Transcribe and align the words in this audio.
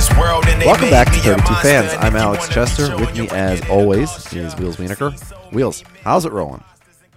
Welcome 0.00 0.88
back 0.88 1.12
to 1.12 1.18
32 1.18 1.54
Fans. 1.56 1.92
I'm 1.98 2.16
Alex 2.16 2.48
Chester. 2.48 2.96
With 2.96 3.14
me, 3.14 3.28
as 3.28 3.60
always, 3.68 4.10
is 4.32 4.56
Wheels 4.56 4.76
Wienerker. 4.78 5.12
Wheels, 5.52 5.84
how's 6.02 6.24
it 6.24 6.32
rolling? 6.32 6.64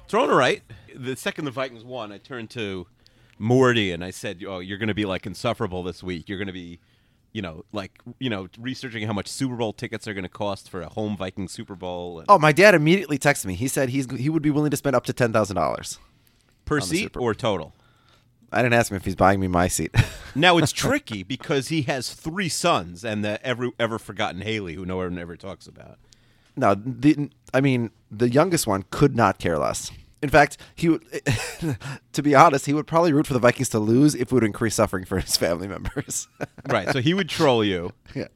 Throwing 0.10 0.30
it 0.30 0.34
right. 0.34 0.62
The 0.94 1.16
second 1.16 1.46
the 1.46 1.52
Vikings 1.52 1.86
won, 1.86 2.12
I 2.12 2.18
turned 2.18 2.50
to 2.52 2.88
Morty 3.40 3.94
and 3.94 4.04
I 4.04 4.10
said, 4.12 4.44
"Oh, 4.46 4.60
you're 4.60 4.78
going 4.78 4.90
to 4.90 4.94
be 4.94 5.06
like 5.06 5.26
insufferable 5.26 5.82
this 5.82 6.04
week. 6.04 6.28
You're 6.28 6.38
going 6.38 6.48
to 6.48 6.54
be, 6.54 6.82
you 7.32 7.42
know, 7.42 7.64
like 7.72 8.02
you 8.20 8.30
know, 8.30 8.50
researching 8.60 9.08
how 9.08 9.14
much 9.14 9.30
Super 9.30 9.56
Bowl 9.56 9.72
tickets 9.72 10.06
are 10.06 10.14
going 10.14 10.24
to 10.24 10.30
cost 10.30 10.70
for 10.70 10.82
a 10.82 10.90
home 10.90 11.16
Viking 11.16 11.48
Super 11.48 11.76
Bowl 11.76 12.20
and 12.20 12.26
Oh, 12.28 12.38
my 12.38 12.52
dad 12.52 12.76
immediately 12.76 13.18
texted 13.18 13.46
me. 13.46 13.54
He 13.54 13.70
said 13.70 13.90
he's 13.90 14.12
he 14.12 14.30
would 14.30 14.44
be 14.44 14.52
willing 14.52 14.72
to 14.72 14.78
spend 14.78 14.94
up 14.94 15.06
to 15.06 15.14
ten 15.14 15.32
thousand 15.32 15.56
dollars. 15.56 16.00
per 16.66 16.82
seat 16.82 17.16
or 17.16 17.34
total." 17.34 17.74
I 18.54 18.62
didn't 18.62 18.74
ask 18.74 18.92
him 18.92 18.98
if 18.98 19.06
he's 19.06 19.16
buying 19.16 19.40
me 19.40 19.48
my 19.48 19.68
seat. 19.68 19.94
Now 20.36 20.58
it's 20.58 20.72
tricky 20.72 21.22
because 21.22 21.68
he 21.68 21.84
has 21.84 22.12
three 22.12 22.50
sons 22.50 23.06
and 23.06 23.24
the 23.24 23.40
ever 23.46 23.70
ever 23.80 24.00
forgotten 24.00 24.42
Haley, 24.42 24.74
who 24.74 24.84
no 24.84 24.98
one 24.98 25.20
ever 25.20 25.38
talks 25.38 25.68
about. 25.68 26.00
no, 26.56 26.74
the 26.74 27.30
I 27.54 27.62
mean 27.62 27.92
the 28.10 28.28
youngest 28.32 28.66
one 28.66 28.86
could 28.90 29.16
not 29.16 29.38
care 29.38 29.60
less. 29.60 29.92
In 30.24 30.30
fact, 30.30 30.58
he 30.74 30.90
would. 30.90 31.04
to 32.14 32.24
be 32.24 32.34
honest, 32.34 32.66
he 32.66 32.74
would 32.74 32.88
probably 32.88 33.14
root 33.14 33.28
for 33.28 33.34
the 33.34 33.40
Vikings 33.40 33.70
to 33.70 33.80
lose 33.80 34.16
if 34.16 34.22
it 34.24 34.32
would 34.32 34.44
increase 34.44 34.74
suffering 34.74 35.06
for 35.06 35.20
his 35.20 35.38
family 35.38 35.68
members. 35.68 36.28
Right. 36.68 36.90
So 36.92 37.00
he 37.00 37.14
would 37.14 37.30
troll 37.30 37.64
you. 37.64 37.92
yeah. 38.16 38.28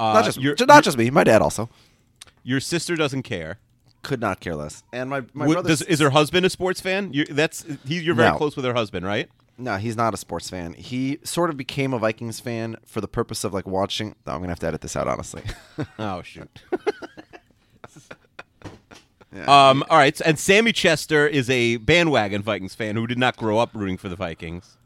Uh, 0.00 0.12
not 0.14 0.24
just 0.24 0.40
not 0.66 0.82
just 0.84 0.96
me. 0.96 1.10
My 1.10 1.24
dad 1.24 1.42
also 1.42 1.68
your 2.42 2.60
sister 2.60 2.96
doesn't 2.96 3.24
care. 3.24 3.58
Could 4.06 4.20
not 4.20 4.40
care 4.40 4.54
less. 4.56 4.82
And 4.92 5.10
my 5.10 5.22
my 5.34 5.46
Would- 5.46 5.54
brother's 5.54 5.80
does, 5.80 5.88
is 5.88 6.00
her 6.00 6.10
husband 6.10 6.46
a 6.46 6.50
sports 6.50 6.80
fan? 6.80 7.12
You, 7.12 7.24
that's 7.26 7.64
he, 7.86 8.00
you're 8.00 8.14
very 8.14 8.30
No. 8.30 8.36
close 8.38 8.56
with 8.56 8.64
her 8.64 8.72
husband, 8.74 9.04
right? 9.04 9.28
No, 9.58 9.76
he's 9.78 9.96
not 9.96 10.12
a 10.14 10.16
sports 10.18 10.50
fan. 10.50 10.74
He 10.74 11.18
sort 11.24 11.48
of 11.50 11.56
became 11.56 11.94
a 11.94 11.98
Vikings 11.98 12.40
fan 12.40 12.76
for 12.84 13.00
the 13.00 13.08
purpose 13.08 13.42
of 13.42 13.52
like 13.54 13.66
watching. 13.66 14.14
No, 14.26 14.32
I'm 14.34 14.40
gonna 14.40 14.50
have 14.50 14.58
to 14.60 14.66
edit 14.66 14.80
this 14.82 14.96
out, 14.96 15.08
honestly. 15.08 15.42
Oh 15.98 16.22
shoot. 16.22 16.48
Um. 19.46 19.84
All 19.90 19.98
right. 19.98 20.18
And 20.24 20.38
Sammy 20.38 20.72
Chester 20.72 21.26
is 21.26 21.50
a 21.50 21.76
bandwagon 21.76 22.40
Vikings 22.42 22.74
fan 22.74 22.96
who 22.96 23.06
did 23.06 23.18
not 23.18 23.36
grow 23.36 23.58
up 23.58 23.70
rooting 23.74 23.98
for 23.98 24.08
the 24.08 24.16
Vikings. 24.16 24.78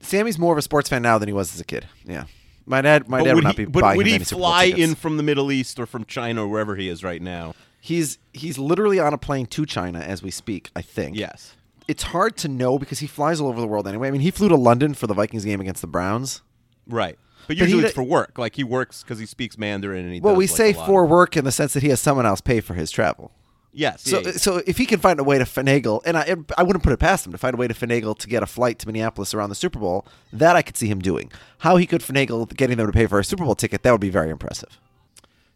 Sammy's 0.00 0.38
more 0.38 0.52
of 0.52 0.58
a 0.58 0.62
sports 0.62 0.88
fan 0.88 1.02
now 1.02 1.18
than 1.18 1.28
he 1.28 1.32
was 1.34 1.52
as 1.52 1.60
a 1.60 1.64
kid. 1.64 1.86
Yeah, 2.06 2.24
my 2.64 2.80
dad, 2.80 3.06
my 3.08 3.18
dad 3.22 3.34
would, 3.34 3.34
would 3.36 3.44
not 3.44 3.58
he, 3.58 3.64
be 3.66 3.70
but 3.70 3.80
buying 3.82 3.96
would 3.98 4.06
him 4.06 4.10
he 4.10 4.14
any 4.14 4.24
Super 4.24 4.40
Bowl 4.40 4.48
fly 4.50 4.66
tickets. 4.70 4.82
in 4.88 4.94
from 4.94 5.18
the 5.18 5.22
Middle 5.22 5.52
East 5.52 5.78
or 5.78 5.84
from 5.84 6.06
China 6.06 6.44
or 6.44 6.48
wherever 6.48 6.76
he 6.76 6.88
is 6.88 7.04
right 7.04 7.20
now? 7.20 7.54
He's 7.86 8.18
he's 8.32 8.58
literally 8.58 8.98
on 8.98 9.14
a 9.14 9.18
plane 9.18 9.46
to 9.46 9.64
China 9.64 10.00
as 10.00 10.20
we 10.20 10.32
speak. 10.32 10.70
I 10.74 10.82
think. 10.82 11.16
Yes. 11.16 11.54
It's 11.86 12.02
hard 12.02 12.36
to 12.38 12.48
know 12.48 12.80
because 12.80 12.98
he 12.98 13.06
flies 13.06 13.40
all 13.40 13.46
over 13.46 13.60
the 13.60 13.66
world 13.68 13.86
anyway. 13.86 14.08
I 14.08 14.10
mean, 14.10 14.22
he 14.22 14.32
flew 14.32 14.48
to 14.48 14.56
London 14.56 14.92
for 14.92 15.06
the 15.06 15.14
Vikings 15.14 15.44
game 15.44 15.60
against 15.60 15.82
the 15.82 15.86
Browns. 15.86 16.42
Right. 16.88 17.16
But 17.42 17.46
But 17.46 17.58
usually 17.58 17.82
d- 17.82 17.86
it's 17.86 17.94
for 17.94 18.02
work. 18.02 18.38
Like 18.38 18.56
he 18.56 18.64
works 18.64 19.04
because 19.04 19.20
he 19.20 19.26
speaks 19.26 19.56
Mandarin 19.56 20.04
and 20.04 20.12
he. 20.14 20.20
Well, 20.20 20.34
does, 20.34 20.38
we 20.38 20.46
like, 20.48 20.56
say 20.56 20.72
for 20.72 21.06
work 21.06 21.36
in 21.36 21.44
the 21.44 21.52
sense 21.52 21.74
that 21.74 21.84
he 21.84 21.90
has 21.90 22.00
someone 22.00 22.26
else 22.26 22.40
pay 22.40 22.60
for 22.60 22.74
his 22.74 22.90
travel. 22.90 23.30
Yes. 23.72 24.02
So, 24.02 24.18
yeah, 24.18 24.26
yeah. 24.26 24.32
so 24.32 24.62
if 24.66 24.78
he 24.78 24.86
can 24.86 24.98
find 24.98 25.20
a 25.20 25.24
way 25.24 25.38
to 25.38 25.44
finagle, 25.44 26.00
and 26.04 26.16
I, 26.16 26.34
I 26.58 26.64
wouldn't 26.64 26.82
put 26.82 26.92
it 26.92 26.98
past 26.98 27.24
him 27.26 27.30
to 27.32 27.38
find 27.38 27.54
a 27.54 27.56
way 27.58 27.68
to 27.68 27.74
finagle 27.74 28.18
to 28.18 28.26
get 28.26 28.42
a 28.42 28.46
flight 28.46 28.80
to 28.80 28.86
Minneapolis 28.88 29.32
around 29.32 29.50
the 29.50 29.54
Super 29.54 29.78
Bowl, 29.78 30.06
that 30.32 30.56
I 30.56 30.62
could 30.62 30.76
see 30.76 30.88
him 30.88 31.00
doing. 31.00 31.30
How 31.58 31.76
he 31.76 31.86
could 31.86 32.00
finagle 32.00 32.48
getting 32.56 32.78
them 32.78 32.86
to 32.86 32.92
pay 32.92 33.06
for 33.06 33.20
a 33.20 33.24
Super 33.24 33.44
Bowl 33.44 33.54
ticket, 33.54 33.82
that 33.82 33.92
would 33.92 34.00
be 34.00 34.08
very 34.08 34.30
impressive. 34.30 34.80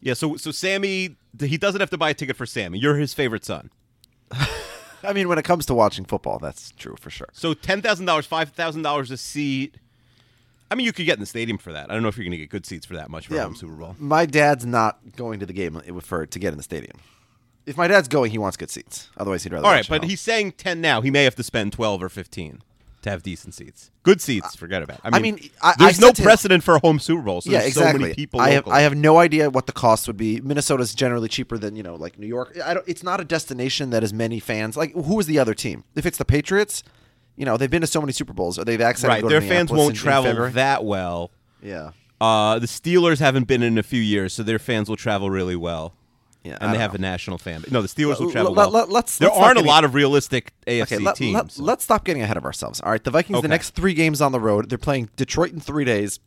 Yeah. 0.00 0.14
So 0.14 0.36
so 0.36 0.50
Sammy, 0.50 1.16
he 1.38 1.56
doesn't 1.56 1.80
have 1.80 1.90
to 1.90 1.98
buy 1.98 2.10
a 2.10 2.14
ticket 2.14 2.36
for 2.36 2.46
Sammy. 2.46 2.78
You're 2.78 2.96
his 2.96 3.14
favorite 3.14 3.44
son. 3.44 3.70
I 5.02 5.12
mean, 5.12 5.28
when 5.28 5.38
it 5.38 5.44
comes 5.44 5.66
to 5.66 5.74
watching 5.74 6.04
football, 6.04 6.38
that's 6.38 6.72
true 6.72 6.96
for 6.98 7.10
sure. 7.10 7.28
So 7.32 7.54
ten 7.54 7.82
thousand 7.82 8.06
dollars, 8.06 8.26
five 8.26 8.50
thousand 8.50 8.82
dollars 8.82 9.10
a 9.10 9.16
seat. 9.16 9.76
I 10.70 10.76
mean, 10.76 10.86
you 10.86 10.92
could 10.92 11.06
get 11.06 11.14
in 11.14 11.20
the 11.20 11.26
stadium 11.26 11.58
for 11.58 11.72
that. 11.72 11.90
I 11.90 11.94
don't 11.94 12.02
know 12.02 12.08
if 12.08 12.16
you're 12.16 12.24
going 12.24 12.30
to 12.30 12.38
get 12.38 12.48
good 12.48 12.64
seats 12.64 12.86
for 12.86 12.94
that 12.94 13.10
much 13.10 13.26
for 13.26 13.34
a 13.36 13.42
home 13.42 13.56
Super 13.56 13.72
Bowl. 13.72 13.96
My 13.98 14.24
dad's 14.24 14.64
not 14.64 15.00
going 15.16 15.40
to 15.40 15.46
the 15.46 15.52
game 15.52 15.76
uh, 15.76 16.00
for 16.00 16.26
to 16.26 16.38
get 16.38 16.52
in 16.52 16.58
the 16.58 16.62
stadium. 16.62 16.98
If 17.66 17.76
my 17.76 17.88
dad's 17.88 18.08
going, 18.08 18.30
he 18.30 18.38
wants 18.38 18.56
good 18.56 18.70
seats. 18.70 19.10
Otherwise, 19.16 19.42
he'd 19.42 19.52
rather. 19.52 19.66
All 19.66 19.72
right, 19.72 19.86
but 19.88 20.02
home. 20.02 20.10
he's 20.10 20.20
saying 20.20 20.52
ten 20.52 20.80
now. 20.80 21.00
He 21.00 21.10
may 21.10 21.24
have 21.24 21.34
to 21.36 21.42
spend 21.42 21.72
twelve 21.72 22.02
or 22.02 22.08
fifteen 22.08 22.62
to 23.02 23.10
have 23.10 23.22
decent 23.22 23.54
seats. 23.54 23.90
Good 24.02 24.20
seats, 24.20 24.54
forget 24.56 24.82
about. 24.82 24.98
It. 24.98 25.00
I 25.04 25.20
mean, 25.20 25.36
mean, 25.36 25.50
I- 25.62 25.70
I 25.70 25.74
there's 25.78 26.00
no 26.00 26.08
said 26.08 26.16
to 26.16 26.22
him- 26.22 26.26
precedent 26.26 26.62
for 26.64 26.74
a 26.74 26.78
home 26.80 26.98
Super 26.98 27.22
Bowl. 27.22 27.40
So 27.40 27.50
yeah, 27.50 27.58
there's 27.60 27.68
exactly. 27.76 27.98
so 28.00 28.02
many 28.02 28.14
people. 28.14 28.40
I 28.40 28.50
have. 28.50 28.68
I 28.68 28.80
have 28.80 28.94
no 28.96 29.18
idea 29.18 29.50
what 29.50 29.66
the 29.66 29.72
cost 29.72 30.06
would 30.06 30.16
be. 30.16 30.40
Minnesota's 30.40 30.94
generally 30.94 31.28
cheaper 31.28 31.58
than 31.58 31.76
you 31.76 31.82
know, 31.82 31.94
like 31.94 32.18
New 32.18 32.26
York. 32.26 32.58
I 32.64 32.74
don't. 32.74 32.86
It's 32.88 33.02
not 33.02 33.20
a 33.20 33.24
destination 33.24 33.90
that 33.90 34.02
has 34.02 34.12
many 34.12 34.40
fans. 34.40 34.76
Like, 34.76 34.92
who 34.94 35.18
is 35.20 35.26
the 35.26 35.38
other 35.38 35.54
team? 35.54 35.84
If 35.94 36.06
it's 36.06 36.18
the 36.18 36.24
Patriots, 36.24 36.82
you 37.36 37.44
know, 37.44 37.56
they've 37.56 37.70
been 37.70 37.80
to 37.80 37.86
so 37.86 38.00
many 38.00 38.12
Super 38.12 38.32
Bowls, 38.32 38.58
or 38.58 38.64
they've 38.64 38.80
accidentally 38.80 39.22
right. 39.22 39.22
go 39.22 39.28
Their 39.28 39.40
fans 39.48 39.70
won't 39.70 39.82
in- 39.82 39.96
in 39.96 39.96
travel 39.96 40.30
February. 40.30 40.52
that 40.52 40.84
well. 40.84 41.30
Yeah, 41.62 41.90
Uh, 42.20 42.58
the 42.58 42.66
Steelers 42.66 43.18
haven't 43.18 43.46
been 43.46 43.62
in 43.62 43.78
a 43.78 43.82
few 43.82 44.00
years, 44.00 44.32
so 44.34 44.42
their 44.42 44.58
fans 44.58 44.88
will 44.88 44.96
travel 44.96 45.30
really 45.30 45.56
well. 45.56 45.94
Yeah. 46.44 46.56
and 46.60 46.70
I 46.70 46.72
they 46.72 46.78
have 46.78 46.92
know. 46.92 46.98
a 46.98 47.00
national 47.00 47.38
fan. 47.38 47.60
Base. 47.62 47.70
No, 47.70 47.82
the 47.82 47.88
Steelers 47.88 48.18
will 48.20 48.30
travel 48.30 48.52
let- 48.52 48.56
well. 48.56 48.70
let- 48.70 48.88
let's- 48.90 49.18
there 49.18 49.28
let's 49.28 49.40
aren't 49.40 49.58
a 49.58 49.62
lot 49.62 49.84
of 49.84 49.94
realistic 49.94 50.52
AFC 50.66 50.82
Okay, 50.82 50.98
let, 50.98 51.16
teams. 51.16 51.58
let, 51.58 51.78
us 51.78 51.84
stop 51.84 52.04
getting 52.04 52.22
ahead 52.22 52.36
of 52.36 52.44
ourselves. 52.44 52.80
All 52.80 52.90
right, 52.90 53.02
the 53.02 53.10
Vikings 53.10 53.36
Okay. 53.38 53.42
the 53.42 53.48
next 53.48 53.70
three 53.70 53.94
games 53.94 54.20
on 54.20 54.32
the 54.32 54.40
road. 54.40 54.68
They're 54.68 54.78
playing 54.78 55.10
Detroit 55.16 55.52
in 55.52 55.60
three 55.60 55.84
days. 55.84 56.20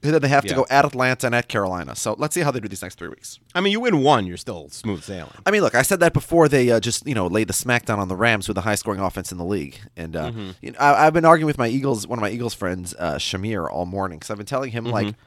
And 0.00 0.14
then 0.14 0.22
they 0.22 0.28
have 0.28 0.44
to 0.44 0.54
go 0.54 0.64
at 0.70 0.84
Atlanta 0.84 1.26
and 1.26 1.34
at 1.34 1.48
Carolina. 1.48 1.96
So 1.96 2.14
let's 2.18 2.32
see 2.32 2.42
how 2.42 2.52
they 2.52 2.60
do 2.60 2.68
these 2.68 2.82
next 2.82 2.98
three 3.00 3.08
weeks. 3.08 3.40
I 3.52 3.60
mean, 3.60 3.72
you 3.72 3.80
win 3.80 4.00
one, 4.04 4.28
you're 4.28 4.36
still 4.36 4.68
smooth 4.68 5.02
sailing. 5.02 5.32
I 5.44 5.50
mean, 5.50 5.60
look, 5.60 5.74
I 5.74 5.82
said 5.82 5.98
that 5.98 6.12
before 6.12 6.48
they 6.48 6.70
uh, 6.70 6.78
just 6.78 7.04
you 7.04 7.16
know 7.16 7.26
laid 7.26 7.48
the 7.48 7.52
smackdown 7.52 7.98
on 7.98 8.06
the 8.06 8.14
Rams 8.14 8.46
with 8.46 8.54
the 8.54 8.60
high 8.60 8.76
scoring 8.76 9.00
offense 9.00 9.32
in 9.32 9.38
the 9.38 9.44
league, 9.44 9.76
and 9.96 10.14
uh, 10.14 10.30
Mm-hmm. 10.30 10.50
you 10.62 10.70
know, 10.70 10.78
I, 10.78 11.04
I've 11.08 11.12
been 11.14 11.24
arguing 11.24 11.48
with 11.48 11.58
my 11.58 11.66
Eagles, 11.66 12.06
one 12.06 12.16
of 12.16 12.20
my 12.20 12.30
Eagles 12.30 12.54
friends, 12.54 12.94
uh, 12.96 13.16
Shamir, 13.16 13.68
all 13.68 13.86
morning 13.86 14.18
because 14.20 14.30
I've 14.30 14.36
been 14.36 14.46
telling 14.46 14.70
him 14.70 14.84
like, 14.84 15.08
Mm-hmm. 15.08 15.20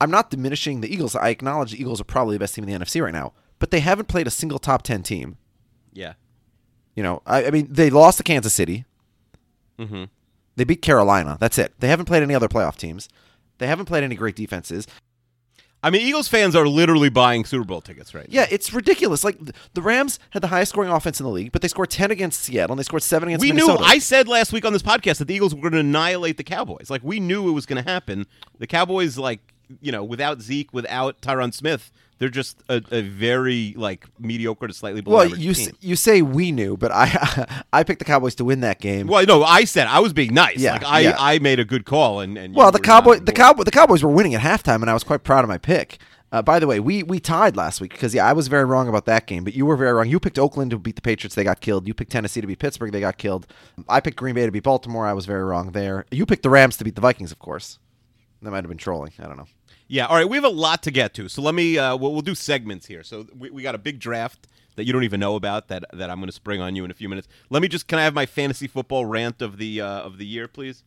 I'm 0.00 0.10
not 0.10 0.30
diminishing 0.30 0.80
the 0.80 0.90
Eagles. 0.92 1.14
I 1.14 1.28
acknowledge 1.28 1.72
the 1.72 1.80
Eagles 1.80 2.00
are 2.00 2.04
probably 2.04 2.34
the 2.36 2.40
best 2.40 2.54
team 2.54 2.66
in 2.66 2.70
the 2.80 2.82
NFC 2.82 3.02
right 3.02 3.12
now, 3.12 3.34
but 3.64 3.70
they 3.70 3.80
haven't 3.80 4.08
played 4.08 4.26
a 4.26 4.30
single 4.30 4.58
top 4.58 4.82
ten 4.82 5.02
team. 5.02 5.38
Yeah. 5.94 6.12
You 6.94 7.02
know, 7.02 7.22
I, 7.24 7.46
I 7.46 7.50
mean, 7.50 7.66
they 7.70 7.88
lost 7.88 8.18
to 8.18 8.22
Kansas 8.22 8.52
City. 8.52 8.84
Mm-hmm. 9.78 10.04
They 10.56 10.64
beat 10.64 10.82
Carolina. 10.82 11.38
That's 11.40 11.56
it. 11.56 11.72
They 11.80 11.88
haven't 11.88 12.04
played 12.04 12.22
any 12.22 12.34
other 12.34 12.46
playoff 12.46 12.76
teams. 12.76 13.08
They 13.56 13.66
haven't 13.66 13.86
played 13.86 14.04
any 14.04 14.16
great 14.16 14.36
defenses. 14.36 14.86
I 15.82 15.88
mean, 15.88 16.02
Eagles 16.02 16.28
fans 16.28 16.54
are 16.54 16.68
literally 16.68 17.08
buying 17.08 17.46
Super 17.46 17.64
Bowl 17.64 17.80
tickets 17.80 18.14
right 18.14 18.28
now. 18.28 18.34
Yeah, 18.42 18.46
it's 18.50 18.70
ridiculous. 18.74 19.24
Like 19.24 19.38
the 19.72 19.80
Rams 19.80 20.18
had 20.28 20.42
the 20.42 20.48
highest 20.48 20.72
scoring 20.72 20.90
offense 20.90 21.18
in 21.20 21.24
the 21.24 21.32
league, 21.32 21.50
but 21.50 21.62
they 21.62 21.68
scored 21.68 21.88
ten 21.88 22.10
against 22.10 22.42
Seattle 22.42 22.74
and 22.74 22.78
they 22.78 22.84
scored 22.84 23.02
seven 23.02 23.30
against 23.30 23.40
We 23.40 23.52
Minnesota. 23.52 23.80
knew. 23.80 23.86
I 23.86 23.98
said 23.98 24.28
last 24.28 24.52
week 24.52 24.66
on 24.66 24.74
this 24.74 24.82
podcast 24.82 25.20
that 25.20 25.24
the 25.24 25.34
Eagles 25.34 25.54
were 25.54 25.62
going 25.62 25.72
to 25.72 25.78
annihilate 25.80 26.36
the 26.36 26.44
Cowboys. 26.44 26.90
Like 26.90 27.02
we 27.02 27.18
knew 27.18 27.48
it 27.48 27.52
was 27.52 27.64
going 27.64 27.82
to 27.82 27.90
happen. 27.90 28.26
The 28.58 28.66
Cowboys, 28.66 29.16
like 29.16 29.40
you 29.80 29.92
know, 29.92 30.04
without 30.04 30.40
Zeke, 30.40 30.72
without 30.72 31.20
Tyron 31.20 31.52
Smith, 31.52 31.90
they're 32.18 32.28
just 32.28 32.62
a, 32.68 32.82
a 32.90 33.02
very 33.02 33.74
like 33.76 34.06
mediocre 34.18 34.66
to 34.68 34.72
slightly 34.74 35.00
below 35.00 35.16
well, 35.16 35.28
you 35.28 35.52
team. 35.52 35.68
s- 35.68 35.74
you 35.80 35.96
say 35.96 36.22
we 36.22 36.52
knew, 36.52 36.76
but 36.76 36.92
I 36.92 37.62
I 37.72 37.82
picked 37.82 37.98
the 37.98 38.04
Cowboys 38.04 38.34
to 38.36 38.44
win 38.44 38.60
that 38.60 38.80
game. 38.80 39.06
Well, 39.06 39.24
no, 39.26 39.42
I 39.42 39.64
said 39.64 39.86
I 39.88 40.00
was 40.00 40.12
being 40.12 40.32
nice. 40.34 40.58
Yeah, 40.58 40.72
like 40.72 40.84
I, 40.84 41.00
yeah. 41.00 41.16
I 41.18 41.38
made 41.38 41.58
a 41.58 41.64
good 41.64 41.84
call, 41.84 42.20
and, 42.20 42.38
and 42.38 42.54
Well, 42.54 42.70
the 42.70 42.78
Cowboy 42.78 43.18
the. 43.18 43.32
Cowboy 43.32 43.64
the 43.64 43.70
Cowboys 43.70 44.02
were 44.02 44.10
winning 44.10 44.34
at 44.34 44.42
halftime, 44.42 44.80
and 44.80 44.90
I 44.90 44.94
was 44.94 45.04
quite 45.04 45.24
proud 45.24 45.44
of 45.44 45.48
my 45.48 45.58
pick. 45.58 45.98
Uh, 46.32 46.42
by 46.42 46.58
the 46.58 46.66
way, 46.66 46.80
we 46.80 47.02
we 47.04 47.20
tied 47.20 47.56
last 47.56 47.80
week 47.80 47.92
because 47.92 48.12
yeah, 48.12 48.26
I 48.26 48.32
was 48.32 48.48
very 48.48 48.64
wrong 48.64 48.88
about 48.88 49.06
that 49.06 49.26
game, 49.26 49.44
but 49.44 49.54
you 49.54 49.66
were 49.66 49.76
very 49.76 49.92
wrong. 49.92 50.08
You 50.08 50.18
picked 50.18 50.38
Oakland 50.38 50.72
to 50.72 50.78
beat 50.78 50.96
the 50.96 51.02
Patriots, 51.02 51.36
they 51.36 51.44
got 51.44 51.60
killed. 51.60 51.86
You 51.86 51.94
picked 51.94 52.10
Tennessee 52.10 52.40
to 52.40 52.46
beat 52.46 52.58
Pittsburgh, 52.58 52.90
they 52.90 53.00
got 53.00 53.18
killed. 53.18 53.46
I 53.88 54.00
picked 54.00 54.16
Green 54.16 54.34
Bay 54.34 54.44
to 54.44 54.50
beat 54.50 54.64
Baltimore. 54.64 55.06
I 55.06 55.12
was 55.12 55.26
very 55.26 55.44
wrong 55.44 55.70
there. 55.72 56.06
You 56.10 56.26
picked 56.26 56.42
the 56.42 56.50
Rams 56.50 56.76
to 56.78 56.84
beat 56.84 56.96
the 56.96 57.00
Vikings, 57.00 57.30
of 57.30 57.38
course. 57.38 57.78
That 58.44 58.50
might 58.50 58.62
have 58.64 58.68
been 58.68 58.78
trolling. 58.78 59.12
I 59.18 59.24
don't 59.24 59.36
know. 59.36 59.48
Yeah. 59.88 60.06
All 60.06 60.16
right. 60.16 60.28
We 60.28 60.36
have 60.36 60.44
a 60.44 60.48
lot 60.48 60.82
to 60.84 60.90
get 60.90 61.12
to, 61.14 61.28
so 61.28 61.42
let 61.42 61.54
me. 61.54 61.76
Uh, 61.78 61.96
we'll, 61.96 62.12
we'll 62.12 62.22
do 62.22 62.34
segments 62.34 62.86
here. 62.86 63.02
So 63.02 63.26
we, 63.36 63.50
we 63.50 63.62
got 63.62 63.74
a 63.74 63.78
big 63.78 63.98
draft 63.98 64.46
that 64.76 64.84
you 64.84 64.92
don't 64.92 65.04
even 65.04 65.20
know 65.20 65.36
about 65.36 65.68
that 65.68 65.84
that 65.92 66.10
I'm 66.10 66.18
going 66.18 66.26
to 66.28 66.32
spring 66.32 66.60
on 66.60 66.74
you 66.76 66.84
in 66.84 66.90
a 66.90 66.94
few 66.94 67.08
minutes. 67.08 67.28
Let 67.50 67.62
me 67.62 67.68
just. 67.68 67.86
Can 67.88 67.98
I 67.98 68.02
have 68.04 68.14
my 68.14 68.26
fantasy 68.26 68.66
football 68.66 69.04
rant 69.04 69.42
of 69.42 69.58
the 69.58 69.80
uh, 69.80 70.00
of 70.02 70.18
the 70.18 70.26
year, 70.26 70.48
please? 70.48 70.84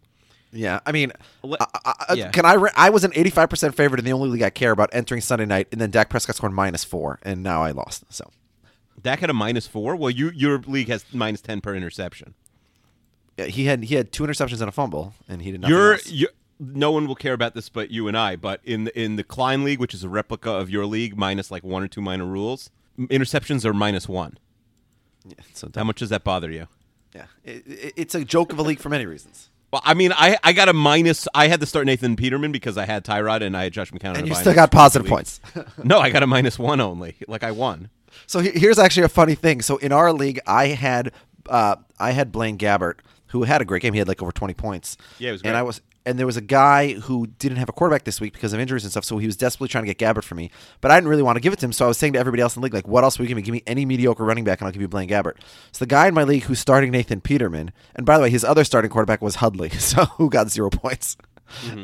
Yeah, 0.54 0.80
I 0.86 0.94
mean, 0.94 1.12
Let- 1.44 1.62
I, 1.62 2.06
I, 2.10 2.14
yeah. 2.14 2.30
can 2.32 2.46
I? 2.46 2.54
Re- 2.54 2.72
I 2.76 2.90
was 2.90 3.04
an 3.04 3.12
eighty-five 3.16 3.50
percent 3.50 3.76
favorite 3.76 4.00
in 4.00 4.06
the 4.06 4.14
only 4.14 4.30
league 4.30 4.42
I 4.44 4.50
care 4.50 4.72
about 4.72 4.90
entering 4.94 5.20
Sunday 5.22 5.46
night, 5.46 5.68
and 5.74 5.82
then 5.82 5.92
Dak 5.92 6.10
Prescott 6.10 6.38
scored 6.38 6.54
minus 6.54 6.86
four, 6.86 7.20
and 7.22 7.44
now 7.44 7.64
I 7.64 7.72
lost. 7.72 8.06
So 8.10 8.32
Dak 9.02 9.20
had 9.20 9.30
a 9.30 9.34
minus 9.34 9.68
four. 9.68 9.96
Well, 9.98 10.10
you 10.10 10.32
your 10.32 10.60
league 10.60 10.88
has 10.88 11.06
minus 11.14 11.42
ten 11.42 11.60
per 11.60 11.76
interception. 11.76 12.34
yeah, 13.38 13.46
he 13.46 13.66
had 13.66 13.84
he 13.84 13.96
had 13.96 14.12
two 14.12 14.24
interceptions 14.24 14.60
and 14.62 14.70
a 14.70 14.72
fumble, 14.72 15.14
and 15.28 15.42
he 15.42 15.52
did 15.52 15.62
not. 15.62 15.70
You're, 15.70 15.94
else. 15.94 16.10
No 16.60 16.92
one 16.92 17.08
will 17.08 17.16
care 17.16 17.34
about 17.34 17.54
this 17.54 17.70
but 17.70 17.92
you 17.92 18.08
and 18.08 18.18
I. 18.18 18.36
But 18.36 18.62
in 18.64 18.86
the, 18.86 19.00
in 19.00 19.16
the 19.16 19.24
Klein 19.24 19.64
League, 19.64 19.80
which 19.80 19.94
is 19.94 20.04
a 20.04 20.10
replica 20.10 20.50
of 20.52 20.70
your 20.70 20.86
league, 20.86 21.18
minus 21.18 21.52
like 21.52 21.64
one 21.64 21.84
or 21.84 21.88
two 21.88 22.02
minor 22.02 22.26
rules, 22.26 22.70
interceptions 22.98 23.66
are 23.66 23.74
minus 23.74 24.08
one. 24.10 24.38
Yeah, 25.26 25.36
so 25.54 25.70
How 25.76 25.84
much 25.84 26.00
does 26.00 26.10
that 26.10 26.24
bother 26.24 26.50
you? 26.50 26.68
Yeah, 27.14 27.26
it, 27.44 27.64
it- 27.68 27.94
it's 27.96 28.16
a 28.16 28.24
joke 28.24 28.52
of 28.54 28.60
a 28.60 28.64
league 28.64 28.80
for 28.80 28.90
many 28.90 29.06
reasons. 29.06 29.50
Well, 29.72 29.82
I 29.84 29.96
mean, 29.96 30.14
I 30.14 30.38
I 30.44 30.54
got 30.54 30.70
a 30.70 30.74
minus. 30.74 31.28
I 31.34 31.50
had 31.50 31.60
to 31.60 31.66
start 31.66 31.86
Nathan 31.88 32.16
Peterman 32.16 32.54
because 32.54 32.78
I 32.78 32.86
had 32.86 33.04
Tyrod 33.04 33.42
and 33.42 33.56
I 33.58 33.64
had 33.64 33.74
Josh 33.74 33.92
McCown. 33.92 34.18
And 34.18 34.26
you 34.26 34.34
still 34.34 34.54
got 34.54 34.72
positive 34.72 35.08
points. 35.08 35.42
no, 35.84 36.00
I 36.00 36.10
got 36.10 36.24
a 36.24 36.28
minus 36.28 36.58
one 36.58 36.80
only. 36.80 37.18
Like 37.28 37.44
I 37.44 37.52
won. 37.52 37.90
So 38.28 38.40
here's 38.40 38.80
actually 38.80 39.04
a 39.04 39.10
funny 39.10 39.36
thing. 39.36 39.62
So 39.62 39.76
in 39.76 39.92
our 39.92 40.14
league, 40.14 40.40
I 40.48 40.68
had 40.68 41.12
uh, 41.50 41.76
I 42.00 42.12
had 42.12 42.32
Blaine 42.32 42.58
Gabbert, 42.58 43.00
who 43.28 43.44
had 43.44 43.62
a 43.62 43.66
great 43.66 43.82
game. 43.82 43.92
He 43.92 44.00
had 44.00 44.08
like 44.08 44.22
over 44.22 44.32
20 44.32 44.54
points. 44.54 44.96
Yeah, 45.20 45.30
it 45.30 45.32
was 45.34 45.42
great. 45.42 45.50
And. 45.50 45.58
I 45.58 45.64
was 45.64 45.82
and 46.08 46.18
there 46.18 46.26
was 46.26 46.38
a 46.38 46.42
guy 46.42 46.94
who 46.94 47.28
didn't 47.28 47.58
have 47.58 47.68
a 47.68 47.74
quarterback 47.74 48.06
this 48.06 48.22
week 48.22 48.32
because 48.32 48.54
of 48.54 48.60
injuries 48.60 48.84
and 48.84 48.92
stuff. 48.92 49.04
So 49.04 49.18
he 49.18 49.26
was 49.26 49.36
desperately 49.36 49.68
trying 49.68 49.86
to 49.86 49.94
get 49.94 49.98
Gabbert 49.98 50.24
for 50.24 50.36
me, 50.36 50.50
but 50.80 50.90
I 50.90 50.96
didn't 50.96 51.10
really 51.10 51.22
want 51.22 51.36
to 51.36 51.42
give 51.42 51.52
it 51.52 51.60
to 51.60 51.66
him. 51.66 51.74
So 51.74 51.86
I 51.86 51.88
was 51.90 51.98
saying 51.98 52.14
to 52.14 52.20
everybody 52.20 52.42
else 52.42 52.56
in 52.56 52.62
the 52.62 52.66
league, 52.66 52.74
like, 52.74 52.88
"What 52.88 53.04
else 53.04 53.20
will 53.20 53.26
you 53.26 53.28
give 53.28 53.36
me? 53.36 53.42
Give 53.42 53.54
me 53.54 53.64
any 53.68 53.86
mediocre 53.86 54.24
running 54.24 54.46
back, 54.46 54.62
and 54.62 54.68
I'll 54.68 54.72
give 54.72 54.82
you 54.82 54.88
Blaine 54.88 55.10
Gabbert." 55.10 55.36
So 55.74 55.84
the 55.84 55.90
guy 55.90 56.08
in 56.08 56.14
my 56.14 56.24
league 56.24 56.44
who's 56.44 56.60
starting 56.60 56.92
Nathan 56.92 57.20
Peterman, 57.20 57.72
and 57.94 58.06
by 58.06 58.18
the 58.18 58.24
way, 58.24 58.30
his 58.30 58.46
other 58.46 58.64
starting 58.64 58.90
quarterback 58.90 59.22
was 59.22 59.36
Hundley, 59.36 59.70
so 59.78 60.06
who 60.06 60.30
got 60.30 60.50
zero 60.50 60.70
points. 60.70 61.18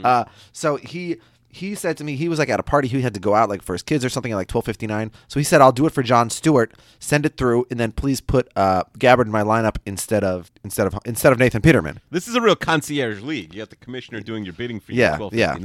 Uh, 0.03 0.25
so 0.51 0.75
he 0.77 1.17
he 1.53 1.75
said 1.75 1.95
to 1.97 2.03
me 2.03 2.15
he 2.15 2.27
was 2.27 2.39
like 2.39 2.49
at 2.49 2.59
a 2.59 2.63
party 2.63 2.87
he 2.87 3.01
had 3.01 3.13
to 3.13 3.19
go 3.19 3.35
out 3.35 3.47
like 3.47 3.61
for 3.61 3.73
his 3.73 3.83
kids 3.83 4.03
or 4.03 4.09
something 4.09 4.31
at 4.31 4.35
like 4.35 4.47
12:59 4.47 5.11
so 5.27 5.39
he 5.39 5.43
said 5.43 5.61
I'll 5.61 5.71
do 5.71 5.85
it 5.85 5.93
for 5.93 6.03
John 6.03 6.29
Stewart 6.29 6.73
send 6.99 7.25
it 7.25 7.37
through 7.37 7.65
and 7.69 7.79
then 7.79 7.91
please 7.91 8.21
put 8.21 8.49
uh 8.55 8.83
Gabbert 8.97 9.25
in 9.25 9.31
my 9.31 9.43
lineup 9.43 9.77
instead 9.85 10.23
of 10.23 10.51
instead 10.63 10.87
of 10.87 10.97
instead 11.05 11.31
of 11.31 11.39
Nathan 11.39 11.61
Peterman 11.61 11.99
This 12.11 12.27
is 12.27 12.35
a 12.35 12.41
real 12.41 12.55
concierge 12.55 13.21
league. 13.21 13.53
You 13.53 13.61
got 13.61 13.69
the 13.69 13.75
commissioner 13.75 14.19
doing 14.19 14.43
your 14.43 14.53
bidding 14.53 14.79
for 14.79 14.91
you. 14.91 15.01
Yeah, 15.01 15.13
at 15.13 15.17
twelve 15.17 15.33
yeah. 15.33 15.55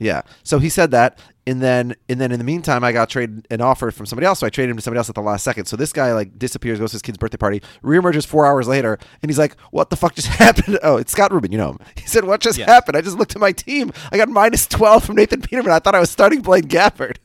Yeah 0.00 0.22
so 0.42 0.58
he 0.58 0.68
said 0.68 0.90
that 0.90 1.18
and 1.46 1.62
then 1.62 1.94
and 2.08 2.20
then 2.20 2.32
in 2.32 2.38
the 2.38 2.44
meantime 2.44 2.82
I 2.82 2.90
got 2.92 3.08
traded 3.08 3.46
an 3.50 3.60
offer 3.60 3.90
from 3.90 4.06
somebody 4.06 4.26
else 4.26 4.40
so 4.40 4.46
I 4.46 4.50
traded 4.50 4.70
him 4.70 4.76
to 4.78 4.82
somebody 4.82 4.98
else 4.98 5.08
at 5.08 5.14
the 5.14 5.20
last 5.22 5.44
second 5.44 5.66
so 5.66 5.76
this 5.76 5.92
guy 5.92 6.12
like 6.12 6.38
disappears 6.38 6.78
goes 6.80 6.90
to 6.90 6.94
his 6.94 7.02
kid's 7.02 7.18
birthday 7.18 7.36
party 7.36 7.62
reemerges 7.84 8.26
4 8.26 8.46
hours 8.46 8.66
later 8.66 8.98
and 9.22 9.30
he's 9.30 9.38
like 9.38 9.58
what 9.70 9.90
the 9.90 9.96
fuck 9.96 10.14
just 10.14 10.26
happened 10.44 10.78
oh 10.82 10.96
it's 10.96 11.12
Scott 11.12 11.32
Rubin 11.32 11.52
you 11.52 11.58
know 11.58 11.70
him 11.70 11.78
he 11.96 12.06
said 12.06 12.24
what 12.24 12.40
just 12.40 12.58
Yeah. 12.58 12.66
happened 12.66 12.96
I 12.96 13.02
just 13.02 13.16
looked 13.18 13.34
at 13.36 13.40
my 13.40 13.52
team 13.52 13.92
I 14.10 14.16
got 14.16 14.28
minus 14.28 14.66
12 14.66 15.04
from 15.04 15.16
Nathan 15.16 15.42
Peterman 15.42 15.70
I 15.72 15.78
thought 15.78 15.94
I 15.94 16.00
was 16.00 16.10
starting 16.10 16.40
Blaine 16.40 16.64
Gabbert. 16.64 17.16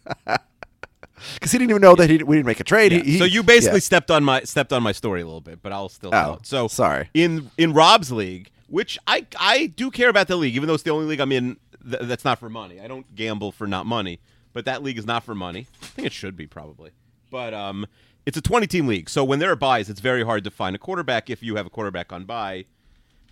because 1.35 1.51
he 1.51 1.57
didn't 1.57 1.69
even 1.71 1.81
know 1.81 1.95
that 1.95 2.09
he, 2.09 2.21
we 2.23 2.35
didn't 2.35 2.45
make 2.47 2.59
a 2.59 2.63
trade. 2.63 2.91
He- 2.91 3.01
he- 3.01 3.17
so 3.19 3.25
you 3.25 3.41
basically 3.43 3.77
yeah. 3.77 3.81
stepped 3.83 4.11
on 4.11 4.23
my 4.23 4.41
stepped 4.41 4.73
on 4.73 4.83
my 4.83 4.91
story 4.91 5.21
a 5.21 5.25
little 5.25 5.41
bit, 5.41 5.61
but 5.61 5.71
I'll 5.71 5.89
still 5.89 6.09
oh, 6.09 6.11
tell 6.11 6.29
Oh, 6.31 6.33
it. 6.35 6.45
So 6.45 6.67
sorry. 6.67 7.09
In 7.13 7.49
in 7.57 7.73
Rob's 7.73 8.11
league, 8.11 8.49
which 8.75 8.99
I 9.07 9.25
I 9.39 9.67
do 9.67 9.89
care 9.89 10.09
about 10.09 10.27
the 10.27 10.35
league, 10.35 10.53
even 10.53 10.67
though 10.67 10.73
it's 10.73 10.83
the 10.83 10.89
only 10.89 11.05
league 11.05 11.21
I'm 11.21 11.31
in 11.31 11.55
th- 11.89 12.01
that's 12.03 12.25
not 12.25 12.39
for 12.39 12.49
money. 12.49 12.81
I 12.81 12.87
don't 12.87 13.15
gamble 13.15 13.53
for 13.53 13.67
not 13.67 13.85
money, 13.85 14.19
but 14.51 14.65
that 14.65 14.83
league 14.83 14.97
is 14.97 15.05
not 15.05 15.23
for 15.23 15.33
money. 15.33 15.67
I 15.81 15.85
think 15.85 16.05
it 16.07 16.11
should 16.11 16.35
be 16.35 16.45
probably, 16.45 16.91
but 17.31 17.53
um, 17.53 17.87
it's 18.25 18.35
a 18.35 18.41
20 18.41 18.67
team 18.67 18.85
league. 18.85 19.09
So 19.09 19.23
when 19.23 19.39
there 19.39 19.49
are 19.49 19.55
byes, 19.55 19.89
it's 19.89 20.01
very 20.01 20.25
hard 20.25 20.43
to 20.43 20.51
find 20.51 20.75
a 20.75 20.79
quarterback 20.79 21.29
if 21.29 21.41
you 21.41 21.55
have 21.55 21.65
a 21.65 21.69
quarterback 21.69 22.11
on 22.11 22.25
bye, 22.25 22.65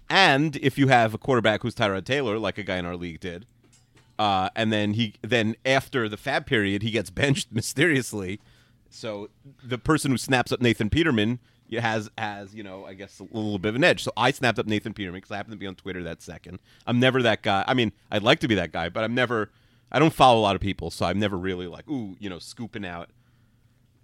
and 0.09 0.55
if 0.55 0.77
you 0.77 0.87
have 0.87 1.13
a 1.13 1.17
quarterback 1.17 1.61
who's 1.63 1.75
Tyrod 1.75 2.05
Taylor, 2.05 2.39
like 2.39 2.57
a 2.57 2.63
guy 2.63 2.77
in 2.77 2.85
our 2.85 2.95
league 2.95 3.19
did. 3.19 3.45
Uh, 4.17 4.47
and 4.55 4.71
then 4.71 4.93
he 4.93 5.15
then 5.23 5.57
after 5.65 6.07
the 6.07 6.15
fab 6.15 6.45
period 6.45 6.83
he 6.83 6.91
gets 6.91 7.09
benched 7.19 7.51
mysteriously. 7.51 8.39
So 8.89 9.29
the 9.61 9.77
person 9.77 10.11
who 10.11 10.17
snaps 10.17 10.53
up 10.53 10.61
Nathan 10.61 10.89
Peterman 10.89 11.39
has 11.79 12.09
has 12.17 12.53
you 12.53 12.63
know 12.63 12.85
I 12.85 12.93
guess 12.93 13.19
a 13.19 13.23
little 13.23 13.59
bit 13.59 13.69
of 13.69 13.75
an 13.75 13.83
edge. 13.83 14.03
So 14.03 14.11
I 14.15 14.31
snapped 14.31 14.59
up 14.59 14.67
Nathan 14.67 14.93
Peterman 14.93 15.19
because 15.19 15.31
I 15.31 15.37
happened 15.37 15.53
to 15.53 15.57
be 15.57 15.67
on 15.67 15.75
Twitter 15.75 16.03
that 16.03 16.21
second. 16.21 16.59
I'm 16.85 16.99
never 16.99 17.21
that 17.23 17.41
guy. 17.41 17.63
I 17.67 17.73
mean 17.73 17.91
I'd 18.11 18.23
like 18.23 18.39
to 18.39 18.47
be 18.47 18.55
that 18.55 18.71
guy, 18.71 18.89
but 18.89 19.03
I'm 19.03 19.15
never. 19.15 19.49
I 19.91 19.99
don't 19.99 20.13
follow 20.13 20.39
a 20.39 20.41
lot 20.41 20.55
of 20.55 20.61
people, 20.61 20.89
so 20.89 21.05
I'm 21.05 21.19
never 21.19 21.37
really 21.37 21.67
like 21.67 21.89
ooh 21.89 22.15
you 22.19 22.29
know 22.29 22.39
scooping 22.39 22.85
out. 22.85 23.09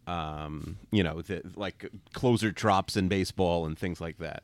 Um, 0.07 0.79
you 0.91 1.03
know, 1.03 1.21
the, 1.21 1.43
like 1.55 1.87
closer 2.13 2.49
drops 2.49 2.97
in 2.97 3.09
baseball 3.09 3.67
and 3.67 3.77
things 3.77 4.01
like 4.01 4.17
that. 4.17 4.41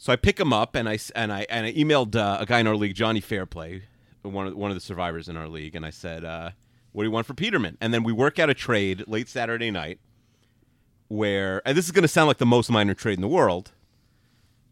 So 0.00 0.14
I 0.14 0.16
pick 0.16 0.40
him 0.40 0.50
up 0.50 0.74
and 0.74 0.88
I 0.88 0.98
and 1.14 1.30
I 1.30 1.46
and 1.50 1.66
I 1.66 1.72
emailed 1.74 2.16
uh, 2.16 2.38
a 2.40 2.46
guy 2.46 2.58
in 2.60 2.66
our 2.66 2.74
league, 2.74 2.94
Johnny 2.94 3.20
Fairplay, 3.20 3.82
one 4.22 4.46
of 4.46 4.56
one 4.56 4.70
of 4.70 4.74
the 4.74 4.80
survivors 4.80 5.28
in 5.28 5.36
our 5.36 5.46
league, 5.46 5.74
and 5.74 5.84
I 5.84 5.90
said, 5.90 6.24
uh, 6.24 6.50
"What 6.92 7.02
do 7.02 7.06
you 7.06 7.12
want 7.12 7.26
for 7.26 7.34
Peterman?" 7.34 7.76
And 7.82 7.92
then 7.92 8.02
we 8.02 8.10
work 8.10 8.38
out 8.38 8.48
a 8.48 8.54
trade 8.54 9.04
late 9.06 9.28
Saturday 9.28 9.70
night, 9.70 10.00
where 11.10 11.60
and 11.66 11.76
this 11.76 11.84
is 11.84 11.90
going 11.90 12.02
to 12.02 12.08
sound 12.08 12.28
like 12.28 12.38
the 12.38 12.46
most 12.46 12.70
minor 12.70 12.94
trade 12.94 13.14
in 13.14 13.20
the 13.20 13.28
world, 13.28 13.72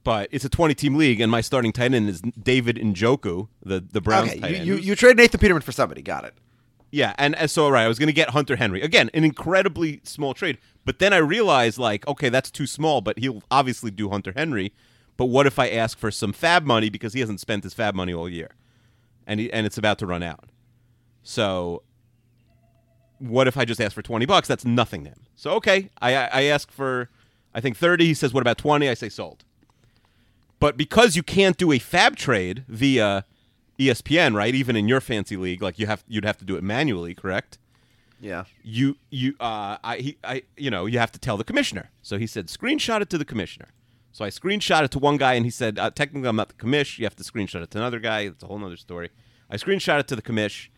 but 0.04 0.28
it's 0.30 0.44
a 0.44 0.48
twenty 0.48 0.74
team 0.74 0.94
league, 0.94 1.20
and 1.20 1.30
my 1.30 1.40
starting 1.40 1.72
tight 1.72 1.92
end 1.92 2.08
is 2.08 2.20
David 2.20 2.76
Njoku, 2.76 3.48
the 3.62 3.80
the 3.80 4.00
Browns 4.00 4.30
Okay, 4.30 4.40
tight 4.40 4.50
you, 4.52 4.56
end. 4.56 4.66
you, 4.66 4.72
who's- 4.74 4.86
you 4.86 4.94
trade 4.96 5.16
Nathan 5.16 5.40
Peterman 5.40 5.62
for 5.62 5.72
somebody. 5.72 6.00
Got 6.00 6.24
it. 6.24 6.34
yeah, 6.90 7.12
and, 7.18 7.34
and 7.36 7.50
so 7.50 7.68
right, 7.68 7.84
I 7.84 7.88
was 7.88 7.98
going 7.98 8.06
to 8.06 8.12
get 8.14 8.30
Hunter 8.30 8.56
Henry 8.56 8.80
again, 8.80 9.10
an 9.12 9.24
incredibly 9.24 10.00
small 10.04 10.32
trade. 10.32 10.58
But 10.86 11.00
then 11.00 11.12
I 11.12 11.18
realized, 11.18 11.76
like, 11.78 12.06
okay, 12.08 12.28
that's 12.30 12.50
too 12.50 12.66
small. 12.66 13.00
But 13.02 13.18
he'll 13.18 13.42
obviously 13.50 13.90
do 13.90 14.08
Hunter 14.08 14.32
Henry. 14.34 14.72
But 15.18 15.26
what 15.26 15.46
if 15.48 15.58
I 15.58 15.68
ask 15.68 15.98
for 15.98 16.10
some 16.12 16.32
Fab 16.32 16.64
money 16.64 16.88
because 16.88 17.12
he 17.12 17.20
hasn't 17.20 17.40
spent 17.40 17.64
his 17.64 17.74
Fab 17.74 17.94
money 17.96 18.14
all 18.14 18.28
year, 18.28 18.50
and 19.26 19.40
he, 19.40 19.52
and 19.52 19.66
it's 19.66 19.76
about 19.76 19.98
to 19.98 20.06
run 20.06 20.22
out. 20.22 20.44
So, 21.22 21.82
what 23.18 23.48
if 23.48 23.56
I 23.56 23.64
just 23.64 23.80
ask 23.80 23.94
for 23.94 24.02
twenty 24.02 24.26
bucks? 24.26 24.48
That's 24.48 24.64
nothing 24.64 25.04
him. 25.04 25.26
So 25.36 25.52
okay, 25.52 25.90
I 26.00 26.14
I 26.14 26.42
ask 26.44 26.70
for, 26.70 27.10
I 27.54 27.60
think 27.60 27.76
thirty. 27.76 28.06
He 28.06 28.14
says, 28.14 28.32
what 28.32 28.40
about 28.40 28.58
twenty? 28.58 28.88
I 28.88 28.94
say 28.94 29.08
sold. 29.08 29.44
But 30.60 30.76
because 30.76 31.16
you 31.16 31.22
can't 31.22 31.56
do 31.56 31.72
a 31.72 31.78
fab 31.78 32.16
trade 32.16 32.64
via 32.68 33.24
ESPN, 33.78 34.34
right? 34.34 34.54
Even 34.54 34.76
in 34.76 34.88
your 34.88 35.00
fancy 35.00 35.36
league, 35.36 35.62
like 35.62 35.78
you 35.78 35.86
have, 35.86 36.04
you'd 36.08 36.24
have 36.24 36.36
to 36.38 36.44
do 36.44 36.56
it 36.56 36.64
manually, 36.64 37.14
correct? 37.14 37.58
Yeah. 38.20 38.44
You, 38.64 38.96
you, 39.10 39.34
uh, 39.38 39.78
I, 39.84 39.96
he, 39.98 40.18
I, 40.24 40.42
you 40.56 40.70
know, 40.70 40.86
you 40.86 40.98
have 40.98 41.12
to 41.12 41.18
tell 41.20 41.36
the 41.36 41.44
commissioner. 41.44 41.90
So 42.02 42.18
he 42.18 42.26
said, 42.26 42.48
screenshot 42.48 43.00
it 43.00 43.10
to 43.10 43.18
the 43.18 43.24
commissioner. 43.24 43.68
So 44.10 44.24
I 44.24 44.30
screenshot 44.30 44.82
it 44.82 44.90
to 44.92 44.98
one 44.98 45.16
guy, 45.16 45.34
and 45.34 45.44
he 45.44 45.50
said, 45.50 45.78
uh, 45.78 45.90
technically, 45.90 46.28
I'm 46.28 46.34
not 46.34 46.48
the 46.48 46.54
commish. 46.54 46.98
You 46.98 47.04
have 47.04 47.14
to 47.16 47.22
screenshot 47.22 47.62
it 47.62 47.70
to 47.70 47.78
another 47.78 48.00
guy. 48.00 48.22
It's 48.22 48.42
a 48.42 48.46
whole 48.46 48.64
other 48.64 48.76
story. 48.76 49.10
I 49.48 49.56
screenshot 49.56 50.00
it 50.00 50.08
to 50.08 50.16
the 50.16 50.22
commish. 50.22 50.68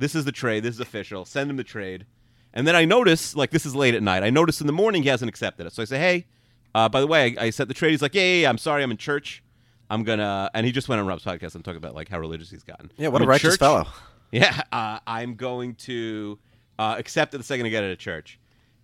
This 0.00 0.14
is 0.14 0.24
the 0.24 0.32
trade. 0.32 0.62
This 0.62 0.74
is 0.74 0.80
official. 0.80 1.24
Send 1.26 1.50
him 1.50 1.56
the 1.56 1.64
trade. 1.64 2.06
And 2.54 2.66
then 2.66 2.74
I 2.74 2.84
notice, 2.86 3.36
like, 3.36 3.50
this 3.50 3.64
is 3.66 3.76
late 3.76 3.94
at 3.94 4.02
night. 4.02 4.22
I 4.22 4.30
notice 4.30 4.60
in 4.60 4.66
the 4.66 4.72
morning 4.72 5.02
he 5.02 5.10
hasn't 5.10 5.28
accepted 5.28 5.66
it. 5.66 5.74
So 5.74 5.82
I 5.82 5.84
say, 5.84 5.98
hey, 5.98 6.26
uh, 6.74 6.88
by 6.88 7.00
the 7.00 7.06
way, 7.06 7.36
I, 7.38 7.44
I 7.44 7.50
sent 7.50 7.68
the 7.68 7.74
trade. 7.74 7.90
He's 7.90 8.02
like, 8.02 8.14
yeah, 8.14 8.22
yeah, 8.22 8.42
yeah, 8.42 8.48
I'm 8.48 8.58
sorry. 8.58 8.82
I'm 8.82 8.90
in 8.90 8.96
church. 8.96 9.44
I'm 9.90 10.02
gonna, 10.02 10.50
and 10.54 10.64
he 10.64 10.72
just 10.72 10.88
went 10.88 11.00
on 11.00 11.06
Rob's 11.06 11.24
podcast. 11.24 11.54
I'm 11.54 11.62
talking 11.62 11.76
about 11.76 11.94
like 11.94 12.08
how 12.08 12.18
religious 12.18 12.50
he's 12.50 12.62
gotten. 12.62 12.90
Yeah, 12.96 13.08
what 13.08 13.20
I'm 13.20 13.28
a 13.28 13.30
righteous 13.30 13.52
church. 13.52 13.60
fellow. 13.60 13.86
Yeah, 14.32 14.62
uh, 14.70 15.00
I'm 15.08 15.34
going 15.34 15.74
to 15.74 16.38
uh, 16.78 16.94
accept 16.96 17.34
it 17.34 17.38
the 17.38 17.42
second 17.42 17.66
I 17.66 17.68
get 17.68 17.82
it 17.82 17.90
at 17.90 17.98
church, 17.98 18.38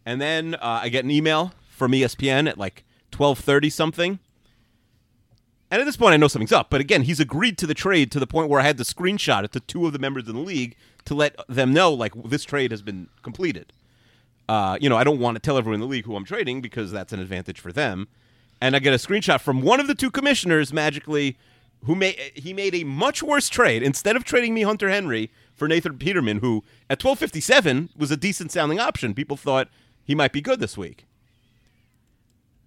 and 0.05 0.21
then 0.21 0.57
uh, 0.57 0.81
I 0.83 0.89
get 0.89 1.05
an 1.05 1.11
email 1.13 1.53
from 1.69 1.93
ESPN 1.93 2.49
at 2.49 2.59
like 2.59 2.85
12:30 3.13 3.71
something. 3.71 4.19
And 5.71 5.81
at 5.81 5.85
this 5.85 5.97
point, 5.97 6.15
I 6.15 6.17
know 6.17 6.27
something's 6.27 6.51
up. 6.51 6.69
But 6.69 6.81
again, 6.81 7.03
he's 7.03 7.21
agreed 7.21 7.59
to 7.59 7.67
the 7.69 7.75
trade 7.75 8.11
to 8.11 8.19
the 8.19 8.27
point 8.27 8.49
where 8.49 8.61
I 8.61 8.65
had 8.65 8.77
to 8.79 8.83
screenshot 8.83 9.45
it 9.45 9.53
to 9.53 9.61
two 9.61 9.87
of 9.87 9.93
the 9.93 10.01
members 10.01 10.27
in 10.29 10.35
the 10.35 10.41
league 10.41 10.77
to 11.07 11.15
let 11.15 11.37
them 11.49 11.73
know 11.73 11.93
like 11.93 12.13
this 12.25 12.45
trade 12.45 12.71
has 12.71 12.83
been 12.83 13.09
completed. 13.23 13.73
Uh, 14.49 14.79
you 14.81 14.89
know, 14.89 14.97
I 14.97 15.05
don't 15.05 15.19
want 15.19 15.37
to 15.37 15.41
tell 15.41 15.59
everyone 15.59 15.75
in 15.77 15.81
the 15.81 15.87
league 15.87 16.05
who 16.05 16.15
I'm 16.15 16.25
trading 16.25 16.61
because 16.61 16.93
that's 16.93 17.13
an 17.13 17.21
advantage 17.21 17.59
for 17.59 17.73
them. 17.73 18.07
And 18.61 18.77
I 18.77 18.79
get 18.79 18.95
a 18.95 18.97
screenshot 18.97 19.41
from 19.41 19.61
one 19.61 19.81
of 19.81 19.87
the 19.87 19.95
two 19.95 20.11
commissioners 20.11 20.73
magically 20.73 21.37
who 21.85 21.95
made 21.95 22.19
he 22.35 22.53
made 22.53 22.75
a 22.75 22.85
much 22.85 23.23
worse 23.23 23.49
trade 23.49 23.83
instead 23.83 24.17
of 24.17 24.25
trading 24.25 24.55
me 24.55 24.63
Hunter 24.63 24.89
Henry 24.89 25.31
for 25.55 25.69
Nathan 25.69 25.99
Peterman 25.99 26.39
who 26.39 26.65
at 26.89 27.03
1257 27.03 27.91
was 27.97 28.11
a 28.11 28.17
decent 28.17 28.51
sounding 28.51 28.81
option. 28.81 29.15
People 29.15 29.37
thought 29.37 29.69
he 30.05 30.15
might 30.15 30.33
be 30.33 30.41
good 30.41 30.59
this 30.59 30.77
week. 30.77 31.07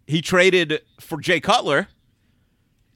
He 0.05 0.21
traded 0.21 0.81
for 0.99 1.19
Jay 1.19 1.39
Cutler 1.39 1.87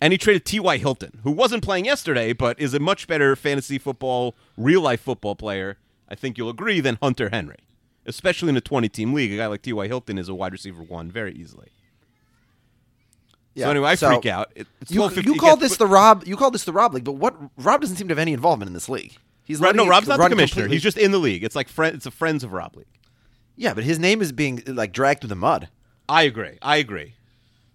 and 0.03 0.11
he 0.11 0.17
traded 0.17 0.43
T.Y. 0.43 0.77
Hilton, 0.79 1.19
who 1.23 1.31
wasn't 1.31 1.63
playing 1.63 1.85
yesterday, 1.85 2.33
but 2.33 2.59
is 2.59 2.73
a 2.73 2.79
much 2.79 3.07
better 3.07 3.35
fantasy 3.37 3.77
football, 3.77 4.35
real 4.57 4.81
life 4.81 4.99
football 4.99 5.35
player 5.35 5.77
I 6.09 6.15
think 6.15 6.37
you'll 6.37 6.49
agree, 6.49 6.79
than 6.81 6.97
Hunter 7.01 7.29
Henry, 7.29 7.59
especially 8.05 8.49
in 8.49 8.57
a 8.57 8.61
20 8.61 8.89
team 8.89 9.13
league. 9.13 9.31
A 9.31 9.37
guy 9.37 9.47
like 9.47 9.61
T.Y. 9.61 9.87
Hilton 9.87 10.17
is 10.17 10.27
a 10.29 10.35
wide 10.35 10.51
receiver 10.51 10.83
one 10.83 11.09
very 11.09 11.33
easily. 11.33 11.69
Yeah. 13.55 13.65
So 13.65 13.71
anyway, 13.71 13.89
I 13.89 13.95
So, 13.95 14.07
freak 14.09 14.25
out. 14.25 14.51
It, 14.55 14.67
You, 14.89 14.99
12:50 15.01 15.25
you 15.25 15.35
call 15.35 15.55
this 15.55 15.73
put- 15.73 15.79
the 15.79 15.87
Rob? 15.87 16.23
You 16.27 16.35
call 16.35 16.51
this 16.51 16.63
the 16.65 16.73
Rob 16.73 16.93
League? 16.93 17.03
But 17.03 17.13
what? 17.13 17.35
Rob 17.57 17.81
doesn't 17.81 17.95
seem 17.97 18.07
to 18.09 18.11
have 18.13 18.19
any 18.19 18.33
involvement 18.33 18.67
in 18.67 18.73
this 18.73 18.89
league. 18.89 19.13
He's 19.43 19.59
Rob, 19.59 19.75
no, 19.75 19.87
Rob's 19.87 20.07
not 20.07 20.17
the 20.19 20.29
commissioner. 20.29 20.63
completely- 20.63 20.75
He's 20.75 20.83
just 20.83 20.97
in 20.97 21.11
the 21.11 21.17
league. 21.19 21.43
It's 21.43 21.55
like 21.55 21.67
friend, 21.69 21.95
it's 21.95 22.05
a 22.05 22.11
Friends 22.11 22.43
of 22.43 22.51
Rob 22.53 22.75
league. 22.75 22.85
yeah, 23.55 23.73
but 23.73 23.83
his 23.83 23.99
name 23.99 24.21
is 24.21 24.31
being 24.31 24.61
like 24.67 24.91
dragged 24.91 25.21
through 25.21 25.29
the 25.29 25.35
mud. 25.35 25.69
I 26.09 26.23
agree. 26.23 26.57
I 26.61 26.77
agree. 26.77 27.13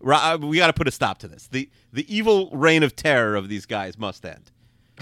Uh, 0.04 0.38
we 0.40 0.56
got 0.56 0.68
to 0.68 0.72
put 0.72 0.88
a 0.88 0.92
stop 0.92 1.18
to 1.18 1.28
this. 1.28 1.46
The 1.48 1.68
the 1.92 2.06
evil 2.14 2.50
reign 2.52 2.82
of 2.82 2.94
terror 2.94 3.36
of 3.36 3.48
these 3.48 3.66
guys 3.66 3.98
must 3.98 4.24
end. 4.24 4.50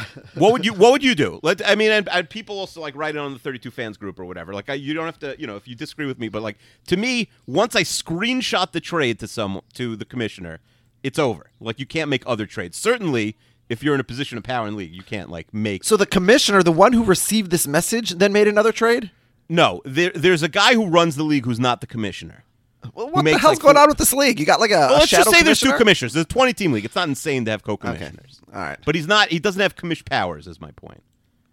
what 0.35 0.53
would 0.53 0.65
you 0.65 0.73
What 0.75 0.93
would 0.93 1.05
you 1.05 1.15
do? 1.15 1.41
Let 1.43 1.67
I 1.67 1.75
mean, 1.75 1.91
and, 1.91 2.09
and 2.09 2.29
people 2.29 2.59
also 2.59 2.81
like 2.81 2.95
write 2.97 3.17
it 3.17 3.19
on 3.19 3.33
the 3.33 3.39
32 3.39 3.71
fans 3.71 3.97
group 3.97 4.19
or 4.19 4.25
whatever. 4.25 4.53
Like, 4.53 4.69
I, 4.69 4.75
you 4.75 4.95
don't 4.95 5.07
have 5.07 5.19
to, 5.21 5.37
you 5.39 5.47
know, 5.47 5.57
if 5.57 5.67
you 5.67 5.75
disagree 5.75 6.07
with 6.07 6.19
me, 6.19 6.29
but 6.29 6.43
like 6.43 6.59
to 6.89 6.97
me, 6.97 7.29
once 7.47 7.75
I 7.75 7.83
screenshot 7.83 8.73
the 8.73 8.81
trade 8.81 9.19
to 9.21 9.29
some 9.29 9.61
to 9.75 9.97
the 9.97 10.05
commissioner, 10.05 10.61
it's 11.03 11.19
over. 11.19 11.51
Like, 11.61 11.79
you 11.79 11.87
can't 11.87 12.11
make 12.11 12.23
other 12.27 12.47
trades. 12.47 12.77
Certainly, 12.77 13.37
if 13.69 13.83
you're 13.83 13.95
in 13.95 14.01
a 14.01 14.05
position 14.05 14.39
of 14.39 14.45
power 14.45 14.69
in 14.69 14.77
league, 14.77 14.95
you 14.95 15.03
can't 15.03 15.31
like 15.31 15.53
make. 15.53 15.85
So 15.85 15.97
the 15.97 16.07
commissioner, 16.07 16.63
the 16.63 16.73
one 16.73 16.93
who 16.93 17.05
received 17.05 17.51
this 17.51 17.67
message, 17.67 18.11
then 18.11 18.33
made 18.33 18.49
another 18.49 18.73
trade. 18.73 19.11
no, 19.49 19.81
there, 19.85 20.11
there's 20.15 20.43
a 20.43 20.49
guy 20.49 20.75
who 20.75 20.87
runs 20.87 21.17
the 21.17 21.23
league 21.23 21.45
who's 21.45 21.61
not 21.61 21.81
the 21.81 21.87
commissioner. 21.87 22.45
Well, 22.95 23.11
what 23.11 23.25
the 23.25 23.39
hell's 23.39 23.57
like, 23.57 23.63
going 23.63 23.77
on 23.77 23.89
with 23.89 23.99
this 23.99 24.13
league? 24.13 24.39
You 24.41 24.47
got 24.47 24.61
like 24.61 24.71
a, 24.71 24.75
Well, 24.75 24.91
a 24.95 24.99
let's 24.99 25.09
just 25.11 25.31
say 25.31 25.43
there's 25.43 25.61
two 25.61 25.73
commissioners. 25.75 26.13
There's 26.15 26.25
a 26.25 26.29
20 26.29 26.53
team 26.53 26.73
league. 26.73 26.85
It's 26.85 26.95
not 26.95 27.09
insane 27.09 27.45
to 27.47 27.51
have 27.51 27.63
co-commissioners. 27.63 28.41
All 28.55 28.61
right. 28.61 28.79
But 28.85 28.95
he's 28.95 29.07
not. 29.07 29.29
He 29.29 29.39
doesn't 29.39 29.61
have 29.61 29.77
commish 29.77 30.05
powers. 30.05 30.47
Is 30.47 30.61
my 30.61 30.71
point. 30.73 31.03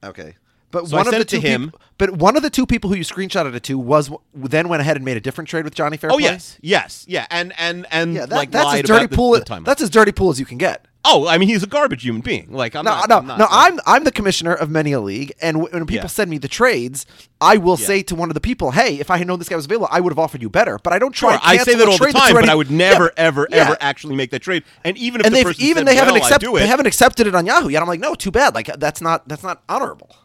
Okay. 0.03 0.35
But 0.71 0.87
So 0.87 0.97
one 0.97 1.07
of 1.07 1.13
the 1.13 1.23
two 1.25 1.39
him. 1.39 1.69
peop- 1.71 1.79
but 1.99 2.11
one 2.17 2.35
of 2.35 2.41
the 2.41 2.49
two 2.49 2.65
people 2.65 2.89
who 2.89 2.95
you 2.95 3.03
screenshotted 3.03 3.53
it 3.53 3.61
to 3.63 3.77
was 3.77 4.09
then 4.33 4.69
went 4.69 4.81
ahead 4.81 4.95
and 4.95 5.05
made 5.05 5.17
a 5.17 5.21
different 5.21 5.47
trade 5.47 5.65
with 5.65 5.75
Johnny 5.75 5.97
Fairplay. 5.97 6.15
Oh 6.15 6.19
yes, 6.19 6.57
yes, 6.61 7.05
yeah, 7.07 7.27
and 7.29 7.53
and 7.59 7.85
and 7.91 8.15
Yeah, 8.15 8.25
that, 8.25 8.35
like 8.35 8.49
that's 8.51 8.73
as 8.73 8.81
dirty 8.81 9.05
the- 9.05 9.15
pool. 9.15 9.33
the 9.33 9.41
timeline. 9.41 9.65
that's 9.65 9.81
as 9.83 9.91
dirty 9.91 10.11
pool 10.11 10.31
as 10.31 10.39
you 10.39 10.45
can 10.47 10.57
get. 10.57 10.87
Oh, 11.05 11.27
I 11.27 11.37
mean, 11.37 11.49
he's 11.49 11.63
a 11.63 11.67
garbage 11.67 12.03
human 12.03 12.21
being. 12.21 12.51
Like 12.51 12.75
I'm 12.75 12.85
no, 12.85 12.91
not, 12.91 13.09
no, 13.09 13.17
I'm 13.17 13.27
not, 13.27 13.37
no. 13.39 13.45
like- 13.45 13.71
I'm 13.73 13.79
I'm 13.85 14.03
the 14.03 14.11
commissioner 14.11 14.53
of 14.53 14.69
many 14.69 14.91
a 14.93 14.99
league, 14.99 15.33
and 15.41 15.55
w- 15.57 15.73
when 15.73 15.85
people 15.85 16.03
Yeah. 16.05 16.07
send 16.07 16.29
me 16.31 16.37
the 16.37 16.47
trades, 16.47 17.05
I 17.41 17.57
will 17.57 17.77
Yeah. 17.79 17.85
say 17.87 18.03
to 18.03 18.15
one 18.15 18.29
of 18.29 18.33
the 18.33 18.39
people, 18.41 18.71
"Hey, 18.71 18.99
if 18.99 19.11
I 19.11 19.17
had 19.17 19.27
known 19.27 19.39
this 19.39 19.49
guy 19.49 19.55
was 19.55 19.65
available, 19.65 19.87
I 19.91 19.99
would 19.99 20.11
have 20.11 20.19
offered 20.19 20.41
you 20.41 20.49
better." 20.49 20.79
But 20.83 20.93
I 20.93 20.99
don't 20.99 21.11
try. 21.13 21.33
Sure, 21.33 21.39
I 21.43 21.57
say 21.57 21.75
that 21.75 21.87
all 21.87 21.97
the 21.97 22.11
time, 22.11 22.31
already- 22.33 22.47
but 22.47 22.49
I 22.51 22.55
would 22.55 22.71
never, 22.71 23.05
Yeah, 23.05 23.11
ever, 23.17 23.47
ever 23.51 23.77
actually 23.81 24.15
make 24.15 24.31
that 24.31 24.41
trade. 24.41 24.63
And 24.83 24.97
even 24.97 25.21
if 25.21 25.27
And 25.27 25.35
the 25.35 25.55
even 25.59 25.85
they 25.85 25.95
haven't 25.95 26.15
accepted 26.17 26.49
it, 26.49 26.55
they 26.55 26.67
haven't 26.67 26.85
accepted 26.87 27.27
it 27.27 27.35
on 27.35 27.45
Yahoo 27.45 27.69
yet. 27.69 27.81
I'm 27.81 27.87
like, 27.87 27.99
no, 27.99 28.15
too 28.15 28.31
bad. 28.31 28.55
Like 28.55 28.67
that's 28.79 29.01
not 29.01 29.27
that's 29.27 29.43
not 29.43 29.61
honorable. 29.69 30.15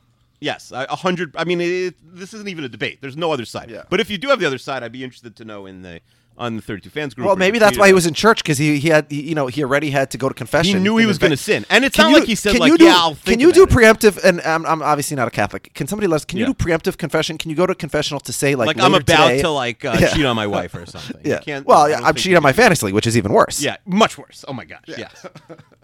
Yes, 0.40 0.70
a 0.72 0.94
hundred. 0.94 1.34
I 1.36 1.42
mean, 1.42 1.60
it, 1.60 1.96
this 2.00 2.32
isn't 2.32 2.48
even 2.48 2.62
a 2.62 2.68
debate. 2.68 2.98
There's 3.00 3.16
no 3.16 3.32
other 3.32 3.44
side. 3.44 3.70
Yeah. 3.72 3.82
But 3.90 3.98
if 3.98 4.08
you 4.08 4.18
do 4.18 4.28
have 4.28 4.38
the 4.38 4.46
other 4.46 4.58
side, 4.58 4.84
I'd 4.84 4.92
be 4.92 5.02
interested 5.02 5.34
to 5.34 5.44
know 5.44 5.66
in 5.66 5.82
the 5.82 6.00
on 6.38 6.56
the 6.56 6.62
32 6.62 6.88
fans 6.90 7.14
group. 7.14 7.26
Well, 7.26 7.36
maybe 7.36 7.58
that's 7.58 7.76
why 7.76 7.88
he 7.88 7.92
was 7.92 8.06
in 8.06 8.14
church 8.14 8.42
because 8.42 8.56
he 8.58 8.78
he 8.78 8.88
had 8.88 9.06
he, 9.10 9.20
you 9.28 9.34
know 9.34 9.48
he 9.48 9.62
already 9.64 9.90
had 9.90 10.10
to 10.12 10.18
go 10.18 10.28
to 10.28 10.34
confession. 10.34 10.76
He 10.78 10.82
knew 10.82 10.96
he 10.96 11.04
was 11.04 11.18
gonna 11.18 11.36
sin. 11.36 11.66
And 11.68 11.84
it's 11.84 11.96
Can 11.96 12.04
not 12.04 12.10
you- 12.12 12.18
like 12.20 12.28
he 12.28 12.34
said, 12.36 12.58
like, 12.58 12.70
you 12.70 12.78
do, 12.78 12.84
"Yeah, 12.84 12.94
I'll 12.96 13.16
Can 13.16 13.40
you 13.40 13.52
do 13.52 13.64
about 13.64 13.72
it." 13.72 14.14
preemptive? 14.14 14.24
And 14.24 14.40
I'm, 14.42 14.64
I'm 14.64 14.80
obviously 14.82 15.16
not 15.16 15.26
a 15.28 15.30
Catholic. 15.32 15.74
Can 15.74 15.86
somebody 15.88 16.06
let 16.06 16.16
us? 16.16 16.24
Can 16.24 16.38
you 16.38 16.46
do 16.46 16.54
preemptive 16.54 16.96
confession? 16.96 17.36
Can 17.38 17.50
you 17.50 17.56
go 17.56 17.66
to 17.66 17.74
confessional 17.74 18.20
to 18.20 18.32
say 18.32 18.54
like 18.54 18.68
Like 18.68 18.80
I'm 18.80 18.94
about 18.94 19.06
today- 19.28 19.42
to 19.42 19.50
like 19.50 19.84
uh, 19.84 19.96
Yeah. 20.00 20.08
cheat 20.14 20.24
on 20.24 20.36
my 20.36 20.46
wife 20.46 20.74
or 20.74 20.86
something. 20.86 21.20
You 21.24 21.32
Yeah. 21.32 21.38
can't- 21.40 21.66
well, 21.66 21.90
yeah, 21.90 22.00
I'm 22.02 22.14
cheating 22.14 22.36
on 22.36 22.42
my 22.42 22.52
fantasy 22.52 22.86
league, 22.86 22.94
which 22.94 23.06
is 23.06 23.16
even 23.18 23.32
worse. 23.32 23.60
Yeah, 23.60 23.76
much 23.84 24.16
worse. 24.16 24.44
Oh 24.46 24.52
my 24.52 24.64
gosh. 24.64 24.82
Yes. 24.86 25.26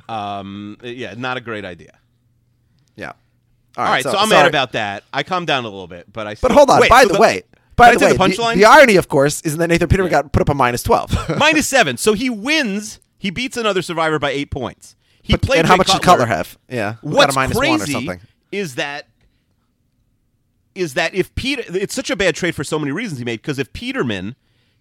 um. 0.09 0.77
Yeah. 0.83 1.15
Not 1.17 1.37
a 1.37 1.41
great 1.41 1.65
idea. 1.65 1.99
yeah. 2.97 3.13
All 3.77 3.85
right. 3.85 4.05
So, 4.05 4.11
I'm 4.11 4.29
sorry. 4.29 4.43
mad 4.43 4.47
about 4.49 4.73
that. 4.73 5.03
I 5.13 5.25
calmed 5.25 5.49
down 5.49 5.65
a 5.65 5.69
little 5.69 5.89
bit, 5.89 6.13
but 6.13 6.29
I. 6.29 6.37
But 6.41 6.53
hold 6.53 6.71
on. 6.71 6.81
Wait, 6.81 6.89
by 6.91 7.03
so 7.03 7.15
the, 7.15 7.19
way, 7.21 7.43
by 7.77 7.95
the 7.95 8.05
way, 8.05 8.13
the 8.13 8.19
punchline. 8.19 8.57
the, 8.57 8.65
irony, 8.65 8.97
of 8.97 9.09
course, 9.09 9.41
is 9.43 9.57
that 9.57 9.69
Nathan 9.69 9.89
Peterman 9.89 10.11
got 10.11 10.33
put 10.33 10.43
up 10.43 10.49
a 10.49 10.55
minus 10.55 10.83
twelve. 10.83 11.13
minus 11.39 11.67
seven. 11.69 11.97
So 11.97 12.13
he 12.13 12.31
wins. 12.31 13.01
He 13.19 13.31
beats 13.31 13.57
another 13.57 13.83
survivor 13.83 14.19
by 14.19 14.31
eight 14.31 14.51
points. 14.51 14.97
He 15.23 15.33
But- 15.35 15.43
played. 15.43 15.59
and 15.61 15.67
how 15.69 15.75
Jay 15.75 15.79
much 15.79 15.87
did 15.93 16.03
Cutler 16.03 16.27
have? 16.27 16.59
Yeah, 16.69 16.97
What's 17.03 17.35
minus 17.35 17.57
crazy 17.57 17.71
one 17.71 17.81
or 17.81 17.87
something. 17.87 18.21
is 18.53 18.75
that 18.75 19.07
is 20.75 20.95
that 20.95 21.15
if 21.15 21.35
Peter, 21.35 21.63
it's 21.69 21.95
such 21.95 22.11
a 22.11 22.17
bad 22.17 22.35
trade 22.35 22.55
for 22.55 22.65
so 22.65 22.79
many 22.79 22.91
reasons 22.93 23.19
he 23.19 23.25
made. 23.25 23.41
Because 23.41 23.59
if 23.59 23.73
Peterman 23.73 24.35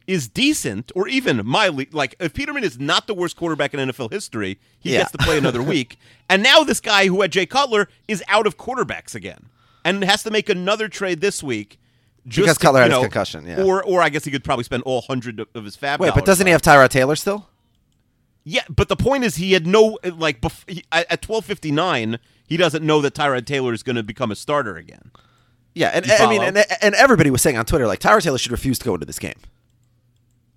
is 0.08 0.28
decent 0.28 0.92
or 0.96 1.08
even 1.08 1.46
mildly, 1.46 1.88
like 1.92 2.16
if 2.20 2.34
Peterman 2.34 2.64
is 2.64 2.80
not 2.80 3.08
the 3.08 3.14
worst 3.14 3.38
quarterback 3.38 3.74
in 3.74 3.80
NFL 3.90 4.12
history, 4.12 4.60
he 4.80 4.94
Yeah. 4.94 5.00
gets 5.00 5.12
to 5.12 5.18
play 5.20 5.38
another 5.38 5.62
week. 5.64 5.98
And 6.30 6.42
now 6.44 6.64
this 6.64 6.80
guy 6.80 7.08
who 7.08 7.22
had 7.22 7.32
Jay 7.32 7.46
Cutler 7.46 7.88
is 8.08 8.24
out 8.28 8.48
of 8.48 8.58
quarterbacks 8.58 9.14
again 9.16 9.50
and 9.86 10.04
has 10.04 10.24
to 10.24 10.32
make 10.32 10.50
another 10.50 10.88
trade 10.90 11.22
this 11.22 11.44
week. 11.44 11.80
Just 12.26 12.44
Because 12.46 12.58
to, 12.58 12.64
Cutler 12.64 12.82
had 12.82 12.92
his 12.92 12.98
know, 12.98 13.02
concussion, 13.02 13.46
yeah. 13.46 13.62
Or, 13.64 13.84
or 13.84 14.02
I 14.02 14.08
guess 14.10 14.24
he 14.24 14.32
could 14.32 14.44
probably 14.46 14.64
spend 14.64 14.84
all 14.84 15.02
hundred 15.02 15.40
of- 15.42 15.64
his 15.66 15.76
fab. 15.76 16.00
Wait, 16.00 16.14
but 16.16 16.26
doesn't 16.26 16.46
he 16.48 16.52
have 16.52 16.62
Tyrod 16.62 16.90
Taylor 16.90 17.16
still? 17.18 17.50
yeah, 18.46 18.62
but 18.70 18.88
the 18.90 18.96
point 18.96 19.24
is, 19.24 19.36
he 19.38 19.52
had 19.54 19.66
no 19.68 19.98
like 20.04 20.40
bef- 20.42 20.70
he, 20.70 20.84
at 20.92 21.22
twelve 21.22 21.46
fifty 21.46 21.72
nine. 21.72 22.20
He 22.48 22.58
doesn't 22.58 22.86
know 22.86 23.02
that 23.02 23.14
Tyrod 23.14 23.46
Taylor 23.46 23.74
is 23.74 23.84
going 23.84 23.96
to 23.96 24.04
become 24.04 24.32
a 24.32 24.36
starter 24.36 24.76
again. 24.78 25.12
Yeah, 25.76 25.90
and 25.94 26.10
I 26.12 26.30
mean, 26.30 26.42
and, 26.44 26.58
and 26.82 26.94
everybody 26.96 27.32
was 27.32 27.42
saying 27.42 27.58
on 27.58 27.66
Twitter 27.66 27.88
like 27.88 28.00
Tyrod 28.00 28.22
Taylor 28.22 28.38
should 28.38 28.52
refuse 28.52 28.78
to 28.80 28.86
go 28.86 28.94
into 28.94 29.06
this 29.06 29.18
game. 29.20 29.36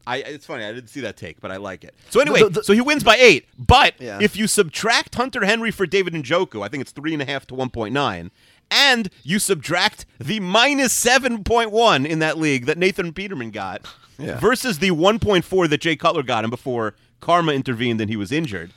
I 0.06 0.18
it's 0.18 0.46
funny 0.46 0.64
I 0.64 0.73
didn't 0.73 0.88
see 0.90 1.00
that 1.00 1.16
take, 1.16 1.40
but 1.40 1.50
I 1.50 1.56
like 1.56 1.82
it. 1.82 1.94
So 2.11 2.20
anyway, 2.20 2.40
The- 2.44 2.49
the- 2.50 2.64
so 2.64 2.73
he 2.73 2.80
wins 2.80 3.02
by 3.02 3.16
eight. 3.16 3.46
But 3.58 3.94
Yeah. 3.99 4.18
if 4.20 4.37
you 4.37 4.46
subtract 4.46 5.14
Hunter 5.16 5.44
Henry 5.44 5.70
for 5.73 5.85
David 5.87 6.12
Njoku, 6.14 6.64
I 6.64 6.68
think 6.68 6.82
it's 6.82 6.92
three 6.92 7.12
and 7.12 7.23
a 7.23 7.25
half 7.25 7.44
to 7.49 7.54
one 7.54 7.70
point 7.70 7.92
nine, 7.92 8.30
and 8.70 9.08
you 9.23 9.38
subtract 9.38 10.06
the 10.18 10.40
minus 10.40 10.92
seven 10.92 11.44
point 11.44 11.70
one 11.70 12.04
in 12.06 12.18
that 12.20 12.38
league 12.38 12.66
that 12.66 12.78
Nathan 12.78 13.12
Peterman 13.12 13.50
got 13.50 13.87
Yeah. 14.18 14.38
versus 14.38 14.78
the 14.78 14.92
one 14.92 15.18
point 15.18 15.44
four 15.44 15.68
that 15.68 15.80
Jay 15.82 15.94
Cutler 15.96 16.23
got 16.23 16.44
him 16.44 16.50
before 16.50 16.94
Karma 17.20 17.52
intervened 17.52 18.00
and 18.00 18.08
he 18.11 18.16
was 18.16 18.32
injured. 18.32 18.73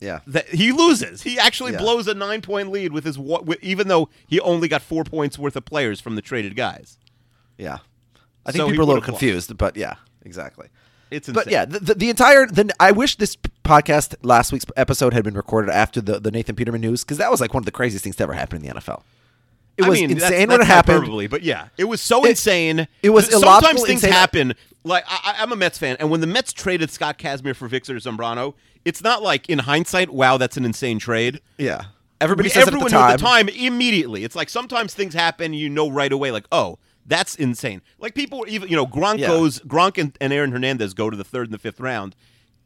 Yeah, 0.00 0.20
that 0.26 0.48
he 0.48 0.72
loses. 0.72 1.22
He 1.22 1.38
actually 1.38 1.72
Yeah. 1.72 1.78
blows 1.80 2.08
a 2.08 2.14
nine 2.14 2.40
point 2.40 2.70
lead 2.70 2.92
with 2.92 3.04
his 3.04 3.18
with, 3.18 3.62
even 3.62 3.88
though 3.88 4.08
he 4.26 4.40
only 4.40 4.66
got 4.66 4.80
four 4.82 5.04
points 5.04 5.38
worth 5.38 5.56
of 5.56 5.64
players 5.66 6.00
from 6.00 6.16
the 6.16 6.22
traded 6.22 6.56
guys. 6.56 6.98
yeah. 7.58 7.78
I 8.46 8.52
think 8.52 8.62
So 8.62 8.68
people 8.70 8.80
are 8.80 8.84
a 8.84 8.86
little 8.86 8.94
would've 8.94 9.08
lost. 9.10 9.20
confused, 9.20 9.58
but 9.58 9.76
yeah, 9.76 9.96
exactly. 10.24 10.68
It's 11.10 11.28
insane. 11.28 11.44
But 11.44 11.50
yeah, 11.52 11.64
the, 11.64 11.78
the, 11.80 11.94
the 11.94 12.10
entire 12.10 12.46
the, 12.46 12.70
I 12.78 12.92
wish 12.92 13.16
this 13.16 13.36
podcast 13.64 14.14
last 14.22 14.52
week's 14.52 14.64
episode 14.76 15.12
had 15.12 15.24
been 15.24 15.34
recorded 15.34 15.70
after 15.70 16.00
the, 16.00 16.20
the 16.20 16.30
Nathan 16.30 16.54
Peterman 16.56 16.80
news 16.80 17.02
because 17.04 17.18
that 17.18 17.30
was 17.30 17.40
like 17.40 17.52
one 17.54 17.60
of 17.62 17.64
the 17.66 17.72
craziest 17.72 18.04
things 18.04 18.16
to 18.16 18.22
ever 18.22 18.32
happen 18.34 18.56
in 18.64 18.68
the 18.74 18.80
NFL. 18.80 19.02
It 19.76 19.82
was 19.88 19.98
I 19.98 20.02
mean, 20.02 20.10
insane 20.10 20.18
that's, 20.30 20.48
when 20.48 20.48
that's 20.58 20.64
happened. 20.68 20.98
hyperbole, 20.98 21.26
but 21.26 21.42
yeah, 21.42 21.68
it 21.78 21.84
was 21.84 22.00
so 22.00 22.24
It- 22.24 22.30
insane. 22.30 22.86
it 23.02 23.10
was 23.10 23.26
Sometimes 23.30 23.42
illogical, 23.44 23.86
things 23.86 24.04
insane. 24.04 24.12
happen. 24.12 24.54
Like 24.84 25.04
I, 25.08 25.36
I'm 25.38 25.52
a 25.52 25.56
Mets 25.56 25.78
fan, 25.78 25.96
and 26.00 26.10
when 26.10 26.20
the 26.20 26.26
Mets 26.26 26.52
traded 26.52 26.90
Scott 26.90 27.18
Kazmir 27.18 27.54
for 27.56 27.66
Victor 27.68 27.94
Zambrano, 27.94 28.54
it's 28.84 29.02
not 29.02 29.22
like 29.22 29.48
in 29.48 29.60
hindsight, 29.60 30.10
wow, 30.10 30.36
that's 30.38 30.56
an 30.56 30.64
insane 30.64 30.98
trade. 30.98 31.40
Yeah, 31.58 31.84
everybody 32.20 32.46
We- 32.46 32.50
says 32.50 32.66
everyone 32.66 32.88
it 32.88 32.94
at 32.94 33.10
at 33.12 33.18
the 33.18 33.24
time. 33.24 33.46
the 33.46 33.52
time 33.52 33.58
immediately. 33.66 34.24
It's 34.24 34.36
like 34.36 34.48
sometimes 34.48 34.94
things 34.94 35.12
happen, 35.14 35.52
you 35.54 35.68
know 35.68 35.90
right 35.90 36.12
away, 36.12 36.30
like 36.30 36.44
oh. 36.52 36.78
That's 37.10 37.34
insane. 37.34 37.82
Like 37.98 38.14
people, 38.14 38.46
even 38.48 38.68
you 38.70 38.76
know, 38.76 38.86
Gronk 38.86 39.18
Yeah. 39.18 39.26
goes, 39.26 39.58
Gronk 39.60 39.98
and, 39.98 40.16
and 40.20 40.32
Aaron 40.32 40.52
Hernandez 40.52 40.94
go 40.94 41.10
to 41.10 41.16
the 41.16 41.24
third 41.24 41.48
and 41.48 41.52
the 41.52 41.58
fifth 41.58 41.80
round. 41.80 42.16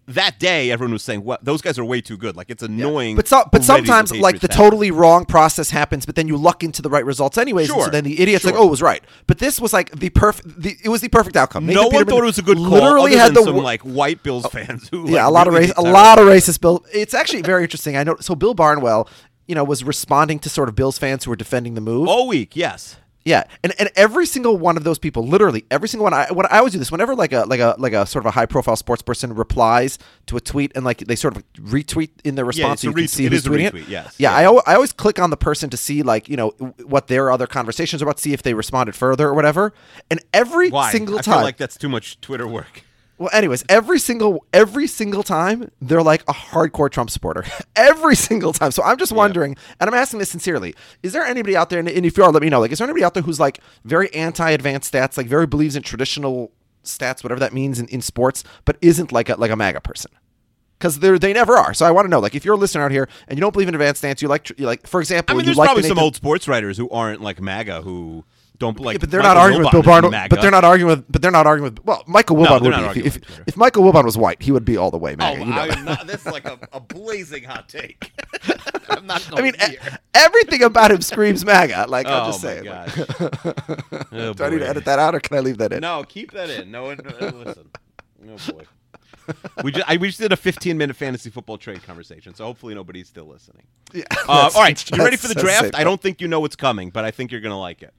That 0.06 0.38
day, 0.38 0.70
everyone 0.70 0.92
was 0.92 1.02
saying, 1.02 1.24
"What? 1.24 1.42
Those 1.46 1.62
guys 1.62 1.78
are 1.78 1.84
way 1.84 2.02
too 2.02 2.18
good." 2.18 2.36
Like 2.36 2.50
it's 2.50 2.62
annoying. 2.62 3.16
But 3.16 3.26
so, 3.26 3.42
but 3.50 3.64
sometimes 3.64 4.10
the 4.10 4.20
like 4.20 4.40
the 4.40 4.48
totally 4.48 4.90
wrong 4.90 5.24
process 5.24 5.70
happens, 5.70 6.04
but 6.04 6.14
then 6.14 6.28
you 6.28 6.36
luck 6.36 6.62
into 6.62 6.82
the 6.82 6.90
right 6.90 7.06
results 7.06 7.38
anyways. 7.38 7.70
and 7.70 7.76
Sure. 7.76 7.84
so 7.86 7.90
then 7.90 8.04
the 8.04 8.20
idiot's 8.20 8.44
like, 8.44 8.54
"Oh, 8.54 8.66
it 8.66 8.70
was 8.70 8.82
right." 8.82 9.02
But 9.26 9.38
this 9.38 9.58
was 9.58 9.72
like 9.72 9.90
the 9.92 10.10
perfect. 10.10 10.46
It 10.84 10.90
was 10.90 11.00
the 11.00 11.08
perfect 11.08 11.36
outcome. 11.36 11.64
No 11.64 11.84
Nathan 11.84 11.94
one 11.94 12.04
thought 12.04 12.22
it 12.22 12.26
was 12.26 12.38
a 12.38 12.42
good 12.42 12.58
call. 12.58 12.68
Literally 12.68 13.16
had 13.16 13.32
the 13.32 13.44
some 13.44 13.56
like 13.56 13.80
white 13.80 14.22
Bills 14.22 14.44
oh, 14.44 14.50
fans 14.50 14.90
who 14.90 15.10
yeah, 15.10 15.24
like, 15.24 15.28
a 15.28 15.30
lot 15.32 15.46
really 15.46 15.56
of 15.56 15.68
race, 15.70 15.72
a 15.78 15.90
lot 15.90 16.18
of 16.18 16.26
racist 16.26 16.60
Bill. 16.60 16.84
It's 16.92 17.14
actually 17.14 17.40
very 17.40 17.62
interesting. 17.62 17.96
I 17.96 18.02
know. 18.04 18.16
So 18.20 18.34
Bill 18.34 18.52
Barnwell, 18.52 19.08
you 19.48 19.54
know, 19.54 19.64
was 19.64 19.84
responding 19.84 20.38
to 20.40 20.50
sort 20.50 20.68
of 20.68 20.74
Bills 20.74 20.98
fans 20.98 21.24
who 21.24 21.30
were 21.30 21.36
defending 21.36 21.76
the 21.76 21.80
move. 21.80 22.08
all 22.08 22.28
week. 22.28 22.54
Yes. 22.54 22.96
Yeah, 23.26 23.44
and, 23.62 23.72
and 23.78 23.90
every 23.96 24.26
single 24.26 24.58
one 24.58 24.76
of 24.76 24.84
those 24.84 24.98
people, 24.98 25.26
literally 25.26 25.64
every 25.70 25.88
single 25.88 26.04
one. 26.04 26.12
I 26.12 26.30
what 26.30 26.50
I 26.52 26.58
always 26.58 26.74
do 26.74 26.78
this 26.78 26.92
whenever 26.92 27.14
like 27.14 27.32
a 27.32 27.44
like 27.44 27.60
a 27.60 27.74
like 27.78 27.94
a 27.94 28.04
sort 28.04 28.22
of 28.22 28.26
a 28.26 28.30
high 28.32 28.44
profile 28.44 28.76
sports 28.76 29.00
person 29.00 29.34
replies 29.34 29.98
to 30.26 30.36
a 30.36 30.40
tweet 30.42 30.72
and 30.74 30.84
like 30.84 30.98
they 30.98 31.16
sort 31.16 31.34
of 31.36 31.42
retweet 31.54 32.10
in 32.22 32.34
their 32.34 32.44
response, 32.44 32.74
it's 32.74 32.82
so 32.82 32.88
you 32.88 32.94
can 32.94 33.04
retweet. 33.04 33.08
see 33.08 33.24
It 33.26 33.32
who's 33.32 33.40
is 33.40 33.46
a 33.46 33.50
tweeting 33.50 33.70
retweet, 33.70 33.82
it. 33.84 33.88
yes. 33.88 34.14
Yeah, 34.18 34.38
Yeah. 34.40 34.50
I, 34.50 34.72
I 34.72 34.74
always 34.74 34.92
click 34.92 35.18
on 35.18 35.30
the 35.30 35.38
person 35.38 35.70
to 35.70 35.76
see 35.78 36.02
like 36.02 36.28
you 36.28 36.36
know 36.36 36.50
what 36.84 37.06
their 37.06 37.30
other 37.30 37.46
conversations 37.46 38.02
are 38.02 38.04
about, 38.04 38.20
see 38.20 38.34
if 38.34 38.42
they 38.42 38.52
responded 38.52 38.94
further 38.94 39.28
or 39.28 39.34
whatever. 39.34 39.72
And 40.10 40.22
every 40.34 40.68
Why? 40.68 40.92
single 40.92 41.18
I 41.18 41.22
time, 41.22 41.34
feel 41.36 41.44
like 41.44 41.56
that's 41.56 41.78
too 41.78 41.88
much 41.88 42.20
Twitter 42.20 42.46
work. 42.46 42.82
Well, 43.18 43.30
anyways, 43.32 43.64
every 43.68 43.98
single 43.98 44.44
every 44.52 44.86
single 44.86 45.22
time 45.22 45.70
they're 45.80 46.02
like 46.02 46.22
a 46.22 46.32
hardcore 46.32 46.90
Trump 46.90 47.10
supporter. 47.10 47.44
every 47.76 48.16
single 48.16 48.52
time. 48.52 48.70
So 48.70 48.82
I'm 48.82 48.98
just 48.98 49.12
wondering, 49.12 49.56
and 49.80 49.88
I'm 49.88 49.94
asking 49.94 50.18
this 50.18 50.30
sincerely: 50.30 50.74
Is 51.02 51.12
there 51.12 51.24
anybody 51.24 51.56
out 51.56 51.70
there, 51.70 51.78
and 51.78 51.88
if 51.88 52.16
you 52.16 52.24
are, 52.24 52.32
let 52.32 52.42
me 52.42 52.48
know. 52.48 52.60
Like, 52.60 52.72
is 52.72 52.78
there 52.78 52.86
anybody 52.86 53.04
out 53.04 53.14
there 53.14 53.22
who's 53.22 53.40
like 53.40 53.60
very 53.84 54.12
anti-advanced 54.14 54.92
stats, 54.92 55.16
like 55.16 55.26
very 55.26 55.46
believes 55.46 55.76
in 55.76 55.82
traditional 55.82 56.50
stats, 56.82 57.22
whatever 57.22 57.40
that 57.40 57.52
means 57.52 57.78
in, 57.78 57.86
in 57.88 58.00
sports, 58.00 58.44
but 58.64 58.76
isn't 58.82 59.12
like 59.12 59.28
a 59.28 59.36
like 59.36 59.50
a 59.50 59.56
MAGA 59.56 59.80
person? 59.80 60.10
because 60.78 60.98
they 60.98 61.16
they 61.18 61.32
never 61.32 61.56
are. 61.56 61.72
So 61.72 61.86
I 61.86 61.90
want 61.90 62.04
to 62.06 62.10
know, 62.10 62.20
like, 62.20 62.34
if 62.34 62.44
you're 62.44 62.54
a 62.54 62.58
listener 62.58 62.84
out 62.84 62.90
here 62.90 63.08
and 63.28 63.38
you 63.38 63.40
don't 63.40 63.52
believe 63.52 63.68
in 63.68 63.74
advanced 63.74 64.02
stats, 64.02 64.20
you 64.20 64.28
like, 64.28 64.50
you 64.58 64.66
like, 64.66 64.86
for 64.86 65.00
example, 65.00 65.34
I 65.34 65.38
mean, 65.38 65.46
there's 65.46 65.56
like 65.56 65.68
probably 65.68 65.82
the 65.82 65.88
some 65.88 65.98
old 65.98 66.16
sports 66.16 66.46
writers 66.46 66.76
who 66.76 66.90
aren't 66.90 67.20
like 67.20 67.40
MAGA 67.40 67.82
who 67.82 68.24
don't 68.58 68.78
like. 68.78 68.94
Yeah, 68.94 68.98
but 68.98 69.10
they're 69.10 69.20
Michael 69.20 69.34
not 69.34 69.40
arguing 69.40 69.62
with 69.64 69.72
Bill 69.72 69.82
Wilbon 69.82 69.86
Barnwell. 70.02 70.26
But 70.30 70.40
they're 70.40 70.50
not 70.50 70.64
arguing 70.64 70.90
with. 70.90 71.04
But 71.12 71.22
they're 71.22 71.30
not 71.30 71.46
arguing 71.46 71.74
with. 71.74 71.84
Well, 71.84 72.04
Michael 72.06 72.36
No, 72.36 72.44
Wilbon 72.50 72.62
they're 72.62 72.86
would 72.86 72.94
be. 72.94 73.04
If, 73.06 73.16
if, 73.16 73.48
if 73.48 73.56
Michael 73.56 73.82
Wilbon 73.84 74.04
was 74.04 74.16
white, 74.16 74.40
he 74.42 74.52
would 74.52 74.64
be 74.64 74.76
all 74.76 74.90
the 74.90 74.98
way 74.98 75.12
Oh, 75.14 75.16
MAGA. 75.16 75.38
you 75.40 75.44
know 75.46 75.52
I, 75.60 75.68
that. 75.68 75.84
not, 75.84 76.06
that's 76.06 76.26
like 76.26 76.44
a, 76.46 76.58
a 76.72 76.80
blazing 76.80 77.44
hot 77.44 77.68
take. 77.68 78.12
I'm 78.88 79.06
not. 79.06 79.28
I 79.36 79.42
mean, 79.42 79.54
e- 79.56 79.70
here. 79.70 79.98
everything 80.14 80.62
about 80.62 80.90
him 80.92 81.00
screams 81.00 81.44
MAGA. 81.44 81.86
Like 81.88 82.06
I'm 82.06 82.22
oh 82.22 82.26
just 82.26 82.44
my 82.44 82.50
saying. 82.50 82.64
like- 82.64 82.94
gosh. 82.94 84.04
Oh, 84.12 84.32
do 84.32 84.44
I 84.44 84.48
need 84.50 84.58
to 84.60 84.68
edit 84.68 84.84
that 84.84 84.98
out, 85.00 85.14
or 85.14 85.20
can 85.20 85.36
I 85.36 85.40
leave 85.40 85.58
that 85.58 85.72
in? 85.72 85.80
No, 85.80 86.04
keep 86.04 86.30
that 86.32 86.48
in. 86.48 86.70
No 86.70 86.84
one 86.84 87.00
uh, 87.04 87.32
listen. 87.34 87.68
Oh 88.28 88.52
boy. 88.52 88.64
We 89.64 89.72
just 89.72 89.88
I, 89.90 89.96
we 89.96 90.08
just 90.08 90.20
did 90.20 90.32
a 90.32 90.36
15 90.36 90.76
minute 90.78 90.94
fantasy 90.96 91.30
football 91.30 91.58
trade 91.58 91.82
conversation, 91.82 92.34
so 92.34 92.44
hopefully 92.44 92.74
nobody's 92.74 93.08
still 93.08 93.24
listening. 93.26 93.64
Yeah, 93.92 94.04
Uh, 94.28 94.50
all 94.54 94.62
right, 94.62 94.90
you 94.90 94.98
ready 95.02 95.16
for 95.16 95.28
the 95.28 95.34
draft? 95.34 95.64
safe. 95.64 95.74
I 95.74 95.82
don't 95.82 96.00
think 96.00 96.20
you 96.20 96.28
know 96.28 96.40
what's 96.40 96.56
coming, 96.56 96.90
but 96.90 97.04
I 97.04 97.10
think 97.10 97.32
you're 97.32 97.40
gonna 97.40 97.58
like 97.58 97.82
it. 97.82 97.92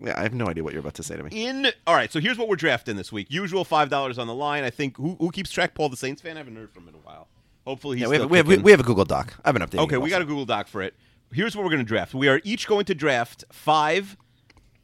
Yeah, 0.00 0.18
I 0.18 0.22
have 0.22 0.34
no 0.34 0.46
idea 0.46 0.62
what 0.62 0.72
you're 0.72 0.80
about 0.80 0.94
to 0.94 1.02
say 1.02 1.16
to 1.16 1.22
me. 1.22 1.30
In 1.32 1.66
all 1.86 1.94
right, 1.94 2.12
so 2.12 2.20
here's 2.20 2.38
what 2.38 2.48
we're 2.48 2.56
drafting 2.56 2.96
this 2.96 3.10
week. 3.10 3.26
Usual 3.30 3.64
five 3.64 3.88
dollars 3.88 4.18
on 4.18 4.26
the 4.26 4.34
line. 4.34 4.64
I 4.64 4.70
think 4.70 4.96
who, 4.96 5.16
who 5.18 5.30
keeps 5.30 5.50
track? 5.50 5.74
Paul, 5.74 5.88
the 5.88 5.96
Saints 5.96 6.22
fan. 6.22 6.36
I 6.36 6.40
haven't 6.40 6.56
heard 6.56 6.72
from 6.72 6.84
him 6.84 6.90
in 6.90 6.94
a 6.94 6.98
while. 6.98 7.28
Hopefully 7.66 7.96
he's 7.96 8.02
Yeah, 8.02 8.08
we 8.08 8.14
have, 8.14 8.20
still 8.22 8.30
we, 8.30 8.36
have, 8.38 8.62
we, 8.62 8.70
have 8.70 8.80
a 8.80 8.84
Google 8.84 9.04
Doc. 9.04 9.34
I've 9.44 9.54
been 9.54 9.62
updating. 9.62 9.80
Okay, 9.80 9.96
we 9.98 10.08
got 10.08 10.22
a 10.22 10.24
Google 10.24 10.46
Doc 10.46 10.68
for 10.68 10.82
it. 10.82 10.94
Here's 11.32 11.54
what 11.54 11.64
we're 11.64 11.70
going 11.70 11.84
to 11.84 11.88
draft. 11.88 12.14
We 12.14 12.28
are 12.28 12.40
each 12.44 12.66
going 12.66 12.86
to 12.86 12.94
draft 12.94 13.44
five 13.52 14.16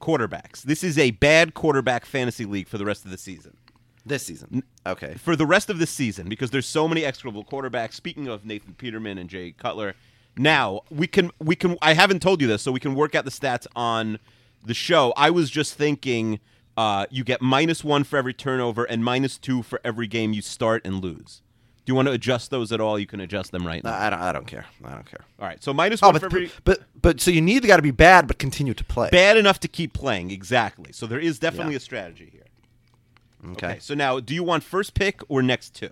quarterbacks. 0.00 0.62
This 0.62 0.84
is 0.84 0.98
a 0.98 1.12
bad 1.12 1.54
quarterback 1.54 2.04
fantasy 2.04 2.44
league 2.44 2.68
for 2.68 2.76
the 2.76 2.84
rest 2.84 3.04
of 3.06 3.10
the 3.10 3.16
season. 3.16 3.56
this 4.04 4.26
season. 4.26 4.62
Okay. 4.86 5.14
For 5.14 5.36
the 5.36 5.46
rest 5.46 5.70
of 5.70 5.78
the 5.78 5.86
season, 5.86 6.28
because 6.28 6.50
there's 6.50 6.66
so 6.66 6.86
many 6.86 7.04
execrable 7.04 7.44
quarterbacks. 7.44 7.94
Speaking 7.94 8.28
of 8.28 8.44
Nathan 8.44 8.74
Peterman 8.74 9.16
and 9.16 9.30
Jay 9.30 9.52
Cutler, 9.52 9.94
now 10.36 10.82
we 10.90 11.06
can 11.06 11.30
we 11.38 11.56
can. 11.56 11.78
I 11.80 11.94
haven't 11.94 12.20
told 12.20 12.42
you 12.42 12.46
this, 12.46 12.60
so 12.60 12.72
we 12.72 12.80
can 12.80 12.94
work 12.94 13.14
out 13.14 13.24
the 13.24 13.30
stats 13.30 13.66
on 13.74 14.18
the 14.64 14.74
show. 14.74 15.12
I 15.16 15.30
was 15.30 15.50
just 15.50 15.74
thinking. 15.74 16.40
Uh, 16.76 17.06
you 17.08 17.22
get 17.22 17.40
minus 17.40 17.84
one 17.84 18.02
for 18.02 18.16
every 18.16 18.34
turnover 18.34 18.82
and 18.82 19.04
minus 19.04 19.38
two 19.38 19.62
for 19.62 19.80
every 19.84 20.08
game 20.08 20.32
you 20.32 20.42
start 20.42 20.82
and 20.84 21.00
lose. 21.00 21.40
Do 21.86 21.92
you 21.92 21.94
want 21.94 22.08
to 22.08 22.12
adjust 22.12 22.50
those 22.50 22.72
at 22.72 22.80
all? 22.80 22.98
You 22.98 23.06
can 23.06 23.20
adjust 23.20 23.52
them 23.52 23.64
right 23.64 23.84
No, 23.84 23.90
now. 23.90 23.96
I 24.06 24.10
don't. 24.10 24.18
I 24.20 24.32
don't 24.32 24.46
care. 24.48 24.66
I 24.84 24.90
don't 24.92 25.06
care. 25.08 25.20
All 25.38 25.46
right, 25.46 25.62
so 25.62 25.72
minus 25.72 26.02
Oh, 26.02 26.08
one 26.08 26.14
but, 26.14 26.20
for 26.22 26.26
every. 26.26 26.50
but 26.64 26.80
but 27.00 27.20
so 27.20 27.30
you 27.30 27.40
need 27.40 27.62
the 27.62 27.68
guy 27.68 27.76
to 27.76 27.82
be 27.82 27.92
bad, 27.92 28.26
but 28.26 28.38
continue 28.40 28.74
to 28.74 28.82
play. 28.82 29.08
bad 29.10 29.36
enough 29.36 29.60
to 29.60 29.68
keep 29.68 29.92
playing. 29.92 30.32
Exactly. 30.32 30.90
So 30.92 31.06
there 31.06 31.20
is 31.20 31.38
definitely 31.38 31.74
Yeah. 31.74 31.76
a 31.76 31.80
strategy 31.80 32.28
here. 32.32 33.52
Okay. 33.52 33.76
So 33.80 33.94
now, 33.94 34.18
do 34.18 34.34
you 34.34 34.42
want 34.42 34.64
first 34.64 34.94
pick 34.94 35.20
or 35.28 35.42
next 35.42 35.74
two? 35.76 35.90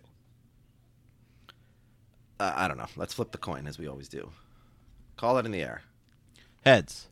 Uh, 2.41 2.53
I 2.57 2.67
don't 2.69 2.79
know. 2.79 2.89
Let's 2.97 3.15
flip 3.15 3.31
the 3.31 3.39
coin 3.39 3.67
as 3.69 3.79
we 3.79 3.87
always 3.87 4.09
do. 4.09 4.31
Call 5.17 5.39
it 5.39 5.47
in 5.47 5.53
the 5.53 5.63
air. 5.63 5.83
Heads. 6.65 7.07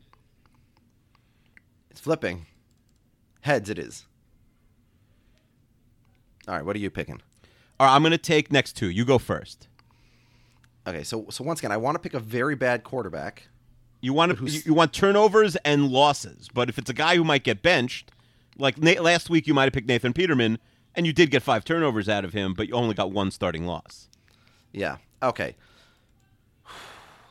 It's 1.91 1.99
flipping. 1.99 2.45
Heads. 3.41 3.69
It 3.69 3.77
is. 3.77 4.05
All 6.47 6.55
right. 6.55 6.65
What 6.65 6.75
are 6.75 6.79
you 6.79 6.89
picking? 6.89 7.21
All 7.79 7.87
right, 7.87 7.93
I'm 7.93 8.01
going 8.01 8.11
to 8.11 8.17
take 8.17 8.51
next 8.51 8.73
two. 8.73 8.89
You 8.89 9.05
go 9.05 9.17
first. 9.17 9.67
Okay. 10.87 11.03
So 11.03 11.27
so 11.29 11.43
once 11.43 11.59
again, 11.59 11.71
I 11.71 11.77
want 11.77 11.95
to 11.95 11.99
pick 11.99 12.13
a 12.13 12.19
very 12.19 12.55
bad 12.55 12.83
quarterback. 12.83 13.49
You 13.99 14.13
want 14.13 14.35
to, 14.35 14.45
you, 14.45 14.61
you 14.65 14.73
want 14.73 14.93
turnovers 14.93 15.55
and 15.57 15.89
losses, 15.89 16.47
but 16.51 16.69
if 16.69 16.79
it's 16.79 16.89
a 16.89 16.93
guy 16.93 17.15
who 17.17 17.23
might 17.23 17.43
get 17.43 17.61
benched, 17.61 18.11
like 18.57 18.79
Na- 18.79 18.99
last 18.99 19.29
week, 19.29 19.45
you 19.45 19.53
might 19.53 19.65
have 19.65 19.73
picked 19.73 19.87
Nathan 19.87 20.11
Peterman, 20.11 20.57
and 20.95 21.05
you 21.05 21.13
did 21.13 21.29
get 21.29 21.43
five 21.43 21.63
turnovers 21.63 22.09
out 22.09 22.25
of 22.25 22.33
him, 22.33 22.55
but 22.55 22.67
you 22.67 22.73
only 22.73 22.95
got 22.95 23.11
one 23.11 23.29
starting 23.29 23.67
loss. 23.67 24.07
Yeah. 24.71 24.97
Okay. 25.21 25.55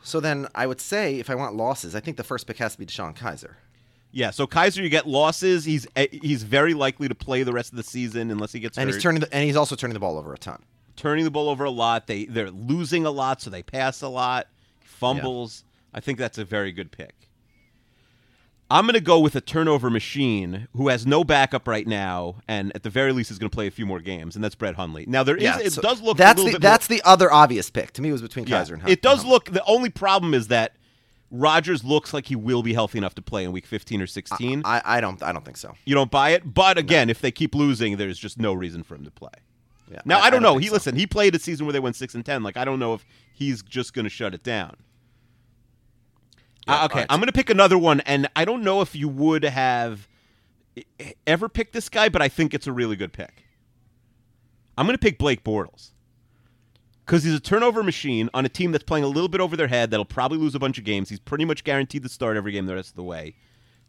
So 0.02 0.18
then 0.18 0.48
I 0.54 0.66
would 0.66 0.80
say 0.80 1.18
if 1.18 1.28
I 1.28 1.34
want 1.34 1.56
losses, 1.56 1.94
I 1.94 2.00
think 2.00 2.16
the 2.16 2.24
first 2.24 2.46
pick 2.46 2.56
has 2.56 2.72
to 2.72 2.78
be 2.78 2.86
DeShone 2.86 3.14
Kizer. 3.14 3.56
Yeah, 4.12 4.30
so 4.30 4.46
Kizer, 4.46 4.82
you 4.82 4.88
get 4.88 5.06
losses. 5.06 5.64
He's 5.64 5.86
eh, 5.96 6.06
he's 6.10 6.42
very 6.42 6.74
likely 6.74 7.06
to 7.08 7.14
play 7.14 7.42
the 7.44 7.52
rest 7.52 7.70
of 7.72 7.76
the 7.76 7.82
season 7.84 8.30
unless 8.30 8.52
he 8.52 8.58
gets 8.60 8.76
And 8.76 8.88
hurt. 8.88 8.94
he's 8.94 9.02
turning 9.02 9.20
the, 9.20 9.32
and 9.32 9.44
he's 9.44 9.56
also 9.56 9.76
turning 9.76 9.94
the 9.94 10.00
ball 10.00 10.18
over 10.18 10.32
a 10.34 10.38
ton. 10.38 10.62
turning 10.96 11.24
the 11.24 11.30
ball 11.30 11.48
over 11.48 11.64
a 11.64 11.70
lot. 11.70 12.06
They 12.08 12.24
they're 12.24 12.50
losing 12.50 13.06
a 13.06 13.10
lot, 13.10 13.40
so 13.40 13.50
they 13.50 13.62
pass 13.62 14.02
a 14.02 14.08
lot. 14.08 14.48
Fumbles. 14.80 15.64
I 15.94 16.00
think 16.00 16.18
that's 16.18 16.38
a 16.38 16.44
very 16.44 16.72
good 16.72 16.90
pick. 16.92 17.14
I'm 18.72 18.84
going 18.84 18.94
to 18.94 19.00
go 19.00 19.18
with 19.18 19.34
a 19.34 19.40
turnover 19.40 19.90
machine 19.90 20.68
who 20.76 20.88
has 20.88 21.04
no 21.04 21.24
backup 21.24 21.66
right 21.66 21.86
now, 21.88 22.36
and 22.46 22.70
at 22.76 22.84
the 22.84 22.90
very 22.90 23.12
least 23.12 23.32
is 23.32 23.38
going 23.38 23.50
to 23.50 23.54
play 23.54 23.66
a 23.66 23.70
few 23.70 23.84
more 23.84 23.98
games, 23.98 24.36
and 24.36 24.44
that's 24.44 24.54
Brett 24.54 24.76
Hundley. 24.76 25.06
Now 25.08 25.24
there 25.24 25.36
is 25.36 25.42
Yeah, 25.42 25.58
it 25.58 25.72
so 25.72 25.82
does 25.82 26.00
look 26.00 26.16
that's 26.16 26.40
a 26.40 26.52
the 26.52 26.58
that's 26.60 26.86
the 26.86 27.02
other 27.04 27.32
obvious 27.32 27.68
pick 27.68 27.92
to 27.94 28.02
me. 28.02 28.10
It 28.10 28.12
was 28.12 28.22
between 28.22 28.44
Kizer 28.44 28.76
yeah, 28.76 28.82
and 28.82 28.88
it 28.88 29.02
does 29.02 29.24
look. 29.24 29.46
The 29.46 29.64
only 29.64 29.90
problem 29.90 30.34
is 30.34 30.46
that 30.48 30.74
Rodgers 31.30 31.84
looks 31.84 32.12
like 32.12 32.26
he 32.26 32.36
will 32.36 32.62
be 32.62 32.74
healthy 32.74 32.98
enough 32.98 33.14
to 33.14 33.22
play 33.22 33.44
in 33.44 33.52
week 33.52 33.66
15 33.66 34.02
or 34.02 34.06
16. 34.06 34.62
I, 34.64 34.82
I 34.84 35.00
don't 35.00 35.22
I 35.22 35.32
don't 35.32 35.44
think 35.44 35.56
so. 35.56 35.74
you 35.84 35.94
don't 35.94 36.10
buy 36.10 36.30
it, 36.30 36.54
but 36.54 36.76
again, 36.76 37.08
if 37.08 37.20
they 37.20 37.30
keep 37.30 37.54
losing, 37.54 37.96
there's 37.96 38.18
just 38.18 38.38
no 38.38 38.52
reason 38.52 38.82
for 38.82 38.94
him 38.96 39.04
to 39.04 39.10
play. 39.10 39.30
Yeah. 39.90 40.00
Now 40.04 40.20
I, 40.20 40.30
don't 40.30 40.42
know. 40.42 40.56
He 40.58 40.66
so. 40.68 40.74
listen. 40.74 40.96
He 40.96 41.06
played 41.06 41.34
a 41.34 41.38
season 41.38 41.66
where 41.66 41.72
they 41.72 41.80
went 41.80 41.96
six 41.96 42.14
and 42.14 42.24
ten. 42.24 42.42
Like 42.42 42.56
I 42.56 42.64
don't 42.64 42.78
know 42.78 42.94
if 42.94 43.04
he's 43.32 43.62
just 43.62 43.92
going 43.92 44.04
to 44.04 44.10
shut 44.10 44.34
it 44.34 44.42
down. 44.42 44.76
Yeah, 46.66 46.82
Uh, 46.82 46.84
okay, 46.84 46.94
alright. 46.94 47.06
I'm 47.10 47.18
going 47.18 47.26
to 47.26 47.32
pick 47.32 47.50
another 47.50 47.78
one, 47.78 48.00
and 48.00 48.28
I 48.36 48.44
don't 48.44 48.62
know 48.62 48.80
if 48.82 48.94
you 48.94 49.08
would 49.08 49.44
have 49.44 50.08
ever 51.26 51.48
picked 51.48 51.72
this 51.72 51.88
guy, 51.88 52.08
but 52.08 52.22
I 52.22 52.28
think 52.28 52.54
it's 52.54 52.66
a 52.66 52.72
really 52.72 52.96
good 52.96 53.12
pick. 53.12 53.44
I'm 54.78 54.86
going 54.86 54.96
to 54.96 55.00
pick 55.00 55.18
Blake 55.18 55.42
Bortles 55.42 55.90
because 57.10 57.24
he's 57.24 57.34
a 57.34 57.40
turnover 57.40 57.82
machine 57.82 58.30
on 58.32 58.46
a 58.46 58.48
team 58.48 58.70
that's 58.70 58.84
playing 58.84 59.02
a 59.02 59.08
little 59.08 59.28
bit 59.28 59.40
over 59.40 59.56
their 59.56 59.66
head. 59.66 59.90
That'll 59.90 60.04
probably 60.04 60.38
lose 60.38 60.54
a 60.54 60.60
bunch 60.60 60.78
of 60.78 60.84
games. 60.84 61.08
He's 61.08 61.18
pretty 61.18 61.44
much 61.44 61.64
guaranteed 61.64 62.04
to 62.04 62.08
start 62.08 62.36
every 62.36 62.52
game 62.52 62.66
the 62.66 62.76
rest 62.76 62.90
of 62.90 62.94
the 62.94 63.02
way. 63.02 63.34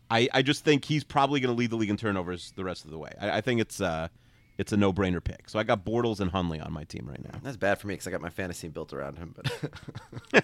I, 0.10 0.28
I 0.34 0.42
just 0.42 0.64
think 0.66 0.86
he's 0.86 1.04
probably 1.04 1.40
going 1.40 1.54
to 1.54 1.58
lead 1.58 1.70
the 1.70 1.76
league 1.76 1.92
in 1.92 1.98
turnovers 1.98 2.52
the 2.56 2.64
rest 2.64 2.84
of 2.84 2.90
the 2.90 2.98
way. 2.98 3.12
I, 3.22 3.38
I 3.38 3.42
think 3.42 3.62
it's 3.62 3.80
uh, 3.80 4.08
it's 4.58 4.72
a 4.72 4.78
no 4.78 4.92
brainer 4.92 5.24
pick. 5.24 5.50
So 5.50 5.60
I 5.60 5.64
got 5.64 5.86
Bortles 5.86 6.20
and 6.20 6.32
Hundley 6.32 6.60
on 6.60 6.74
my 6.74 6.84
team 6.84 7.06
right 7.08 7.24
now. 7.24 7.40
That's 7.44 7.58
bad 7.58 7.78
for 7.78 7.86
me 7.86 7.94
because 7.94 8.08
I 8.08 8.12
got 8.12 8.22
my 8.22 8.32
fantasy 8.32 8.70
built 8.70 8.92
around 8.92 9.20
him. 9.20 9.36
But 9.36 10.44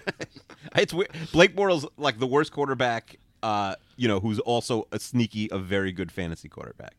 It's 0.76 0.94
weird. 0.94 1.10
Blake 1.32 1.56
Bortles 1.56 1.84
like 1.96 2.20
the 2.20 2.28
worst 2.28 2.52
quarterback. 2.52 3.16
Uh, 3.42 3.74
you 3.96 4.06
know, 4.06 4.20
who's 4.20 4.38
also 4.38 4.86
a 4.92 5.00
sneaky, 5.00 5.48
a 5.50 5.58
very 5.58 5.90
good 5.90 6.12
fantasy 6.12 6.48
quarterback. 6.48 6.94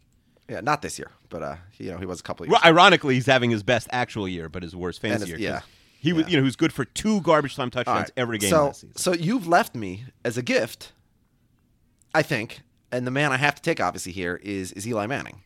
Yeah, 0.49 0.61
not 0.61 0.81
this 0.81 0.97
year. 0.99 1.11
But 1.29 1.43
uh, 1.43 1.55
you 1.77 1.91
know, 1.91 1.97
he 1.97 2.05
was 2.05 2.19
a 2.19 2.23
couple 2.23 2.43
of 2.45 2.49
Well, 2.51 2.59
years. 2.63 2.71
ironically, 2.73 3.15
he's 3.15 3.25
having 3.27 3.51
his 3.51 3.63
best 3.63 3.87
actual 3.91 4.27
year, 4.27 4.49
but 4.49 4.63
his 4.63 4.75
worst 4.75 4.99
fantasy 5.01 5.29
year. 5.29 5.37
yeah. 5.39 5.61
he 5.99 6.11
was, 6.13 6.23
Yeah. 6.25 6.29
you 6.31 6.37
know, 6.37 6.43
who's 6.43 6.55
good 6.55 6.73
for 6.73 6.85
two 6.85 7.21
garbage 7.21 7.55
time 7.55 7.69
touchdowns 7.69 7.99
right, 8.03 8.11
every 8.17 8.37
game 8.39 8.49
So 8.49 8.73
so 8.95 9.13
you've 9.13 9.47
left 9.47 9.75
me 9.75 10.05
as 10.25 10.37
a 10.37 10.41
gift. 10.41 10.93
I 12.15 12.23
think, 12.23 12.61
and 12.91 13.05
the 13.05 13.11
man 13.11 13.31
I 13.31 13.37
have 13.37 13.53
to 13.55 13.61
take 13.61 13.79
obviously 13.79 14.11
here 14.11 14.39
is 14.43 14.71
is 14.71 14.87
Eli 14.87 15.05
Manning. 15.05 15.41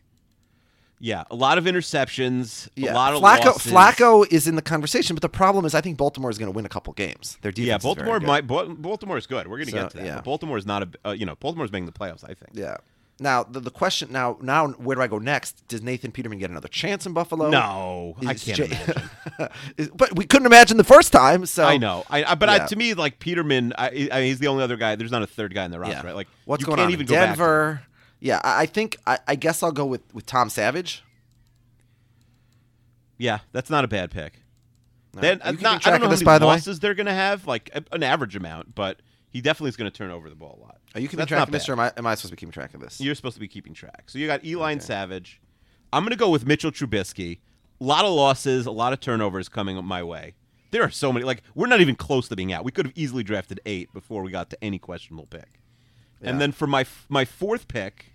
yeah, 0.98 1.24
a 1.30 1.34
lot 1.34 1.58
of 1.58 1.64
interceptions, 1.64 2.68
Yeah, 2.76 2.92
a 2.92 2.94
lot 2.94 3.12
of 3.12 3.20
Flacco. 3.20 3.44
losses. 3.46 3.70
Flacco 3.72 4.32
is 4.32 4.46
in 4.46 4.54
the 4.56 4.62
conversation, 4.62 5.14
but 5.14 5.20
the 5.20 5.28
problem 5.28 5.66
is 5.66 5.74
I 5.74 5.82
think 5.82 5.98
Baltimore 5.98 6.30
is 6.30 6.38
going 6.38 6.50
to 6.50 6.56
win 6.56 6.64
a 6.64 6.70
couple 6.70 6.94
games. 6.94 7.36
Their 7.42 7.52
defense. 7.52 7.68
Yeah, 7.68 7.76
is 7.76 7.82
Baltimore 7.82 8.18
good. 8.18 8.26
might. 8.26 8.46
Baltimore 8.46 9.18
is 9.18 9.26
good. 9.26 9.46
We're 9.48 9.58
going 9.58 9.66
to 9.66 9.72
So, 9.72 9.82
get 9.82 9.90
to 9.90 9.96
that. 9.98 10.06
yeah. 10.06 10.14
But 10.16 10.24
Baltimore 10.24 10.56
is 10.56 10.64
not 10.64 10.82
a. 10.84 10.88
Uh, 11.08 11.10
you 11.12 11.26
know, 11.26 11.34
Baltimore's 11.36 11.70
making 11.72 11.84
the 11.86 11.92
playoffs. 11.92 12.24
I 12.24 12.28
think. 12.28 12.52
Yeah. 12.54 12.78
Now 13.20 13.44
the, 13.44 13.60
the 13.60 13.70
question 13.70 14.10
now 14.10 14.36
now 14.40 14.68
where 14.68 14.96
do 14.96 15.02
I 15.02 15.06
go 15.06 15.18
next? 15.18 15.66
Does 15.68 15.82
Nathan 15.82 16.10
Peterman 16.10 16.38
get 16.40 16.50
another 16.50 16.66
chance 16.68 17.06
in 17.06 17.12
Buffalo? 17.12 17.48
No, 17.48 18.16
I 18.26 18.34
can't 18.34 18.58
Jay-. 18.58 18.78
Is- 19.76 19.88
but 19.90 20.16
we 20.16 20.24
couldn't 20.26 20.46
imagine 20.46 20.76
the 20.78 20.84
first 20.84 21.12
time. 21.12 21.46
So 21.46 21.64
I 21.64 21.76
know. 21.76 22.04
I, 22.10 22.24
I 22.24 22.34
but 22.34 22.48
I, 22.48 22.56
Yeah. 22.56 22.66
to 22.66 22.76
me, 22.76 22.94
like 22.94 23.20
Peterman, 23.20 23.72
I, 23.78 24.08
I, 24.10 24.22
he's 24.22 24.40
the 24.40 24.48
only 24.48 24.64
other 24.64 24.76
guy. 24.76 24.96
There's 24.96 25.12
not 25.12 25.22
a 25.22 25.28
third 25.28 25.54
guy 25.54 25.64
in 25.64 25.70
the 25.70 25.78
roster, 25.78 26.06
right? 26.08 26.16
Like 26.16 26.28
what's 26.44 26.62
you 26.62 26.66
going 26.66 26.78
can't 26.78 26.86
on 26.86 26.92
even 26.92 27.02
in 27.02 27.06
go 27.06 27.14
back 27.14 27.22
to 27.26 27.30
him. 27.32 27.36
Denver? 27.38 27.82
Yeah, 28.18 28.40
I, 28.42 28.62
I 28.62 28.66
think 28.66 28.96
I, 29.06 29.18
I 29.28 29.34
guess 29.36 29.62
I'll 29.62 29.70
go 29.72 29.84
with 29.86 30.02
with 30.12 30.26
Tom 30.26 30.48
Savage. 30.50 31.04
Yeah, 33.18 33.38
that's 33.52 33.70
not 33.70 33.84
a 33.84 33.88
bad 33.88 34.10
pick. 34.10 34.40
Then 35.12 35.36
you 35.44 35.50
uh, 35.50 35.52
not, 35.52 35.76
I 35.76 35.78
track 35.78 35.82
don't 35.84 36.00
know 36.00 36.06
how 36.06 36.10
this, 36.10 36.20
many 36.20 36.24
by 36.24 36.38
the 36.40 36.46
way? 36.46 36.52
losses 36.54 36.80
they're 36.80 36.94
going 36.94 37.06
to 37.06 37.12
have, 37.14 37.46
like 37.46 37.70
a, 37.72 37.84
an 37.92 38.02
average 38.02 38.34
amount, 38.34 38.74
but 38.74 39.00
he 39.34 39.40
definitely 39.40 39.70
is 39.70 39.76
going 39.76 39.90
to 39.90 39.98
turn 39.98 40.12
over 40.12 40.30
the 40.30 40.36
ball 40.36 40.60
a 40.60 40.62
lot. 40.62 40.78
Are 40.94 41.00
you 41.00 41.08
keeping 41.08 41.18
That's 41.18 41.28
track 41.28 41.42
of 41.42 41.50
this, 41.50 41.66
bad. 41.66 41.70
or 41.70 41.72
am 41.72 41.80
I, 41.80 41.92
am 41.96 42.06
I 42.06 42.14
supposed 42.14 42.30
to 42.30 42.36
be 42.36 42.40
keeping 42.40 42.52
track 42.52 42.72
of 42.72 42.80
this? 42.80 43.00
You're 43.00 43.16
supposed 43.16 43.34
to 43.34 43.40
be 43.40 43.48
keeping 43.48 43.74
track. 43.74 44.04
So 44.06 44.20
you 44.20 44.28
got 44.28 44.44
Eli 44.44 44.70
and 44.70 44.80
Savage. 44.80 45.40
I'm 45.92 46.04
going 46.04 46.12
to 46.12 46.16
go 46.16 46.30
with 46.30 46.46
Mitchell 46.46 46.70
Trubisky. 46.70 47.40
A 47.80 47.84
lot 47.84 48.04
of 48.04 48.12
losses, 48.12 48.64
a 48.64 48.70
lot 48.70 48.92
of 48.92 49.00
turnovers 49.00 49.48
coming 49.48 49.84
my 49.84 50.04
way. 50.04 50.34
There 50.70 50.84
are 50.84 50.90
so 50.90 51.12
many. 51.12 51.24
Like 51.26 51.42
we're 51.56 51.66
not 51.66 51.80
even 51.80 51.96
close 51.96 52.28
to 52.28 52.36
being 52.36 52.52
out. 52.52 52.64
We 52.64 52.70
could 52.70 52.86
have 52.86 52.96
easily 52.96 53.24
drafted 53.24 53.58
eight 53.66 53.92
before 53.92 54.22
we 54.22 54.30
got 54.30 54.50
to 54.50 54.64
any 54.64 54.78
questionable 54.78 55.26
pick. 55.26 55.60
Yeah. 56.20 56.30
And 56.30 56.40
then 56.40 56.52
for 56.52 56.68
my 56.68 56.86
my 57.08 57.24
fourth 57.24 57.66
pick, 57.66 58.12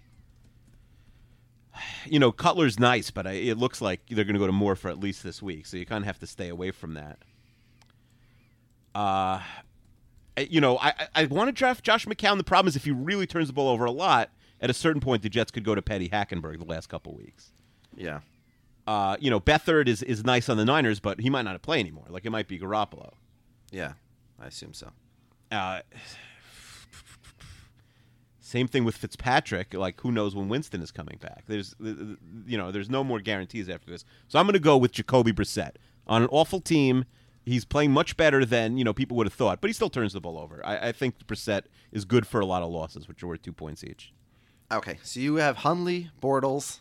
you 2.05 2.19
know, 2.19 2.31
Cutler's 2.31 2.79
nice, 2.79 3.11
but 3.11 3.27
I, 3.27 3.33
it 3.33 3.57
looks 3.57 3.81
like 3.81 3.99
they're 4.09 4.23
going 4.23 4.35
to 4.35 4.39
go 4.39 4.47
to 4.47 4.53
Moore 4.53 4.77
for 4.77 4.89
at 4.89 5.01
least 5.01 5.21
this 5.21 5.41
week. 5.41 5.65
So 5.65 5.75
you 5.75 5.85
kind 5.85 6.01
of 6.01 6.05
have 6.05 6.19
to 6.19 6.27
stay 6.27 6.47
away 6.47 6.71
from 6.71 6.93
that. 6.93 7.19
Uh, 8.95 9.41
you 10.49 10.61
know, 10.61 10.77
I, 10.77 10.93
I- 11.15 11.25
want 11.25 11.47
to 11.47 11.51
draft 11.51 11.83
Josh 11.83 12.05
McCown. 12.05 12.37
The 12.37 12.43
problem 12.43 12.67
is 12.67 12.75
if 12.75 12.85
he 12.85 12.91
really 12.91 13.27
turns 13.27 13.47
the 13.47 13.53
ball 13.53 13.69
over 13.69 13.85
a 13.85 13.91
lot, 13.91 14.29
at 14.61 14.69
a 14.69 14.73
certain 14.73 15.01
point, 15.01 15.23
the 15.23 15.29
Jets 15.29 15.51
could 15.51 15.63
go 15.63 15.75
to 15.75 15.81
Petty 15.81 16.09
Hackenberg 16.09 16.59
the 16.59 16.65
last 16.65 16.87
couple 16.87 17.15
weeks. 17.15 17.51
yeah. 17.95 18.19
Uh, 18.87 19.15
you 19.19 19.29
know, 19.29 19.39
Beathard 19.39 19.87
is 19.87 20.01
is 20.01 20.23
nice 20.25 20.49
on 20.49 20.57
the 20.57 20.65
Niners, 20.65 20.99
but 20.99 21.19
he 21.19 21.29
might 21.29 21.43
not 21.43 21.61
play 21.61 21.79
anymore. 21.79 22.05
Like 22.09 22.25
it 22.25 22.31
might 22.31 22.47
be 22.47 22.57
Garoppolo. 22.57 23.11
Yeah, 23.71 23.93
I 24.41 24.47
assume 24.47 24.73
so. 24.73 24.89
Uh, 25.51 25.81
same 28.39 28.67
thing 28.67 28.83
with 28.85 28.97
Fitzpatrick. 28.97 29.73
Like, 29.75 30.01
who 30.01 30.11
knows 30.11 30.35
when 30.35 30.49
Winston 30.49 30.81
is 30.81 30.91
coming 30.91 31.17
back? 31.21 31.43
There's, 31.47 31.75
you 31.79 32.57
know, 32.57 32.71
there's 32.71 32.89
no 32.89 33.03
more 33.03 33.19
guarantees 33.19 33.69
after 33.69 33.91
this. 33.91 34.05
So 34.27 34.39
I'm 34.39 34.45
going 34.45 34.53
to 34.53 34.59
go 34.59 34.75
with 34.77 34.91
Jacoby 34.91 35.33
Brissett 35.33 35.75
on 36.07 36.23
an 36.23 36.29
awful 36.31 36.59
team. 36.59 37.05
He's 37.49 37.65
playing 37.65 37.91
much 37.91 38.15
better 38.15 38.45
than 38.45 38.77
you 38.77 38.83
know 38.83 38.93
people 38.93 39.17
would 39.17 39.25
have 39.27 39.33
thought, 39.33 39.59
but 39.61 39.67
he 39.69 39.73
still 39.73 39.89
turns 39.89 40.13
the 40.13 40.21
ball 40.21 40.37
over. 40.37 40.61
I, 40.65 40.89
I 40.89 40.91
think 40.91 41.15
Brissett 41.27 41.63
is 41.91 42.05
good 42.05 42.27
for 42.27 42.39
a 42.39 42.45
lot 42.45 42.61
of 42.63 42.69
losses, 42.69 43.07
which 43.07 43.23
are 43.23 43.27
worth 43.27 43.41
two 43.41 43.53
points 43.53 43.83
each. 43.83 44.13
Okay, 44.71 44.99
so 45.01 45.19
you 45.19 45.35
have 45.35 45.57
Hundley, 45.57 46.11
Bortles, 46.21 46.79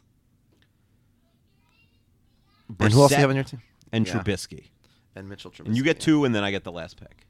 and 2.81 2.93
who 2.93 3.01
else 3.03 3.11
do 3.11 3.17
you 3.17 3.21
have 3.21 3.31
on 3.31 3.37
your 3.37 3.45
team? 3.45 3.63
And 3.93 4.07
Yeah. 4.07 4.15
Trubisky. 4.23 4.65
And 5.15 5.29
Mitchell 5.29 5.51
Trubisky. 5.51 5.67
And 5.69 5.77
you 5.77 5.83
get 5.83 6.01
two, 6.01 6.25
and 6.25 6.35
then 6.35 6.45
I 6.45 6.51
get 6.51 6.65
the 6.65 6.73
last 6.73 6.99
pick. 6.99 7.27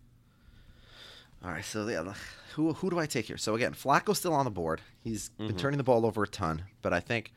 All 1.45 1.51
right, 1.53 1.65
so 1.65 1.87
yeah, 1.87 2.13
who 2.55 2.73
who 2.73 2.91
do 2.91 2.99
I 2.99 3.07
take 3.07 3.27
here? 3.27 3.37
So 3.37 3.55
again, 3.55 3.73
Flacco's 3.73 4.19
still 4.19 4.33
on 4.35 4.45
the 4.45 4.51
board. 4.51 4.81
He's 5.05 5.29
been 5.31 5.49
Mm-hmm. 5.49 5.57
turning 5.57 5.79
the 5.79 5.85
ball 5.85 6.05
over 6.05 6.25
a 6.25 6.29
ton, 6.29 6.65
but 6.83 6.93
I 6.93 6.99
think, 7.01 7.33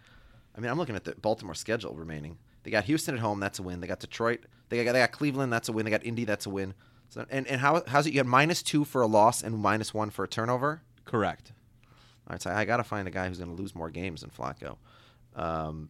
I 0.56 0.60
mean, 0.60 0.72
I'm 0.72 0.78
looking 0.80 0.96
at 0.96 1.04
the 1.04 1.14
Baltimore 1.16 1.54
schedule 1.54 1.94
remaining. 1.94 2.38
They 2.64 2.72
got 2.72 2.84
Houston 2.86 3.16
at 3.16 3.22
home, 3.22 3.40
that's 3.40 3.60
a 3.60 3.64
win. 3.64 3.80
They 3.82 3.88
got 3.88 4.00
Detroit, 4.00 4.42
they 4.70 4.84
got 4.84 4.94
they 4.94 5.00
got 5.00 5.12
Cleveland, 5.12 5.52
that's 5.52 5.70
a 5.70 5.72
win. 5.72 5.86
They 5.86 5.92
got 5.92 6.06
Indy, 6.06 6.26
that's 6.26 6.46
a 6.46 6.50
win. 6.50 6.74
So 7.10 7.26
and 7.30 7.48
and 7.48 7.60
how 7.62 7.84
how's 7.88 8.08
it? 8.08 8.14
You 8.14 8.22
got 8.24 8.28
minus 8.28 8.62
two 8.64 8.86
for 8.86 9.02
a 9.02 9.08
loss 9.08 9.42
and 9.44 9.58
minus 9.58 9.94
one 9.94 10.10
for 10.10 10.24
a 10.24 10.28
turnover. 10.28 10.82
Correct. 11.06 11.52
All 12.28 12.34
right, 12.34 12.42
so 12.42 12.52
I 12.52 12.64
got 12.66 12.78
to 12.78 12.84
find 12.84 13.08
a 13.08 13.12
guy 13.12 13.28
who's 13.28 13.40
going 13.40 13.50
to 13.54 13.60
lose 13.62 13.74
more 13.76 13.90
games 13.90 14.22
than 14.22 14.30
Flacco. 14.30 14.78
Um, 15.36 15.90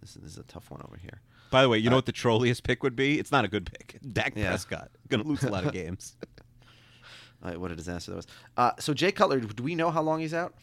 this, 0.00 0.16
is, 0.16 0.22
this 0.22 0.32
is 0.32 0.38
a 0.38 0.44
tough 0.44 0.70
one 0.70 0.80
over 0.86 0.96
here. 0.96 1.20
By 1.50 1.62
the 1.62 1.68
way, 1.68 1.78
you 1.78 1.90
know 1.90 1.96
what 1.96 2.06
the 2.06 2.12
trolliest 2.12 2.62
pick 2.62 2.82
would 2.82 2.96
be? 2.96 3.18
It's 3.18 3.30
not 3.32 3.44
a 3.44 3.48
good 3.48 3.70
pick. 3.70 3.98
Dak 4.12 4.34
Yeah. 4.36 4.48
Prescott 4.48 4.90
going 5.08 5.22
to 5.22 5.28
lose 5.28 5.42
a 5.42 5.50
lot 5.50 5.66
of 5.66 5.72
games. 5.80 6.16
All 7.42 7.50
right, 7.50 7.60
what 7.60 7.70
a 7.70 7.76
disaster 7.76 8.12
that 8.12 8.16
was. 8.16 8.26
Uh, 8.56 8.70
so 8.78 8.94
Jay 8.94 9.12
Cutler, 9.12 9.40
do 9.40 9.62
we 9.62 9.74
know 9.74 9.90
how 9.90 10.00
long 10.00 10.20
he's 10.20 10.32
out? 10.32 10.54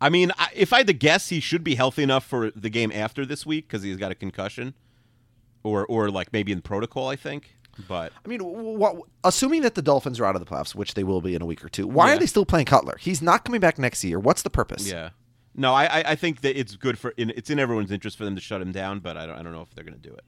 I 0.00 0.08
mean, 0.10 0.30
I, 0.38 0.48
if 0.54 0.72
I 0.72 0.78
had 0.78 0.86
to 0.88 0.92
guess, 0.92 1.28
he 1.30 1.40
should 1.40 1.64
be 1.64 1.74
healthy 1.74 2.02
enough 2.02 2.24
for 2.24 2.50
the 2.50 2.68
game 2.70 2.92
after 2.92 3.24
this 3.24 3.46
week 3.46 3.66
because 3.66 3.82
he's 3.82 3.96
got 3.96 4.10
a 4.12 4.14
concussion, 4.14 4.74
or 5.62 5.86
or 5.86 6.10
like 6.10 6.32
maybe 6.32 6.52
in 6.52 6.60
protocol. 6.62 7.08
I 7.08 7.16
think, 7.16 7.56
but 7.88 8.12
I 8.24 8.28
mean, 8.28 8.40
what, 8.40 8.96
assuming 9.24 9.62
that 9.62 9.74
the 9.74 9.82
Dolphins 9.82 10.20
are 10.20 10.24
out 10.26 10.36
of 10.36 10.44
the 10.44 10.46
playoffs, 10.46 10.74
which 10.74 10.94
they 10.94 11.04
will 11.04 11.20
be 11.20 11.34
in 11.34 11.42
a 11.42 11.46
week 11.46 11.64
or 11.64 11.68
two, 11.68 11.86
why 11.86 12.08
Yeah. 12.08 12.16
are 12.16 12.18
they 12.18 12.26
still 12.26 12.44
playing 12.44 12.66
Cutler? 12.66 12.96
He's 13.00 13.22
not 13.22 13.44
coming 13.44 13.60
back 13.60 13.78
next 13.78 14.04
year. 14.04 14.18
What's 14.20 14.42
the 14.42 14.50
purpose? 14.50 14.86
yeah. 14.90 15.10
No, 15.58 15.72
I 15.72 16.10
I- 16.10 16.14
think 16.16 16.42
that 16.42 16.58
it's 16.60 16.76
good 16.76 16.98
for 16.98 17.12
in, 17.16 17.30
it's 17.30 17.48
in 17.48 17.58
everyone's 17.58 17.90
interest 17.90 18.18
for 18.18 18.26
them 18.26 18.34
to 18.34 18.42
shut 18.42 18.60
him 18.60 18.72
down, 18.72 19.00
but 19.00 19.16
I 19.16 19.24
don't 19.24 19.38
I 19.38 19.42
don't 19.42 19.52
know 19.52 19.62
if 19.62 19.74
they're 19.74 19.84
going 19.84 19.98
to 19.98 20.08
do 20.08 20.14
it. 20.14 20.24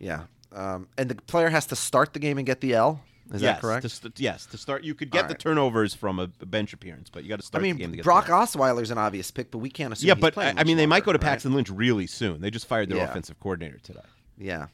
Yeah. 0.00 0.24
Um, 0.50 0.88
and 0.98 1.08
the 1.08 1.14
player 1.14 1.50
has 1.50 1.66
to 1.66 1.76
start 1.76 2.12
the 2.12 2.18
game 2.18 2.38
and 2.38 2.46
get 2.46 2.60
the 2.60 2.74
L. 2.74 3.04
Is 3.32 3.42
yes, 3.42 3.56
that 3.56 3.60
correct? 3.60 3.82
To 3.82 3.88
st- 3.90 4.18
yes, 4.20 4.46
to 4.46 4.56
start, 4.56 4.84
you 4.84 4.94
could 4.94 5.10
get 5.10 5.24
All 5.24 5.28
the 5.28 5.34
turnovers 5.34 5.94
from 5.94 6.18
a, 6.18 6.28
bench 6.46 6.72
appearance, 6.72 7.10
but 7.10 7.24
you 7.24 7.28
got 7.28 7.40
to 7.40 7.44
I 7.44 7.46
start 7.46 7.62
the 7.62 7.68
game 7.68 7.78
to 7.78 7.88
mean, 7.88 8.02
Brock 8.02 8.26
Osweiler's 8.26 8.90
an 8.90 8.96
obvious 8.96 9.30
pick, 9.30 9.50
but 9.50 9.58
we 9.58 9.68
can't 9.68 9.92
assume. 9.92 10.08
Yeah, 10.08 10.14
he's 10.14 10.22
but 10.22 10.38
I, 10.38 10.48
I 10.48 10.64
mean, 10.64 10.76
much 10.76 10.76
they 10.78 10.86
might 10.86 11.04
go 11.04 11.12
to 11.12 11.16
longer, 11.18 11.26
right? 11.26 11.30
Paxton 11.32 11.52
Lynch 11.52 11.68
really 11.68 12.06
soon. 12.06 12.40
They 12.40 12.50
just 12.50 12.66
fired 12.66 12.88
their 12.88 12.96
Yeah. 12.98 13.10
offensive 13.10 13.38
coordinator 13.38 13.78
today. 13.78 14.00
Yeah. 14.38 14.68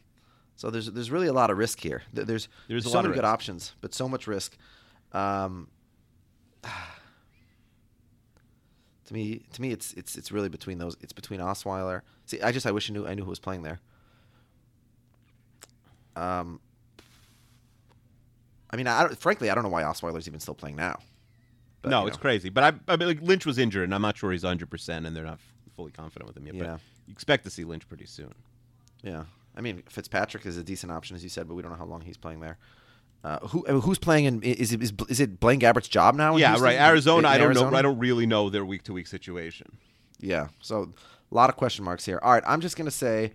So 0.57 0.71
there's 0.71 0.87
there's 0.93 1.11
really 1.11 1.27
a 1.27 1.33
lot 1.33 1.51
of 1.51 1.59
risk 1.59 1.81
here. 1.81 2.03
There- 2.13 2.25
There's 2.25 2.49
There's 2.69 2.87
a 2.87 2.91
so 2.91 2.95
lot 2.95 3.05
of 3.05 3.11
many 3.11 3.17
good 3.21 3.25
options, 3.27 3.73
but 3.81 3.93
so 3.93 4.09
much 4.09 4.29
risk. 4.29 4.57
Um, 5.13 5.67
to 9.07 9.13
me, 9.15 9.45
to 9.53 9.61
me, 9.63 9.73
it's 9.73 9.93
it's 9.95 10.17
it's 10.17 10.31
really 10.31 10.49
between 10.49 10.79
those. 10.79 10.97
It's 11.01 11.13
between 11.13 11.41
Osweiler. 11.41 12.03
See, 12.27 12.41
I 12.41 12.53
just 12.53 12.67
I 12.67 12.71
wish 12.71 12.89
I 12.89 12.93
knew 12.93 13.05
I 13.07 13.15
knew 13.15 13.25
who 13.25 13.31
was 13.31 13.41
playing 13.41 13.63
there. 13.63 13.81
Um, 16.17 16.61
I 18.75 18.77
mean, 18.77 18.89
I 18.89 19.07
frankly, 19.11 19.51
I 19.51 19.55
don't 19.55 19.63
know 19.63 19.71
why 19.71 19.85
Osweiler's 19.85 20.27
even 20.27 20.41
still 20.41 20.55
playing 20.55 20.75
now. 20.75 20.99
But, 21.81 21.91
no, 21.91 22.01
you 22.03 22.09
it's 22.09 22.17
know. 22.17 22.23
crazy. 22.23 22.49
But 22.49 22.65
I, 22.65 22.93
I 22.93 22.97
mean, 22.97 23.07
like 23.07 23.23
Lynch 23.23 23.47
was 23.47 23.57
injured, 23.57 23.85
and 23.85 23.95
I'm 23.95 24.03
not 24.03 24.17
sure 24.17 24.33
he's 24.33 24.43
100, 24.43 24.69
percent 24.69 25.07
and 25.07 25.15
they're 25.15 25.23
not 25.23 25.35
f- 25.35 25.53
fully 25.77 25.93
confident 25.93 26.27
with 26.27 26.37
him 26.37 26.47
yet. 26.47 26.57
Yeah. 26.57 26.63
But 26.65 26.81
you 27.07 27.13
expect 27.13 27.45
to 27.45 27.51
see 27.51 27.63
Lynch 27.63 27.87
pretty 27.89 28.07
soon. 28.07 28.35
Yeah, 29.05 29.27
I 29.57 29.61
mean 29.61 29.85
Fitzpatrick 29.89 30.45
is 30.45 30.57
a 30.57 30.65
decent 30.65 30.91
option, 30.91 31.15
as 31.15 31.23
you 31.23 31.29
said, 31.29 31.47
but 31.47 31.55
we 31.55 31.63
don't 31.63 31.71
know 31.71 31.79
how 31.79 31.85
long 31.85 32.01
he's 32.01 32.17
playing 32.17 32.41
there. 32.41 32.59
Uh, 33.23 33.39
who 33.47 33.63
who's 33.81 33.99
playing 34.01 34.25
in? 34.25 34.43
Is 34.43 34.73
it 34.73 34.83
is, 34.83 34.93
is 35.09 35.21
it 35.21 35.39
Blaine 35.39 35.61
Gabbert's 35.61 35.87
job 35.87 36.17
now? 36.17 36.35
yeah, 36.37 36.49
Houston? 36.49 36.65
right. 36.65 36.81
Arizona, 36.81 37.19
In 37.21 37.25
I 37.27 37.39
don't 37.39 37.45
know. 37.55 37.61
Arizona? 37.61 37.77
I 37.77 37.83
don't 37.83 37.99
really 38.01 38.27
know 38.27 38.51
their 38.51 38.65
week 38.65 38.83
to 38.85 38.93
week 38.93 39.07
situation. 39.07 39.77
Yeah, 40.19 40.49
so 40.61 40.91
a 41.31 41.35
lot 41.35 41.49
of 41.49 41.57
question 41.57 41.85
marks 41.85 42.05
here. 42.05 42.19
All 42.23 42.33
right, 42.33 42.43
I'm 42.45 42.61
just 42.61 42.77
gonna 42.77 42.91
say, 42.91 43.35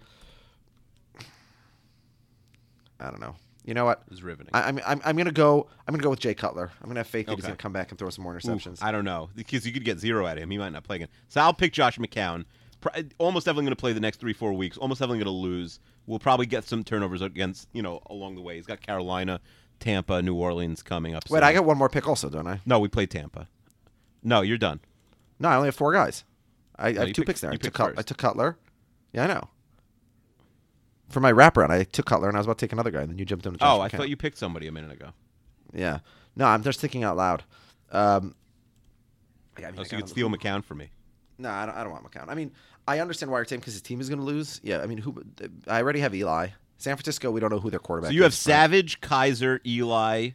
I 2.99 3.09
don't 3.09 3.21
know. 3.21 3.35
You 3.69 3.75
know 3.75 3.85
what? 3.85 4.01
It's 4.09 4.23
riveting. 4.23 4.49
I, 4.51 4.63
I'm, 4.63 4.79
I'm 4.83 4.99
I'm 5.05 5.15
gonna 5.15 5.31
go. 5.31 5.67
I'm 5.87 5.93
gonna 5.93 6.01
go 6.01 6.09
with 6.09 6.19
Jay 6.19 6.33
Cutler. 6.33 6.71
I'm 6.81 6.89
gonna 6.89 7.01
have 7.01 7.07
faith 7.07 7.27
that 7.27 7.35
he's 7.35 7.43
gonna 7.43 7.55
come 7.55 7.71
back 7.71 7.91
and 7.91 7.99
throw 7.99 8.09
some 8.09 8.23
more 8.23 8.33
Ooh, 8.33 8.39
interceptions. 8.39 8.81
I 8.81 8.91
don't 8.91 9.05
know 9.05 9.29
because 9.35 9.63
you 9.63 9.71
could 9.71 9.85
get 9.85 9.99
zero 9.99 10.25
at 10.25 10.39
him. 10.39 10.49
He 10.49 10.57
might 10.57 10.71
not 10.71 10.83
play 10.83 10.95
again. 10.95 11.07
So 11.27 11.39
I'll 11.39 11.53
pick 11.53 11.71
Josh 11.71 11.99
McCown. 11.99 12.45
Almost 13.19 13.45
definitely 13.45 13.65
going 13.65 13.75
to 13.75 13.79
play 13.79 13.93
the 13.93 13.99
next 13.99 14.19
three, 14.19 14.33
four 14.33 14.53
weeks. 14.53 14.75
Almost 14.75 15.01
definitely 15.01 15.19
going 15.23 15.35
to 15.35 15.39
lose. 15.39 15.79
We'll 16.07 16.17
probably 16.17 16.47
get 16.47 16.63
some 16.63 16.83
turnovers 16.83 17.21
against 17.21 17.67
you 17.71 17.83
know 17.83 18.01
along 18.09 18.33
the 18.33 18.41
way. 18.41 18.55
He's 18.55 18.65
got 18.65 18.81
Carolina, 18.81 19.39
Tampa, 19.79 20.19
New 20.23 20.33
Orleans 20.33 20.81
coming 20.81 21.13
up. 21.13 21.29
Wait, 21.29 21.37
soon. 21.37 21.43
I 21.43 21.53
got 21.53 21.63
one 21.63 21.77
more 21.77 21.89
pick 21.89 22.07
also, 22.07 22.27
don't 22.27 22.47
I? 22.47 22.61
no. 22.65 22.79
We 22.79 22.87
play 22.87 23.05
Tampa. 23.05 23.47
No, 24.23 24.41
you're 24.41 24.57
done. 24.57 24.79
No, 25.37 25.47
I 25.47 25.55
only 25.57 25.67
have 25.67 25.75
four 25.75 25.93
guys. 25.93 26.23
I, 26.75 26.87
I 26.87 26.93
have 26.93 27.07
two 27.09 27.21
picked- 27.21 27.27
picks 27.27 27.41
there. 27.41 27.51
I 27.51 27.55
took, 27.57 27.73
Cut- 27.75 27.99
I 27.99 28.01
took 28.01 28.17
Cutler. 28.17 28.57
Yeah, 29.13 29.25
I 29.25 29.27
know. 29.27 29.47
For 31.09 31.19
my 31.19 31.31
wraparound, 31.31 31.71
I 31.71 31.83
took 31.83 32.05
Cutler, 32.05 32.27
and 32.27 32.37
I 32.37 32.39
was 32.39 32.45
about 32.47 32.57
to 32.59 32.65
take 32.65 32.73
another 32.73 32.91
guy, 32.91 33.01
and 33.01 33.09
then 33.11 33.17
you 33.17 33.25
jumped 33.25 33.45
in. 33.45 33.53
with 33.53 33.61
Josh 33.61 33.67
Oh, 33.69 33.81
I 33.81 33.87
McCown. 33.89 33.97
thought 33.97 34.09
you 34.09 34.17
picked 34.17 34.37
somebody 34.37 34.67
a 34.67 34.71
minute 34.71 34.91
ago. 34.91 35.09
Yeah. 35.73 35.99
No, 36.35 36.45
I'm 36.45 36.63
just 36.63 36.79
thinking 36.79 37.03
out 37.03 37.17
loud. 37.17 37.43
Um, 37.91 38.35
yeah, 39.59 39.67
I 39.67 39.71
mean, 39.71 39.79
Oh, 39.79 39.81
I 39.81 39.85
so 39.85 39.95
you 39.97 40.03
could 40.03 40.09
steal 40.09 40.29
McCown 40.29 40.63
from 40.63 40.77
me. 40.77 40.91
No, 41.39 41.49
I 41.49 41.65
don't, 41.65 41.75
I 41.75 41.83
don't 41.83 41.91
want 41.91 42.09
McCown. 42.09 42.25
I 42.29 42.35
mean, 42.35 42.51
I 42.87 42.99
understand 42.99 43.31
why 43.31 43.39
you're 43.39 43.45
because 43.45 43.73
his 43.73 43.81
team 43.81 43.99
is 44.01 44.09
going 44.09 44.19
to 44.19 44.25
lose. 44.25 44.59
Yeah, 44.63 44.81
I 44.81 44.85
mean, 44.85 44.97
who? 44.99 45.23
I 45.67 45.81
already 45.81 45.99
have 46.01 46.13
Eli. 46.13 46.49
San 46.77 46.95
Francisco, 46.95 47.29
we 47.31 47.39
don't 47.39 47.51
know 47.51 47.59
who 47.59 47.69
their 47.69 47.79
quarterback. 47.79 48.09
So 48.09 48.13
you 48.15 48.23
have 48.23 48.31
is. 48.31 48.37
Savage, 48.37 49.01
Kizer, 49.01 49.59
Eli. 49.65 50.29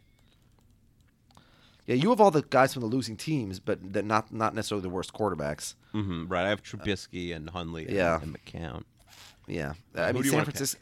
Yeah, 1.87 1.95
you 1.95 2.09
have 2.09 2.19
all 2.19 2.31
the 2.31 2.41
guys 2.43 2.73
from 2.73 2.81
the 2.81 2.87
losing 2.87 3.15
teams, 3.15 3.59
but 3.59 3.79
they're 3.93 4.03
not 4.03 4.31
not 4.33 4.55
necessarily 4.55 4.81
the 4.83 4.89
worst 4.89 5.13
quarterbacks. 5.13 5.75
hmm 5.91 6.25
right. 6.27 6.45
I 6.45 6.49
have 6.49 6.63
Trubisky 6.63 7.35
and 7.35 7.49
Hundley 7.49 7.85
and, 7.85 7.95
yeah. 7.95 8.19
and 8.21 8.35
McCown. 8.35 8.83
Yeah, 9.47 9.73
I 9.95 10.11
mean 10.11 10.23
San? 10.23 10.43
Francisco. 10.43 10.79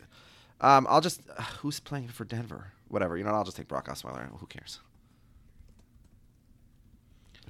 Um, 0.62 0.88
I'll 0.90 1.02
just 1.02 1.22
uh, 1.38 1.42
who's 1.62 1.80
playing 1.80 2.08
for 2.08 2.24
Denver? 2.26 2.72
Whatever, 2.88 3.18
you 3.18 3.24
know. 3.24 3.32
I'll 3.32 3.44
just 3.44 3.58
take 3.58 3.68
Brock 3.68 3.88
Osweiler. 3.88 4.30
Who 4.40 4.46
cares? 4.46 4.80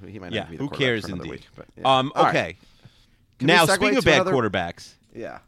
He 0.08 0.19
might 0.19 0.32
not 0.32 0.34
Yeah, 0.34 0.43
be 0.45 0.58
the 0.58 0.63
who 0.63 0.69
cares 0.69 1.06
for 1.06 1.12
indeed. 1.15 1.30
week, 1.32 1.47
but, 1.56 1.65
yeah. 1.78 1.97
Um, 1.99 2.12
okay. 2.15 2.58
We 3.39 3.45
Now, 3.47 3.65
speaking 3.65 3.95
of 3.97 4.04
bad 4.06 4.21
another- 4.21 4.32
quarterbacks, 4.34 4.93
Yeah. 5.15 5.39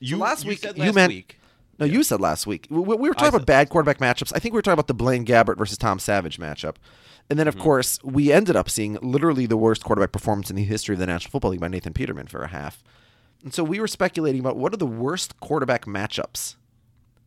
you 0.00 0.16
last 0.16 0.44
you 0.44 0.50
week 0.50 0.58
said 0.60 0.76
you 0.78 0.92
meant- 0.92 1.12
week. 1.12 1.38
No, 1.78 1.84
you 1.84 2.02
said 2.02 2.20
last 2.20 2.46
week. 2.46 2.66
We, 2.70 2.80
we 2.80 3.08
were 3.08 3.14
talking 3.14 3.28
about 3.34 3.44
bad 3.46 3.68
quarterback 3.68 3.98
matchups. 3.98 4.32
I 4.34 4.38
think 4.38 4.54
we 4.54 4.58
were 4.58 4.62
talking 4.62 4.72
about 4.74 4.86
the 4.86 4.94
Blaine 4.94 5.26
Gabbert 5.26 5.58
versus 5.58 5.76
Tom 5.76 5.98
Savage 5.98 6.38
matchup. 6.38 6.76
And 7.28 7.38
then, 7.38 7.46
of 7.48 7.54
Mm-hmm. 7.54 7.64
course, 7.64 7.98
we 8.02 8.32
ended 8.32 8.56
up 8.56 8.70
seeing 8.70 8.94
literally 9.02 9.44
the 9.44 9.58
worst 9.58 9.84
quarterback 9.84 10.10
performance 10.12 10.48
in 10.48 10.56
the 10.56 10.64
history 10.64 10.94
of 10.94 11.00
the 11.00 11.06
National 11.06 11.32
Football 11.32 11.50
League 11.50 11.60
by 11.60 11.68
Nathan 11.68 11.92
Peterman 11.92 12.28
for 12.28 12.40
a 12.42 12.48
half. 12.48 12.82
And 13.42 13.54
so 13.54 13.62
we 13.62 13.80
were 13.80 13.88
speculating 13.88 14.40
about 14.40 14.56
what 14.56 14.72
are 14.74 14.78
the 14.78 14.86
worst 14.86 15.38
quarterback 15.40 15.84
matchups 15.84 16.56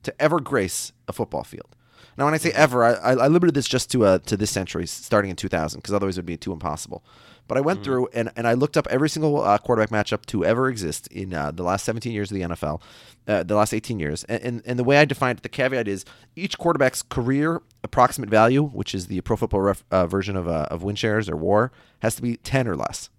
to 0.03 0.21
ever 0.21 0.39
grace 0.39 0.91
a 1.07 1.13
football 1.13 1.43
field. 1.43 1.75
Now, 2.17 2.25
when 2.25 2.33
I 2.33 2.37
say 2.37 2.51
ever, 2.51 2.83
I, 2.83 3.13
I 3.13 3.27
limited 3.27 3.53
this 3.53 3.67
just 3.67 3.89
to 3.91 4.03
uh, 4.03 4.19
to 4.19 4.35
this 4.35 4.51
century, 4.51 4.85
starting 4.85 5.29
in 5.29 5.37
2000, 5.37 5.79
because 5.79 5.93
otherwise 5.93 6.17
it 6.17 6.21
would 6.21 6.25
be 6.25 6.35
too 6.35 6.51
impossible. 6.51 7.03
But 7.49 7.57
I 7.57 7.61
went 7.61 7.83
through 7.83 8.09
and, 8.13 8.31
and 8.35 8.47
I 8.47 8.53
looked 8.53 8.77
up 8.77 8.85
every 8.91 9.09
single 9.09 9.41
uh, 9.41 9.57
quarterback 9.57 9.89
matchup 9.89 10.23
to 10.27 10.45
ever 10.45 10.69
exist 10.69 11.07
in 11.07 11.33
uh, 11.33 11.49
the 11.49 11.63
last 11.63 11.83
17 11.83 12.13
years 12.13 12.29
of 12.29 12.35
the 12.35 12.43
NFL, 12.43 12.79
uh, 13.27 13.41
the 13.41 13.55
last 13.55 13.73
18 13.73 13.99
years. 13.99 14.23
And, 14.25 14.43
and, 14.43 14.61
and 14.65 14.77
the 14.77 14.83
way 14.83 14.99
I 14.99 15.05
defined 15.05 15.39
it, 15.39 15.41
the 15.41 15.49
caveat 15.49 15.87
is 15.87 16.05
each 16.35 16.59
quarterback's 16.59 17.01
career 17.01 17.63
approximate 17.83 18.29
value, 18.29 18.63
which 18.63 18.93
is 18.93 19.07
the 19.07 19.21
Pro 19.21 19.35
Football 19.35 19.61
ref, 19.61 19.83
uh, 19.89 20.05
version 20.05 20.35
of, 20.35 20.47
uh, 20.47 20.67
of 20.69 20.83
win 20.83 20.95
shares 20.95 21.27
or 21.27 21.35
WAR, 21.35 21.71
has 22.03 22.15
to 22.17 22.21
be 22.21 22.37
10 22.37 22.67
or 22.67 22.75
less. 22.75 23.09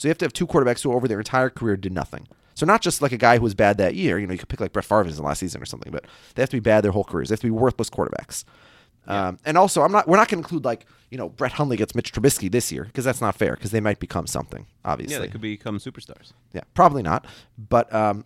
So 0.00 0.08
you 0.08 0.12
have 0.12 0.18
to 0.18 0.24
have 0.24 0.32
two 0.32 0.46
quarterbacks 0.46 0.82
who 0.82 0.94
over 0.94 1.06
their 1.06 1.18
entire 1.18 1.50
career 1.50 1.76
did 1.76 1.92
nothing. 1.92 2.26
So 2.54 2.64
not 2.64 2.80
just 2.80 3.02
like 3.02 3.12
a 3.12 3.18
guy 3.18 3.36
who 3.36 3.42
was 3.42 3.54
bad 3.54 3.76
that 3.76 3.94
year. 3.94 4.18
You 4.18 4.26
know, 4.26 4.32
you 4.32 4.38
could 4.38 4.48
pick 4.48 4.58
like 4.58 4.72
Brett 4.72 4.86
Favre 4.86 5.02
in 5.02 5.14
the 5.14 5.20
last 5.22 5.40
season 5.40 5.60
or 5.60 5.66
something, 5.66 5.92
but 5.92 6.06
they 6.34 6.40
have 6.40 6.48
to 6.48 6.56
be 6.56 6.60
bad 6.60 6.82
their 6.82 6.92
whole 6.92 7.04
careers. 7.04 7.28
They 7.28 7.34
have 7.34 7.40
to 7.40 7.46
be 7.48 7.50
worthless 7.50 7.90
quarterbacks. 7.90 8.44
Um, 9.06 9.38
and 9.44 9.58
also, 9.58 9.82
I'm 9.82 9.92
not. 9.92 10.08
We're 10.08 10.16
not 10.16 10.28
going 10.28 10.42
to 10.42 10.46
include 10.46 10.64
like 10.64 10.86
you 11.10 11.18
know 11.18 11.28
Brett 11.28 11.52
Hundley 11.52 11.76
gets 11.76 11.94
Mitch 11.94 12.14
Trubisky 12.14 12.50
this 12.50 12.72
year 12.72 12.84
because 12.84 13.04
that's 13.04 13.20
not 13.20 13.34
fair 13.36 13.56
because 13.56 13.72
they 13.72 13.80
might 13.80 13.98
become 13.98 14.26
something. 14.26 14.66
Obviously, 14.86 15.16
Yeah, 15.16 15.20
they 15.20 15.28
could 15.28 15.42
become 15.42 15.76
superstars. 15.78 16.32
yeah, 16.54 16.62
probably 16.72 17.02
not. 17.02 17.26
But 17.58 17.92
um, 17.94 18.24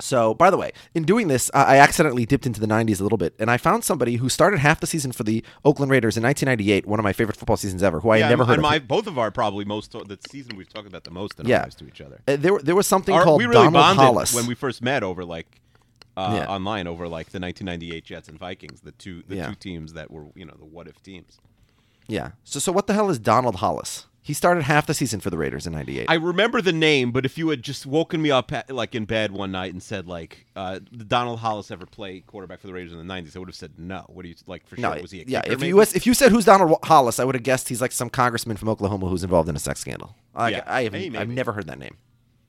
So, 0.00 0.34
by 0.34 0.50
the 0.50 0.56
way, 0.56 0.72
in 0.94 1.04
doing 1.04 1.28
this, 1.28 1.50
I 1.54 1.76
accidentally 1.76 2.26
dipped 2.26 2.44
into 2.46 2.60
the 2.60 2.66
90s 2.66 2.98
a 2.98 3.02
little 3.04 3.18
bit, 3.18 3.34
and 3.38 3.50
I 3.50 3.56
found 3.56 3.84
somebody 3.84 4.16
who 4.16 4.28
started 4.28 4.58
half 4.58 4.80
the 4.80 4.86
season 4.86 5.12
for 5.12 5.22
the 5.22 5.44
Oakland 5.64 5.92
Raiders 5.92 6.16
in 6.16 6.24
1998, 6.24 6.86
one 6.86 6.98
of 6.98 7.04
my 7.04 7.12
favorite 7.12 7.36
football 7.36 7.56
seasons 7.56 7.82
ever, 7.84 8.00
who 8.00 8.10
I 8.10 8.16
yeah, 8.16 8.24
had 8.24 8.30
never 8.30 8.42
and, 8.42 8.48
heard 8.48 8.58
and 8.58 8.66
of. 8.66 8.70
my 8.70 8.78
both 8.80 9.06
of 9.06 9.18
our 9.18 9.30
probably 9.30 9.64
most 9.64 9.92
the 9.92 10.18
season 10.28 10.56
we've 10.56 10.68
talked 10.72 10.88
about 10.88 11.04
the 11.04 11.10
most 11.12 11.38
in 11.38 11.46
Yeah. 11.46 11.58
our 11.58 11.62
lives 11.64 11.74
to 11.76 11.86
each 11.86 12.00
other. 12.00 12.20
Uh, 12.26 12.36
there, 12.36 12.58
there 12.58 12.74
was 12.74 12.86
something 12.86 13.14
Our- 13.14 13.22
called 13.24 13.38
we 13.38 13.44
really 13.44 13.54
Donald 13.66 13.74
bonded 13.74 14.02
Hollis. 14.04 14.34
when 14.34 14.46
we 14.46 14.54
first 14.54 14.82
met 14.82 15.02
over 15.04 15.24
like 15.24 15.60
uh, 16.16 16.38
Yeah. 16.40 16.46
online 16.52 16.86
over 16.88 17.06
like 17.06 17.30
the 17.30 17.38
1998 17.40 18.04
Jets 18.04 18.28
and 18.28 18.38
Vikings, 18.38 18.80
the 18.80 18.92
two 18.92 19.22
the 19.28 19.36
two 19.46 19.54
teams 19.54 19.92
that 19.92 20.10
were 20.10 20.24
you 20.34 20.44
know 20.44 20.54
the 20.58 20.64
what 20.64 20.88
if 20.88 21.00
teams. 21.02 21.38
yeah. 22.08 22.32
So, 22.44 22.58
so 22.58 22.72
what 22.72 22.86
the 22.86 22.92
hell 22.94 23.08
is 23.08 23.18
Donald 23.18 23.56
Hollis? 23.56 24.06
He 24.24 24.34
started 24.34 24.62
half 24.62 24.86
the 24.86 24.94
season 24.94 25.18
for 25.18 25.30
the 25.30 25.36
Raiders 25.36 25.66
in 25.66 25.72
98. 25.72 26.06
I 26.08 26.14
remember 26.14 26.62
the 26.62 26.72
name, 26.72 27.10
but 27.10 27.26
if 27.26 27.36
you 27.36 27.48
had 27.48 27.60
just 27.60 27.86
woken 27.86 28.22
me 28.22 28.30
up 28.30 28.52
at, 28.52 28.70
like 28.70 28.94
in 28.94 29.04
bed 29.04 29.32
one 29.32 29.50
night 29.50 29.72
and 29.72 29.82
said 29.82 30.06
like, 30.06 30.46
uh, 30.54 30.78
"Did 30.78 31.08
Donald 31.08 31.40
Hollis 31.40 31.72
ever 31.72 31.86
play 31.86 32.20
quarterback 32.20 32.60
for 32.60 32.68
the 32.68 32.72
Raiders 32.72 32.92
in 32.92 32.98
the 32.98 33.12
'90s?" 33.12 33.34
I 33.34 33.40
would 33.40 33.48
have 33.48 33.56
said 33.56 33.72
no. 33.78 34.04
What 34.06 34.22
do 34.22 34.28
you 34.28 34.36
like 34.46 34.64
for 34.64 34.80
no, 34.80 34.92
sure? 34.92 35.02
Was 35.02 35.10
he 35.10 35.22
a 35.22 35.24
yeah. 35.26 35.42
If 35.44 35.58
maybe? 35.58 35.68
you 35.68 35.80
if 35.80 36.06
you 36.06 36.14
said 36.14 36.30
who's 36.30 36.44
Donald 36.44 36.78
Hollis, 36.84 37.18
I 37.18 37.24
would 37.24 37.34
have 37.34 37.42
guessed 37.42 37.68
he's 37.68 37.80
like 37.80 37.90
some 37.90 38.08
congressman 38.08 38.56
from 38.56 38.68
Oklahoma 38.68 39.08
who's 39.08 39.24
involved 39.24 39.48
in 39.48 39.56
a 39.56 39.60
sex 39.60 39.80
scandal. 39.80 40.14
I, 40.36 40.50
Yeah. 40.50 40.64
I 40.66 40.84
have, 40.84 40.94
Hey, 40.94 41.10
I've 41.16 41.28
never 41.28 41.52
heard 41.52 41.66
that 41.66 41.80
name. 41.80 41.96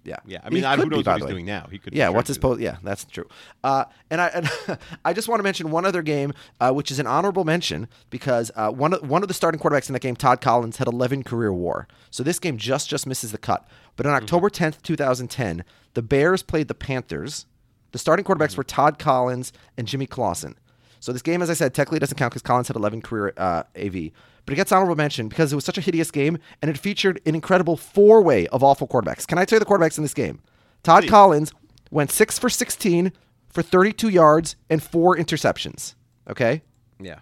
Yeah, 0.03 0.17
Yeah, 0.25 0.41
I 0.43 0.49
mean, 0.49 0.65
I, 0.65 0.75
who 0.75 0.83
be, 0.83 0.95
knows 0.95 1.03
by 1.03 1.13
what 1.13 1.21
he's 1.21 1.25
way. 1.25 1.31
doing 1.31 1.45
now? 1.45 1.67
He 1.71 1.79
could. 1.79 1.93
Yeah, 1.93 2.09
what's 2.09 2.27
his 2.27 2.37
post? 2.37 2.59
Yeah, 2.59 2.77
that's 2.83 3.05
true. 3.05 3.27
Uh, 3.63 3.85
and 4.09 4.19
I 4.19 4.27
and 4.27 4.49
I 5.05 5.13
just 5.13 5.27
want 5.27 5.39
to 5.39 5.43
mention 5.43 5.71
one 5.71 5.85
other 5.85 6.01
game, 6.01 6.33
uh, 6.59 6.71
which 6.71 6.91
is 6.91 6.99
an 6.99 7.07
honorable 7.07 7.45
mention 7.45 7.87
because 8.09 8.51
uh, 8.55 8.69
one 8.69 8.93
of 8.93 9.09
one 9.09 9.21
of 9.21 9.27
the 9.27 9.33
starting 9.33 9.59
quarterbacks 9.59 9.87
in 9.89 9.93
that 9.93 10.01
game, 10.01 10.15
Todd 10.15 10.41
Collins, 10.41 10.77
had 10.77 10.87
11 10.87 11.23
career 11.23 11.53
WAR. 11.53 11.87
So 12.11 12.23
this 12.23 12.39
game 12.39 12.57
just 12.57 12.89
just 12.89 13.07
misses 13.07 13.31
the 13.31 13.37
cut. 13.37 13.67
But 13.95 14.05
on 14.05 14.13
October 14.13 14.49
10th, 14.49 14.81
2010, 14.81 15.63
the 15.93 16.01
Bears 16.01 16.43
played 16.43 16.67
the 16.67 16.75
Panthers. 16.75 17.45
The 17.91 17.99
starting 17.99 18.25
quarterbacks 18.25 18.57
were 18.57 18.63
Todd 18.63 18.97
Collins 18.97 19.53
and 19.77 19.87
Jimmy 19.87 20.07
Clausen. 20.07 20.55
So 20.99 21.11
this 21.11 21.21
game, 21.21 21.41
as 21.41 21.49
I 21.49 21.53
said, 21.53 21.73
technically 21.73 21.99
doesn't 21.99 22.17
count 22.17 22.31
because 22.31 22.41
Collins 22.41 22.69
had 22.69 22.75
11 22.77 23.01
career 23.01 23.33
uh, 23.37 23.63
AV. 23.77 24.11
But 24.45 24.53
it 24.53 24.55
gets 24.55 24.71
honorable 24.71 24.95
mention 24.95 25.29
because 25.29 25.53
it 25.53 25.55
was 25.55 25.65
such 25.65 25.77
a 25.77 25.81
hideous 25.81 26.11
game 26.11 26.37
and 26.61 26.69
it 26.69 26.77
featured 26.77 27.21
an 27.25 27.35
incredible 27.35 27.77
four 27.77 28.21
way 28.21 28.47
of 28.47 28.63
awful 28.63 28.87
quarterbacks. 28.87 29.25
Can 29.25 29.37
I 29.37 29.45
tell 29.45 29.57
you 29.57 29.61
the 29.61 29.65
quarterbacks 29.65 29.97
in 29.97 30.03
this 30.03 30.13
game? 30.13 30.41
Todd 30.83 31.07
Collins 31.07 31.53
went 31.91 32.11
six 32.11 32.37
for 32.37 32.49
16 32.49 33.13
for 33.49 33.61
32 33.61 34.09
yards 34.09 34.55
and 34.69 34.83
four 34.83 35.15
interceptions. 35.15 35.95
Okay? 36.29 36.61
Yeah. 36.99 37.19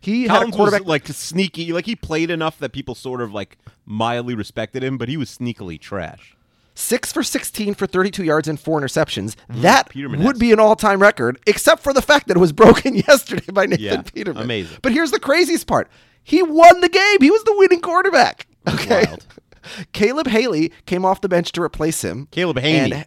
He 0.00 0.22
had 0.22 0.30
a 0.30 0.34
Collins 0.38 0.56
quarterback. 0.56 0.80
was 0.80 0.88
like 0.88 1.06
sneaky, 1.08 1.72
like 1.72 1.86
he 1.86 1.94
played 1.94 2.30
enough 2.30 2.58
that 2.58 2.72
people 2.72 2.94
sort 2.94 3.20
of 3.20 3.32
like 3.32 3.58
mildly 3.84 4.34
respected 4.34 4.82
him, 4.82 4.98
but 4.98 5.08
he 5.08 5.16
was 5.16 5.36
sneakily 5.36 5.78
trash. 5.78 6.36
Six 6.80 7.12
for 7.12 7.22
16 7.22 7.74
for 7.74 7.86
32 7.86 8.24
yards 8.24 8.48
and 8.48 8.58
four 8.58 8.80
interceptions. 8.80 9.36
That 9.48 9.86
Mm, 9.86 9.90
Peterman 9.92 10.24
would 10.24 10.38
be 10.38 10.50
an 10.52 10.58
all 10.58 10.74
time 10.76 11.00
record, 11.00 11.38
except 11.46 11.82
for 11.82 11.92
the 11.92 12.00
fact 12.02 12.26
that 12.28 12.36
it 12.36 12.40
was 12.40 12.52
broken 12.64 12.94
yesterday 12.96 13.44
by 13.52 13.66
Nathan 13.66 13.84
Yeah, 13.84 14.02
Peterman. 14.02 14.42
amazing. 14.42 14.78
But 14.82 14.92
here's 14.92 15.10
the 15.10 15.20
craziest 15.20 15.66
part 15.66 15.88
he 16.22 16.42
won 16.42 16.80
the 16.80 16.88
game. 16.88 17.16
He 17.20 17.30
was 17.30 17.44
the 17.44 17.54
winning 17.56 17.80
quarterback. 17.80 18.46
Okay. 18.68 19.04
Wild. 19.06 19.26
Caleb 19.92 20.26
Hanie 20.28 20.72
came 20.86 21.04
off 21.04 21.20
the 21.20 21.28
bench 21.28 21.52
to 21.52 21.62
replace 21.62 22.02
him. 22.02 22.28
Caleb 22.30 22.56
Hanie. 22.58 22.92
And- 22.94 23.06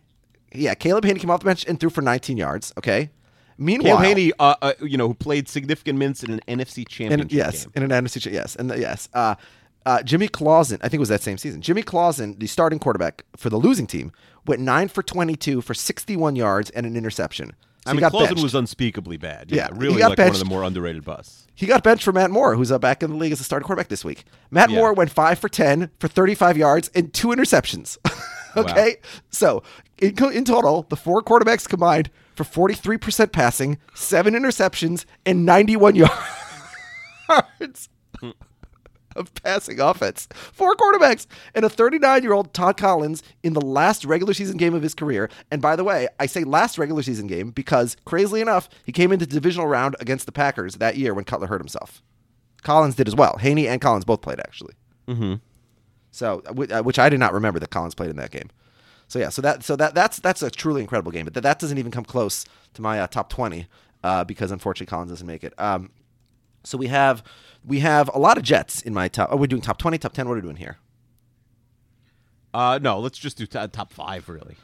yeah, 0.54 0.76
Caleb 0.76 1.04
Hanie 1.06 1.20
came 1.20 1.32
off 1.32 1.40
the 1.40 1.46
bench 1.46 1.66
and 1.68 1.80
threw 1.80 1.90
for 1.90 2.02
19 2.02 2.38
yards. 2.38 2.72
Okay. 2.78 3.10
Meanwhile, 3.58 3.98
Caleb 3.98 4.18
Hanie, 4.18 4.32
uh, 4.40 4.56
uh, 4.62 4.74
you 4.82 4.98
know, 4.98 5.08
who 5.08 5.14
played 5.14 5.48
significant 5.48 5.98
minutes 5.98 6.24
in 6.24 6.32
an 6.34 6.42
NFC 6.48 6.88
Championship 6.88 7.22
and 7.22 7.32
yes, 7.32 7.66
game. 7.66 7.84
in 7.84 7.92
an 7.92 8.06
NFC, 8.06 8.32
yes, 8.32 8.56
and 8.56 8.70
the, 8.70 8.80
yes. 8.80 9.10
Uh, 9.14 9.36
uh, 9.86 10.02
Jimmy 10.04 10.28
Clausen, 10.28 10.78
I 10.82 10.90
think 10.90 10.96
it 10.96 11.00
was 11.00 11.10
that 11.10 11.22
same 11.22 11.38
season. 11.38 11.62
Jimmy 11.62 11.84
Clausen, 11.84 12.38
the 12.40 12.48
starting 12.48 12.80
quarterback 12.80 13.26
for 13.36 13.50
the 13.50 13.58
losing 13.58 13.88
team, 13.88 14.12
went 14.46 14.62
nine 14.62 14.88
for 14.88 15.04
twenty-two 15.04 15.62
for 15.62 15.74
sixty-one 15.74 16.36
yards 16.36 16.70
and 16.72 16.86
an 16.86 16.96
interception. 16.96 17.52
So 17.86 17.92
I 17.92 17.94
mean, 17.96 18.10
Clausen 18.10 18.30
benched. 18.30 18.44
was 18.44 18.56
unspeakably 18.56 19.18
bad. 19.18 19.52
Yeah, 19.52 19.64
Yeah, 19.64 19.68
he 19.74 19.80
really 19.80 20.02
like 20.02 20.18
one 20.18 20.28
of 20.30 20.40
the 20.40 20.46
more 20.46 20.64
underrated 20.64 21.04
busts. 21.04 21.48
He 21.54 21.66
got 21.66 21.84
benched 21.84 22.04
for 22.06 22.14
Matt 22.14 22.32
Moore, 22.32 22.56
who's 22.56 22.72
uh, 22.72 22.80
back 22.80 23.04
in 23.04 23.10
the 23.12 23.18
league 23.18 23.34
as 23.34 23.42
a 23.42 23.44
starting 23.44 23.66
quarterback 23.66 23.90
this 23.90 24.06
week. 24.06 24.24
Matt 24.52 24.70
Yeah. 24.70 24.78
Moore 24.78 24.94
went 24.94 25.12
five 25.12 25.38
for 25.38 25.50
ten 25.50 25.90
for 26.00 26.08
thirty-five 26.08 26.56
yards 26.58 26.90
and 26.96 27.14
two 27.14 27.28
interceptions. 27.28 27.98
okay, 28.58 28.98
so 29.32 29.64
in, 29.98 30.14
in 30.32 30.46
total, 30.46 30.84
the 30.90 30.96
four 30.96 31.22
quarterbacks 31.22 31.68
combined 31.68 32.10
for 32.36 32.46
forty-three 32.46 32.98
percent 32.98 33.34
passing, 33.34 33.78
seven 33.94 34.34
interceptions, 34.34 35.04
and 35.26 35.46
ninety-one 35.46 35.96
yards 37.28 37.90
of 39.16 39.34
passing 39.36 39.80
offense. 39.80 40.28
Four 40.34 40.76
quarterbacks 40.76 41.28
and 41.56 41.66
a 41.66 41.70
39 41.70 42.24
year 42.24 42.34
old 42.34 42.54
Todd 42.54 42.78
Collins 42.78 43.24
in 43.44 43.54
the 43.54 43.62
last 43.62 44.06
regular 44.06 44.34
season 44.34 44.58
game 44.58 44.74
of 44.74 44.82
his 44.82 44.94
career. 44.94 45.30
And 45.52 45.62
by 45.62 45.76
the 45.76 45.84
way, 45.84 46.08
I 46.20 46.26
say 46.26 46.44
last 46.44 46.78
regular 46.78 47.04
season 47.04 47.28
game 47.28 47.52
because, 47.52 47.98
crazily 48.06 48.42
enough, 48.42 48.70
he 48.86 48.92
came 48.92 49.12
into 49.12 49.26
the 49.26 49.34
divisional 49.34 49.68
round 49.68 49.96
against 50.00 50.26
the 50.26 50.32
Packers 50.32 50.76
that 50.76 50.98
year 50.98 51.14
when 51.14 51.26
Cutler 51.26 51.48
hurt 51.48 51.62
himself. 51.62 52.02
Collins 52.64 52.96
did 52.96 53.08
as 53.08 53.16
well. 53.16 53.38
Hanie 53.40 53.68
and 53.68 53.82
Collins 53.82 54.06
both 54.06 54.22
played 54.22 54.40
actually. 54.40 54.74
Mm-hmm. 55.08 55.36
So, 56.12 56.42
uh, 56.46 56.82
which 56.84 57.00
I 57.00 57.10
did 57.10 57.20
not 57.20 57.34
remember 57.34 57.60
that 57.60 57.70
Collins 57.70 57.96
played 57.96 58.10
in 58.10 58.16
that 58.18 58.32
game. 58.32 58.50
So 59.08 59.20
yeah, 59.20 59.30
so 59.30 59.42
that 59.42 59.64
so 59.64 59.76
that 59.76 59.94
that's 59.94 60.20
that's 60.20 60.42
a 60.42 60.50
truly 60.50 60.82
incredible 60.82 61.12
game, 61.12 61.26
but 61.26 61.34
that, 61.36 61.42
that 61.42 61.60
doesn't 61.60 61.78
even 61.78 61.92
come 61.92 62.06
close 62.06 62.46
to 62.74 62.82
my 62.82 63.00
uh, 63.00 63.08
top 63.08 63.30
20 63.30 63.68
uh, 64.04 64.24
because 64.24 64.52
unfortunately 64.52 64.90
Collins 64.90 65.12
doesn't 65.12 65.28
make 65.28 65.44
it. 65.44 65.54
Um, 65.60 65.92
so 66.64 66.78
we 66.78 66.88
have 66.88 67.24
we 67.66 67.80
have 67.80 68.10
a 68.14 68.20
lot 68.20 68.38
of 68.38 68.44
Jets 68.44 68.82
in 68.82 68.94
my 68.94 69.08
top. 69.08 69.30
Oh, 69.32 69.38
we're 69.38 69.48
doing 69.48 69.62
top 69.62 69.78
twenty, 69.78 69.98
top 69.98 70.14
ten. 70.14 70.28
What 70.28 70.34
are 70.34 70.36
we 70.36 70.42
doing 70.42 70.58
here? 70.58 70.78
Uh, 72.54 72.80
no, 72.82 73.00
let's 73.00 73.18
just 73.18 73.38
do 73.38 73.46
t- 73.46 73.68
top 73.68 73.92
five, 73.92 74.30
really. 74.30 74.56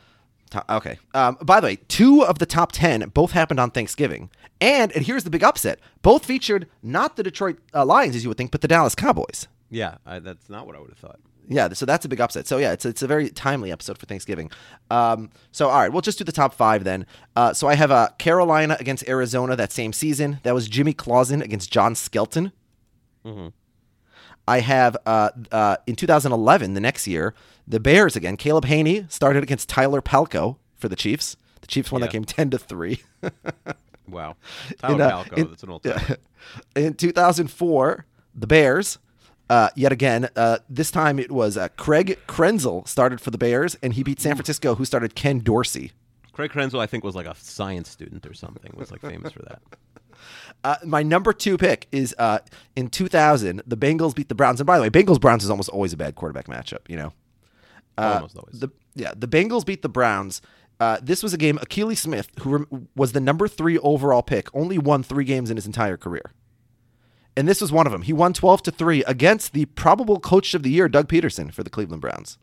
Okay. 0.69 0.97
Um, 1.13 1.37
by 1.41 1.59
the 1.59 1.67
way, 1.67 1.75
two 1.87 2.23
of 2.23 2.39
the 2.39 2.45
top 2.45 2.71
ten 2.71 3.07
both 3.09 3.31
happened 3.31 3.59
on 3.59 3.71
Thanksgiving, 3.71 4.29
and 4.59 4.91
and 4.93 5.05
here's 5.05 5.23
the 5.23 5.29
big 5.29 5.43
upset: 5.43 5.79
both 6.01 6.25
featured 6.25 6.67
not 6.81 7.15
the 7.15 7.23
Detroit 7.23 7.57
uh, 7.73 7.85
Lions 7.85 8.15
as 8.15 8.23
you 8.23 8.29
would 8.29 8.37
think, 8.37 8.51
but 8.51 8.61
the 8.61 8.67
Dallas 8.67 8.95
Cowboys. 8.95 9.47
Yeah, 9.69 9.97
I, 10.05 10.19
that's 10.19 10.49
not 10.49 10.65
what 10.65 10.75
I 10.75 10.79
would 10.79 10.89
have 10.89 10.97
thought. 10.97 11.19
Yeah, 11.51 11.73
so 11.73 11.85
that's 11.85 12.05
a 12.05 12.09
big 12.09 12.21
upset. 12.21 12.47
So 12.47 12.57
yeah, 12.57 12.73
it's 12.73 12.85
it's 12.85 13.01
a 13.01 13.07
very 13.07 13.29
timely 13.29 13.71
episode 13.71 13.97
for 13.97 14.05
Thanksgiving. 14.05 14.51
Um, 14.91 15.31
so 15.51 15.69
all 15.69 15.79
right, 15.79 15.91
we'll 15.91 16.01
just 16.01 16.17
do 16.17 16.23
the 16.23 16.31
top 16.31 16.53
five 16.53 16.83
then. 16.83 17.05
Uh, 17.35 17.53
so 17.53 17.67
I 17.67 17.75
have 17.75 17.91
uh, 17.91 18.09
Carolina 18.19 18.77
against 18.79 19.07
Arizona 19.07 19.55
that 19.55 19.71
same 19.71 19.93
season. 19.93 20.39
That 20.43 20.53
was 20.53 20.67
Jimmy 20.67 20.93
Clausen 20.93 21.41
against 21.41 21.71
John 21.71 21.95
Skelton. 21.95 22.51
I 24.47 24.59
have 24.61 24.97
uh, 25.05 25.29
uh, 25.51 25.77
in 25.85 25.95
2011, 25.95 26.73
the 26.73 26.79
next 26.79 27.05
year, 27.07 27.35
the 27.67 27.79
Bears 27.79 28.15
again. 28.15 28.35
Caleb 28.37 28.65
Hanie 28.65 29.09
started 29.11 29.43
against 29.43 29.69
Tyler 29.69 30.01
Palko 30.01 30.57
for 30.75 30.89
the 30.89 30.95
Chiefs. 30.95 31.35
The 31.61 31.67
Chiefs 31.67 31.91
won 31.91 32.01
that 32.01 32.07
Yeah. 32.07 32.13
game 32.13 32.25
10 32.25 32.49
to 32.51 32.57
three. 32.57 33.01
Wow, 34.07 34.37
Tyler 34.79 34.95
In, 34.95 35.01
uh, 35.01 35.11
Palko, 35.23 35.37
in- 35.37 35.47
that's 35.49 35.61
an 35.61 35.69
old 35.69 35.83
time. 35.83 36.15
in 36.75 36.95
2004, 36.95 38.05
the 38.33 38.47
Bears, 38.47 38.97
uh, 39.51 39.69
yet 39.75 39.91
again, 39.91 40.29
uh, 40.35 40.57
this 40.67 40.89
time 40.89 41.19
it 41.19 41.31
was 41.31 41.57
uh, 41.57 41.67
Craig 41.77 42.17
Krenzel 42.27 42.87
started 42.87 43.21
for 43.21 43.29
the 43.29 43.37
Bears, 43.37 43.75
and 43.83 43.93
he 43.93 44.01
beat 44.01 44.19
San 44.19 44.33
Francisco, 44.35 44.73
who 44.73 44.83
started 44.83 45.13
Ken 45.13 45.37
Dorsey. 45.41 45.91
Craig 46.31 46.49
Krenzel, 46.49 46.79
I 46.79 46.87
think, 46.87 47.03
was 47.03 47.13
like 47.13 47.27
a 47.27 47.35
science 47.35 47.87
student 47.89 48.25
or 48.25 48.33
something. 48.33 48.71
Was 48.75 48.89
like 48.89 49.01
famous 49.01 49.31
for 49.31 49.43
that. 49.43 49.61
Uh, 50.63 50.75
my 50.85 51.03
number 51.03 51.31
two 51.31 51.57
pick 51.57 51.87
is 51.91 52.13
uh, 52.17 52.39
in 52.75 52.89
2000, 52.89 53.61
the 53.65 53.77
Bengals 53.77 54.13
beat 54.13 54.29
the 54.29 54.35
Browns. 54.35 54.59
And 54.59 54.67
by 54.67 54.77
the 54.77 54.83
way, 54.83 54.89
Bengals 54.89 55.19
Browns 55.19 55.43
is 55.43 55.49
almost 55.49 55.69
always 55.69 55.93
a 55.93 55.97
bad 55.97 56.15
quarterback 56.15 56.47
matchup, 56.47 56.89
you 56.89 56.97
know? 56.97 57.13
Almost 58.15 58.37
always. 58.37 58.59
The 58.59 58.69
yeah, 58.95 59.13
the 59.15 59.27
Bengals 59.27 59.65
beat 59.65 59.81
the 59.81 59.89
Browns. 59.89 60.41
Uh, 60.79 60.97
this 61.01 61.21
was 61.21 61.33
a 61.33 61.37
game. 61.37 61.57
Akili 61.57 61.97
Smith, 61.97 62.29
who 62.41 62.49
rem- 62.49 62.87
was 62.95 63.11
the 63.11 63.19
number 63.19 63.47
three 63.47 63.77
overall 63.79 64.21
pick, 64.21 64.53
only 64.55 64.77
won 64.77 65.03
three 65.03 65.25
games 65.25 65.49
in 65.49 65.57
his 65.57 65.65
entire 65.65 65.97
career, 65.97 66.31
and 67.35 67.47
this 67.47 67.59
was 67.59 67.71
one 67.71 67.85
of 67.85 67.91
them. 67.91 68.03
He 68.03 68.13
won 68.13 68.31
twelve 68.31 68.63
to 68.63 68.71
three 68.71 69.03
against 69.03 69.51
the 69.51 69.65
probable 69.65 70.19
coach 70.21 70.53
of 70.53 70.63
the 70.63 70.69
year, 70.69 70.87
Doug 70.87 71.09
Pederson, 71.09 71.53
for 71.53 71.63
the 71.63 71.69
Cleveland 71.69 72.01
Browns. 72.01 72.37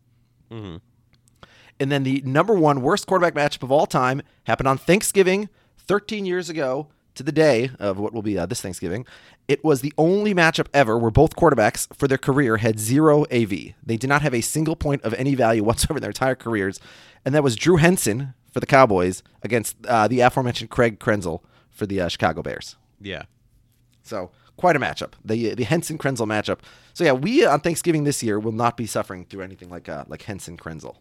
And 1.80 1.90
then 1.92 2.02
the 2.02 2.22
number 2.26 2.54
one 2.54 2.82
worst 2.82 3.06
quarterback 3.06 3.34
matchup 3.34 3.62
of 3.62 3.72
all 3.72 3.86
time 3.86 4.20
happened 4.44 4.68
on 4.68 4.76
Thanksgiving, 4.78 5.48
13 5.78 6.26
years 6.26 6.50
ago 6.50 6.88
to 7.16 7.22
the 7.22 7.32
day 7.32 7.70
of 7.78 7.98
what 7.98 8.12
will 8.14 8.22
be 8.22 8.38
uh, 8.38 8.46
this 8.46 8.60
Thanksgiving. 8.60 9.04
It 9.48 9.62
was 9.64 9.80
the 9.80 9.92
only 9.98 10.34
matchup 10.34 10.66
ever 10.72 10.96
where 10.98 11.10
both 11.10 11.36
quarterbacks 11.36 11.86
for 11.96 12.06
their 12.08 12.18
career 12.18 12.56
had 12.58 12.78
zero 12.78 13.24
AV. 13.32 13.50
They 13.84 13.96
did 13.96 14.08
not 14.08 14.22
have 14.22 14.34
a 14.34 14.40
single 14.40 14.76
point 14.76 15.02
of 15.02 15.12
any 15.14 15.34
value 15.34 15.62
whatsoever 15.64 15.98
in 15.98 16.02
their 16.02 16.10
entire 16.10 16.34
careers. 16.34 16.80
And 17.24 17.34
that 17.34 17.42
was 17.42 17.56
Drew 17.56 17.76
Henson 17.76 18.34
for 18.52 18.60
the 18.60 18.66
Cowboys 18.66 19.22
against 19.42 19.76
uh, 19.86 20.08
the 20.08 20.20
aforementioned 20.20 20.70
Craig 20.70 20.98
Krenzel 20.98 21.40
for 21.70 21.86
the 21.86 22.00
uh, 22.00 22.08
Chicago 22.08 22.42
Bears. 22.42 22.76
yeah. 23.00 23.24
So 24.02 24.30
quite 24.56 24.76
a 24.76 24.78
matchup, 24.78 25.14
the 25.24 25.54
the 25.54 25.64
Henson 25.64 25.98
Krenzel 25.98 26.26
matchup. 26.28 26.60
So 26.94 27.02
yeah, 27.04 27.12
we 27.12 27.44
on 27.44 27.58
Thanksgiving 27.60 28.04
this 28.04 28.22
year 28.22 28.38
will 28.38 28.52
not 28.52 28.76
be 28.76 28.86
suffering 28.86 29.24
through 29.24 29.42
anything 29.42 29.68
like 29.68 29.88
uh, 29.88 30.04
like 30.06 30.22
Henson 30.22 30.56
Krenzel. 30.56 30.96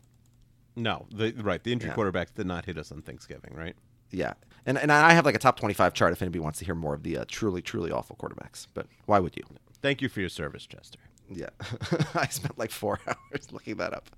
No, 0.76 1.06
the, 1.14 1.32
right. 1.38 1.64
The 1.64 1.72
injury 1.72 1.90
Yeah. 1.92 1.96
quarterbacks 1.96 2.34
did 2.34 2.48
not 2.48 2.66
hit 2.66 2.78
us 2.78 2.92
on 2.92 3.02
Thanksgiving, 3.04 3.54
right? 3.56 3.76
Yeah, 4.12 4.34
and 4.66 4.78
and 4.78 4.92
I 4.92 5.14
have 5.14 5.26
like 5.26 5.36
a 5.36 5.40
top 5.40 5.60
twenty 5.60 5.74
five 5.74 5.94
chart 5.94 6.14
if 6.14 6.22
anybody 6.22 6.40
wants 6.40 6.60
to 6.60 6.66
hear 6.66 6.76
more 6.76 6.94
of 6.94 7.04
the 7.04 7.18
uh, 7.18 7.26
truly 7.28 7.62
truly 7.62 7.92
awful 7.92 8.16
quarterbacks. 8.16 8.68
But 8.74 8.88
why 9.06 9.20
would 9.20 9.36
you? 9.36 9.44
Thank 9.82 10.02
you 10.02 10.10
for 10.10 10.20
your 10.20 10.30
service, 10.30 10.66
Chester. 10.66 11.00
Yeah, 11.30 11.50
I 12.16 12.28
spent 12.28 12.58
like 12.58 12.72
four 12.72 13.00
hours 13.08 13.52
looking 13.52 13.78
that 13.78 13.94
up. 13.94 14.10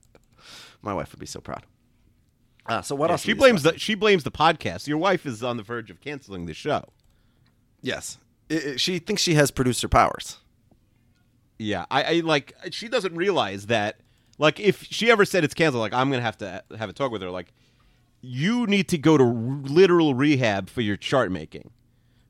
My 0.81 0.93
wife 0.93 1.11
would 1.11 1.19
be 1.19 1.25
so 1.25 1.39
proud. 1.39 1.65
Uh, 2.65 2.81
so 2.81 2.95
what 2.95 3.07
Yeah, 3.07 3.13
else? 3.13 3.21
she 3.21 3.33
blames 3.33 3.63
the 3.63 3.77
she 3.79 3.95
blames 3.95 4.23
the 4.23 4.31
podcast. 4.31 4.87
Your 4.87 4.97
wife 4.97 5.25
is 5.25 5.41
on 5.43 5.57
the 5.57 5.63
verge 5.63 5.89
of 5.89 6.01
canceling 6.01 6.45
the 6.45 6.53
show. 6.53 6.83
Yes, 7.81 8.17
I- 8.51 8.73
I- 8.73 8.75
she 8.75 8.99
thinks 8.99 9.21
she 9.21 9.35
has 9.35 9.51
producer 9.51 9.87
powers. 9.87 10.37
Yeah, 11.59 11.85
I, 11.89 12.03
I 12.03 12.19
like 12.19 12.53
she 12.71 12.87
doesn't 12.87 13.15
realize 13.15 13.67
that. 13.67 13.99
Like, 14.39 14.59
if 14.59 14.83
she 14.83 15.09
ever 15.09 15.25
said 15.25 15.43
it's 15.43 15.55
canceled, 15.55 15.81
like 15.81 15.93
I'm 15.93 16.11
gonna 16.11 16.21
have 16.21 16.37
to 16.39 16.63
have 16.77 16.89
a 16.89 16.93
talk 16.93 17.11
with 17.11 17.21
her. 17.23 17.31
Like, 17.31 17.51
you 18.27 18.67
need 18.67 18.87
to 18.89 18.97
go 18.97 19.17
to 19.17 19.23
literal 19.23 20.13
rehab 20.13 20.69
for 20.69 20.81
your 20.81 20.97
chart 20.97 21.31
making, 21.31 21.71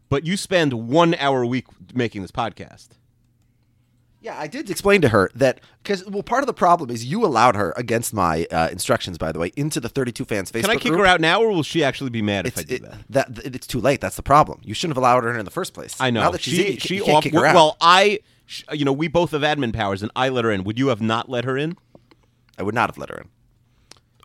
but 0.10 0.26
you 0.26 0.38
spend 0.38 0.74
one 0.74 1.16
hour 1.16 1.42
a 1.42 1.48
week 1.48 1.66
making 1.94 2.22
this 2.22 2.32
podcast. 2.32 2.90
Yeah, 4.20 4.38
I 4.38 4.48
did 4.48 4.70
explain 4.70 5.02
to 5.02 5.10
her 5.10 5.30
that 5.36 5.62
because 5.84 6.04
well, 6.06 6.24
part 6.24 6.42
of 6.42 6.48
the 6.48 6.54
problem 6.54 6.90
is 6.90 7.06
you 7.06 7.24
allowed 7.24 7.56
her 7.56 7.72
against 7.78 8.14
my 8.14 8.46
uh, 8.52 8.68
instructions, 8.72 9.18
by 9.18 9.32
the 9.32 9.40
way, 9.40 9.52
into 9.56 9.80
the 9.80 9.90
32 9.90 10.26
fans 10.26 10.52
Facebook 10.52 10.62
Can 10.62 10.70
I 10.72 10.76
kick 10.76 10.92
group. 10.92 11.00
her 11.02 11.06
out 11.06 11.22
now, 11.22 11.40
or 11.42 11.50
will 11.50 11.64
she 11.64 11.84
actually 11.84 12.10
be 12.10 12.22
mad 12.24 12.48
if 12.48 12.58
I 12.58 12.64
do 12.64 12.76
it- 12.76 12.84
that? 13.12 13.36
that 13.36 13.56
it's 13.56 13.68
too 13.68 13.80
late. 13.80 14.02
That's 14.02 14.16
the 14.16 14.24
problem. 14.24 14.60
You 14.64 14.74
shouldn't 14.74 14.98
have 14.98 15.02
allowed 15.04 15.24
her 15.24 15.38
in 15.38 15.46
the 15.46 15.52
first 15.52 15.74
place. 15.74 15.96
I 16.00 16.10
know. 16.10 16.22
Now 16.22 16.32
that 16.32 16.42
she's 16.42 16.54
she 16.56 16.66
in, 16.66 16.74
you, 16.74 16.80
she 16.80 16.96
you 16.96 17.04
can't 17.04 17.18
off- 17.18 17.24
kick 17.24 17.34
her 17.34 17.46
out. 17.46 17.56
Well, 17.56 17.78
I, 17.80 18.20
you 18.74 18.86
know, 18.86 18.92
we 18.92 19.08
both 19.08 19.32
have 19.32 19.42
admin 19.42 19.72
powers, 19.74 20.02
and 20.02 20.12
I 20.16 20.30
let 20.30 20.46
her 20.46 20.52
in. 20.52 20.64
Would 20.64 20.80
you 20.80 20.88
have 20.88 21.00
not 21.02 21.30
let 21.30 21.46
her 21.46 21.56
in? 21.56 21.78
I 22.58 22.64
would 22.64 22.76
not 22.76 22.90
have 22.90 22.98
let 22.98 23.10
her 23.10 23.18
in. 23.18 23.30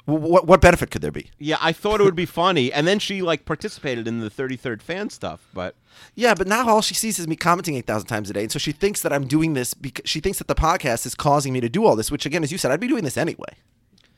Wh- 0.07 0.09
What 0.11 0.47
what 0.47 0.61
benefit 0.61 0.91
could 0.91 1.03
there 1.03 1.13
be? 1.13 1.31
Yeah, 1.39 1.59
I 1.61 1.73
thought 1.73 2.01
it 2.01 2.05
would 2.05 2.15
be 2.17 2.27
funny, 2.27 2.73
and 2.73 2.87
then 2.87 2.99
she 2.99 3.23
like 3.23 3.45
participated 3.45 4.09
in 4.09 4.19
the 4.21 4.31
33rd 4.31 4.83
fan 4.83 5.11
stuff, 5.11 5.47
but. 5.55 5.75
Yeah, 6.15 6.35
but 6.35 6.47
now 6.49 6.69
all 6.69 6.81
she 6.81 6.95
sees 6.95 7.19
is 7.19 7.29
me 7.29 7.37
commenting 7.37 7.75
8,000 7.77 8.09
times 8.09 8.31
a 8.31 8.33
day. 8.33 8.43
And 8.45 8.51
so 8.53 8.59
she 8.59 8.73
thinks 8.73 9.03
that 9.03 9.13
I'm 9.13 9.27
doing 9.27 9.53
this 9.53 9.75
because 9.75 10.09
she 10.09 10.21
thinks 10.21 10.39
that 10.39 10.49
the 10.49 10.55
podcast 10.55 11.05
is 11.05 11.15
causing 11.15 11.53
me 11.53 11.61
to 11.61 11.69
do 11.69 11.85
all 11.85 11.95
this, 11.97 12.11
which, 12.11 12.25
again, 12.25 12.43
as 12.43 12.51
you 12.51 12.57
said, 12.57 12.73
I'd 12.73 12.81
be 12.81 12.89
doing 12.89 13.05
this 13.05 13.19
anyway. 13.19 13.57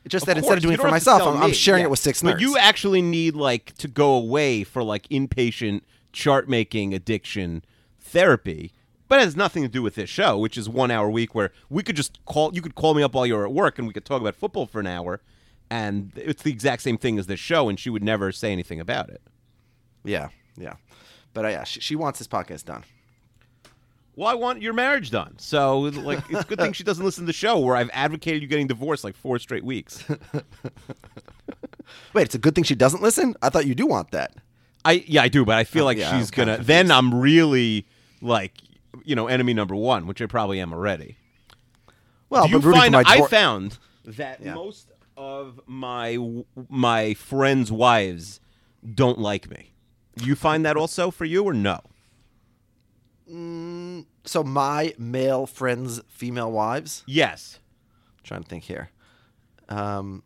It's 0.05 0.11
just 0.13 0.25
that 0.27 0.37
instead 0.37 0.57
of 0.57 0.61
doing 0.63 0.75
it 0.75 0.77
for 0.77 0.83
don't 0.83 0.93
have 0.93 1.03
to 1.03 1.09
myself, 1.11 1.35
I'm, 1.35 1.43
I'm 1.43 1.53
sharing 1.53 1.81
Yeah. 1.81 1.87
it 1.87 1.89
with 1.89 1.99
six 1.99 2.21
But 2.21 2.37
nerds. 2.37 2.39
you 2.39 2.57
actually 2.57 3.01
need 3.01 3.35
like 3.35 3.73
to 3.79 3.89
go 3.89 4.13
away 4.15 4.63
for 4.63 4.83
like 4.83 5.07
inpatient 5.09 5.81
chart 6.13 6.47
making 6.47 6.93
addiction 6.93 7.63
therapy. 7.99 8.71
But 9.07 9.19
it 9.19 9.25
has 9.25 9.35
nothing 9.35 9.61
to 9.63 9.69
do 9.69 9.81
with 9.81 9.95
this 9.95 10.09
show, 10.09 10.37
which 10.37 10.57
is 10.57 10.67
one 10.69 10.89
hour 10.91 11.07
a 11.07 11.11
week 11.11 11.35
where 11.35 11.51
we 11.69 11.83
could 11.83 11.95
just 11.95 12.23
call 12.25 12.53
you 12.55 12.61
could 12.61 12.75
call 12.75 12.93
me 12.93 13.03
up 13.03 13.13
while 13.13 13.25
you're 13.25 13.45
at 13.45 13.53
work 13.53 13.77
and 13.77 13.87
we 13.87 13.93
could 13.93 14.05
talk 14.05 14.21
about 14.21 14.35
football 14.35 14.65
for 14.65 14.79
an 14.79 14.87
hour 14.87 15.21
and 15.69 16.11
it's 16.15 16.43
the 16.43 16.51
exact 16.51 16.81
same 16.81 16.97
thing 16.97 17.17
as 17.19 17.27
this 17.27 17.39
show 17.39 17.69
and 17.69 17.79
she 17.79 17.89
would 17.89 18.03
never 18.03 18.31
say 18.31 18.51
anything 18.51 18.79
about 18.79 19.09
it. 19.09 19.21
yeah, 20.03 20.29
yeah. 20.57 20.73
But 21.33 21.45
uh, 21.45 21.49
yeah, 21.49 21.63
she, 21.65 21.79
she 21.81 21.95
wants 21.95 22.19
this 22.19 22.27
podcast 22.29 22.65
done. 22.65 22.83
Well, 24.15 24.29
I 24.29 24.35
want 24.35 24.61
your 24.61 24.71
marriage 24.71 25.11
done. 25.11 25.35
So 25.37 25.79
like 25.79 26.19
it's 26.29 26.41
a 26.41 26.47
good 26.47 26.59
thing 26.59 26.71
she 26.71 26.85
doesn't 26.85 27.03
listen 27.03 27.23
to 27.23 27.27
the 27.27 27.33
show 27.33 27.59
where 27.59 27.75
I've 27.75 27.89
advocated 27.91 28.41
you 28.41 28.47
getting 28.47 28.67
divorced 28.67 29.03
like 29.03 29.15
four 29.17 29.37
straight 29.39 29.65
weeks. 29.65 30.03
Wait, 32.13 32.23
it's 32.23 32.35
a 32.35 32.39
good 32.39 32.55
thing 32.55 32.63
she 32.63 32.75
doesn't 32.75 33.01
listen? 33.03 33.35
I 33.41 33.49
thought 33.49 33.65
you 33.65 33.75
do 33.75 33.85
want 33.85 34.11
that. 34.11 34.33
I 34.83 35.03
yeah, 35.07 35.21
I 35.23 35.27
do, 35.27 35.43
but 35.45 35.57
I 35.57 35.63
feel 35.65 35.83
Oh, 35.83 35.85
like 35.87 35.97
yeah, 35.97 36.17
she's 36.17 36.31
gonna. 36.31 36.57
Then 36.59 36.91
I'm 36.91 37.13
really 37.13 37.85
like, 38.21 38.53
you 39.03 39.15
know, 39.15 39.27
enemy 39.27 39.53
number 39.53 39.75
one, 39.75 40.07
which 40.07 40.21
I 40.21 40.25
probably 40.25 40.59
am 40.59 40.73
already. 40.73 41.17
Well, 42.29 42.45
do 42.47 42.53
you 42.53 42.59
but 42.61 42.73
find 42.73 42.95
I 42.95 43.27
found 43.27 43.77
that 44.05 44.41
Yeah. 44.41 44.53
most 44.55 44.89
of 45.17 45.59
my 45.65 46.17
my 46.69 47.13
friends' 47.13 47.71
wives 47.71 48.39
don't 48.93 49.19
like 49.19 49.49
me. 49.49 49.73
You 50.21 50.35
find 50.35 50.65
that 50.65 50.77
also 50.77 51.11
for 51.11 51.25
you 51.25 51.43
or 51.43 51.53
no? 51.53 51.81
So 54.23 54.43
my 54.43 54.93
male 54.97 55.45
friends' 55.45 56.01
female 56.07 56.51
wives. 56.51 57.03
Yes. 57.05 57.59
I'm 58.17 58.23
trying 58.23 58.43
to 58.43 58.49
think 58.49 58.63
here. 58.63 58.91
Um, 59.67 60.23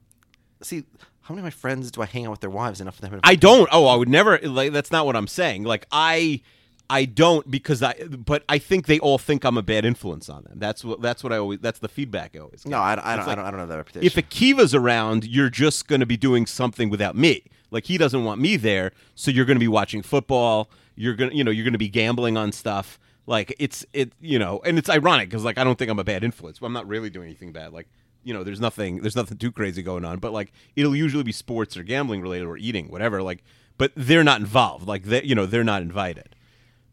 see, 0.62 0.84
how 1.21 1.34
many 1.34 1.41
of 1.41 1.45
my 1.45 1.52
friends 1.52 1.91
do 1.91 2.02
I 2.02 2.06
hang 2.06 2.25
out 2.25 2.32
with 2.32 2.39
their 2.41 2.49
wives 2.49 2.82
enough 2.82 2.95
for 2.95 3.02
them? 3.02 3.12
To 3.12 3.19
I 3.23 3.36
don't. 3.36 3.69
Oh, 3.71 3.88
I 3.88 3.95
would 3.95 4.10
never. 4.10 4.38
Like 4.39 4.73
that's 4.73 4.91
not 4.91 5.06
what 5.06 5.15
I'm 5.15 5.28
saying. 5.28 5.63
Like 5.63 5.86
I, 5.91 6.41
I 6.89 7.06
don't 7.06 7.49
because 7.49 7.84
I. 7.84 7.93
But 8.04 8.43
I 8.49 8.58
think 8.58 8.88
they 8.88 8.99
all 8.99 9.17
think 9.17 9.43
I'm 9.43 9.58
a 9.58 9.62
bad 9.62 9.86
influence 9.86 10.30
on 10.30 10.43
them. 10.43 10.54
That's 10.58 10.84
what. 10.84 11.02
That's 11.02 11.23
what 11.23 11.32
I 11.32 11.38
always. 11.38 11.60
That's 11.60 11.80
the 11.80 11.88
feedback 11.88 12.36
I 12.36 12.39
always. 12.39 12.63
Get. 12.63 12.71
no, 12.71 12.80
I, 12.80 12.93
I, 12.93 12.95
don't, 12.95 13.19
It's 13.19 13.28
I 13.28 13.36
don't. 13.36 13.45
I 13.45 13.52
don't 13.52 13.60
have 13.60 13.69
that 13.69 13.78
reputation. 13.78 14.06
If 14.06 14.15
Akiva's 14.15 14.73
around, 14.73 15.25
you're 15.25 15.49
just 15.49 15.88
going 15.88 16.02
to 16.02 16.08
be 16.08 16.17
doing 16.17 16.45
something 16.45 16.89
without 16.89 17.15
me. 17.15 17.43
Like 17.71 17.86
he 17.86 17.97
doesn't 17.97 18.23
want 18.23 18.41
me 18.41 18.58
there, 18.58 18.91
so 19.13 19.30
you're 19.30 19.45
going 19.45 19.58
to 19.58 19.63
be 19.63 19.67
watching 19.67 20.02
football. 20.02 20.69
You're 20.95 21.13
gonna, 21.13 21.34
you 21.34 21.43
know, 21.43 21.52
you're 21.52 21.63
going 21.63 21.73
to 21.73 21.80
be 21.80 21.89
gambling 21.89 22.38
on 22.38 22.52
stuff. 22.52 22.99
Like 23.28 23.56
it's 23.60 23.86
it, 23.93 24.13
you 24.19 24.39
know, 24.39 24.60
and 24.65 24.80
it's 24.80 24.89
ironic 24.89 25.30
because 25.30 25.45
like 25.45 25.60
I 25.60 25.63
don't 25.63 25.78
think 25.78 25.91
I'm 25.91 25.99
a 25.99 26.04
bad 26.04 26.23
influence, 26.23 26.58
but 26.60 26.65
I'm 26.65 26.73
not 26.73 26.88
really 26.88 27.12
doing 27.12 27.28
anything 27.28 27.52
bad. 27.52 27.71
Like 27.71 27.88
you 28.23 28.34
know, 28.34 28.43
there's 28.43 28.60
nothing, 28.60 29.02
there's 29.02 29.15
nothing 29.15 29.38
too 29.38 29.52
crazy 29.52 29.84
going 29.84 30.04
on. 30.04 30.17
But 30.19 30.34
like 30.34 30.52
it'll 30.75 30.95
usually 30.95 31.23
be 31.23 31.32
sports 31.32 31.78
or 31.78 31.84
gambling 31.84 32.21
related 32.21 32.47
or 32.47 32.58
eating, 32.58 32.88
whatever. 32.89 33.21
Like, 33.21 33.43
but 33.78 33.91
they're 33.95 34.23
not 34.23 34.39
involved. 34.39 34.88
Like 34.88 35.04
they, 35.04 35.23
you 35.23 35.36
know, 35.36 35.45
they're 35.45 35.63
not 35.63 35.84
invited. 35.84 36.36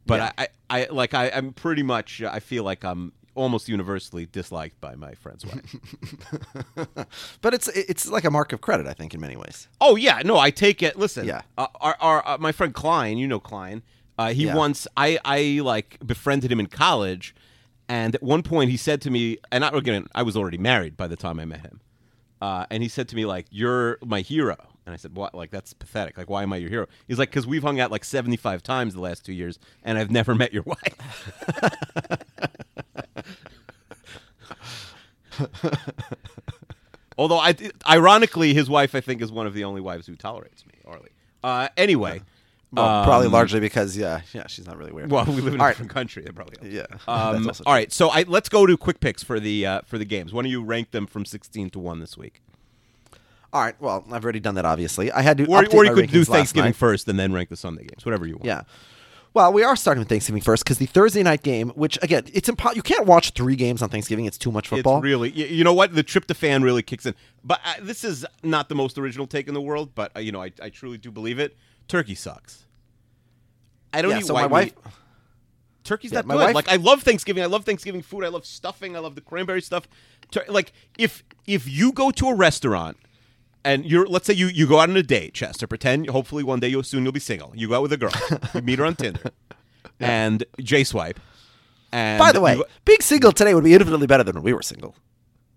But 0.07 0.21
Yeah. 0.21 0.33
I, 0.39 0.49
I, 0.71 0.81
I, 0.83 0.89
like 0.91 1.15
I, 1.15 1.31
I'm 1.31 1.53
pretty 1.53 1.83
much. 1.83 2.23
I 2.23 2.41
feel 2.41 2.63
like 2.65 2.85
I'm 2.85 3.13
almost 3.35 3.69
universally 3.69 4.25
disliked 4.27 4.81
by 4.81 4.95
my 4.95 5.15
friend's 5.15 5.45
wife. 5.45 5.77
but 7.43 7.55
it's 7.55 7.69
it's 7.69 8.09
like 8.09 8.25
a 8.25 8.31
mark 8.31 8.53
of 8.53 8.61
credit, 8.61 8.87
I 8.87 8.93
think, 8.95 9.15
in 9.15 9.21
many 9.21 9.37
ways. 9.37 9.69
Oh 9.81 9.97
yeah, 9.97 10.23
no, 10.25 10.39
I 10.39 10.51
take 10.51 10.83
it. 10.83 10.97
Listen, 10.99 11.27
Yeah. 11.27 11.43
uh, 11.59 11.67
our, 11.81 11.97
our 12.01 12.27
uh, 12.29 12.39
my 12.39 12.53
friend 12.53 12.73
Klein, 12.75 13.19
you 13.19 13.27
know 13.29 13.41
Klein. 13.41 13.83
Uh, 14.19 14.33
he 14.33 14.47
Yeah. 14.47 14.55
once 14.55 14.87
I 14.97 15.19
I 15.25 15.61
like 15.63 15.99
befriended 16.07 16.51
him 16.51 16.61
in 16.61 16.67
college, 16.67 17.35
and 17.89 18.15
at 18.15 18.23
one 18.23 18.43
point 18.43 18.71
he 18.71 18.77
said 18.77 19.01
to 19.03 19.11
me, 19.11 19.39
and 19.53 19.65
I, 19.65 19.69
again 19.69 20.07
I 20.15 20.23
was 20.23 20.37
already 20.37 20.59
married 20.59 20.97
by 20.97 21.07
the 21.07 21.17
time 21.17 21.39
I 21.39 21.45
met 21.45 21.61
him, 21.61 21.81
uh, 22.41 22.65
and 22.71 22.83
he 22.83 22.89
said 22.89 23.09
to 23.09 23.17
me 23.17 23.27
like, 23.27 23.47
"You're 23.51 23.99
my 24.05 24.21
hero," 24.23 24.57
and 24.87 24.93
I 24.95 24.97
said, 24.97 25.15
"What? 25.17 25.35
Like 25.35 25.51
that's 25.51 25.73
pathetic. 25.73 26.17
Like 26.17 26.31
why 26.31 26.43
am 26.43 26.53
I 26.53 26.57
your 26.57 26.71
hero?" 26.71 26.87
He's 27.09 27.19
like, 27.19 27.31
"Cause 27.33 27.47
we've 27.47 27.63
hung 27.63 27.81
out 27.81 27.91
like 27.91 28.05
75 28.05 28.63
times 28.63 28.95
the 28.95 29.01
last 29.01 29.25
two 29.27 29.33
years, 29.33 29.59
and 29.83 29.99
I've 29.99 30.11
never 30.11 30.35
met 30.35 30.53
your 30.55 30.63
wife." 30.63 31.33
Although 37.19 37.39
I, 37.39 37.55
ironically, 37.89 38.53
his 38.53 38.69
wife 38.69 38.95
I 38.95 39.01
think 39.01 39.23
is 39.23 39.33
one 39.33 39.47
of 39.47 39.55
the 39.55 39.65
only 39.65 39.81
wives 39.81 40.07
who 40.07 40.17
tolerates 40.17 40.67
me, 40.67 40.75
Arlie. 40.85 41.09
Uh, 41.43 41.69
anyway, 41.77 42.21
Well, 42.73 43.05
probably 43.05 43.27
um, 43.29 43.33
largely 43.33 43.59
because 43.61 43.97
yeah, 43.97 44.21
yeah, 44.35 44.47
she's 44.49 44.67
not 44.67 44.77
really 44.77 44.93
weird. 44.93 45.11
Well, 45.11 45.25
we 45.25 45.37
live 45.41 45.55
in 45.55 45.61
a 45.61 45.63
All 45.63 45.67
right. 45.67 45.71
different 45.73 45.93
country. 45.93 46.25
That 46.25 46.35
probably 46.35 46.59
helps. 46.61 46.75
Yeah, 46.75 46.99
Um, 47.09 47.51
all 47.65 47.73
right. 47.73 47.91
So 47.91 48.11
I, 48.11 48.25
let's 48.29 48.51
go 48.51 48.67
to 48.67 48.77
quick 48.77 49.01
picks 49.01 49.23
for 49.23 49.41
the 49.41 49.65
uh, 49.65 49.81
for 49.87 49.97
the 49.97 50.05
games. 50.05 50.35
Why 50.35 50.43
don't 50.43 50.51
you 50.51 50.63
rank 50.63 50.91
them 50.91 51.07
from 51.07 51.25
sixteen 51.25 51.71
to 51.71 51.79
one 51.79 52.01
this 52.01 52.19
week? 52.19 52.43
All 53.53 53.63
right. 53.63 53.75
Well, 53.81 54.05
I've 54.13 54.25
already 54.25 54.41
done 54.41 54.55
that. 54.57 54.65
Obviously, 54.65 55.11
I 55.13 55.23
had 55.23 55.39
to. 55.39 55.47
Or, 55.47 55.65
or 55.75 55.85
you 55.85 55.95
could 55.95 56.11
do 56.11 56.25
Thanksgiving 56.25 56.71
night. 56.71 56.77
first 56.77 57.09
and 57.09 57.19
then 57.19 57.33
rank 57.33 57.49
the 57.49 57.57
Sunday 57.57 57.83
games. 57.85 58.05
Whatever 58.05 58.27
you 58.27 58.35
want. 58.35 58.45
Yeah. 58.45 58.63
Well, 59.35 59.53
we 59.53 59.63
are 59.63 59.77
starting 59.77 59.99
with 60.01 60.09
Thanksgiving 60.09 60.41
first 60.41 60.65
because 60.65 60.79
the 60.79 60.87
Thursday 60.87 61.23
night 61.23 61.43
game, 61.43 61.69
which 61.71 61.99
again, 62.03 62.25
it's 62.33 62.49
impo- 62.49 62.75
you 62.75 62.81
can't 62.83 63.07
watch 63.07 63.33
three 63.33 63.55
games 63.55 63.83
on 63.83 63.91
Thanksgiving. 63.91 64.25
It's 64.25 64.39
too 64.39 64.51
much 64.51 64.69
football. 64.69 64.97
It's 64.97 65.05
really, 65.05 65.31
you 65.31 65.63
know 65.63 65.75
what? 65.75 65.95
The 65.95 66.03
tryptophan 66.03 66.63
really 66.63 66.83
kicks 66.83 67.05
in. 67.05 67.15
But 67.45 67.61
uh, 67.65 67.75
this 67.83 68.03
is 68.03 68.25
not 68.43 68.71
the 68.71 68.75
most 68.75 68.97
original 68.97 69.27
take 69.27 69.47
in 69.47 69.53
the 69.53 69.61
world, 69.61 69.95
but 69.95 70.11
uh, 70.17 70.21
you 70.21 70.33
know, 70.33 70.43
I, 70.43 70.53
I 70.63 70.71
truly 70.71 70.97
do 70.97 71.11
believe 71.11 71.39
it. 71.39 71.55
Turkey 71.87 72.15
sucks. 72.15 72.65
I 73.93 74.01
don't 74.03 74.11
Yeah, 74.13 74.19
eat 74.21 74.27
so 74.27 74.35
white 74.35 74.51
my 74.51 74.65
meat. 74.65 74.75
wife- 74.85 74.95
Turkey's 75.85 76.13
Yeah, 76.13 76.19
not 76.21 76.27
my 76.27 76.35
good. 76.35 76.45
wife- 76.47 76.55
like 76.55 76.69
I 76.71 76.77
love 76.77 77.03
Thanksgiving. 77.03 77.43
I 77.43 77.47
love 77.47 77.65
Thanksgiving 77.65 78.03
food. 78.03 78.25
I 78.25 78.29
love 78.29 78.45
stuffing. 78.47 78.97
I 78.97 79.01
love 79.01 79.15
the 79.15 79.21
cranberry 79.21 79.61
stuff. 79.63 79.87
Tur- 80.31 80.47
like 80.49 80.73
if 80.99 81.23
if 81.47 81.69
you 81.69 81.93
go 81.93 82.11
to 82.11 82.29
a 82.29 82.35
restaurant 82.35 82.97
and 83.67 83.85
you're 83.85 84.07
let's 84.07 84.27
say 84.27 84.33
you 84.35 84.47
you 84.47 84.67
go 84.67 84.79
out 84.81 84.89
on 84.89 84.97
a 84.97 85.03
date, 85.03 85.35
Chester. 85.35 85.67
Pretend 85.67 86.09
hopefully 86.11 86.43
one 86.43 86.61
day 86.61 86.69
you'll 86.69 86.83
soon 86.83 87.03
you'll 87.05 87.13
be 87.13 87.21
single. 87.21 87.53
You 87.55 87.69
go 87.69 87.75
out 87.77 87.83
with 87.83 87.93
a 87.93 87.97
girl. 87.99 88.13
you 88.55 88.63
meet 88.63 88.79
her 88.79 88.87
on 88.87 88.97
Tinder. 88.97 89.21
And 90.01 90.45
J 90.61 90.85
swipe. 90.85 91.19
And 91.93 92.19
By 92.19 92.31
the 92.33 92.41
way, 92.41 92.57
you- 92.57 92.65
being 92.85 93.01
single 93.01 93.33
today 93.33 93.55
would 93.55 93.65
be 93.65 93.73
infinitely 93.75 94.07
better 94.07 94.25
than 94.25 94.35
when 94.35 94.45
we 94.45 94.53
were 94.53 94.61
single. 94.63 94.95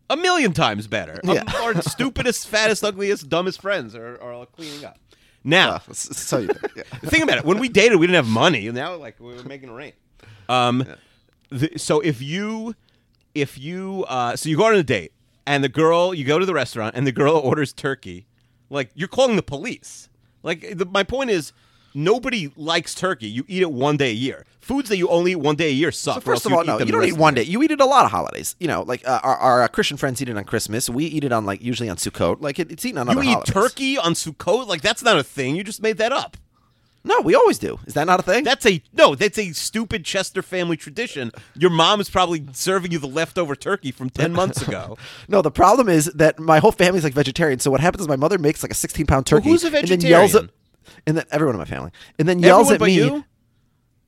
a 0.09 0.15
million 0.15 0.53
times 0.53 0.87
better. 0.87 1.19
Yeah. 1.25 1.43
Our 1.61 1.81
stupidest, 1.93 2.47
fattest, 2.47 2.83
ugliest, 2.83 3.27
dumbest 3.29 3.61
friends 3.61 3.95
are, 3.95 4.13
are 4.21 4.31
all 4.31 4.45
cleaning 4.45 4.85
up. 4.85 4.97
Now, 5.43 5.81
s- 5.89 6.15
so 6.17 6.37
you 6.39 6.47
think, 6.47 6.73
yeah. 6.77 6.83
think 7.09 7.23
about 7.23 7.37
it. 7.39 7.45
When 7.45 7.59
we 7.59 7.67
dated, 7.69 7.99
we 7.99 8.07
didn't 8.07 8.23
have 8.23 8.31
money, 8.33 8.67
and 8.67 8.75
now 8.75 8.95
like 8.95 9.19
we're 9.19 9.43
making 9.43 9.69
it 9.69 9.73
rain. 9.73 9.93
Um, 10.47 10.85
the, 11.49 11.71
so 11.77 11.99
if 11.99 12.21
you, 12.21 12.75
if 13.35 13.57
you, 13.57 14.05
uh, 14.07 14.35
so 14.37 14.47
you 14.49 14.55
go 14.57 14.65
on 14.67 14.75
a 14.75 14.83
date, 14.83 15.11
and 15.49 15.63
the 15.63 15.69
girl, 15.69 16.13
you 16.13 16.23
go 16.23 16.37
to 16.39 16.45
the 16.45 16.53
restaurant, 16.53 16.95
and 16.95 17.05
the 17.05 17.11
girl 17.11 17.35
orders 17.35 17.73
turkey, 17.73 18.27
like 18.69 18.91
you're 18.93 19.07
calling 19.17 19.35
the 19.35 19.43
police. 19.55 20.09
Like 20.43 20.77
the, 20.77 20.85
my 20.85 21.03
point 21.03 21.29
is. 21.31 21.51
Nobody 21.95 22.51
likes 22.55 22.93
turkey. 22.93 23.27
You 23.27 23.43
eat 23.47 23.63
it 23.63 23.71
one 23.71 23.97
day 23.97 24.11
a 24.11 24.13
year. 24.13 24.45
Foods 24.61 24.89
that 24.89 24.97
you 24.97 25.07
only 25.09 25.31
eat 25.31 25.37
one 25.37 25.55
day 25.55 25.69
a 25.69 25.73
year 25.73 25.91
suck. 25.91 26.15
So 26.17 26.21
first 26.21 26.45
of 26.45 26.53
all, 26.53 26.63
no, 26.63 26.77
you 26.77 26.91
don't 26.91 27.03
eat 27.03 27.17
one 27.17 27.33
day. 27.33 27.41
You 27.41 27.63
eat 27.63 27.71
it 27.71 27.81
a 27.81 27.85
lot 27.85 28.05
of 28.05 28.11
holidays. 28.11 28.55
You 28.59 28.67
know, 28.67 28.83
like 28.83 29.01
uh, 29.07 29.19
our, 29.23 29.35
our 29.37 29.63
uh, 29.63 29.67
Christian 29.69 29.97
friends 29.97 30.21
eat 30.21 30.29
it 30.29 30.37
on 30.37 30.43
Christmas. 30.43 30.87
We 30.87 31.05
eat 31.05 31.23
it 31.23 31.31
on 31.31 31.47
like 31.47 31.63
usually 31.63 31.89
on 31.89 31.97
Sukkot. 31.97 32.41
Like 32.41 32.59
it, 32.59 32.71
it's 32.71 32.85
eaten 32.85 32.99
on 32.99 33.07
You 33.07 33.13
other 33.13 33.23
eat 33.23 33.33
holidays. 33.33 33.53
turkey 33.53 33.97
on 33.97 34.13
Sukkot? 34.13 34.67
Like 34.67 34.81
that's 34.81 35.01
not 35.01 35.17
a 35.17 35.23
thing. 35.23 35.55
You 35.55 35.63
just 35.63 35.81
made 35.81 35.97
that 35.97 36.11
up. 36.11 36.37
No, 37.03 37.21
we 37.21 37.33
always 37.33 37.57
do. 37.57 37.79
Is 37.85 37.93
that 37.93 38.05
not 38.07 38.19
a 38.19 38.23
thing? 38.23 38.43
That's 38.43 38.65
a 38.65 38.83
no. 38.93 39.15
That's 39.15 39.37
a 39.39 39.53
stupid 39.53 40.03
Chester 40.03 40.41
family 40.41 40.75
tradition. 40.75 41.31
Your 41.55 41.69
mom 41.71 42.01
is 42.01 42.09
probably 42.09 42.45
serving 42.51 42.91
you 42.91 42.99
the 42.99 43.07
leftover 43.07 43.55
turkey 43.55 43.91
from 43.91 44.09
ten 44.09 44.33
months 44.33 44.61
ago. 44.67 44.97
no, 45.29 45.41
the 45.41 45.51
problem 45.51 45.87
is 45.87 46.05
that 46.15 46.39
my 46.39 46.59
whole 46.59 46.73
family's 46.73 47.03
like 47.05 47.13
vegetarian. 47.13 47.59
So 47.59 47.71
what 47.71 47.79
happens 47.79 48.01
is 48.01 48.07
my 48.09 48.17
mother 48.17 48.37
makes 48.37 48.61
like 48.63 48.71
a 48.71 48.75
16 48.75 49.05
pound 49.05 49.29
Well, 49.31 49.39
turkey. 49.39 49.49
who's 49.49 49.63
a 49.63 49.67
And 49.75 49.87
then 49.87 50.01
yells 50.01 50.35
at, 50.35 50.41
vegetarian? 50.41 50.51
and 51.07 51.17
then 51.17 51.25
everyone 51.31 51.55
in 51.55 51.59
my 51.59 51.65
family. 51.65 51.91
And 52.19 52.27
then 52.27 52.39
yells 52.39 52.69
Everyone 52.71 52.89
at 52.89 53.11
me. 53.11 53.15
you? 53.17 53.25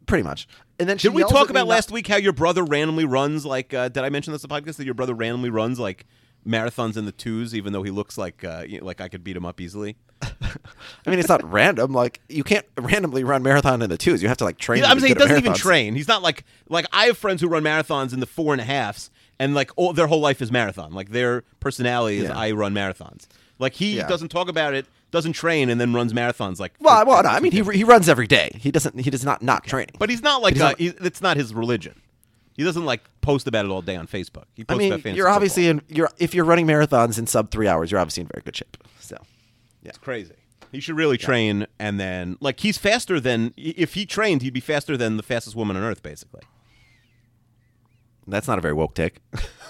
Pretty 0.06 0.24
much. 0.24 0.48
And 0.78 0.90
then 0.90 0.98
she 0.98 1.08
Did 1.08 1.16
we 1.16 1.24
talk 1.24 1.50
about 1.50 1.68
last 1.68 1.92
week 1.92 2.08
how 2.08 2.18
your 2.18 2.34
brother 2.34 2.64
randomly 2.64 3.06
runs 3.06 3.46
like? 3.46 3.74
Uh, 3.74 3.88
did 3.88 4.04
I 4.04 4.10
mention 4.10 4.34
this 4.34 4.44
on 4.44 4.50
the 4.50 4.62
podcast 4.62 4.76
that 4.78 4.86
your 4.86 4.96
brother 4.96 5.14
randomly 5.14 5.50
runs 5.50 5.80
like 5.80 6.06
marathons 6.48 6.98
in 6.98 7.06
the 7.06 7.12
twos, 7.12 7.54
even 7.56 7.74
though 7.74 7.84
he 7.84 7.92
looks 7.92 8.18
like 8.18 8.44
uh, 8.44 8.64
you 8.68 8.80
know, 8.80 8.86
like 8.86 9.02
I 9.02 9.08
could 9.08 9.24
beat 9.24 9.36
him 9.36 9.46
up 9.46 9.60
easily? 9.62 9.96
I 10.22 11.10
mean, 11.10 11.20
it's 11.20 11.30
not 11.30 11.44
random. 11.50 11.94
Like 11.94 12.22
you 12.30 12.44
can't 12.44 12.66
randomly 12.78 13.24
run 13.24 13.42
marathon 13.44 13.82
in 13.82 13.90
the 13.90 13.98
twos. 13.98 14.22
You 14.22 14.28
have 14.28 14.38
to 14.38 14.44
like 14.44 14.58
train. 14.58 14.82
Yeah, 14.84 14.90
I'm 14.92 15.00
saying 15.00 15.14
he 15.14 15.20
doesn't 15.20 15.38
even 15.38 15.54
train. 15.54 15.96
He's 15.96 16.08
not 16.08 16.22
like 16.22 16.44
like 16.70 16.86
I 16.92 17.06
have 17.06 17.18
friends 17.18 17.42
who 17.42 17.48
run 17.48 17.64
marathons 17.64 18.14
in 18.14 18.20
the 18.20 18.26
four 18.28 18.54
and 18.54 18.62
a 18.62 18.66
halfs, 18.66 19.10
and 19.40 19.54
like 19.56 19.72
all 19.76 19.94
their 19.94 20.08
whole 20.08 20.20
life 20.22 20.42
is 20.42 20.52
marathon. 20.52 20.94
Like 20.94 21.10
their 21.10 21.44
personality 21.60 22.18
is 22.18 22.24
Yeah. 22.26 22.38
I 22.38 22.52
run 22.52 22.74
marathons. 22.74 23.28
Like 23.60 23.74
he 23.74 23.98
Yeah. 23.98 24.08
doesn't 24.08 24.30
talk 24.30 24.48
about 24.50 24.74
it, 24.74 24.86
doesn't 25.12 25.34
train, 25.34 25.70
and 25.70 25.80
then 25.80 25.94
runs 25.94 26.14
marathons. 26.14 26.60
Like 26.60 26.74
Well, 26.80 27.00
for- 27.02 27.08
well, 27.08 27.24
no, 27.24 27.30
I 27.30 27.40
mean, 27.40 27.52
he, 27.52 27.62
he 27.78 27.84
runs 27.84 28.10
every 28.10 28.28
day. 28.28 28.52
He 28.60 28.72
doesn't. 28.72 29.00
He 29.00 29.10
does 29.10 29.24
not 29.26 29.42
not 29.42 29.64
training. 29.66 29.96
but 30.00 30.10
he's 30.10 30.22
not 30.24 30.42
like 30.42 30.54
he's 30.54 30.62
uh 30.64 30.70
not- 30.70 30.80
he, 30.80 30.88
it's 30.88 31.22
not 31.22 31.38
his 31.38 31.54
religion. 31.54 32.00
He 32.54 32.64
doesn't 32.64 32.86
like 32.86 33.02
post 33.22 33.48
about 33.48 33.66
it 33.66 33.72
all 33.72 33.82
day 33.82 33.96
on 33.96 34.08
Facebook. 34.08 34.44
He 34.54 34.66
I 34.68 34.76
mean, 34.76 34.92
about 34.92 35.02
fantasy 35.02 35.18
you're 35.18 35.30
obviously 35.30 35.68
football. 35.68 35.86
in. 35.90 35.96
You're 35.96 36.10
if 36.18 36.34
you're 36.34 36.46
running 36.46 36.68
marathons 36.68 37.18
in 37.18 37.28
sub 37.28 37.52
three 37.52 37.68
hours, 37.68 37.92
you're 37.92 38.00
obviously 38.00 38.22
in 38.22 38.28
very 38.28 38.42
good 38.44 38.56
shape. 38.56 38.78
So, 39.00 39.18
yeah, 39.82 39.90
It's 39.90 39.98
crazy. 39.98 40.36
He 40.72 40.80
should 40.80 40.96
really 40.96 41.18
train, 41.18 41.68
and 41.80 42.00
then 42.00 42.38
like 42.40 42.62
he's 42.62 42.78
faster 42.78 43.20
than 43.20 43.54
if 43.58 43.94
he 43.94 44.06
trained, 44.06 44.42
he'd 44.42 44.54
be 44.54 44.62
faster 44.62 44.96
than 44.96 45.18
the 45.18 45.24
fastest 45.24 45.56
woman 45.56 45.76
on 45.76 45.84
earth, 45.84 46.02
basically. 46.02 46.42
that's 48.28 48.48
not 48.48 48.58
a 48.58 48.62
very 48.62 48.74
woke 48.74 48.94
take. 48.96 49.18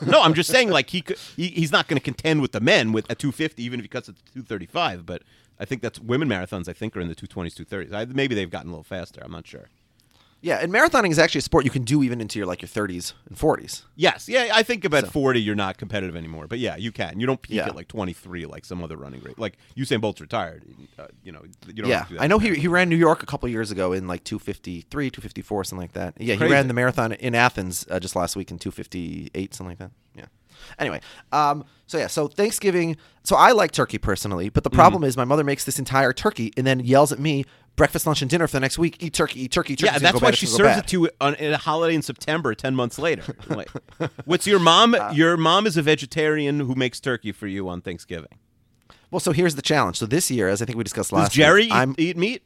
No, 0.06 0.22
I'm 0.22 0.34
just 0.36 0.50
saying 0.52 0.70
like 0.78 0.92
he, 0.92 1.02
could, 1.02 1.18
he 1.36 1.48
he's 1.48 1.72
not 1.72 1.88
going 1.88 1.98
to 2.00 2.04
contend 2.04 2.42
with 2.42 2.52
the 2.52 2.60
men 2.60 2.92
with 2.92 3.10
a 3.10 3.16
250, 3.16 3.64
even 3.64 3.80
if 3.80 3.84
he 3.84 3.88
cuts 3.88 4.10
it 4.10 4.16
to 4.18 4.24
235. 4.34 5.06
But 5.06 5.24
I 5.60 5.66
think 5.66 5.82
that's 5.82 6.00
women 6.00 6.28
marathons. 6.30 6.68
I 6.68 6.74
think 6.74 6.96
are 6.96 7.02
in 7.02 7.08
the 7.08 7.16
220s, 7.16 7.56
230s. 7.56 7.94
I, 7.94 8.06
maybe 8.06 8.36
they've 8.36 8.50
gotten 8.50 8.70
a 8.70 8.72
little 8.74 8.84
faster. 8.84 9.22
I'm 9.24 9.32
not 9.32 9.48
sure. 9.48 9.70
Yeah, 10.42 10.58
and 10.58 10.74
marathoning 10.74 11.12
is 11.12 11.20
actually 11.20 11.40
a 11.40 11.44
sport 11.44 11.66
you 11.66 11.72
can 11.72 11.84
do 11.84 12.02
even 12.04 12.20
into 12.20 12.40
your 12.40 12.46
like 12.48 12.62
your 12.62 12.70
30s 12.70 13.14
and 13.30 13.38
40s. 13.38 13.84
Yes, 13.96 14.28
yeah, 14.28 14.50
I 14.54 14.64
think 14.64 14.84
about 14.86 15.06
So- 15.06 15.12
40, 15.12 15.42
you're 15.42 15.56
not 15.56 15.78
competitive 15.78 16.16
anymore. 16.16 16.48
But 16.48 16.60
yeah, 16.60 16.76
you 16.76 16.92
can. 16.92 17.20
You 17.20 17.28
don't 17.28 17.42
peak 17.42 17.58
Yeah. 17.58 17.68
at 17.68 17.76
like 17.76 17.88
23 17.88 18.46
like 18.48 18.66
some 18.66 18.84
other 18.84 18.98
running 18.98 19.22
rate. 19.22 19.38
Like 19.38 19.58
Usain 19.78 20.02
Bolt's 20.02 20.20
retired. 20.22 20.64
Uh, 20.98 21.08
you 21.24 21.32
know, 21.32 21.44
you 21.68 21.74
don't 21.84 21.90
Yeah, 21.90 21.98
have 22.00 22.08
to 22.08 22.14
do 22.14 22.18
that 22.18 22.24
I 22.24 22.28
know 22.28 22.40
he 22.40 22.56
he 22.56 22.68
ran 22.68 22.90
New 22.90 22.96
York 22.96 23.22
a 23.24 23.26
couple 23.26 23.48
years 23.50 23.70
ago 23.72 23.94
in 23.94 24.08
like 24.08 24.24
253, 24.24 25.10
254, 25.12 25.64
something 25.64 25.82
like 25.84 25.94
that. 25.94 26.16
Yeah, 26.20 26.36
he 26.36 26.46
ran 26.48 26.68
the 26.68 26.74
marathon 26.74 27.12
in 27.14 27.36
Athens 27.36 27.86
uh, 27.92 28.00
just 28.00 28.16
last 28.16 28.36
week 28.36 28.50
in 28.52 28.58
258, 28.60 29.54
something 29.54 29.72
like 29.72 29.78
that. 29.80 29.92
Yeah. 30.16 30.26
Anyway, 30.78 31.02
um, 31.32 31.66
so 31.88 31.98
yeah, 31.98 32.08
so 32.08 32.28
Thanksgiving. 32.28 32.98
So 33.24 33.36
I 33.36 33.52
like 33.52 33.72
turkey 33.72 33.98
personally, 33.98 34.50
but 34.50 34.64
the 34.64 34.70
Mm-hmm. 34.70 34.78
problem 34.80 35.04
is 35.04 35.16
my 35.18 35.26
mother 35.26 35.44
makes 35.44 35.64
this 35.66 35.78
entire 35.80 36.14
turkey 36.14 36.52
and 36.58 36.66
then 36.66 36.80
yells 36.80 37.12
at 37.12 37.20
me 37.20 37.46
breakfast, 37.82 38.06
lunch, 38.06 38.22
and 38.22 38.30
dinner 38.30 38.46
for 38.46 38.52
the 38.52 38.60
next 38.60 38.78
week. 38.78 38.96
Eat 39.00 39.12
turkey, 39.12 39.42
eat 39.42 39.52
turkey, 39.52 39.76
turkey. 39.76 39.92
Yeah, 39.92 39.98
that's 39.98 40.22
why 40.22 40.30
she 40.30 40.46
serves 40.46 40.78
it 40.78 40.86
to 40.90 41.02
you 41.02 41.10
on 41.20 41.34
at 41.34 41.52
a 41.52 41.58
holiday 41.58 41.96
in 41.96 42.04
September, 42.04 42.54
ten 42.54 42.76
months 42.76 43.00
later. 43.00 43.24
Like, 43.50 43.70
what's 44.26 44.46
your 44.46 44.60
mom? 44.60 44.94
Uh, 44.94 45.12
your 45.14 45.36
mom 45.36 45.66
is 45.66 45.78
a 45.78 45.82
vegetarian 45.82 46.60
who 46.60 46.76
makes 46.76 47.00
turkey 47.00 47.32
for 47.32 47.48
you 47.48 47.68
on 47.68 47.82
Thanksgiving. 47.82 48.38
Well, 49.10 49.20
so 49.20 49.32
here's 49.32 49.56
the 49.56 49.64
challenge. 49.64 49.98
So 49.98 50.06
this 50.06 50.30
year, 50.30 50.48
as 50.48 50.62
I 50.62 50.66
think 50.66 50.78
we 50.78 50.84
discussed 50.84 51.12
last, 51.12 51.30
Does 51.30 51.34
Jerry 51.36 51.62
week, 51.64 51.70
eat, 51.70 51.74
I'm 51.74 51.96
eat 51.98 52.18
meat? 52.18 52.44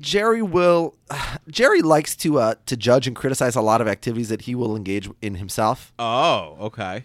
Jerry 0.00 0.42
will. 0.42 0.96
Jerry 1.48 1.82
likes 1.82 2.16
to 2.16 2.40
uh, 2.40 2.54
to 2.66 2.76
judge 2.76 3.06
and 3.06 3.14
criticize 3.14 3.54
a 3.54 3.60
lot 3.62 3.80
of 3.80 3.86
activities 3.86 4.28
that 4.28 4.42
he 4.42 4.56
will 4.56 4.74
engage 4.74 5.08
in 5.22 5.36
himself. 5.36 5.92
Oh, 6.00 6.56
okay. 6.60 7.04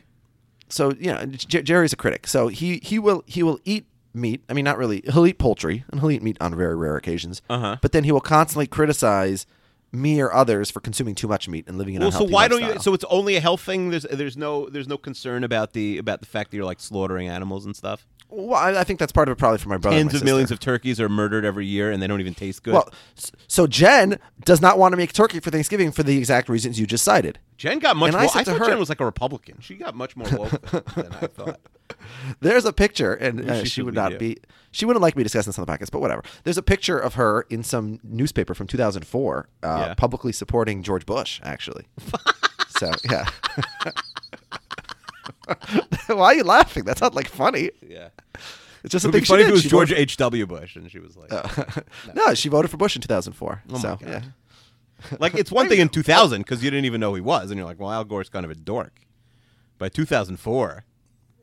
so 0.70 0.92
you 0.94 1.14
know 1.14 1.24
J- 1.28 1.62
Jerry's 1.62 1.94
a 1.94 1.98
critic. 1.98 2.26
So 2.26 2.48
he 2.48 2.80
he 2.82 2.98
will 2.98 3.24
he 3.28 3.44
will 3.44 3.60
eat 3.64 3.86
meat. 4.16 4.44
I 4.50 4.54
mean, 4.54 4.66
not 4.66 4.78
really. 4.78 5.04
He'll 5.12 5.26
eat 5.28 5.38
poultry 5.38 5.84
and 5.92 6.00
he'll 6.00 6.12
eat 6.12 6.24
meat 6.24 6.38
on 6.40 6.56
very 6.56 6.76
rare 6.76 6.96
occasions. 6.96 7.42
Uh-huh. 7.50 7.78
But 7.82 7.92
then 7.92 8.04
he 8.04 8.12
will 8.12 8.22
constantly 8.22 8.68
criticize 8.68 9.46
me 9.92 10.20
or 10.20 10.34
others 10.34 10.70
for 10.70 10.80
consuming 10.80 11.16
too 11.16 11.28
much 11.28 11.48
meat 11.48 11.66
and 11.68 11.78
living 11.78 11.96
in 11.96 12.02
Well, 12.02 12.10
a 12.10 12.12
so 12.12 12.24
why 12.26 12.48
don't 12.48 12.62
you? 12.62 12.80
So 12.80 12.94
it's 12.94 13.06
only 13.10 13.36
a 13.36 13.40
health 13.40 13.62
thing. 13.62 13.90
There's 13.92 14.04
there's 14.04 14.38
no 14.38 14.68
there's 14.70 14.88
no 14.88 14.98
concern 14.98 15.44
about 15.44 15.74
the 15.74 15.98
about 15.98 16.20
the 16.20 16.28
fact 16.28 16.52
that 16.52 16.58
you're 16.58 16.66
like 16.66 16.80
slaughtering 16.80 17.28
animals 17.28 17.66
and 17.66 17.76
stuff. 17.76 18.06
Well, 18.30 18.60
I, 18.60 18.80
I 18.80 18.84
think 18.84 19.00
that's 19.00 19.12
part 19.12 19.28
of 19.30 19.34
it, 19.34 19.36
probably 19.38 19.60
for 19.60 19.70
my 19.70 19.78
brother. 19.78 19.98
and 19.98 20.10
Tens 20.10 20.22
my 20.22 20.26
of 20.26 20.26
millions 20.26 20.52
of 20.52 20.60
turkeys 20.60 21.00
are 21.00 21.08
murdered 21.10 21.46
every 21.46 21.66
year, 21.66 21.92
and 21.92 22.02
they 22.02 22.08
don't 22.08 22.20
even 22.20 22.34
taste 22.34 22.64
good. 22.64 22.74
Well, 22.74 22.90
s- 23.18 23.32
so 23.48 23.68
Jen 23.68 24.20
does 24.44 24.62
not 24.62 24.78
want 24.78 24.94
to 24.94 24.98
make 24.98 25.14
turkey 25.14 25.40
for 25.40 25.52
Thanksgiving 25.52 25.92
for 25.92 26.04
the 26.04 26.18
exact 26.18 26.50
reasons 26.50 26.80
you 26.80 26.86
just 26.86 27.04
cited. 27.04 27.40
Jen 27.58 27.80
got 27.80 27.96
much. 27.96 28.10
and 28.10 28.18
I 28.18 28.22
more, 28.24 28.30
said 28.32 28.40
I, 28.40 28.44
to 28.44 28.52
thought 28.52 28.60
her- 28.60 28.66
Jen 28.68 28.80
was 28.80 28.90
like 28.90 29.00
a 29.00 29.06
Republican. 29.06 29.58
She 29.62 29.76
got 29.76 29.96
much 29.96 30.16
more 30.18 30.28
woke 30.38 30.52
than, 30.70 31.14
I 31.14 31.28
thought. 31.34 31.60
There's 32.42 32.66
a 32.66 32.74
picture, 32.74 33.14
and 33.14 33.50
uh, 33.50 33.60
she 33.64 33.70
should 33.70 33.86
would 33.86 33.94
not 33.94 34.18
be. 34.20 34.38
She 34.72 34.86
wouldn't 34.86 35.02
like 35.02 35.16
me 35.16 35.24
discussing 35.24 35.50
this 35.52 35.58
on 35.60 35.66
the 35.66 35.72
podcast, 35.72 35.92
but 35.92 36.02
whatever. 36.02 36.24
There's 36.44 36.58
a 36.58 36.64
picture 36.64 36.98
of 37.00 37.14
her 37.14 37.46
in 37.50 37.64
some 37.64 38.00
newspaper 38.04 38.54
from 38.54 38.68
2004, 38.68 39.48
uh, 39.64 39.68
Yeah. 39.88 39.94
publicly 39.94 40.34
supporting 40.34 40.84
George 40.84 41.06
Bush. 41.06 41.40
Actually, 41.44 41.86
so 42.68 42.92
yeah. 43.10 43.26
Why 46.08 46.26
are 46.26 46.36
you 46.36 46.44
laughing? 46.44 46.84
That's 46.84 47.02
not 47.02 47.16
like 47.16 47.28
funny. 47.28 47.72
Yeah, 47.88 48.10
It's 48.84 48.92
just 48.92 49.06
it 49.06 49.08
a 49.10 49.12
would 49.12 49.20
be 49.22 49.26
funny 49.26 49.44
she 49.44 49.44
if 49.44 49.48
did. 49.48 49.50
it 49.50 49.54
was 49.54 49.62
She 49.64 49.70
George 49.70 49.90
voted- 49.90 50.02
H. 50.02 50.18
W. 50.18 50.46
Bush, 50.46 50.76
and 50.76 50.90
she 50.92 51.00
was 51.00 51.16
like, 51.18 51.30
oh. 51.32 51.66
no, 52.16 52.34
she 52.34 52.50
voted 52.50 52.70
for 52.72 52.78
Bush 52.78 52.96
in 52.96 53.02
2004. 53.02 53.64
Oh 53.70 53.74
my 53.74 53.80
so 53.80 53.96
God. 53.96 54.02
yeah. 54.08 54.22
like 55.20 55.36
it's 55.36 55.52
one 55.52 55.68
thing 55.70 55.80
in 55.80 55.90
2000 55.90 56.42
because 56.42 56.64
you 56.64 56.70
didn't 56.72 56.86
even 56.86 57.00
know 57.02 57.14
he 57.14 57.22
was, 57.22 57.52
and 57.52 57.58
you're 57.58 57.68
like, 57.68 57.80
well, 57.80 57.92
Al 57.92 58.04
Gore's 58.06 58.30
kind 58.30 58.46
of 58.46 58.52
a 58.52 58.56
dork. 58.56 59.00
By 59.78 59.90
2004, 59.90 60.86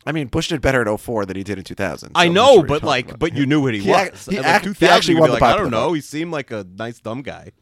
I 0.07 0.13
mean, 0.13 0.29
Bush 0.29 0.49
did 0.49 0.61
better 0.63 0.81
in 0.83 0.97
04 0.97 1.27
than 1.27 1.37
he 1.37 1.45
did 1.45 1.59
in 1.59 1.65
2000. 1.65 2.09
so 2.09 2.13
I 2.15 2.25
I'm 2.25 2.33
not 2.33 2.41
know, 2.41 2.47
what 2.47 2.55
you're 2.55 2.63
but 2.67 2.75
talking 2.75 2.87
like, 2.87 3.05
about. 3.09 3.19
but 3.19 3.35
you 3.37 3.45
knew 3.47 3.61
what 3.61 3.75
he, 3.75 3.81
He 3.81 3.91
was. 3.91 4.09
ac- 4.27 4.31
he 4.31 4.37
Like, 4.39 4.47
ac- 4.47 4.69
he 4.69 4.75
2000, 4.75 4.89
actually 4.97 5.13
you'd 5.15 5.17
be 5.17 5.21
won 5.21 5.29
the 5.31 5.35
like, 5.35 5.43
I 5.43 5.47
popular 5.51 5.65
don't 5.65 5.71
know. 5.71 5.89
vote. 5.89 5.93
He 5.95 6.01
seemed 6.01 6.33
like 6.33 6.51
a 6.51 6.67
nice 6.77 6.99
dumb 6.99 7.21
guy. 7.23 7.53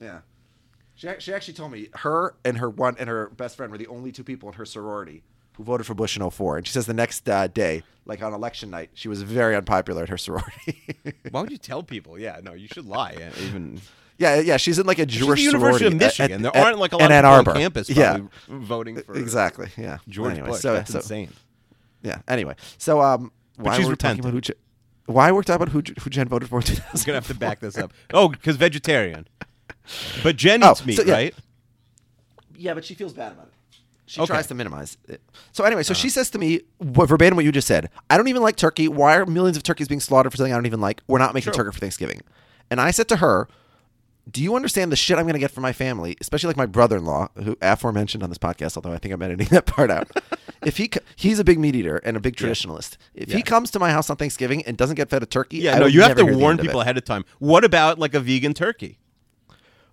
Yeah. 0.00 0.18
She, 0.94 1.08
ac- 1.08 1.20
she 1.20 1.32
actually 1.32 1.54
told 1.54 1.72
me 1.72 1.88
her 1.94 2.34
and 2.44 2.58
her 2.58 2.68
one 2.70 2.96
and 2.98 3.08
her 3.08 3.30
best 3.30 3.56
friend 3.56 3.72
were 3.72 3.78
the 3.78 3.86
only 3.88 4.12
two 4.12 4.22
people 4.24 4.48
in 4.50 4.54
her 4.56 4.64
sorority 4.66 5.24
who 5.56 5.64
voted 5.64 5.86
for 5.86 5.94
Bush 5.94 6.16
in 6.16 6.28
04. 6.30 6.58
And 6.58 6.66
she 6.66 6.72
says 6.72 6.86
the 6.86 6.94
next 6.94 7.28
uh, 7.28 7.46
day, 7.48 7.82
like 8.04 8.22
on 8.22 8.32
election 8.32 8.70
night, 8.70 8.90
she 8.94 9.08
was 9.08 9.22
very 9.22 9.56
unpopular 9.56 10.02
at 10.04 10.08
her 10.08 10.18
sorority. 10.18 10.94
Why 11.30 11.40
would 11.40 11.50
you 11.50 11.58
tell 11.58 11.82
people? 11.82 12.18
Yeah, 12.18 12.40
no, 12.42 12.52
you 12.54 12.68
should 12.68 12.86
lie. 12.86 13.14
uh, 13.16 13.30
Even 13.44 13.80
yeah, 14.18 14.40
yeah, 14.40 14.56
she's 14.56 14.78
in 14.78 14.86
like 14.86 14.98
a 14.98 15.04
Jewish 15.06 15.40
She's 15.40 15.48
at 15.54 15.58
Jewish 15.60 15.78
the 15.78 15.84
University 15.84 15.86
of 15.86 15.92
sorority 15.92 16.04
at- 16.04 16.28
Michigan. 16.32 16.46
at- 16.46 16.52
there 16.54 16.64
aren't 16.64 16.78
like 16.78 16.92
a 16.92 16.96
lot 16.96 17.04
of 17.06 17.10
Ann 17.10 17.22
people 17.24 17.32
Arbor. 17.34 17.50
on 17.50 17.56
campus 17.58 17.90
yeah, 17.90 18.18
voting 18.48 18.96
for 19.02 19.14
exactly. 19.16 19.68
Yeah, 19.76 19.98
George 20.08 20.32
Anyway, 20.32 20.48
Bush. 20.50 20.60
so- 20.60 20.74
That's 20.74 20.92
so- 20.92 20.98
insane. 20.98 21.30
Yeah. 22.02 22.20
Anyway, 22.28 22.54
so 22.78 23.00
um, 23.02 23.32
why 23.56 23.76
she's 23.76 23.84
were 23.86 23.90
we 23.90 23.96
talking 23.96 24.20
about 24.20 24.32
who? 24.32 24.40
Jen, 24.40 24.56
why 25.06 25.32
we're 25.32 25.42
talking 25.42 25.62
about 25.62 25.72
who, 25.72 25.82
who 26.00 26.10
Jen 26.10 26.28
voted 26.28 26.48
for 26.48 26.58
in 26.58 26.64
2000? 26.64 26.84
I'm 27.00 27.04
gonna 27.06 27.16
have 27.16 27.26
to 27.26 27.34
back 27.34 27.60
this 27.60 27.76
up. 27.76 27.92
Oh, 28.14 28.28
because 28.28 28.56
vegetarian. 28.56 29.26
But 30.22 30.36
Jen 30.36 30.62
Oh, 30.62 30.70
eats 30.72 30.84
meat, 30.86 30.96
so, 30.96 31.02
yeah. 31.04 31.12
right? 31.14 31.34
Yeah, 32.56 32.74
but 32.74 32.84
she 32.84 32.94
feels 32.94 33.12
bad 33.12 33.32
about 33.32 33.48
it. 33.48 33.52
She 34.06 34.20
Okay. 34.20 34.28
tries 34.32 34.46
to 34.46 34.54
minimize 34.54 34.96
it. 35.08 35.20
So 35.52 35.64
anyway, 35.64 35.82
so 35.82 35.92
she 35.92 36.08
uh-huh. 36.08 36.12
says 36.14 36.30
to 36.30 36.38
me 36.38 36.60
what, 36.78 37.08
verbatim 37.08 37.36
what 37.36 37.44
you 37.44 37.52
just 37.52 37.66
said. 37.66 37.90
I 38.08 38.16
don't 38.16 38.28
even 38.28 38.42
like 38.42 38.56
turkey. 38.56 38.88
Why 38.88 39.16
are 39.16 39.26
millions 39.26 39.56
of 39.56 39.62
turkeys 39.64 39.88
being 39.88 40.00
slaughtered 40.00 40.32
for 40.32 40.36
something 40.36 40.52
I 40.52 40.56
don't 40.56 40.66
even 40.66 40.80
like? 40.80 41.02
We're 41.08 41.18
not 41.18 41.34
making 41.34 41.52
True. 41.52 41.64
turkey 41.64 41.74
for 41.74 41.80
Thanksgiving. 41.80 42.20
And 42.70 42.80
I 42.80 42.92
said 42.92 43.08
to 43.08 43.16
her, 43.16 43.48
"Do 44.30 44.42
you 44.42 44.54
understand 44.54 44.92
the 44.92 44.96
shit 44.96 45.18
I'm 45.18 45.24
going 45.24 45.34
to 45.34 45.40
get 45.40 45.50
from 45.50 45.62
my 45.62 45.72
family, 45.72 46.16
especially 46.20 46.48
like 46.48 46.56
my 46.56 46.66
brother-in-law, 46.66 47.28
who 47.42 47.56
aforementioned 47.60 48.22
on 48.22 48.28
this 48.28 48.38
podcast? 48.38 48.76
Although 48.76 48.92
I 48.92 48.98
think 48.98 49.12
I'm 49.12 49.22
editing 49.22 49.48
that 49.50 49.66
part 49.66 49.90
out. 49.90 50.08
if 50.64 50.76
he 50.76 50.90
he's 51.16 51.38
a 51.38 51.44
big 51.44 51.58
meat 51.58 51.74
eater 51.74 51.96
and 51.98 52.16
a 52.16 52.20
big 52.20 52.36
traditionalist. 52.36 52.96
If 53.14 53.32
he 53.32 53.42
comes 53.42 53.70
to 53.72 53.78
my 53.78 53.90
house 53.90 54.08
on 54.08 54.16
Thanksgiving 54.16 54.64
and 54.64 54.76
doesn't 54.76 54.96
get 54.96 55.10
fed 55.10 55.22
a 55.22 55.26
turkey, 55.26 55.58
Yeah, 55.58 55.76
I 55.76 55.78
no, 55.80 55.86
you 55.86 56.02
have 56.02 56.16
to 56.16 56.24
warn 56.24 56.58
people 56.58 56.80
ahead 56.80 56.96
of 56.96 57.04
time. 57.04 57.24
What 57.38 57.64
about 57.64 57.98
like 57.98 58.14
a 58.14 58.20
vegan 58.20 58.54
turkey? 58.54 58.98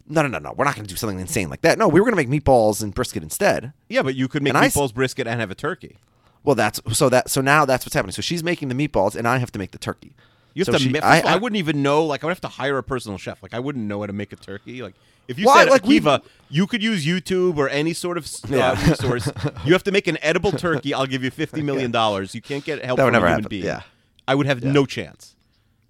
No, 0.07 0.21
no, 0.21 0.27
no, 0.27 0.39
no. 0.39 0.53
We're 0.57 0.65
not 0.65 0.75
going 0.75 0.85
to 0.85 0.89
do 0.93 0.97
something 0.97 1.19
insane 1.19 1.49
like 1.49 1.61
that. 1.61 1.77
No, 1.77 1.87
we 1.87 1.99
were 2.01 2.05
going 2.11 2.21
to 2.23 2.29
make 2.29 2.43
meatballs 2.43 2.83
and 2.83 2.93
brisket 2.93 3.23
instead. 3.23 3.71
Yeah, 3.89 4.01
but 4.01 4.15
you 4.15 4.27
could 4.27 4.43
make 4.43 4.49
And 4.53 4.57
I 4.57 4.65
s- 4.65 4.75
meatballs, 4.75 4.93
brisket, 4.93 5.27
and 5.27 5.39
have 5.39 5.49
a 5.51 5.55
turkey. 5.55 5.97
Well, 6.43 6.55
that's 6.55 6.81
so 6.91 7.07
that 7.09 7.29
so 7.29 7.39
now 7.39 7.63
that's 7.63 7.85
what's 7.85 7.93
happening. 7.95 8.11
So 8.11 8.21
she's 8.21 8.43
making 8.43 8.67
the 8.67 8.75
meatballs, 8.75 9.15
and 9.15 9.27
I 9.27 9.37
have 9.37 9.51
to 9.53 9.59
make 9.59 9.71
the 9.71 9.77
turkey. 9.77 10.13
You 10.53 10.61
have 10.61 10.65
So 10.65 10.71
to. 10.73 10.79
she- 10.79 10.89
ma- 10.89 10.99
first 10.99 11.19
of 11.21 11.25
all, 11.25 11.31
I, 11.33 11.37
wouldn't 11.37 11.57
even 11.57 11.81
know. 11.81 12.05
Like, 12.05 12.23
I 12.23 12.27
would 12.27 12.31
have 12.31 12.41
to 12.41 12.47
hire 12.49 12.77
a 12.77 12.83
personal 12.83 13.17
chef. 13.17 13.41
Like, 13.41 13.53
I 13.53 13.59
wouldn't 13.59 13.85
know 13.85 14.01
how 14.01 14.07
to 14.07 14.13
make 14.13 14.33
a 14.33 14.35
turkey. 14.35 14.81
Like, 14.83 14.93
if 15.29 15.39
you 15.39 15.47
said 15.47 15.69
Like, 15.69 15.85
we- 15.85 15.99
Akiva, 16.01 16.21
you 16.49 16.67
could 16.67 16.83
use 16.83 17.05
YouTube 17.05 17.57
or 17.57 17.69
any 17.69 17.93
sort 17.93 18.17
of 18.17 18.25
uh, 18.25 18.47
Yeah. 18.55 18.89
resource. 18.89 19.31
You 19.65 19.71
have 19.71 19.83
to 19.85 19.91
make 19.93 20.07
an 20.07 20.17
edible 20.21 20.51
turkey. 20.51 20.93
I'll 20.93 21.05
give 21.07 21.23
you 21.23 21.31
fifty 21.31 21.61
million 21.61 21.91
dollars. 22.01 22.35
You 22.35 22.41
can't 22.41 22.63
get 22.65 22.83
help 22.83 22.97
That 22.97 23.05
would 23.05 23.13
from 23.13 23.13
never 23.13 23.25
a 23.27 23.29
human 23.29 23.43
happen. 23.43 23.49
being. 23.49 23.63
Yeah. 23.65 23.81
I 24.27 24.35
would 24.35 24.45
have 24.47 24.63
no 24.63 24.85
chance. 24.85 25.32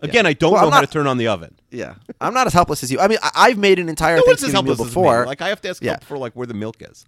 Again, 0.04 0.26
I 0.26 0.34
don't 0.34 0.52
Well, 0.52 0.62
know 0.62 0.68
I'm 0.68 0.74
how 0.74 0.82
to 0.82 0.88
turn 0.88 1.08
on 1.08 1.18
the 1.18 1.28
oven. 1.28 1.56
Yeah, 1.72 1.96
I'm 2.22 2.34
not 2.34 2.46
as 2.48 2.54
helpless 2.54 2.84
as 2.84 2.92
you. 2.92 3.00
I 3.00 3.08
mean, 3.08 3.18
I, 3.24 3.32
I've 3.36 3.58
made 3.58 3.80
an 3.80 3.90
entire 3.90 4.18
No 4.18 4.24
Thanksgiving 4.24 4.54
meal 4.54 4.64
helpless 4.76 4.80
as 4.82 4.94
before. 4.94 5.22
me. 5.22 5.28
Like, 5.28 5.42
I 5.42 5.50
have 5.50 5.62
to 5.62 5.70
ask 5.70 5.82
Yeah. 5.84 5.98
for 6.00 6.18
like 6.18 6.34
where 6.34 6.46
the 6.48 6.54
milk 6.54 6.78
is. 6.82 7.06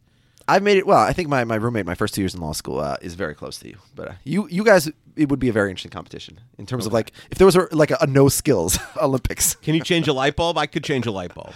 I've 0.47 0.61
made 0.63 0.77
it. 0.77 0.85
Well, 0.87 0.99
I 0.99 1.11
think 1.11 1.27
my, 1.27 1.43
my 1.43 1.55
roommate, 1.55 1.85
my 1.87 1.95
first 1.95 2.13
two 2.13 2.21
years 2.21 2.35
in 2.35 2.41
law 2.41 2.51
school, 2.53 2.79
uh, 2.79 2.97
is 3.01 3.15
very 3.15 3.33
close 3.35 3.57
to 3.59 3.67
you. 3.67 3.77
But 3.95 4.07
uh, 4.07 4.13
you 4.23 4.47
you 4.49 4.63
guys, 4.63 4.89
it 5.15 5.29
would 5.29 5.39
be 5.39 5.49
a 5.49 5.53
very 5.53 5.69
interesting 5.71 5.91
competition 5.91 6.39
in 6.59 6.65
terms 6.67 6.85
of 6.85 6.93
like 6.93 7.11
if 7.31 7.37
there 7.39 7.45
was 7.45 7.55
a, 7.55 7.67
like 7.71 7.89
a, 7.91 7.97
a 8.01 8.07
no 8.07 8.29
skills 8.29 8.77
Olympics. 9.01 9.55
Can 9.55 9.73
you 9.75 9.81
change 9.83 10.07
a 10.07 10.13
light 10.13 10.35
bulb? 10.35 10.57
I 10.57 10.67
could 10.67 10.83
change 10.83 11.05
a 11.07 11.11
light 11.11 11.33
bulb. 11.33 11.53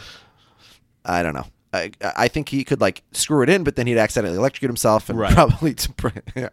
I 1.06 1.24
don't 1.24 1.34
know. 1.36 1.46
I, 1.72 1.92
I 2.02 2.28
think 2.30 2.50
he 2.50 2.64
could 2.64 2.82
like 2.82 3.04
screw 3.12 3.44
it 3.44 3.50
in, 3.50 3.64
but 3.64 3.76
then 3.76 3.86
he'd 3.86 4.00
accidentally 4.00 4.38
electrocute 4.40 4.70
himself 4.70 5.08
and 5.10 5.20
Right. 5.20 5.34
probably. 5.36 5.76
yeah. 6.36 6.50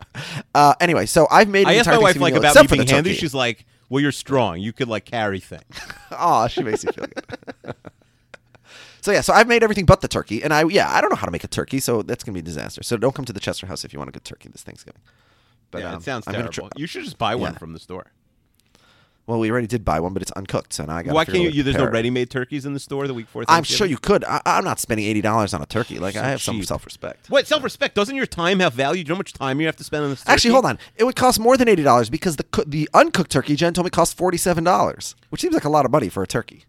Uh, 0.54 0.74
anyway, 0.78 1.06
so 1.06 1.26
I've 1.30 1.48
made. 1.48 1.66
I 1.66 1.74
asked 1.76 1.88
my 1.88 1.96
wife 1.98 2.16
like 2.16 2.34
about 2.34 2.54
me 2.54 2.66
being 2.76 2.86
handy. 2.86 3.14
She's 3.14 3.32
like, 3.34 3.64
"Well, 3.88 4.00
you're 4.02 4.12
strong. 4.12 4.58
You 4.60 4.72
could 4.72 4.88
like 4.88 5.04
carry 5.04 5.40
things." 5.40 5.64
Aw, 6.10 6.46
she 6.48 6.62
makes 6.62 6.84
you 6.84 6.92
feel 6.92 7.06
good. 7.06 7.74
so 9.00 9.12
yeah, 9.12 9.20
so 9.20 9.32
I've 9.32 9.48
made 9.48 9.62
everything 9.62 9.84
but 9.86 10.00
the 10.00 10.08
turkey, 10.08 10.42
and 10.42 10.52
I 10.52 10.64
yeah, 10.64 10.90
I 10.92 11.00
don't 11.00 11.10
know 11.10 11.16
how 11.16 11.26
to 11.26 11.32
make 11.32 11.44
a 11.44 11.48
turkey, 11.48 11.80
so 11.80 12.02
that's 12.02 12.24
gonna 12.24 12.34
be 12.34 12.40
a 12.40 12.42
disaster. 12.42 12.82
So 12.82 12.96
don't 12.96 13.14
come 13.14 13.24
to 13.24 13.32
the 13.32 13.40
Chester 13.40 13.66
House 13.66 13.84
if 13.84 13.92
you 13.92 13.98
want 13.98 14.08
a 14.08 14.12
good 14.12 14.24
turkey 14.24 14.48
this 14.48 14.62
Thanksgiving. 14.62 15.00
But 15.70 15.82
yeah, 15.82 15.90
um, 15.90 15.96
it 15.98 16.02
sounds 16.02 16.26
I'm 16.26 16.34
terrible. 16.34 16.52
try- 16.52 16.68
you 16.76 16.86
should 16.86 17.04
just 17.04 17.18
buy 17.18 17.34
one 17.34 17.52
Yeah. 17.52 17.58
from 17.58 17.72
the 17.72 17.80
store. 17.80 18.06
Well, 19.26 19.40
we 19.40 19.50
already 19.50 19.66
did 19.66 19.84
buy 19.84 19.98
one, 19.98 20.12
but 20.12 20.22
it's 20.22 20.30
uncooked, 20.32 20.72
so 20.72 20.84
now 20.84 20.96
I 20.96 21.02
got. 21.02 21.14
Why 21.14 21.24
can't 21.24 21.52
you? 21.52 21.62
there's 21.62 21.76
no 21.76 21.86
ready-made 21.86 22.30
turkeys 22.30 22.64
in 22.64 22.74
the 22.74 22.80
store 22.80 23.06
the 23.08 23.14
week 23.14 23.26
before. 23.26 23.44
I'm 23.48 23.64
sure 23.64 23.86
you 23.86 23.98
could. 23.98 24.24
I, 24.24 24.40
I'm 24.46 24.64
not 24.64 24.78
spending 24.78 25.06
eighty 25.06 25.20
dollars 25.20 25.52
on 25.52 25.60
a 25.62 25.66
turkey. 25.66 25.98
Like 25.98 26.14
So 26.14 26.20
I 26.20 26.28
have 26.28 26.40
some 26.40 26.62
self-respect. 26.62 27.28
What 27.28 27.46
self-respect? 27.46 27.94
Doesn't 27.96 28.14
your 28.14 28.26
time 28.26 28.60
have 28.60 28.74
value? 28.74 29.02
Do 29.02 29.08
you 29.08 29.12
know 29.12 29.16
how 29.16 29.20
much 29.20 29.32
time 29.32 29.60
you 29.60 29.66
have 29.66 29.76
to 29.76 29.84
spend 29.84 30.04
on 30.04 30.10
this? 30.10 30.22
Actually, 30.26 30.52
hold 30.52 30.64
on. 30.64 30.78
It 30.96 31.04
would 31.04 31.16
cost 31.16 31.40
more 31.40 31.56
than 31.56 31.68
eighty 31.68 31.82
dollars 31.82 32.08
because 32.08 32.36
the 32.36 32.64
the 32.66 32.88
uncooked 32.94 33.30
turkey 33.30 33.56
Jen 33.56 33.74
told 33.74 33.84
me 33.86 33.90
costs 33.90 34.14
forty-seven 34.14 34.62
dollars, 34.62 35.16
which 35.30 35.40
seems 35.40 35.54
like 35.54 35.64
a 35.64 35.68
lot 35.70 35.84
of 35.84 35.90
money 35.90 36.08
for 36.08 36.22
a 36.22 36.26
turkey. 36.26 36.64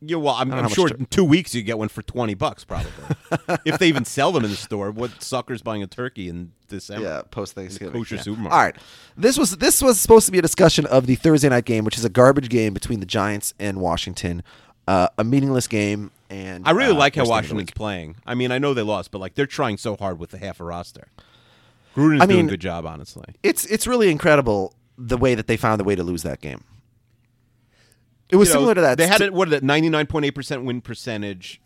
Yeah, 0.00 0.16
well, 0.16 0.34
I'm, 0.34 0.52
I'm 0.52 0.68
sure 0.68 0.88
in 0.88 1.06
two 1.06 1.24
weeks 1.24 1.54
you 1.54 1.62
get 1.62 1.76
one 1.76 1.88
for 1.88 2.02
twenty 2.02 2.34
bucks, 2.34 2.64
probably. 2.64 2.92
if 3.64 3.78
they 3.78 3.88
even 3.88 4.04
sell 4.04 4.30
them 4.30 4.44
in 4.44 4.50
the 4.50 4.56
store, 4.56 4.92
what 4.92 5.22
sucker's 5.22 5.60
buying 5.60 5.82
a 5.82 5.88
turkey 5.88 6.28
in 6.28 6.52
December? 6.68 7.04
Yeah, 7.04 7.22
post 7.28 7.54
Thanksgiving. 7.54 7.92
kosher 7.92 8.14
yeah. 8.14 8.22
supermarket. 8.22 8.52
All 8.52 8.62
right, 8.62 8.76
this 9.16 9.36
was 9.36 9.56
this 9.56 9.82
was 9.82 9.98
supposed 9.98 10.26
to 10.26 10.32
be 10.32 10.38
a 10.38 10.42
discussion 10.42 10.86
of 10.86 11.06
the 11.06 11.16
Thursday 11.16 11.48
night 11.48 11.64
game, 11.64 11.84
which 11.84 11.98
is 11.98 12.04
a 12.04 12.08
garbage 12.08 12.48
game 12.48 12.74
between 12.74 13.00
the 13.00 13.06
Giants 13.06 13.54
and 13.58 13.80
Washington, 13.80 14.44
uh, 14.86 15.08
a 15.18 15.24
meaningless 15.24 15.66
game. 15.66 16.12
And 16.30 16.68
I 16.68 16.70
really 16.72 16.92
uh, 16.92 16.98
like 16.98 17.16
how 17.16 17.22
worst 17.22 17.30
game 17.30 17.38
of 17.38 17.48
the 17.48 17.54
Washington's 17.54 17.70
playing. 17.74 18.16
I 18.24 18.34
mean, 18.36 18.52
I 18.52 18.58
know 18.58 18.74
they 18.74 18.82
lost, 18.82 19.10
but 19.10 19.18
like 19.18 19.34
they're 19.34 19.46
trying 19.46 19.78
so 19.78 19.96
hard 19.96 20.20
with 20.20 20.30
the 20.30 20.38
half 20.38 20.60
a 20.60 20.64
roster. 20.64 21.08
Gruden's 21.96 22.22
I 22.22 22.26
doing 22.26 22.38
mean- 22.38 22.46
a 22.46 22.50
good 22.50 22.60
job, 22.60 22.86
honestly. 22.86 23.34
It's 23.42 23.64
it's 23.66 23.86
really 23.88 24.10
incredible 24.10 24.74
the 24.96 25.16
way 25.16 25.34
that 25.34 25.48
they 25.48 25.56
found 25.56 25.80
the 25.80 25.84
way 25.84 25.96
to 25.96 26.04
lose 26.04 26.22
that 26.22 26.40
game. 26.40 26.62
It 28.30 28.36
was 28.36 28.48
You 28.48 28.54
know, 28.54 28.60
similar 28.60 28.74
to 28.74 28.80
that. 28.82 28.98
They 28.98 29.06
had 29.06 29.20
it. 29.20 29.32
What 29.32 29.48
is 29.48 29.54
it? 29.54 29.62
Ninety 29.62 29.88
nine 29.88 30.06
point 30.06 30.24
eight 30.26 30.34
percent 30.34 30.64
win 30.64 30.80
percentage. 30.80 31.60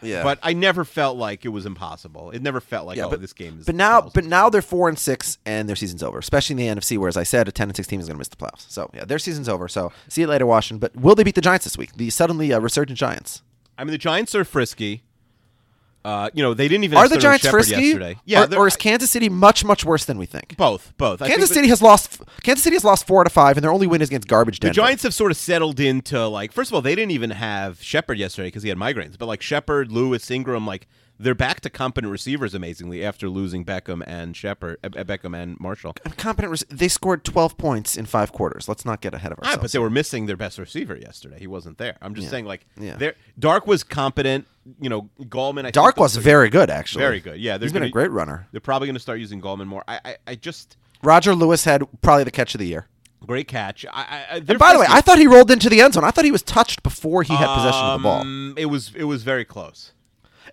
Yeah. 0.00 0.22
But 0.22 0.38
I 0.42 0.52
never 0.52 0.84
felt 0.84 1.16
like 1.16 1.44
it 1.44 1.48
was 1.48 1.66
impossible. 1.66 2.30
It 2.30 2.40
never 2.40 2.60
felt 2.60 2.86
like, 2.86 2.96
yeah, 2.96 3.06
oh, 3.06 3.10
but 3.10 3.20
this 3.20 3.32
game 3.32 3.58
is. 3.58 3.66
But 3.66 3.74
now, 3.74 4.00
but 4.02 4.24
now 4.24 4.48
they're 4.48 4.62
four 4.62 4.88
and 4.88 4.98
six, 4.98 5.38
and 5.44 5.68
their 5.68 5.74
season's 5.74 6.02
over. 6.02 6.18
Especially 6.18 6.54
in 6.54 6.74
the 6.74 6.80
NFC, 6.80 6.98
where 6.98 7.08
as 7.08 7.16
I 7.16 7.24
said, 7.24 7.48
a 7.48 7.52
ten 7.52 7.68
and 7.68 7.76
six 7.76 7.88
team 7.88 8.00
is 8.00 8.06
going 8.06 8.14
to 8.14 8.18
miss 8.18 8.28
the 8.28 8.36
playoffs. 8.36 8.70
So 8.70 8.90
yeah, 8.94 9.04
their 9.04 9.18
season's 9.18 9.48
over. 9.48 9.66
So 9.68 9.92
see 10.08 10.20
you 10.20 10.26
later, 10.26 10.46
Washington. 10.46 10.78
But 10.78 10.94
will 10.96 11.14
they 11.14 11.24
beat 11.24 11.34
the 11.34 11.40
Giants 11.40 11.64
this 11.64 11.76
week? 11.76 11.96
The 11.96 12.10
suddenly 12.10 12.52
uh, 12.52 12.60
resurgent 12.60 12.98
Giants. 12.98 13.42
I 13.76 13.84
mean, 13.84 13.92
the 13.92 13.98
Giants 13.98 14.34
are 14.34 14.44
frisky. 14.44 15.02
Uh, 16.04 16.30
you 16.32 16.42
know, 16.42 16.54
they 16.54 16.68
didn't 16.68 16.84
even 16.84 16.96
Are 16.96 17.08
the 17.08 17.18
Giants 17.18 17.44
Shepard 17.44 17.64
frisky? 17.66 17.82
yesterday. 17.86 18.16
Yeah, 18.24 18.46
or, 18.52 18.60
or 18.60 18.66
is 18.66 18.76
Kansas 18.76 19.10
City 19.10 19.28
much 19.28 19.64
much 19.64 19.84
worse 19.84 20.04
than 20.04 20.16
we 20.16 20.26
think? 20.26 20.56
both, 20.56 20.92
both. 20.96 21.20
I 21.20 21.26
think 21.26 21.34
Kansas 21.36 21.50
that- 21.50 21.54
City 21.56 21.68
has 21.68 21.82
lost. 21.82 22.20
Kansas 22.42 22.62
City 22.62 22.76
has 22.76 22.84
lost 22.84 23.06
four 23.06 23.20
out 23.20 23.26
of 23.26 23.32
five, 23.32 23.56
and 23.56 23.64
their 23.64 23.72
only 23.72 23.86
win 23.86 24.00
is 24.00 24.08
against 24.08 24.28
garbage 24.28 24.60
The 24.60 24.70
Giants 24.70 25.02
have 25.02 25.12
sort 25.12 25.30
of 25.30 25.36
settled 25.36 25.80
into 25.80 26.26
like. 26.28 26.52
First 26.52 26.70
of 26.70 26.74
all, 26.74 26.82
they 26.82 26.94
didn't 26.94 27.10
even 27.10 27.30
have 27.30 27.82
Shepard 27.82 28.18
yesterday 28.18 28.48
because 28.48 28.62
he 28.62 28.68
had 28.68 28.78
migraines. 28.78 29.18
But 29.18 29.26
like 29.26 29.42
Shepard, 29.42 29.90
Lewis, 29.92 30.30
Ingram, 30.30 30.66
like 30.66 30.86
they're 31.18 31.34
back 31.34 31.60
to 31.62 31.70
competent 31.70 32.10
receivers 32.12 32.54
amazingly 32.54 33.04
after 33.04 33.28
losing 33.28 33.64
Beckham 33.64 34.02
and 34.06 34.36
Shepard, 34.36 34.78
uh, 34.84 34.88
Beckham 34.88 35.36
and 35.36 35.58
Marshall. 35.60 35.94
competent. 36.16 36.62
They 36.70 36.88
scored 36.88 37.24
twelve 37.24 37.58
points 37.58 37.96
in 37.96 38.06
five 38.06 38.32
quarters. 38.32 38.68
Let's 38.68 38.84
not 38.84 39.00
get 39.00 39.14
ahead 39.14 39.32
of 39.32 39.38
Ah, 39.42 39.46
ourselves. 39.46 39.62
but 39.62 39.72
they 39.72 39.78
were 39.78 39.90
missing 39.90 40.26
their 40.26 40.36
best 40.36 40.58
receiver 40.58 40.96
yesterday. 40.96 41.38
He 41.38 41.46
wasn't 41.46 41.78
there. 41.78 41.96
I'm 42.00 42.14
just 42.14 42.26
Yeah. 42.26 42.30
saying, 42.30 42.44
like, 42.46 42.66
Yeah. 42.78 43.10
Dark 43.38 43.66
was 43.66 43.82
competent. 43.82 44.46
You 44.80 44.90
know, 44.90 45.08
Gallman. 45.22 45.64
I 45.66 45.70
Dark 45.70 45.96
was 45.96 46.14
very 46.16 46.50
good, 46.50 46.68
actually. 46.70 47.00
very 47.02 47.20
good. 47.20 47.40
Yeah, 47.40 47.56
he's 47.58 47.72
been 47.72 47.82
a 47.82 47.86
gonna- 47.86 47.92
great 47.92 48.10
runner. 48.10 48.46
They're 48.52 48.60
probably 48.60 48.86
going 48.86 48.96
to 48.96 49.00
start 49.00 49.18
using 49.18 49.40
Gallman 49.40 49.66
more. 49.66 49.82
I, 49.88 50.00
I, 50.04 50.16
I 50.28 50.34
just 50.34 50.76
Roger 51.02 51.34
Lewis 51.34 51.64
had 51.64 51.84
probably 52.02 52.24
the 52.24 52.30
catch 52.30 52.54
of 52.54 52.58
the 52.58 52.66
year. 52.66 52.86
great 53.26 53.48
catch. 53.48 53.84
I, 53.92 54.26
I, 54.30 54.36
And 54.46 54.58
by 54.58 54.72
the 54.74 54.78
way. 54.78 54.86
I 54.88 55.00
thought 55.00 55.18
he 55.18 55.26
rolled 55.26 55.50
into 55.50 55.68
the 55.68 55.80
end 55.80 55.94
zone. 55.94 56.04
I 56.04 56.10
thought 56.10 56.24
he 56.24 56.30
was 56.32 56.42
touched 56.42 56.82
before 56.82 57.22
he 57.22 57.34
had 57.34 57.46
possession 57.54 57.80
of 57.84 57.98
the 58.00 58.02
ball. 58.04 58.20
Um, 58.20 58.54
It 58.56 58.66
was 58.66 58.92
it 58.94 59.04
was 59.04 59.22
very 59.22 59.44
close. 59.44 59.92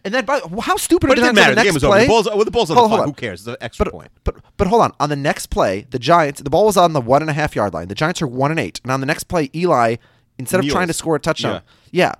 And 0.05 0.13
then, 0.13 0.23
by, 0.23 0.39
how 0.61 0.77
stupid 0.77 1.07
But 1.07 1.17
it 1.17 1.21
the 1.21 1.27
didn't 1.27 1.35
matter. 1.35 1.55
the 1.55 1.61
The 1.61 1.63
game 1.65 1.73
was 1.73 1.83
over. 1.83 1.93
play? 1.95 2.03
The 2.03 2.07
ball's, 2.07 2.25
well, 2.27 2.45
the 2.45 2.51
ball's 2.51 2.69
on 2.71 2.77
Hold 2.77 2.91
the 2.91 2.95
hold 2.97 3.07
Who 3.07 3.13
cares? 3.13 3.43
The 3.43 3.57
extra 3.59 3.85
But, 3.85 3.91
point. 3.91 4.11
but 4.23 4.35
but 4.55 4.67
hold 4.67 4.83
on. 4.83 4.93
On 4.99 5.09
the 5.09 5.15
next 5.17 5.47
play, 5.47 5.87
the 5.89 5.99
Giants, 5.99 6.41
the 6.41 6.49
ball 6.49 6.65
was 6.65 6.77
on 6.77 6.93
the 6.93 7.01
one 7.01 7.21
and 7.21 7.29
a 7.29 7.33
half 7.33 7.55
yard 7.55 7.73
line. 7.73 7.87
The 7.89 7.95
Giants 7.95 8.21
are 8.21 8.27
one 8.27 8.51
and 8.51 8.59
eight. 8.59 8.79
And 8.83 8.91
on 8.91 8.99
the 9.01 9.05
next 9.07 9.23
play, 9.25 9.49
Eli, 9.55 9.95
instead 10.37 10.59
of 10.61 10.67
trying 10.69 10.87
to 10.87 10.93
score 10.93 11.15
a 11.15 11.19
touchdown, 11.19 11.61
yeah, 11.91 12.13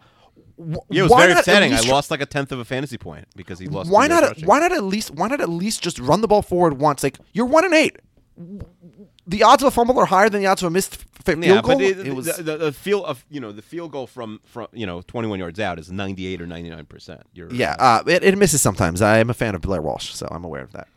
W- 0.58 0.78
Yeah, 0.90 1.00
it 1.00 1.04
was 1.04 1.12
why 1.12 1.28
very 1.28 1.38
upsetting. 1.40 1.74
I 1.74 1.82
lost 1.82 2.10
like 2.10 2.22
a 2.22 2.26
tenth 2.26 2.52
of 2.52 2.60
a 2.60 2.66
fantasy 2.66 2.98
point 2.98 3.28
because 3.36 3.60
he 3.60 3.68
lost. 3.68 3.92
Why 3.92 4.08
not? 4.08 4.24
rushing. 4.24 4.46
Why 4.46 4.60
not 4.60 4.72
at 4.72 4.84
least? 4.84 5.12
Why 5.12 5.28
not 5.28 5.42
at 5.42 5.50
least 5.50 5.84
just 5.84 6.00
run 6.00 6.22
the 6.22 6.28
ball 6.28 6.42
forward 6.42 6.80
once? 6.80 7.04
Like 7.04 7.18
you're 7.34 7.46
one 7.46 7.66
and 7.66 7.74
eight. 7.74 7.98
The 9.28 9.44
odds 9.44 9.64
of 9.64 9.68
a 9.68 9.72
fumble 9.72 9.98
are 10.00 10.06
higher 10.06 10.30
than 10.30 10.42
the 10.42 10.48
odds 10.48 10.62
of 10.62 10.68
a 10.68 10.70
missed 10.70 10.94
f- 10.94 11.24
field 11.26 11.44
Yeah, 11.44 11.62
goal. 11.62 11.62
but 11.64 11.78
the, 11.80 12.08
it 12.08 12.14
was 12.16 12.26
the, 12.38 12.44
the, 12.44 12.58
the 12.58 12.72
field 12.72 13.06
of 13.06 13.26
you 13.30 13.40
know 13.40 13.52
the 13.52 13.62
field 13.64 13.92
goal 13.92 14.06
from 14.08 14.40
from 14.46 14.68
you 14.72 14.86
know 14.86 15.02
21 15.02 15.40
yards 15.40 15.60
out 15.60 15.80
is 15.80 15.92
98 15.92 16.42
or 16.42 16.48
99 16.48 16.86
percent. 16.86 17.22
Yeah, 17.34 17.76
uh, 17.80 18.04
it, 18.06 18.24
it 18.24 18.38
misses 18.38 18.62
sometimes. 18.62 19.02
I 19.02 19.18
am 19.18 19.30
a 19.30 19.34
fan 19.34 19.56
of 19.56 19.62
Blair 19.62 19.82
Walsh, 19.82 20.14
so 20.14 20.28
I'm 20.30 20.44
aware 20.44 20.62
of 20.62 20.72
that. 20.74 20.88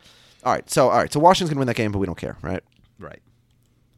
All 0.43 0.53
right, 0.53 0.69
so 0.69 0.89
all 0.89 0.97
right, 0.97 1.11
so 1.11 1.19
Washington's 1.19 1.49
gonna 1.49 1.59
win 1.59 1.67
that 1.67 1.75
game, 1.75 1.91
but 1.91 1.97
we 1.99 2.05
don't 2.05 2.17
care, 2.17 2.37
right? 2.41 2.63
right. 2.99 3.19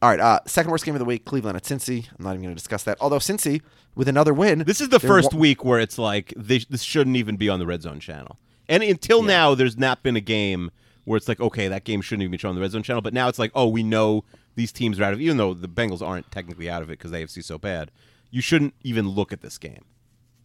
All 0.00 0.08
right, 0.10 0.18
uh, 0.18 0.40
second 0.46 0.72
worst 0.72 0.84
game 0.84 0.94
of 0.96 0.98
the 0.98 1.04
week, 1.04 1.24
Cleveland 1.24 1.56
at 1.56 1.62
Cincy. 1.62 2.08
I'm 2.18 2.24
not 2.24 2.30
even 2.32 2.42
gonna 2.42 2.54
discuss 2.54 2.82
that. 2.84 2.96
Although 3.00 3.18
Cincy 3.20 3.60
with 3.94 4.08
another 4.08 4.32
win, 4.34 4.60
This 4.60 4.80
is 4.80 4.88
the 4.88 4.98
first 4.98 5.32
wa- 5.34 5.38
week 5.40 5.64
where 5.64 5.78
it's 5.78 5.98
like 5.98 6.32
this, 6.36 6.64
this 6.64 6.82
shouldn't 6.82 7.16
even 7.16 7.36
be 7.36 7.48
on 7.48 7.58
the 7.60 7.66
red 7.66 7.82
zone 7.82 8.00
channel. 8.00 8.38
And 8.68 8.82
until 8.82 9.22
now, 9.22 9.54
there's 9.54 9.76
not 9.76 10.02
been 10.02 10.16
a 10.16 10.20
game 10.20 10.70
where 11.04 11.16
it's 11.16 11.28
like, 11.28 11.40
okay, 11.40 11.68
that 11.68 11.84
game 11.84 12.00
shouldn't 12.00 12.22
even 12.22 12.30
be 12.32 12.38
shown 12.38 12.50
on 12.50 12.54
the 12.54 12.60
red 12.60 12.70
zone 12.70 12.82
channel. 12.82 13.02
But 13.02 13.14
now 13.14 13.28
it's 13.28 13.38
like, 13.38 13.50
oh, 13.54 13.68
we 13.68 13.82
know 13.82 14.24
these 14.54 14.72
teams 14.72 15.00
are 15.00 15.04
out 15.04 15.12
of. 15.12 15.20
it, 15.20 15.24
Even 15.24 15.36
though 15.36 15.54
the 15.54 15.68
Bengals 15.68 16.02
aren't 16.02 16.30
technically 16.30 16.68
out 16.70 16.82
of 16.82 16.88
it 16.90 16.98
because 16.98 17.10
the 17.10 17.18
AFC 17.18 17.42
so 17.42 17.58
bad, 17.58 17.90
you 18.30 18.40
shouldn't 18.40 18.74
even 18.82 19.08
look 19.08 19.32
at 19.32 19.40
this 19.40 19.58
game. 19.58 19.84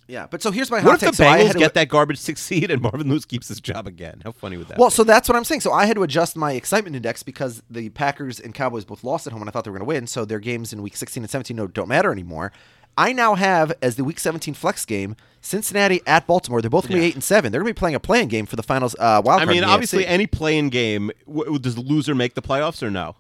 Yeah, 0.10 0.26
but 0.26 0.41
so 0.41 0.51
here's 0.51 0.72
my 0.72 0.80
hot 0.80 0.86
What 0.88 0.93
if 0.95 0.99
take. 1.01 1.10
the 1.12 1.16
So 1.18 1.26
I 1.28 1.39
Bengals 1.39 1.47
had 1.47 1.53
to- 1.53 1.60
get 1.60 1.74
that 1.74 1.89
garbage 1.89 2.18
six 2.18 2.41
seed 2.43 2.72
and 2.72 2.82
Marvin 2.82 3.10
Lewis 3.10 3.26
keeps 3.26 3.49
his 3.49 3.60
job 3.60 3.88
again? 3.88 4.22
How 4.24 4.32
funny 4.32 4.55
would 4.55 4.70
that? 4.70 4.78
Well, 4.78 4.88
be? 4.89 4.93
so 4.95 5.03
that's 5.03 5.28
what 5.28 5.36
I'm 5.36 5.43
saying. 5.43 5.62
So 5.62 5.74
I 5.74 5.86
had 5.86 5.95
to 5.97 6.03
adjust 6.03 6.38
my 6.38 6.53
excitement 6.53 6.95
index 6.95 7.24
because 7.24 7.62
the 7.70 7.89
Packers 7.89 8.39
and 8.39 8.53
Cowboys 8.53 8.86
both 8.86 9.03
lost 9.03 9.28
at 9.28 9.34
home, 9.34 9.41
and 9.41 9.49
I 9.49 9.51
thought 9.51 9.66
they 9.66 9.70
were 9.70 9.78
going 9.78 9.86
to 9.86 9.93
win. 9.93 10.08
So 10.08 10.24
their 10.24 10.39
games 10.39 10.72
in 10.72 10.82
Week 10.82 10.95
16 10.95 11.24
and 11.24 11.30
17 11.30 11.58
no, 11.58 11.68
don't 11.68 11.89
matter 11.89 12.12
anymore. 12.12 12.53
I 12.97 13.12
now 13.12 13.36
have 13.36 13.74
as 13.82 13.97
the 13.97 14.05
Week 14.05 14.18
17 14.18 14.53
flex 14.53 14.86
game 14.86 15.18
Cincinnati 15.41 16.01
at 16.05 16.27
Baltimore. 16.27 16.61
They're 16.61 16.69
both 16.69 16.88
going 16.88 16.99
to 16.99 17.01
be 17.01 17.07
eight 17.07 17.13
and 17.15 17.23
seven. 17.23 17.51
They're 17.51 17.61
going 17.61 17.69
to 17.71 17.75
be 17.75 17.79
playing 17.79 17.95
a 17.95 17.99
playing 17.99 18.27
game 18.27 18.45
for 18.45 18.55
the 18.55 18.63
finals 18.63 18.95
uh, 18.99 19.21
wild 19.23 19.41
I 19.41 19.45
card 19.45 19.47
mean, 19.49 19.57
in 19.63 19.63
the 19.63 19.73
obviously, 19.73 20.03
AFC. 20.03 20.07
any 20.09 20.27
playing 20.27 20.69
game, 20.69 21.11
w- 21.27 21.57
does 21.59 21.75
the 21.75 21.81
loser 21.81 22.15
make 22.15 22.33
the 22.33 22.41
playoffs 22.41 22.81
or 22.83 22.89
no? 22.91 23.15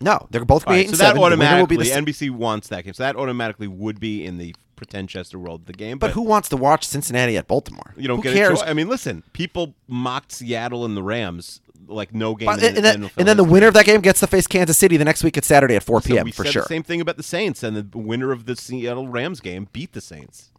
no, 0.00 0.28
they're 0.30 0.44
both 0.44 0.64
going 0.64 0.76
to 0.76 0.78
right, 0.78 0.78
be 0.78 0.80
eight 0.80 0.86
so 0.86 0.90
and 0.92 1.00
that 1.00 1.04
seven. 1.06 1.16
The 1.16 1.20
winner 1.22 1.58
will 1.60 1.66
be 1.66 1.76
automatically, 1.76 2.12
the, 2.14 2.28
NBC 2.28 2.30
wants 2.30 2.68
that 2.68 2.84
game. 2.84 2.94
So 2.94 3.02
that 3.02 3.16
automatically 3.16 3.66
would 3.66 3.98
be 3.98 4.24
in 4.24 4.38
the 4.38 4.54
pretend 4.76 5.08
Chester 5.08 5.38
world 5.40 5.62
of 5.62 5.66
the 5.66 5.72
game. 5.72 5.98
but 5.98 6.12
who 6.12 6.22
wants 6.22 6.48
to 6.50 6.56
watch 6.56 6.86
Cincinnati 6.86 7.36
at 7.36 7.48
Baltimore? 7.48 7.94
You 7.96 8.06
don't 8.06 8.18
who 8.18 8.22
get 8.22 8.34
cares? 8.34 8.60
choice. 8.60 8.68
I 8.68 8.74
mean, 8.74 8.88
listen, 8.88 9.24
people 9.32 9.74
mocked 9.88 10.30
Seattle 10.30 10.84
and 10.84 10.96
the 10.96 11.02
Rams 11.02 11.60
like 11.88 12.14
no 12.14 12.36
game. 12.36 12.46
But- 12.46 12.62
in, 12.62 12.76
and, 12.76 12.84
then, 12.84 13.02
NFL 13.02 13.10
and 13.16 13.26
then 13.28 13.36
the 13.36 13.42
history. 13.42 13.52
winner 13.52 13.66
of 13.66 13.74
that 13.74 13.86
game 13.86 14.00
gets 14.00 14.20
to 14.20 14.28
face 14.28 14.46
Kansas 14.46 14.78
City 14.78 14.96
the 14.96 15.04
next 15.04 15.24
week 15.24 15.36
at 15.36 15.44
Saturday 15.44 15.74
at 15.74 15.82
4 15.82 16.00
So 16.02 16.08
p.m. 16.08 16.24
we 16.26 16.30
for 16.30 16.44
said 16.44 16.52
sure. 16.52 16.62
The 16.62 16.68
same 16.68 16.82
thing 16.84 17.00
about 17.00 17.16
the 17.16 17.22
Saints, 17.24 17.64
and 17.64 17.76
the 17.76 17.98
winner 17.98 18.30
of 18.30 18.44
the 18.46 18.54
Seattle 18.54 19.08
Rams 19.08 19.40
game 19.40 19.68
beat 19.72 19.92
the 19.94 20.00
Saints. 20.00 20.52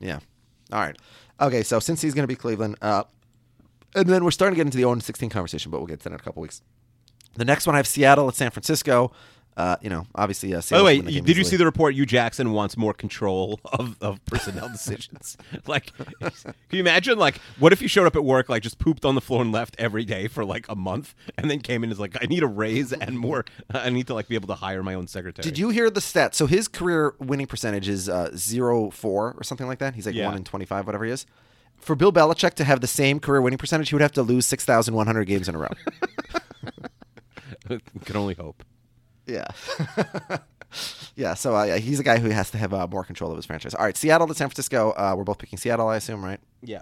Yeah. 0.00 0.18
All 0.72 0.80
right. 0.80 0.96
Okay, 1.40 1.62
so 1.62 1.80
since 1.80 2.02
he's 2.02 2.14
going 2.14 2.24
to 2.24 2.28
be 2.28 2.36
Cleveland, 2.36 2.76
uh, 2.82 3.04
and 3.94 4.06
then 4.08 4.24
we're 4.24 4.30
starting 4.30 4.54
to 4.54 4.56
get 4.56 4.66
into 4.66 4.76
the 4.76 4.82
0 4.82 4.98
16 4.98 5.30
conversation, 5.30 5.70
but 5.70 5.78
we'll 5.78 5.86
get 5.86 6.00
to 6.00 6.04
that 6.04 6.14
in 6.14 6.20
a 6.20 6.22
couple 6.22 6.42
weeks. 6.42 6.62
The 7.34 7.44
next 7.44 7.66
one 7.66 7.74
I 7.74 7.78
have 7.78 7.86
Seattle 7.86 8.28
at 8.28 8.34
San 8.34 8.50
Francisco. 8.50 9.12
Uh, 9.60 9.76
you 9.82 9.90
know, 9.90 10.06
obviously, 10.14 10.54
uh, 10.54 10.62
By 10.70 10.78
the 10.78 10.84
way, 10.84 10.94
you- 10.94 11.20
did 11.20 11.36
you 11.36 11.44
see 11.44 11.56
the 11.56 11.66
report? 11.66 11.94
Hue 11.94 12.06
Jackson 12.06 12.52
wants 12.52 12.78
more 12.78 12.94
control 12.94 13.60
of, 13.74 13.94
of 14.00 14.24
personnel 14.24 14.68
decisions. 14.72 15.36
like, 15.66 15.92
can 15.96 16.42
you 16.70 16.80
imagine? 16.80 17.18
Like, 17.18 17.36
what 17.58 17.70
if 17.74 17.82
you 17.82 17.88
showed 17.88 18.06
up 18.06 18.16
at 18.16 18.24
work 18.24 18.48
like 18.48 18.62
just 18.62 18.78
pooped 18.78 19.04
on 19.04 19.14
the 19.16 19.20
floor 19.20 19.42
and 19.42 19.52
left 19.52 19.76
every 19.78 20.06
day 20.06 20.28
for 20.28 20.46
like 20.46 20.64
a 20.70 20.74
month, 20.74 21.14
and 21.36 21.50
then 21.50 21.60
came 21.60 21.84
in 21.84 21.90
as 21.90 22.00
like, 22.00 22.16
I 22.22 22.24
need 22.26 22.42
a 22.42 22.46
raise 22.46 22.92
and 22.94 23.18
more. 23.18 23.44
I 23.68 23.90
need 23.90 24.06
to 24.06 24.14
like 24.14 24.28
be 24.28 24.34
able 24.34 24.48
to 24.48 24.54
hire 24.54 24.82
my 24.82 24.94
own 24.94 25.06
secretary. 25.08 25.42
Did 25.42 25.58
you 25.58 25.68
hear 25.68 25.90
the 25.90 26.00
stat? 26.00 26.34
So 26.34 26.46
his 26.46 26.66
career 26.66 27.14
winning 27.18 27.46
percentage 27.46 27.86
is 27.86 28.08
uh, 28.08 28.30
zero 28.34 28.88
four 28.88 29.34
or 29.36 29.42
something 29.44 29.66
like 29.66 29.80
that. 29.80 29.94
He's 29.94 30.06
like 30.06 30.14
Yeah. 30.14 30.28
one 30.28 30.38
in 30.38 30.44
twenty 30.44 30.64
five, 30.64 30.86
whatever 30.86 31.04
he 31.04 31.10
is. 31.12 31.26
For 31.76 31.94
Bill 31.94 32.12
Belichick 32.12 32.54
to 32.54 32.64
have 32.64 32.80
the 32.80 32.86
same 32.86 33.20
career 33.20 33.42
winning 33.42 33.58
percentage, 33.58 33.90
he 33.90 33.94
would 33.94 34.02
have 34.02 34.12
to 34.12 34.22
lose 34.22 34.46
six 34.46 34.64
thousand 34.64 34.94
one 34.94 35.06
hundred 35.06 35.26
games 35.26 35.50
in 35.50 35.54
a 35.54 35.58
row. 35.58 35.68
Can 38.06 38.16
only 38.16 38.34
hope. 38.34 38.64
Yeah. 39.26 39.46
yeah. 41.16 41.34
So 41.34 41.56
uh, 41.56 41.64
yeah, 41.64 41.76
he's 41.76 42.00
a 42.00 42.02
guy 42.04 42.18
who 42.18 42.30
has 42.30 42.50
to 42.50 42.58
have 42.58 42.72
uh, 42.72 42.86
more 42.86 43.04
control 43.04 43.30
of 43.30 43.36
his 43.36 43.46
franchise. 43.46 43.74
All 43.74 43.84
right, 43.84 43.96
Seattle 43.96 44.26
to 44.26 44.34
San 44.34 44.48
Francisco. 44.48 44.92
Uh, 44.92 45.14
we're 45.16 45.24
both 45.24 45.38
picking 45.38 45.58
Seattle, 45.58 45.88
I 45.88 45.96
assume, 45.96 46.24
right? 46.24 46.40
Yeah. 46.62 46.80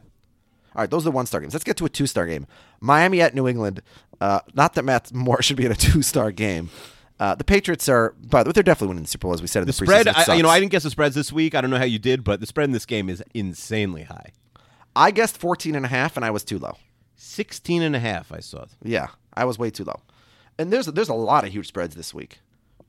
All 0.77 0.83
right, 0.83 0.91
those 0.91 1.03
are 1.03 1.11
the 1.11 1.11
one 1.13 1.27
star 1.27 1.41
games. 1.41 1.55
Let's 1.55 1.65
get 1.65 1.77
to 1.79 1.85
a 1.85 1.89
two 1.89 2.07
star 2.07 2.27
game. 2.27 2.47
Miami 2.81 3.21
at 3.21 3.35
New 3.35 3.49
England. 3.49 3.83
Uh, 4.21 4.41
not 4.55 4.75
that 4.75 4.85
Matt 4.85 5.13
Moore 5.13 5.43
should 5.43 5.57
be 5.57 5.67
in 5.67 5.73
a 5.73 5.77
two 5.77 6.03
star 6.03 6.31
game. 6.31 6.71
Uh, 7.21 7.35
the 7.35 7.43
Patriots 7.43 7.89
are, 7.89 8.15
by 8.21 8.45
the 8.45 8.49
way, 8.49 8.53
they're 8.53 8.63
definitely 8.63 8.89
winning 8.89 9.03
the 9.03 9.09
Super 9.09 9.23
Bowl, 9.23 9.35
as 9.35 9.43
we 9.43 9.49
said 9.49 9.61
in 9.61 9.67
The 9.67 9.73
the, 9.73 9.85
spread, 9.87 10.07
preseason. 10.07 10.29
I, 10.29 10.35
you 10.37 10.43
know. 10.45 10.49
I 10.49 10.61
didn't 10.61 10.71
guess 10.71 10.85
the 10.85 10.91
spreads 10.91 11.17
this 11.17 11.33
week. 11.33 11.57
I 11.57 11.61
don't 11.61 11.71
know 11.71 11.79
how 11.79 11.85
you 11.85 11.99
did, 11.99 12.23
but 12.23 12.39
the 12.39 12.47
spread 12.47 12.67
in 12.67 12.73
this 12.73 12.87
game 12.87 13.09
is 13.09 13.25
insanely 13.35 14.05
high. 14.05 14.31
I 14.95 15.11
guessed 15.11 15.37
14 15.39 15.75
and 15.75 15.85
a 15.85 15.89
half, 15.89 16.17
and 16.17 16.25
I 16.25 16.31
was 16.31 16.45
too 16.45 16.61
low. 16.61 16.77
16 17.17 17.83
and 17.83 17.97
a 17.97 17.99
half, 17.99 18.31
I 18.31 18.39
saw. 18.39 18.67
Yeah, 18.85 19.09
I 19.35 19.45
was 19.47 19.59
way 19.59 19.71
too 19.71 19.83
low. 19.83 20.01
And 20.59 20.73
there's 20.73 20.87
there's 20.87 21.09
a 21.09 21.15
lot 21.15 21.45
of 21.45 21.53
huge 21.53 21.69
spreads 21.69 21.95
this 21.95 22.13
week. 22.13 22.41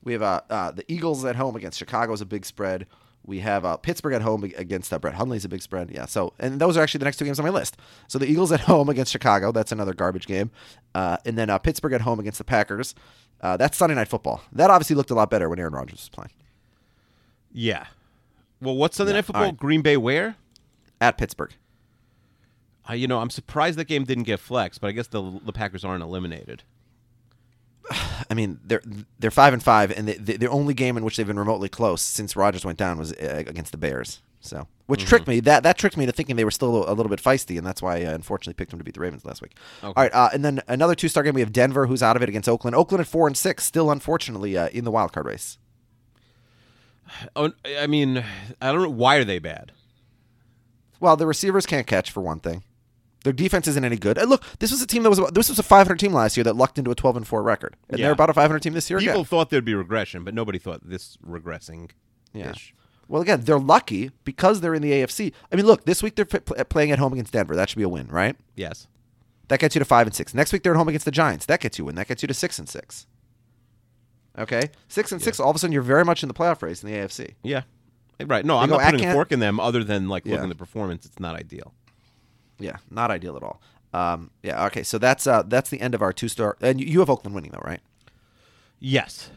We 0.03 0.13
have 0.13 0.21
uh, 0.21 0.41
uh, 0.49 0.71
the 0.71 0.85
Eagles 0.91 1.25
at 1.25 1.35
home 1.35 1.55
against 1.55 1.77
Chicago 1.77 2.13
is 2.13 2.21
a 2.21 2.25
big 2.25 2.45
spread. 2.45 2.87
We 3.25 3.41
have 3.41 3.65
uh, 3.65 3.77
Pittsburgh 3.77 4.13
at 4.13 4.21
home 4.21 4.43
against 4.43 4.91
uh, 4.93 4.97
Brett 4.97 5.13
Hundley's 5.13 5.45
a 5.45 5.49
big 5.49 5.61
spread. 5.61 5.91
Yeah, 5.91 6.05
so 6.05 6.33
and 6.39 6.59
those 6.59 6.77
are 6.77 6.81
actually 6.81 6.99
the 6.99 7.05
next 7.05 7.17
two 7.17 7.25
games 7.25 7.37
on 7.39 7.45
my 7.45 7.51
list. 7.51 7.77
So 8.07 8.17
the 8.17 8.25
Eagles 8.25 8.51
at 8.51 8.59
home 8.71 8.89
against 8.89 9.11
Chicago, 9.11 9.51
that's 9.51 9.71
another 9.71 9.93
garbage 9.93 10.25
game, 10.25 10.51
uh, 10.95 11.17
and 11.25 11.37
then 11.37 11.49
uh, 11.49 11.57
Pittsburgh 11.57 11.93
at 11.93 12.01
home 12.01 12.19
against 12.19 12.37
the 12.37 12.43
Packers. 12.43 12.95
Uh, 13.41 13.55
that's 13.57 13.77
Sunday 13.77 13.95
night 13.95 14.07
football. 14.07 14.41
That 14.51 14.69
obviously 14.69 14.95
looked 14.95 15.11
a 15.11 15.15
lot 15.15 15.29
better 15.29 15.47
when 15.49 15.59
Aaron 15.59 15.73
Rodgers 15.73 15.99
was 15.99 16.09
playing 16.09 16.31
Yeah. 17.53 17.85
Well, 18.61 18.75
what's 18.75 18.97
Sunday 18.97 19.11
Yeah, 19.11 19.17
Night 19.17 19.25
Football? 19.25 19.43
all 19.43 19.49
right. 19.49 19.57
Green 19.57 19.81
Bay 19.81 19.95
where? 19.95 20.35
at 20.99 21.17
Pittsburgh. 21.17 21.53
Uh, 22.89 22.93
you 22.93 23.07
know, 23.07 23.19
I'm 23.19 23.29
surprised 23.29 23.77
that 23.77 23.85
game 23.85 24.03
didn't 24.03 24.23
get 24.25 24.39
flexed, 24.39 24.81
but 24.81 24.87
I 24.87 24.91
guess 24.91 25.07
the 25.07 25.39
the 25.43 25.53
Packers 25.53 25.85
aren't 25.85 26.03
eliminated. 26.03 26.63
I 28.29 28.33
mean, 28.33 28.59
they're 28.63 28.81
they're 29.19 29.31
five 29.31 29.53
and 29.53 29.63
five, 29.63 29.91
and 29.91 30.07
the, 30.07 30.37
the, 30.37 30.49
only 30.49 30.73
game 30.73 30.97
in 30.97 31.03
which 31.03 31.17
they've 31.17 31.27
been 31.27 31.39
remotely 31.39 31.69
close 31.69 32.01
since 32.01 32.35
Rodgers 32.35 32.65
went 32.65 32.77
down 32.77 32.97
was 32.97 33.13
uh, 33.13 33.43
against 33.47 33.71
the 33.71 33.77
Bears. 33.77 34.21
So, 34.41 34.67
which 34.85 35.03
tricked 35.05 35.27
me. 35.27 35.41
That 35.41 35.63
that 35.63 35.77
tricked 35.77 35.97
me 35.97 36.05
into 36.05 36.13
thinking 36.13 36.37
they 36.37 36.45
were 36.45 36.51
still 36.51 36.89
a 36.89 36.93
little 36.93 37.09
bit 37.09 37.21
feisty, 37.21 37.57
and 37.57 37.67
that's 37.67 37.81
why 37.81 37.97
I 37.97 38.05
uh, 38.05 38.13
unfortunately 38.13 38.53
picked 38.53 38.71
them 38.71 38.79
to 38.79 38.85
beat 38.85 38.93
the 38.93 39.01
Ravens 39.01 39.25
last 39.25 39.41
week. 39.41 39.57
All 39.83 39.93
right, 39.97 40.13
uh, 40.13 40.29
and 40.31 40.45
then 40.45 40.61
another 40.67 40.95
two 40.95 41.09
star 41.09 41.23
game. 41.23 41.33
We 41.33 41.41
have 41.41 41.51
Denver, 41.51 41.87
who's 41.87 42.01
out 42.01 42.15
of 42.15 42.21
it 42.21 42.29
against 42.29 42.47
Oakland. 42.47 42.75
Oakland 42.75 43.01
at 43.01 43.07
four 43.07 43.27
and 43.27 43.35
six, 43.35 43.65
still 43.65 43.91
unfortunately 43.91 44.57
uh, 44.57 44.69
in 44.69 44.85
the 44.85 44.91
wild 44.91 45.11
card 45.11 45.25
race. 45.25 45.57
Oh, 47.35 47.51
I 47.77 47.87
mean, 47.87 48.23
I 48.61 48.71
don't 48.71 48.83
know 48.83 48.89
why 48.89 49.15
are 49.15 49.25
they 49.25 49.39
bad. 49.39 49.73
Well, 50.99 51.17
the 51.17 51.25
receivers 51.25 51.65
can't 51.65 51.87
catch 51.87 52.11
for 52.11 52.21
one 52.21 52.39
thing. 52.39 52.63
Their 53.23 53.33
defense 53.33 53.67
isn't 53.67 53.83
any 53.83 53.97
good. 53.97 54.17
And 54.17 54.29
look, 54.29 54.43
this 54.59 54.71
was 54.71 54.81
a 54.81 54.87
team 54.87 55.03
that 55.03 55.09
was 55.09 55.19
this 55.33 55.49
was 55.49 55.59
a 55.59 55.63
500 55.63 55.99
team 55.99 56.13
last 56.13 56.37
year 56.37 56.43
that 56.45 56.55
lucked 56.55 56.77
into 56.77 56.89
a 56.91 56.95
12 56.95 57.17
and 57.17 57.27
four 57.27 57.43
record, 57.43 57.75
and 57.89 57.99
Yeah. 57.99 58.05
they're 58.05 58.13
about 58.13 58.29
a 58.29 58.33
500 58.33 58.59
team 58.61 58.73
this 58.73 58.89
year. 58.89 58.99
People 58.99 59.13
again. 59.15 59.25
thought 59.25 59.49
there'd 59.49 59.65
be 59.65 59.75
regression, 59.75 60.23
but 60.23 60.33
nobody 60.33 60.57
thought 60.57 60.87
this 60.89 61.17
regressing. 61.25 61.89
Yeah. 62.33 62.53
Well, 63.07 63.21
again, 63.21 63.41
they're 63.41 63.59
lucky 63.59 64.11
because 64.23 64.61
they're 64.61 64.75
in 64.75 64.81
the 64.83 64.91
AFC. 64.91 65.33
I 65.51 65.55
mean, 65.55 65.65
look, 65.65 65.85
this 65.85 66.01
week 66.03 66.15
they're 66.15 66.25
playing 66.25 66.91
at 66.91 66.99
home 66.99 67.11
against 67.11 67.33
Denver. 67.33 67.55
That 67.55 67.67
should 67.69 67.77
be 67.77 67.83
a 67.83 67.89
win, 67.89 68.07
right? 68.07 68.35
Yes. 68.55 68.87
That 69.47 69.59
gets 69.59 69.73
you 69.75 69.79
to 69.79 69.85
five 69.85 70.05
and 70.05 70.15
six. 70.15 70.33
Next 70.35 70.53
week 70.53 70.61
they're 70.63 70.73
at 70.73 70.77
home 70.77 70.87
against 70.89 71.05
the 71.05 71.11
Giants. 71.11 71.45
That 71.47 71.59
gets 71.59 71.77
you 71.79 71.85
a 71.85 71.87
win. 71.87 71.95
That 71.95 72.07
gets 72.07 72.21
you 72.21 72.27
to 72.27 72.33
six 72.35 72.59
and 72.59 72.69
six. 72.69 73.07
Okay, 74.37 74.69
six 74.87 75.11
and 75.11 75.21
six. 75.21 75.39
All 75.39 75.49
of 75.49 75.55
a 75.55 75.59
sudden, 75.59 75.73
you're 75.73 75.81
very 75.81 76.05
much 76.05 76.23
in 76.23 76.27
the 76.29 76.33
playoff 76.35 76.61
race 76.61 76.83
in 76.83 76.89
the 76.89 76.95
AFC. 76.97 77.33
Yeah. 77.43 77.63
Right. 78.23 78.45
No, 78.45 78.57
They 78.57 78.63
I'm 78.63 78.69
not 78.69 78.81
putting 78.91 79.05
a 79.07 79.13
fork 79.13 79.31
in 79.31 79.39
them 79.39 79.59
other 79.59 79.83
than 79.83 80.07
like 80.07 80.25
Yeah. 80.25 80.33
looking 80.33 80.45
at 80.45 80.49
the 80.49 80.55
performance. 80.55 81.05
It's 81.05 81.19
not 81.19 81.35
ideal. 81.35 81.73
Yeah, 82.59 82.77
not 82.91 83.11
ideal 83.11 83.35
at 83.37 83.43
all. 83.43 83.61
Um, 83.93 84.29
yeah. 84.43 84.65
Okay, 84.67 84.83
so 84.83 84.97
that's 84.97 85.25
uh, 85.25 85.43
that's 85.43 85.69
the 85.69 85.81
end 85.81 85.95
of 85.95 86.01
our 86.01 86.13
two 86.13 86.27
star. 86.27 86.57
And 86.61 86.79
you- 86.79 86.99
have 86.99 87.09
Oakland 87.09 87.33
winning 87.33 87.51
though, 87.51 87.63
right? 87.63 87.79
Yes. 88.79 89.31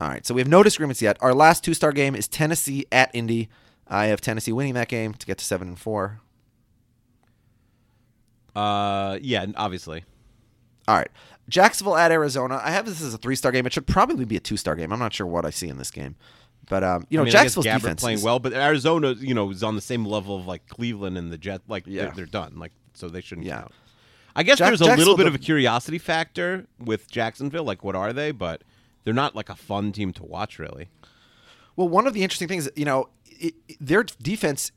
All 0.00 0.08
right. 0.08 0.26
So 0.26 0.34
we 0.34 0.40
have 0.40 0.48
no 0.48 0.62
disagreements 0.62 1.00
yet. 1.02 1.16
Our 1.20 1.34
last 1.34 1.62
two 1.64 1.74
star 1.74 1.92
game 1.92 2.14
is 2.14 2.26
Tennessee 2.28 2.86
at 2.90 3.10
Indy. 3.14 3.48
I 3.86 4.06
have 4.06 4.20
Tennessee 4.20 4.52
winning 4.52 4.74
that 4.74 4.88
game 4.88 5.14
to 5.14 5.26
get 5.26 5.38
to 5.38 5.44
seven 5.44 5.68
and 5.68 5.78
four. 5.78 6.20
Uh, 8.54 9.18
yeah, 9.22 9.46
obviously. 9.56 10.04
All 10.86 10.96
right. 10.96 11.10
Jacksonville 11.48 11.96
at 11.96 12.10
Arizona. 12.12 12.60
I 12.62 12.70
have 12.72 12.84
this 12.86 13.00
as 13.00 13.14
a 13.14 13.18
three 13.18 13.36
star 13.36 13.52
game. 13.52 13.66
It 13.66 13.72
should 13.72 13.86
probably 13.86 14.24
be 14.24 14.36
a 14.36 14.40
two 14.40 14.56
star 14.56 14.74
game. 14.74 14.92
I'm 14.92 14.98
not 14.98 15.12
sure 15.14 15.26
what 15.26 15.44
I 15.46 15.50
see 15.50 15.68
in 15.68 15.78
this 15.78 15.90
game. 15.90 16.16
But 16.68 16.84
um, 16.84 17.06
you 17.08 17.16
know, 17.16 17.22
I 17.22 17.24
mean, 17.26 17.34
I 17.34 17.38
Jacksonville's 17.42 17.66
Gabbert 17.66 17.80
defense 17.82 18.00
playing 18.02 18.18
is- 18.18 18.24
well, 18.24 18.38
but 18.38 18.52
Arizona, 18.52 19.12
you 19.12 19.34
know, 19.34 19.50
is 19.50 19.62
on 19.62 19.74
the 19.74 19.80
same 19.80 20.04
level 20.04 20.36
of 20.36 20.46
like 20.46 20.66
Cleveland 20.68 21.16
and 21.16 21.32
the 21.32 21.38
Jet. 21.38 21.62
Like 21.68 21.84
Yeah. 21.86 22.04
they're, 22.06 22.12
they're 22.16 22.26
done. 22.26 22.54
Like 22.58 22.72
so 22.94 23.08
they 23.08 23.20
shouldn't 23.20 23.46
Yeah. 23.46 23.60
count. 23.60 23.72
I 24.36 24.42
guess 24.42 24.58
Jack- 24.58 24.68
there's 24.68 24.80
a 24.82 24.94
little 24.96 25.16
bit 25.16 25.24
the- 25.24 25.28
of 25.30 25.34
a 25.34 25.38
curiosity 25.38 25.98
factor 25.98 26.66
with 26.78 27.10
Jacksonville. 27.10 27.64
Like, 27.64 27.82
what 27.82 27.96
are 27.96 28.12
they? 28.12 28.30
But 28.32 28.62
they're 29.04 29.14
not 29.14 29.34
like 29.34 29.48
a 29.48 29.56
fun 29.56 29.92
team 29.92 30.12
to 30.12 30.24
watch, 30.24 30.58
really. 30.58 30.88
Well, 31.76 31.88
one 31.88 32.06
of 32.06 32.12
the 32.14 32.22
interesting 32.22 32.48
things, 32.48 32.68
you 32.76 32.84
know, 32.84 33.08
it, 33.26 33.54
it- 33.68 33.76
their 33.80 34.02
defense, 34.02 34.70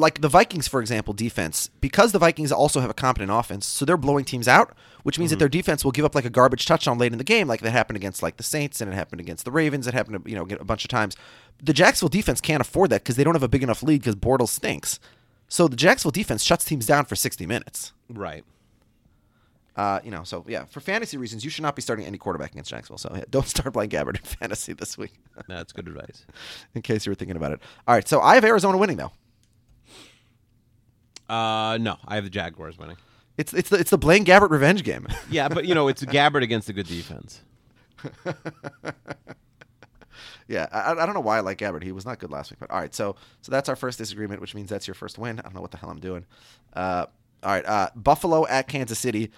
like 0.00 0.20
the 0.20 0.28
Vikings, 0.28 0.66
for 0.66 0.80
example, 0.80 1.14
defense, 1.14 1.70
because 1.80 2.12
the 2.12 2.18
Vikings 2.18 2.50
also 2.50 2.80
have 2.80 2.90
a 2.90 2.94
competent 2.94 3.30
offense, 3.30 3.66
so 3.66 3.84
they're 3.84 3.96
blowing 3.96 4.24
teams 4.24 4.48
out, 4.48 4.74
which 5.02 5.18
means 5.18 5.30
that 5.30 5.38
their 5.38 5.48
defense 5.48 5.84
will 5.84 5.92
give 5.92 6.04
up 6.04 6.14
like 6.14 6.24
a 6.24 6.30
garbage 6.30 6.66
touchdown 6.66 6.98
late 6.98 7.12
in 7.12 7.18
the 7.18 7.24
game, 7.24 7.46
like 7.46 7.60
that 7.60 7.70
happened 7.70 7.96
against 7.96 8.22
like 8.22 8.36
the 8.36 8.42
Saints 8.42 8.80
and 8.80 8.92
it 8.92 8.94
happened 8.96 9.20
against 9.20 9.44
the 9.44 9.52
Ravens. 9.52 9.86
It 9.86 9.94
happened, 9.94 10.22
you 10.26 10.34
know, 10.34 10.46
a 10.58 10.64
bunch 10.64 10.84
of 10.84 10.90
times. 10.90 11.16
The 11.62 11.72
Jacksonville 11.72 12.08
defense 12.08 12.40
can't 12.40 12.60
afford 12.60 12.90
that 12.90 13.02
because 13.02 13.16
they 13.16 13.24
don't 13.24 13.34
have 13.34 13.42
a 13.42 13.48
big 13.48 13.62
enough 13.62 13.82
lead 13.82 14.00
because 14.00 14.16
Bortles 14.16 14.48
stinks. 14.48 14.98
So 15.48 15.68
the 15.68 15.76
Jacksonville 15.76 16.12
defense 16.12 16.42
shuts 16.42 16.64
teams 16.64 16.86
down 16.86 17.04
for 17.04 17.16
60 17.16 17.46
minutes. 17.46 17.92
Right. 18.08 18.44
Uh, 19.76 20.00
you 20.04 20.10
know, 20.10 20.24
so 20.24 20.44
yeah, 20.46 20.64
for 20.64 20.80
fantasy 20.80 21.16
reasons, 21.16 21.44
you 21.44 21.50
should 21.50 21.62
not 21.62 21.74
be 21.74 21.82
starting 21.82 22.04
any 22.04 22.18
quarterback 22.18 22.52
against 22.52 22.70
Jacksonville. 22.70 22.98
So 22.98 23.12
yeah, 23.14 23.24
don't 23.30 23.46
start 23.56 23.72
playing 23.72 23.90
Gabbert 23.90 24.16
in 24.16 24.22
fantasy 24.38 24.72
this 24.72 24.98
week, 24.98 25.14
That's 25.48 25.72
good 25.72 25.88
advice. 25.88 26.26
in 26.74 26.82
case 26.82 27.06
you 27.06 27.10
were 27.10 27.14
thinking 27.14 27.36
about 27.36 27.52
it. 27.52 27.60
All 27.88 27.94
right, 27.94 28.06
so 28.06 28.20
I 28.20 28.34
have 28.34 28.44
Arizona 28.44 28.78
winning 28.78 28.96
though. 28.96 29.12
Uh, 31.30 31.78
no, 31.78 31.96
I 32.06 32.16
have 32.16 32.24
the 32.24 32.30
Jaguars 32.30 32.76
winning. 32.76 32.96
It's 33.38 33.54
it's 33.54 33.70
the 33.70 33.76
it's 33.78 33.90
the 33.90 33.98
Blaine 33.98 34.24
Gabbert 34.24 34.50
revenge 34.50 34.82
game. 34.82 35.06
Yeah, 35.30 35.48
but 35.48 35.64
you 35.64 35.74
know, 35.74 35.86
it's 35.86 36.04
Gabbert 36.04 36.42
against 36.42 36.68
a 36.68 36.72
good 36.72 36.88
defense. 36.88 37.40
yeah, 40.48 40.66
I, 40.72 40.92
I 40.92 41.06
don't 41.06 41.14
know 41.14 41.20
why 41.20 41.36
I 41.36 41.40
like 41.40 41.58
Gabbert. 41.58 41.84
He 41.84 41.92
was 41.92 42.04
not 42.04 42.18
good 42.18 42.30
last 42.32 42.50
week, 42.50 42.58
but 42.58 42.70
all 42.70 42.80
right. 42.80 42.92
So 42.92 43.14
so 43.42 43.52
that's 43.52 43.68
our 43.68 43.76
first 43.76 43.98
disagreement, 43.98 44.40
which 44.40 44.54
means 44.56 44.68
that's 44.68 44.88
your 44.88 44.96
first 44.96 45.18
win. 45.18 45.38
I 45.38 45.42
don't 45.42 45.54
know 45.54 45.60
what 45.60 45.70
the 45.70 45.76
hell 45.76 45.90
I'm 45.90 46.00
doing. 46.00 46.26
Uh, 46.72 47.06
all 47.44 47.52
right, 47.52 47.64
uh, 47.64 47.90
Buffalo 47.94 48.46
at 48.48 48.66
Kansas 48.66 48.98
City. 48.98 49.30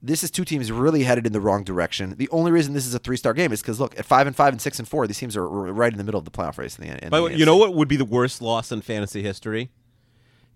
This 0.00 0.22
is 0.22 0.30
two 0.30 0.44
teams 0.44 0.70
really 0.70 1.02
headed 1.02 1.26
in 1.26 1.32
the 1.32 1.40
wrong 1.40 1.64
direction. 1.64 2.14
The 2.16 2.28
only 2.28 2.52
reason 2.52 2.74
this 2.74 2.86
is 2.86 2.94
a 2.94 2.98
three 2.98 3.16
star 3.16 3.34
game 3.34 3.52
is 3.52 3.60
because 3.60 3.80
look 3.80 3.98
at 3.98 4.04
five 4.04 4.26
and 4.28 4.36
five 4.36 4.52
and 4.52 4.62
six 4.62 4.78
and 4.78 4.86
four. 4.86 5.06
These 5.08 5.18
teams 5.18 5.36
are 5.36 5.48
right 5.48 5.90
in 5.90 5.98
the 5.98 6.04
middle 6.04 6.18
of 6.18 6.24
the 6.24 6.30
playoff 6.30 6.58
race. 6.58 6.78
In 6.78 6.86
the, 6.86 7.04
in 7.04 7.10
By 7.10 7.18
the 7.18 7.24
way, 7.24 7.34
you 7.34 7.44
know 7.44 7.56
what 7.56 7.74
would 7.74 7.88
be 7.88 7.96
the 7.96 8.04
worst 8.04 8.40
loss 8.40 8.70
in 8.70 8.80
fantasy 8.80 9.22
history? 9.22 9.70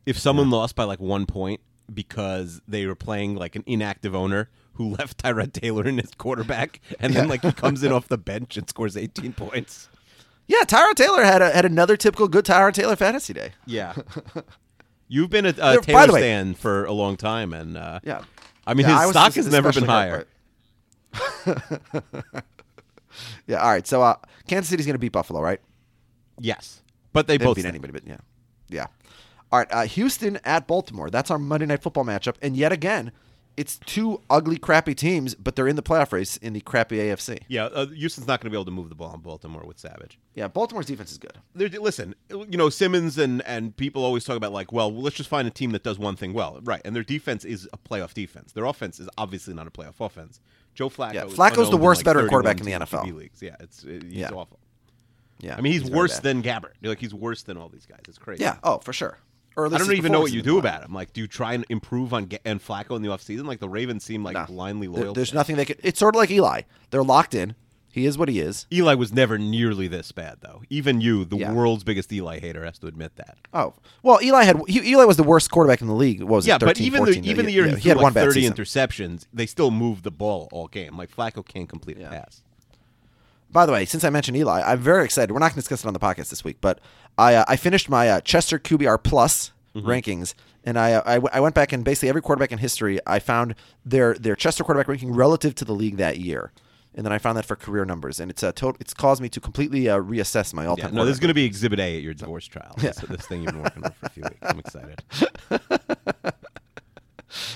If 0.08 0.18
someone 0.18 0.48
lost 0.50 0.74
by 0.74 0.84
like 0.84 1.00
one 1.00 1.26
point 1.26 1.60
because 1.92 2.60
they 2.66 2.86
were 2.86 2.94
playing 2.94 3.34
like 3.34 3.56
an 3.56 3.64
inactive 3.66 4.14
owner 4.14 4.48
who 4.74 4.88
left 4.98 5.22
Tyrod 5.22 5.52
Taylor 5.52 5.86
in 5.86 5.98
his 5.98 6.12
quarterback, 6.14 6.80
and 7.00 7.12
then 7.14 7.28
like 7.28 7.42
he 7.42 7.52
comes 7.52 7.82
in 7.82 7.92
off 7.92 8.08
the 8.14 8.18
bench 8.18 8.56
and 8.56 8.68
scores 8.68 8.96
18 8.96 9.32
points. 9.34 9.88
Yeah, 10.46 10.62
Tyrod 10.62 10.94
Taylor 10.94 11.24
had 11.24 11.42
a, 11.42 11.50
had 11.50 11.64
another 11.66 11.96
typical 11.96 12.26
good 12.28 12.44
Tyrod 12.46 12.72
Taylor 12.72 12.96
fantasy 12.96 13.32
day. 13.34 13.52
Yeah. 13.66 13.94
You've 15.08 15.30
been 15.30 15.44
a, 15.46 15.52
There- 15.52 15.74
a 15.78 15.80
by 15.80 15.82
Taylor 15.82 16.06
the 16.06 16.12
way- 16.14 16.52
for 16.54 16.84
a 16.86 16.92
long 16.92 17.16
time, 17.16 17.52
and 17.52 17.76
uh, 17.76 18.00
Yeah. 18.02 18.22
I 18.66 18.74
mean 18.74 18.86
Yeah, 18.86 18.96
I 18.96 19.00
his 19.00 19.06
was 19.08 19.14
stock 19.14 19.34
has 19.34 19.46
never 19.52 19.72
been 19.72 19.84
especially 19.84 19.88
higher. 19.88 20.26
hurt 21.44 21.72
by 22.32 22.42
Yeah. 23.46 23.62
All 23.62 23.70
right. 23.70 23.86
So 23.86 24.02
uh, 24.02 24.16
Kansas 24.46 24.68
City's 24.68 24.86
going 24.86 24.94
to 24.94 24.98
beat 24.98 25.12
Buffalo, 25.12 25.40
right? 25.40 25.60
Yes, 26.38 26.82
but 27.12 27.26
they 27.26 27.36
They 27.36 27.44
haven't 27.44 27.46
both 27.50 27.56
beat 27.56 27.62
stink. 27.62 27.74
anybody, 27.74 27.92
but 27.92 28.06
yeah, 28.06 28.18
yeah. 28.68 28.86
All 29.50 29.58
right, 29.60 29.68
uh, 29.70 29.82
Houston 29.84 30.38
at 30.44 30.66
Baltimore. 30.66 31.10
That's 31.10 31.30
our 31.30 31.38
Monday 31.38 31.66
Night 31.66 31.82
Football 31.82 32.04
matchup, 32.04 32.34
and 32.42 32.56
yet 32.56 32.70
again, 32.72 33.12
it's 33.56 33.78
two 33.86 34.20
ugly, 34.30 34.56
crappy 34.56 34.94
teams, 34.94 35.34
but 35.34 35.56
they're 35.56 35.66
in 35.66 35.74
the 35.74 35.82
playoff 35.82 36.12
race 36.12 36.36
in 36.36 36.52
the 36.52 36.60
crappy 36.60 36.98
AFC. 36.98 37.40
Yeah, 37.48 37.64
uh, 37.64 37.86
Houston's 37.86 38.28
not 38.28 38.40
going 38.40 38.44
to 38.46 38.50
be 38.50 38.56
able 38.56 38.66
to 38.66 38.70
move 38.70 38.88
the 38.88 38.94
ball 38.94 39.10
on 39.10 39.20
Baltimore 39.20 39.64
with 39.66 39.80
Savage. 39.80 40.16
Yeah, 40.34 40.46
Baltimore's 40.46 40.86
defense 40.86 41.10
is 41.10 41.18
good. 41.18 41.32
They're, 41.56 41.68
listen, 41.68 42.14
you 42.30 42.56
know 42.56 42.68
Simmons 42.68 43.18
and 43.18 43.42
and 43.46 43.76
people 43.76 44.04
always 44.04 44.22
talk 44.22 44.36
about 44.36 44.52
like, 44.52 44.70
well, 44.70 44.94
let's 44.94 45.16
just 45.16 45.28
find 45.28 45.48
a 45.48 45.50
team 45.50 45.72
that 45.72 45.82
does 45.82 45.98
one 45.98 46.14
thing 46.14 46.34
well, 46.34 46.60
right? 46.62 46.80
And 46.84 46.94
their 46.94 47.02
defense 47.02 47.44
is 47.44 47.68
a 47.72 47.78
playoff 47.78 48.14
defense. 48.14 48.52
Their 48.52 48.64
offense 48.64 49.00
is 49.00 49.08
obviously 49.18 49.54
not 49.54 49.66
a 49.66 49.70
playoff 49.72 49.98
offense. 49.98 50.40
Joe 50.74 50.88
Flacco. 50.88 51.14
Yeah, 51.14 51.24
Flacco's 51.24 51.70
the 51.70 51.76
worst 51.76 52.06
like, 52.06 52.14
31 52.14 52.28
quarterback 52.28 52.60
in 52.60 52.66
the 52.66 52.72
NFL. 52.72 53.06
QB 53.06 53.14
leagues. 53.16 53.42
Yeah, 53.42 53.56
it's 53.58 53.82
it, 53.82 54.04
he's 54.04 54.12
Yeah. 54.14 54.30
awful. 54.30 54.60
Yeah, 55.40 55.56
I 55.56 55.60
mean, 55.60 55.72
he's, 55.72 55.82
very 55.82 55.96
worse 55.96 56.18
than 56.20 56.42
Gabbert. 56.44 56.74
Like 56.82 57.00
he's 57.00 57.14
worse 57.14 57.42
than 57.42 57.56
all 57.56 57.68
these 57.68 57.86
guys. 57.86 58.00
It's 58.08 58.18
crazy. 58.18 58.42
Yeah. 58.44 58.58
Oh, 58.62 58.78
for 58.78 58.92
sure. 58.92 59.18
Or 59.58 59.66
I 59.66 59.78
don't 59.78 59.92
even 59.92 60.12
know 60.12 60.20
what 60.20 60.32
you 60.32 60.40
do 60.42 60.58
about 60.58 60.82
him. 60.84 60.94
Like, 60.94 61.12
do 61.12 61.20
you 61.20 61.26
try 61.26 61.52
and 61.54 61.64
improve 61.68 62.14
on 62.14 62.26
Ga- 62.26 62.38
and 62.44 62.64
Flacco 62.64 62.94
in 62.96 63.02
the 63.02 63.08
offseason? 63.08 63.44
Like 63.44 63.58
the 63.60 63.68
Ravens 63.68 64.04
seem 64.04 64.22
like 64.22 64.46
blindly 64.46 64.86
There- 64.86 65.02
loyal. 65.04 65.14
there's 65.14 65.30
to 65.30 65.34
him. 65.34 65.38
nothing 65.38 65.56
they 65.56 65.64
could. 65.64 65.80
It's 65.82 65.98
sort 65.98 66.14
of 66.14 66.18
like 66.20 66.30
Eli. 66.30 66.62
They're 66.90 67.02
locked 67.02 67.34
in. 67.34 67.54
He 67.90 68.06
is 68.06 68.16
what 68.16 68.28
he 68.28 68.38
is. 68.38 68.66
Eli 68.72 68.94
was 68.94 69.12
never 69.12 69.38
nearly 69.38 69.88
this 69.88 70.12
bad, 70.12 70.36
though. 70.40 70.62
Even 70.70 71.00
you, 71.00 71.24
the 71.24 71.38
Yeah. 71.38 71.52
world's 71.52 71.82
biggest 71.82 72.12
Eli 72.12 72.38
hater, 72.38 72.64
has 72.64 72.78
to 72.78 72.86
admit 72.86 73.16
that. 73.16 73.38
Oh 73.52 73.74
well, 74.04 74.20
Eli 74.22 74.44
had 74.44 74.60
he, 74.68 74.90
Eli 74.92 75.04
was 75.04 75.16
the 75.16 75.24
worst 75.24 75.50
quarterback 75.50 75.80
in 75.80 75.88
the 75.88 75.94
league. 75.94 76.20
What 76.20 76.28
was 76.36 76.46
yeah, 76.46 76.56
it, 76.56 76.60
13, 76.60 76.68
but 76.70 76.80
even 76.80 76.98
14? 76.98 77.22
the 77.22 77.28
even 77.30 77.46
the 77.46 77.52
year 77.52 77.66
yeah, 77.66 77.74
he, 77.74 77.80
threw 77.80 77.88
had 77.88 77.96
like 77.96 78.04
one 78.04 78.12
bad 78.12 78.24
30 78.26 78.40
season. 78.42 78.54
interceptions, 78.54 79.26
they 79.32 79.46
still 79.46 79.72
moved 79.72 80.04
the 80.04 80.12
ball 80.12 80.48
all 80.52 80.68
game. 80.68 80.96
Like 80.96 81.10
Flacco 81.14 81.44
can't 81.44 81.68
complete 81.68 81.96
a 81.96 82.02
Yeah. 82.02 82.10
pass. 82.10 82.42
By 83.50 83.64
the 83.64 83.72
way, 83.72 83.86
since 83.86 84.04
I 84.04 84.10
mentioned 84.10 84.36
Eli, 84.36 84.60
I'm 84.60 84.78
very 84.78 85.04
excited. 85.04 85.32
We're 85.32 85.38
not 85.38 85.46
going 85.46 85.52
to 85.54 85.60
discuss 85.60 85.82
it 85.82 85.86
on 85.88 85.94
the 85.94 85.98
podcast 85.98 86.28
this 86.28 86.44
week, 86.44 86.58
but 86.60 86.80
I 87.18 87.34
uh, 87.34 87.44
I 87.48 87.56
finished 87.56 87.88
my 87.90 88.08
uh, 88.08 88.20
Chester 88.20 88.58
QBR 88.58 89.02
Plus 89.02 89.52
rankings, 89.74 90.34
and 90.64 90.78
I, 90.78 90.98
I 90.98 91.20
I 91.32 91.40
went 91.40 91.54
back 91.54 91.72
and 91.72 91.84
basically 91.84 92.08
every 92.08 92.22
quarterback 92.22 92.52
in 92.52 92.58
history 92.58 92.98
I 93.06 93.18
found 93.18 93.54
their 93.84 94.14
their 94.14 94.36
Chester 94.36 94.64
quarterback 94.64 94.88
ranking 94.88 95.12
relative 95.12 95.54
to 95.56 95.64
the 95.64 95.74
league 95.74 95.96
that 95.96 96.18
year. 96.18 96.52
And 96.94 97.04
then 97.04 97.12
I 97.12 97.18
found 97.18 97.36
that 97.36 97.44
for 97.44 97.54
career 97.54 97.84
numbers, 97.84 98.18
and 98.18 98.28
it's 98.28 98.42
a 98.42 98.50
total. 98.50 98.76
It's 98.80 98.92
caused 98.94 99.22
me 99.22 99.28
to 99.28 99.40
completely 99.40 99.88
uh, 99.88 99.98
reassess 99.98 100.52
my 100.52 100.66
all-time. 100.66 100.94
no, 100.94 101.04
this 101.04 101.12
is 101.12 101.20
going 101.20 101.28
to 101.28 101.34
be 101.34 101.44
Exhibit 101.44 101.78
A 101.78 101.96
at 101.96 102.02
your 102.02 102.14
divorce 102.14 102.46
trial. 102.46 102.74
This, 102.76 102.96
this 102.96 103.24
thing 103.26 103.42
you've 103.42 103.52
been 103.52 103.62
working 103.62 103.84
on 103.84 103.92
for 103.92 104.06
a 104.06 104.08
few 104.08 104.22
weeks. 104.24 104.38
I'm 104.42 104.58
excited. 104.58 105.02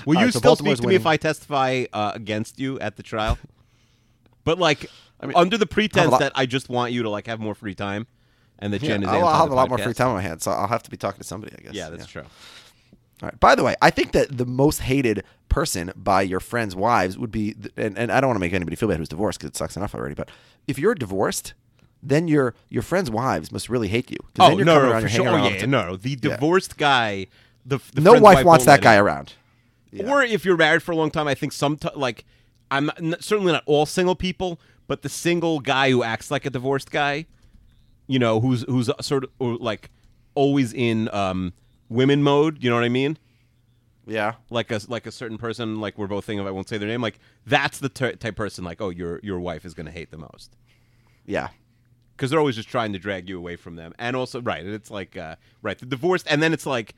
Will 0.05 0.15
All 0.15 0.21
you 0.21 0.27
right, 0.27 0.33
so 0.33 0.39
still 0.39 0.51
Baltimore's 0.51 0.77
speak 0.77 0.83
to 0.83 0.89
me 0.89 0.95
if. 0.95 1.05
I 1.05 1.17
testify 1.17 1.85
uh, 1.91 2.11
against 2.15 2.57
you 2.59 2.79
at 2.79 2.95
the 2.95 3.03
trial? 3.03 3.37
But 4.45 4.59
like 4.59 4.89
under 5.35 5.57
the 5.57 5.65
pretense 5.65 6.11
lot- 6.11 6.19
that 6.19 6.33
I 6.35 6.45
just 6.45 6.67
want 6.67 6.91
you 6.91 7.03
to 7.03 7.09
like 7.09 7.27
have 7.27 7.39
more 7.39 7.55
free 7.55 7.75
time, 7.75 8.07
and 8.63 8.73
that 8.73 8.81
Yeah, 8.81 8.89
Jen 8.89 9.03
is. 9.03 9.09
I'll, 9.09 9.25
I'll 9.27 9.41
have 9.41 9.51
a 9.51 9.55
lot 9.55 9.69
more 9.69 9.77
free 9.77 9.93
time 9.93 10.07
on 10.09 10.15
my 10.15 10.21
hands, 10.21 10.43
so 10.43 10.51
I'll 10.51 10.67
have 10.67 10.83
to 10.83 10.89
be 10.89 10.97
talking 10.97 11.19
to 11.19 11.23
somebody. 11.23 11.55
I 11.57 11.61
guess. 11.61 11.73
Yeah, 11.73 11.89
that's 11.89 12.07
true. 12.07 12.23
All 13.21 13.29
right. 13.29 13.39
By 13.39 13.55
the 13.55 13.63
way, 13.63 13.75
I 13.81 13.89
think 13.89 14.11
that 14.13 14.37
the 14.37 14.45
most 14.45 14.79
hated 14.81 15.23
person 15.49 15.91
by 15.95 16.23
your 16.23 16.39
friends' 16.39 16.75
wives 16.75 17.17
would 17.17 17.31
be, 17.31 17.55
and, 17.77 17.97
and 17.97 18.11
I 18.11 18.19
don't 18.19 18.29
want 18.29 18.35
to 18.37 18.39
make 18.41 18.53
anybody 18.53 18.75
feel 18.75 18.89
bad 18.89 18.97
who's 18.97 19.09
divorced 19.09 19.39
because 19.39 19.49
it 19.49 19.55
sucks 19.57 19.77
enough 19.77 19.93
already. 19.95 20.15
But 20.15 20.29
if 20.67 20.79
you're 20.79 20.95
divorced, 20.95 21.53
then 22.01 22.27
your 22.27 22.55
your 22.69 22.81
friends' 22.83 23.09
wives 23.11 23.51
must 23.51 23.69
really 23.69 23.87
hate 23.87 24.09
you. 24.11 24.17
Oh 24.39 24.49
then 24.49 24.57
you're 24.57 24.65
no, 24.65 24.91
no, 24.91 24.99
for 24.99 25.07
sure. 25.09 25.27
Oh 25.29 25.47
yeah, 25.47 25.57
to- 25.59 25.67
no, 25.67 25.95
the 25.95 26.09
Yeah. 26.09 26.15
divorced 26.15 26.77
guy. 26.77 27.27
The, 27.65 27.79
the 27.93 28.01
no 28.01 28.11
friend's 28.11 28.23
wife 28.23 28.45
wants 28.45 28.65
that 28.65 28.81
guy 28.81 28.95
him- 28.95 29.05
around. 29.05 29.33
Or 30.05 30.23
if 30.23 30.43
you're 30.43 30.57
married 30.57 30.81
for 30.83 30.91
a 30.91 30.95
long 30.95 31.11
time, 31.11 31.27
I 31.27 31.35
think 31.35 31.53
some 31.53 31.77
like 31.95 32.25
I'm 32.71 32.89
not, 32.99 33.23
certainly 33.23 33.51
not 33.53 33.63
all 33.67 33.85
single 33.85 34.15
people, 34.15 34.59
but 34.87 35.01
the 35.03 35.09
single 35.09 35.59
guy 35.59 35.91
who 35.91 36.01
acts 36.03 36.31
like 36.31 36.45
a 36.45 36.49
divorced 36.49 36.89
guy, 36.91 37.25
you 38.07 38.19
know, 38.19 38.39
who's 38.39 38.63
who's 38.67 38.89
sort 39.01 39.23
of 39.25 39.29
or 39.39 39.55
like 39.57 39.89
always 40.35 40.73
in 40.73 41.09
um, 41.13 41.53
women 41.89 42.23
mode. 42.23 42.63
You 42.63 42.69
know 42.69 42.75
what 42.75 42.83
I 42.85 42.89
mean? 42.89 43.17
Yeah. 44.05 44.33
Like 44.49 44.71
a 44.71 44.79
like 44.87 45.05
a 45.07 45.11
certain 45.11 45.37
person, 45.37 45.79
like 45.79 45.97
we're 45.97 46.07
both 46.07 46.25
thinking 46.25 46.41
of. 46.41 46.47
I 46.47 46.51
won't 46.51 46.67
say 46.67 46.77
their 46.77 46.89
name. 46.89 47.01
Like 47.01 47.19
that's 47.45 47.79
the 47.79 47.89
ty- 47.89 48.13
type 48.13 48.35
person. 48.35 48.63
Like, 48.63 48.81
oh, 48.81 48.89
your 48.89 49.19
your 49.23 49.39
wife 49.39 49.63
is 49.65 49.73
going 49.73 49.85
to 49.85 49.91
hate 49.91 50.11
the 50.11 50.17
most 50.17 50.55
Yeah. 51.25 51.49
because 52.15 52.29
they're 52.29 52.39
always 52.39 52.55
just 52.57 52.67
trying 52.69 52.91
to 52.93 52.99
drag 52.99 53.29
you 53.29 53.37
away 53.37 53.55
from 53.55 53.75
them. 53.77 53.93
And 53.97 54.15
also, 54.15 54.41
right, 54.41 54.63
and 54.63 54.73
it's 54.73 54.91
like 54.91 55.15
uh, 55.15 55.35
right 55.61 55.77
the 55.77 55.85
divorced, 55.85 56.27
and 56.29 56.43
then 56.43 56.51
it's 56.51 56.65
like 56.65 56.95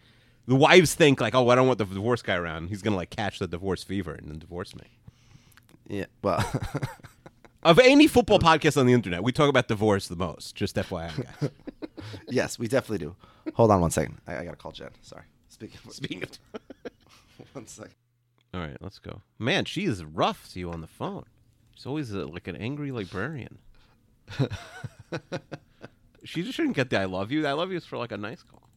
the 0.47 0.55
wives 0.55 0.95
think 0.95 1.21
like, 1.21 1.35
oh, 1.35 1.49
I 1.49 1.55
don't 1.55 1.67
want 1.67 1.77
the 1.79 1.85
divorce 1.85 2.21
guy 2.23 2.35
around. 2.35 2.69
He's 2.69 2.81
going 2.81 2.93
to 2.93 2.97
like 2.97 3.09
catch 3.11 3.37
the 3.39 3.47
divorce 3.47 3.83
fever 3.83 4.13
and 4.13 4.29
then 4.29 4.39
divorce 4.39 4.75
me. 4.75 4.85
Yeah. 5.87 6.05
Well. 6.23 6.43
Of 7.65 7.79
any 7.79 8.05
football 8.05 8.37
podcast 8.37 8.77
on 8.77 8.85
the 8.85 8.93
internet, 8.93 9.23
we 9.23 9.31
talk 9.31 9.49
about 9.49 9.67
divorce 9.67 10.07
the 10.07 10.15
most. 10.15 10.53
Just 10.55 10.75
FYI, 10.75 11.25
guys. 11.41 11.49
yes, 12.29 12.59
we 12.59 12.67
definitely 12.67 12.99
do. 12.99 13.15
Hold 13.55 13.71
on 13.71 13.81
one 13.81 13.89
second. 13.89 14.19
I, 14.27 14.37
I 14.37 14.45
gotta 14.45 14.55
call 14.55 14.71
Jen. 14.71 14.91
Sorry. 15.01 15.23
Speaking. 15.49 15.79
Of, 15.83 15.93
Speaking 15.93 16.21
of, 16.21 16.29
one 17.53 17.65
second. 17.65 17.95
all 18.53 18.61
right, 18.61 18.77
let's 18.81 18.99
go. 18.99 19.23
Man, 19.39 19.65
she 19.65 19.85
is 19.85 20.05
rough 20.05 20.47
to 20.53 20.59
you 20.59 20.69
on 20.69 20.81
the 20.81 20.87
phone. 20.87 21.25
She's 21.73 21.87
always 21.87 22.13
uh 22.13 22.27
like 22.27 22.47
an 22.47 22.55
angry 22.55 22.91
librarian. 22.91 23.57
she 26.23 26.43
just 26.43 26.53
shouldn't 26.53 26.75
get 26.75 26.91
the 26.91 26.99
"I 26.99 27.05
love 27.05 27.31
you." 27.31 27.47
"I 27.47 27.53
love 27.53 27.71
you" 27.71 27.77
is 27.77 27.85
for 27.85 27.97
like 27.97 28.11
a 28.11 28.17
nice 28.17 28.43
call. 28.43 28.69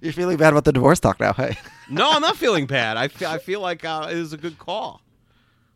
You're 0.00 0.12
feeling 0.12 0.36
bad 0.36 0.52
about 0.52 0.66
the 0.66 0.72
divorce 0.72 1.00
talk 1.00 1.18
now, 1.18 1.32
hey? 1.32 1.58
No, 1.90 2.12
I'm 2.12 2.22
not 2.22 2.36
feeling 2.36 2.66
bad. 2.66 2.96
I 2.96 3.08
feel, 3.08 3.28
I 3.28 3.38
feel 3.38 3.60
like 3.60 3.84
uh, 3.84 4.06
was 4.12 4.32
a 4.32 4.36
good 4.36 4.56
call. 4.58 5.00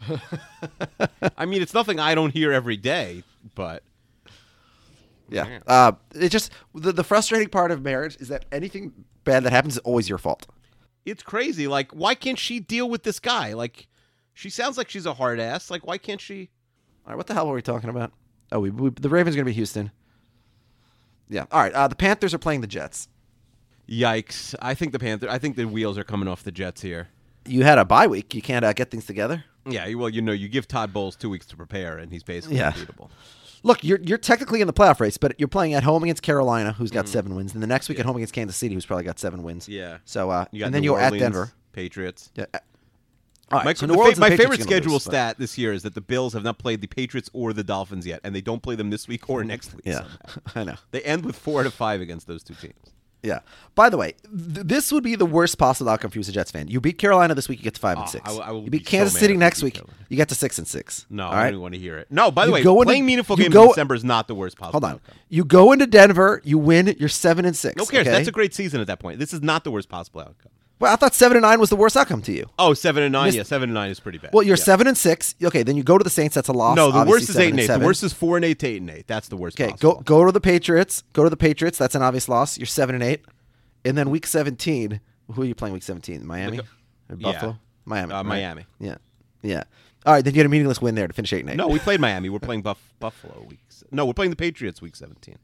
I 1.36 1.46
mean, 1.46 1.62
it's 1.62 1.74
nothing 1.74 1.98
I 1.98 2.14
don't 2.14 2.30
hear 2.32 2.52
every 2.52 2.76
day, 2.76 3.24
but 3.54 3.82
Yeah. 5.28 5.58
Uh, 5.66 5.92
it 6.14 6.30
just 6.30 6.52
the, 6.74 6.92
the 6.92 7.04
frustrating 7.04 7.48
part 7.48 7.70
of 7.70 7.82
marriage 7.82 8.16
is 8.20 8.28
that 8.28 8.44
anything 8.52 8.92
bad 9.24 9.44
that 9.44 9.52
happens 9.52 9.74
is 9.74 9.78
always 9.80 10.08
your 10.08 10.18
fault. 10.18 10.46
it's 11.04 11.22
crazy. 11.22 11.66
Like, 11.68 11.92
why 11.92 12.14
can't 12.14 12.38
she 12.38 12.60
deal 12.60 12.88
with 12.88 13.02
this 13.02 13.18
guy? 13.20 13.52
Like, 13.54 13.88
she 14.34 14.50
sounds 14.50 14.78
like 14.78 14.88
she's 14.88 15.06
a 15.06 15.14
hard 15.14 15.40
ass. 15.40 15.70
Like, 15.70 15.86
why 15.86 15.98
can't 15.98 16.20
she? 16.20 16.50
All 17.04 17.12
right, 17.12 17.16
what 17.16 17.26
the 17.26 17.34
hell 17.34 17.48
were 17.48 17.54
we 17.54 17.62
talking 17.62 17.90
about? 17.90 18.12
Oh, 18.52 18.60
we, 18.60 18.70
we 18.70 18.90
the 18.90 19.08
Ravens 19.08 19.34
are 19.34 19.38
going 19.38 19.46
to 19.46 19.50
be 19.50 19.54
Houston. 19.54 19.90
Yeah. 21.28 21.44
All 21.50 21.60
right. 21.60 21.72
Uh, 21.72 21.88
the 21.88 21.96
Panthers 21.96 22.32
are 22.32 22.38
playing 22.38 22.60
the 22.62 22.66
Jets. 22.66 23.08
Yikes! 23.88 24.54
I 24.60 24.74
think 24.74 24.92
the 24.92 24.98
Panther. 24.98 25.28
I 25.30 25.38
think 25.38 25.56
the 25.56 25.64
wheels 25.64 25.96
are 25.96 26.04
coming 26.04 26.28
off 26.28 26.42
the 26.42 26.52
Jets 26.52 26.82
here. 26.82 27.08
You 27.48 27.64
had 27.64 27.78
a 27.78 27.84
bye 27.84 28.06
week. 28.06 28.34
You 28.34 28.42
can't 28.42 28.64
uh, 28.64 28.72
get 28.72 28.90
things 28.90 29.06
together. 29.06 29.44
Yeah, 29.66 29.92
well, 29.94 30.08
you 30.08 30.22
know, 30.22 30.32
you 30.32 30.48
give 30.48 30.66
Todd 30.68 30.92
Bowles 30.92 31.14
two 31.16 31.28
weeks 31.28 31.46
to 31.46 31.56
prepare, 31.56 31.98
and 31.98 32.10
he's 32.12 32.22
basically 32.22 32.56
Yeah. 32.58 32.68
unbeatable. 32.72 33.10
Look, 33.64 33.82
you're 33.82 33.98
you're 34.00 34.18
technically 34.18 34.60
in 34.60 34.66
the 34.66 34.72
playoff 34.72 35.00
race, 35.00 35.16
but 35.18 35.34
you're 35.38 35.48
playing 35.48 35.74
at 35.74 35.82
home 35.82 36.04
against 36.04 36.22
Carolina, 36.22 36.72
who's 36.72 36.90
got 36.92 37.08
seven 37.08 37.34
wins, 37.34 37.54
and 37.54 37.62
the 37.62 37.66
next 37.66 37.88
week 37.88 37.98
at 37.98 38.06
home 38.06 38.16
against 38.16 38.32
Kansas 38.32 38.56
City, 38.56 38.74
who's 38.74 38.86
probably 38.86 39.04
got 39.04 39.18
seven 39.18 39.42
wins. 39.42 39.66
Mm. 39.66 39.72
Yeah. 39.72 39.98
So 40.04 40.30
uh, 40.30 40.44
You 40.52 40.64
and 40.64 40.72
then 40.72 40.82
New 40.82 40.86
you 40.92 40.92
go 40.92 40.98
at 40.98 41.12
Denver. 41.12 41.50
Patriots. 41.72 42.30
Yeah. 42.34 42.46
uh, 42.54 42.58
All 43.50 43.58
right. 43.58 43.64
My, 43.66 43.74
so 43.74 43.86
fa- 43.88 43.94
my 43.94 44.04
favorite 44.04 44.30
Patriots 44.30 44.42
are 44.42 44.46
gonna 44.48 44.58
schedule 44.62 44.92
lose, 44.92 45.04
but- 45.04 45.10
stat 45.10 45.36
this 45.38 45.58
year 45.58 45.72
is 45.72 45.82
that 45.82 45.94
the 45.94 46.00
Bills 46.00 46.32
have 46.34 46.44
not 46.44 46.58
played 46.58 46.80
the 46.80 46.86
Patriots 46.86 47.28
or 47.32 47.52
the 47.52 47.64
Dolphins 47.64 48.06
yet, 48.06 48.20
and 48.24 48.34
they 48.34 48.40
don't 48.40 48.62
play 48.62 48.74
them 48.76 48.90
this 48.90 49.08
week 49.08 49.28
or 49.28 49.42
next 49.52 49.74
week. 49.74 49.82
Yeah, 49.84 50.04
somehow. 50.28 50.40
I 50.54 50.64
know. 50.64 50.74
They 50.92 51.02
end 51.02 51.24
with 51.26 51.36
four 51.36 51.62
to 51.64 51.70
five 51.70 52.00
against 52.00 52.26
those 52.28 52.42
two 52.44 52.54
teams. 52.54 52.74
Yeah. 53.22 53.40
By 53.74 53.88
the 53.90 53.96
way, 53.96 54.14
th- 54.22 54.66
this 54.66 54.92
would 54.92 55.02
be 55.02 55.16
the 55.16 55.26
worst 55.26 55.58
possible 55.58 55.90
outcome 55.90 56.10
for 56.12 56.18
you 56.18 56.20
as 56.20 56.28
a 56.28 56.32
Jets 56.32 56.50
fan. 56.52 56.68
You 56.68 56.80
beat 56.80 56.98
Carolina 56.98 57.34
this 57.34 57.48
week, 57.48 57.58
you 57.58 57.64
get 57.64 57.74
to 57.74 57.80
five 57.80 57.96
and 57.96 58.04
ah, 58.04 58.06
six. 58.06 58.28
I 58.30 58.36
I 58.36 58.50
will 58.52 58.60
you 58.64 58.70
be 58.70 58.78
beat 58.78 58.86
so 58.86 58.90
Kansas 58.90 59.14
mad 59.14 59.20
City 59.20 59.36
next 59.36 59.62
week, 59.62 59.74
Carolina. 59.74 59.96
you 60.08 60.16
get 60.16 60.28
to 60.28 60.34
six 60.36 60.56
and 60.58 60.66
six. 60.68 61.04
No, 61.10 61.24
All 61.26 61.32
I 61.32 61.34
right? 61.34 61.42
don't 61.44 61.48
even 61.54 61.60
want 61.62 61.74
to 61.74 61.80
hear 61.80 61.98
it. 61.98 62.06
No, 62.10 62.30
by 62.30 62.44
the 62.46 62.50
You 62.50 62.54
way, 62.54 62.62
go 62.62 62.74
into- 62.76 62.86
playing 62.86 63.06
meaningful 63.06 63.36
you 63.36 63.44
games 63.44 63.54
go- 63.54 63.62
in 63.64 63.68
December 63.70 63.94
is 63.96 64.04
not 64.04 64.28
the 64.28 64.34
worst 64.36 64.56
possible 64.56 64.72
Hold 64.80 64.84
on. 64.84 64.90
outcome. 64.96 65.14
You 65.28 65.44
go 65.44 65.72
into 65.72 65.86
Denver, 65.86 66.40
you 66.44 66.58
win, 66.58 66.94
you're 66.98 67.08
seven 67.08 67.44
and 67.44 67.56
six. 67.56 67.76
No 67.76 67.86
cares. 67.86 68.06
okay? 68.06 68.16
That's 68.16 68.28
a 68.28 68.32
great 68.32 68.54
season 68.54 68.80
at 68.80 68.86
that 68.86 69.00
point. 69.00 69.18
This 69.18 69.32
is 69.32 69.42
not 69.42 69.64
the 69.64 69.70
worst 69.70 69.88
possible 69.88 70.20
outcome. 70.20 70.52
Well, 70.80 70.92
I 70.92 70.96
thought 70.96 71.12
seven 71.14 71.36
and 71.36 71.42
nine 71.42 71.58
was 71.58 71.70
the 71.70 71.76
worst 71.76 71.96
outcome 71.96 72.22
to 72.22 72.32
you. 72.32 72.48
Oh, 72.58 72.72
seven 72.72 73.02
and 73.02 73.12
nine. 73.12 73.26
Missed- 73.26 73.36
yeah, 73.36 73.42
seven 73.42 73.68
and 73.70 73.74
nine 73.74 73.90
is 73.90 73.98
pretty 73.98 74.18
bad. 74.18 74.30
Well, 74.32 74.44
you're 74.44 74.56
Yeah. 74.56 74.62
seven 74.64 74.86
and 74.86 74.96
six. 74.96 75.34
Okay, 75.42 75.62
then 75.64 75.76
you 75.76 75.82
go 75.82 75.98
to 75.98 76.04
the 76.04 76.10
Saints. 76.10 76.34
That's 76.36 76.48
a 76.48 76.52
loss. 76.52 76.76
No, 76.76 76.92
the 76.92 77.04
worst 77.04 77.28
is 77.28 77.36
eight 77.36 77.50
and 77.50 77.58
eight. 77.60 77.66
seven. 77.66 77.80
The 77.80 77.86
worst 77.86 78.04
is 78.04 78.12
four 78.12 78.36
and 78.36 78.44
eight 78.44 78.60
to 78.60 78.68
eight 78.68 78.80
and 78.80 78.90
eight. 78.90 79.06
That's 79.08 79.26
the 79.28 79.36
worst. 79.36 79.60
Okay, 79.60 79.70
possible. 79.72 79.94
go 79.96 80.00
go 80.02 80.24
to 80.26 80.32
the 80.32 80.40
Patriots. 80.40 81.02
Go 81.12 81.24
to 81.24 81.30
the 81.30 81.36
Patriots. 81.36 81.78
That's 81.78 81.94
an 81.96 82.02
obvious 82.02 82.28
loss. 82.28 82.58
You're 82.58 82.66
seven 82.66 82.94
and 82.94 83.02
eight, 83.02 83.24
and 83.84 83.98
then 83.98 84.08
week 84.10 84.26
seventeen. 84.26 85.00
Who 85.32 85.42
are 85.42 85.44
you 85.44 85.54
playing 85.54 85.74
week 85.74 85.82
seventeen? 85.82 86.24
Miami 86.26 86.60
or 86.60 86.62
yeah. 87.18 87.32
Buffalo? 87.32 87.58
Miami. 87.84 88.12
Uh, 88.12 88.16
right? 88.18 88.26
Miami. 88.26 88.66
Yeah, 88.78 88.96
yeah. 89.42 89.64
All 90.06 90.12
right, 90.14 90.24
then 90.24 90.32
you 90.34 90.38
had 90.38 90.46
a 90.46 90.48
meaningless 90.48 90.80
win 90.80 90.94
there 90.94 91.08
to 91.08 91.12
finish 91.12 91.32
eight 91.32 91.40
and 91.40 91.50
eight. 91.50 91.56
No, 91.56 91.66
we 91.66 91.80
played 91.80 91.98
Miami. 92.00 92.28
We're 92.28 92.38
playing 92.38 92.62
Buff- 92.62 92.94
Buffalo 93.00 93.44
weeks. 93.48 93.82
No, 93.90 94.06
we're 94.06 94.14
playing 94.14 94.30
the 94.30 94.36
Patriots 94.36 94.80
week 94.80 94.94
seventeen. 94.94 95.38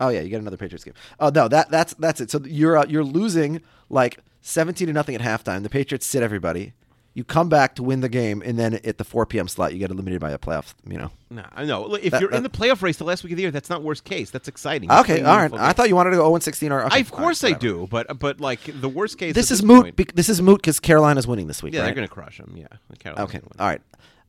Oh 0.00 0.08
yeah, 0.08 0.20
you 0.22 0.28
get 0.30 0.40
another 0.40 0.56
Patriots 0.56 0.82
game. 0.84 0.94
Oh 1.20 1.28
no, 1.28 1.46
that 1.48 1.70
that's 1.70 1.94
that's 1.94 2.20
it. 2.20 2.30
So 2.30 2.40
you're 2.44 2.76
uh, 2.78 2.86
you're 2.88 3.04
losing 3.04 3.60
like 3.90 4.18
seventeen 4.40 4.86
to 4.88 4.92
nothing 4.92 5.14
at 5.14 5.20
halftime. 5.20 5.62
The 5.62 5.70
Patriots 5.70 6.06
sit 6.06 6.22
everybody. 6.22 6.74
You 7.12 7.24
come 7.24 7.48
back 7.48 7.74
to 7.74 7.82
win 7.82 8.02
the 8.02 8.08
game, 8.08 8.40
and 8.46 8.56
then 8.56 8.74
at 8.84 8.98
the 8.98 9.02
4 9.02 9.26
p.m. 9.26 9.48
slot, 9.48 9.72
you 9.72 9.80
get 9.80 9.90
eliminated 9.90 10.20
by 10.20 10.30
a 10.30 10.38
playoff. 10.38 10.74
You 10.88 10.96
know. 10.96 11.10
No, 11.28 11.44
I 11.52 11.64
know. 11.64 11.96
If 11.96 12.12
That- 12.12 12.20
you're 12.20 12.30
in 12.30 12.44
the 12.44 12.48
playoff 12.48 12.82
race 12.82 12.98
the 12.98 13.04
last 13.04 13.24
week 13.24 13.32
of 13.32 13.36
the 13.36 13.42
year, 13.42 13.50
that's 13.50 13.68
not 13.68 13.82
worst 13.82 14.04
case. 14.04 14.30
That's 14.30 14.46
exciting. 14.46 14.90
Okay, 14.92 15.20
all 15.22 15.36
right. 15.36 15.52
I 15.54 15.72
thought 15.72 15.88
you 15.88 15.96
wanted 15.96 16.10
to 16.10 16.16
go 16.16 16.22
0 16.22 16.34
and 16.36 16.42
16 16.44 16.70
or. 16.70 16.84
Okay, 16.84 16.96
I, 16.96 17.00
of 17.00 17.10
course 17.10 17.42
all 17.42 17.50
I 17.50 17.54
do, 17.54 17.88
but 17.90 18.16
but 18.20 18.40
like 18.40 18.60
the 18.80 18.88
worst 18.88 19.18
case. 19.18 19.34
This 19.34 19.50
is 19.50 19.58
this 19.58 19.66
moot. 19.66 19.96
bec- 19.96 20.12
this 20.14 20.28
is 20.28 20.40
moot 20.40 20.58
because 20.62 20.78
Carolina's 20.78 21.26
winning 21.26 21.48
this 21.48 21.64
week. 21.64 21.74
yeah, 21.74 21.80
right? 21.80 21.86
they're 21.86 21.94
going 21.96 22.06
to 22.06 22.14
crush 22.14 22.38
them. 22.38 22.54
Yeah. 22.56 22.68
Carolina's 23.00 23.34
Okay. 23.34 23.40
All 23.58 23.66
right. 23.66 23.82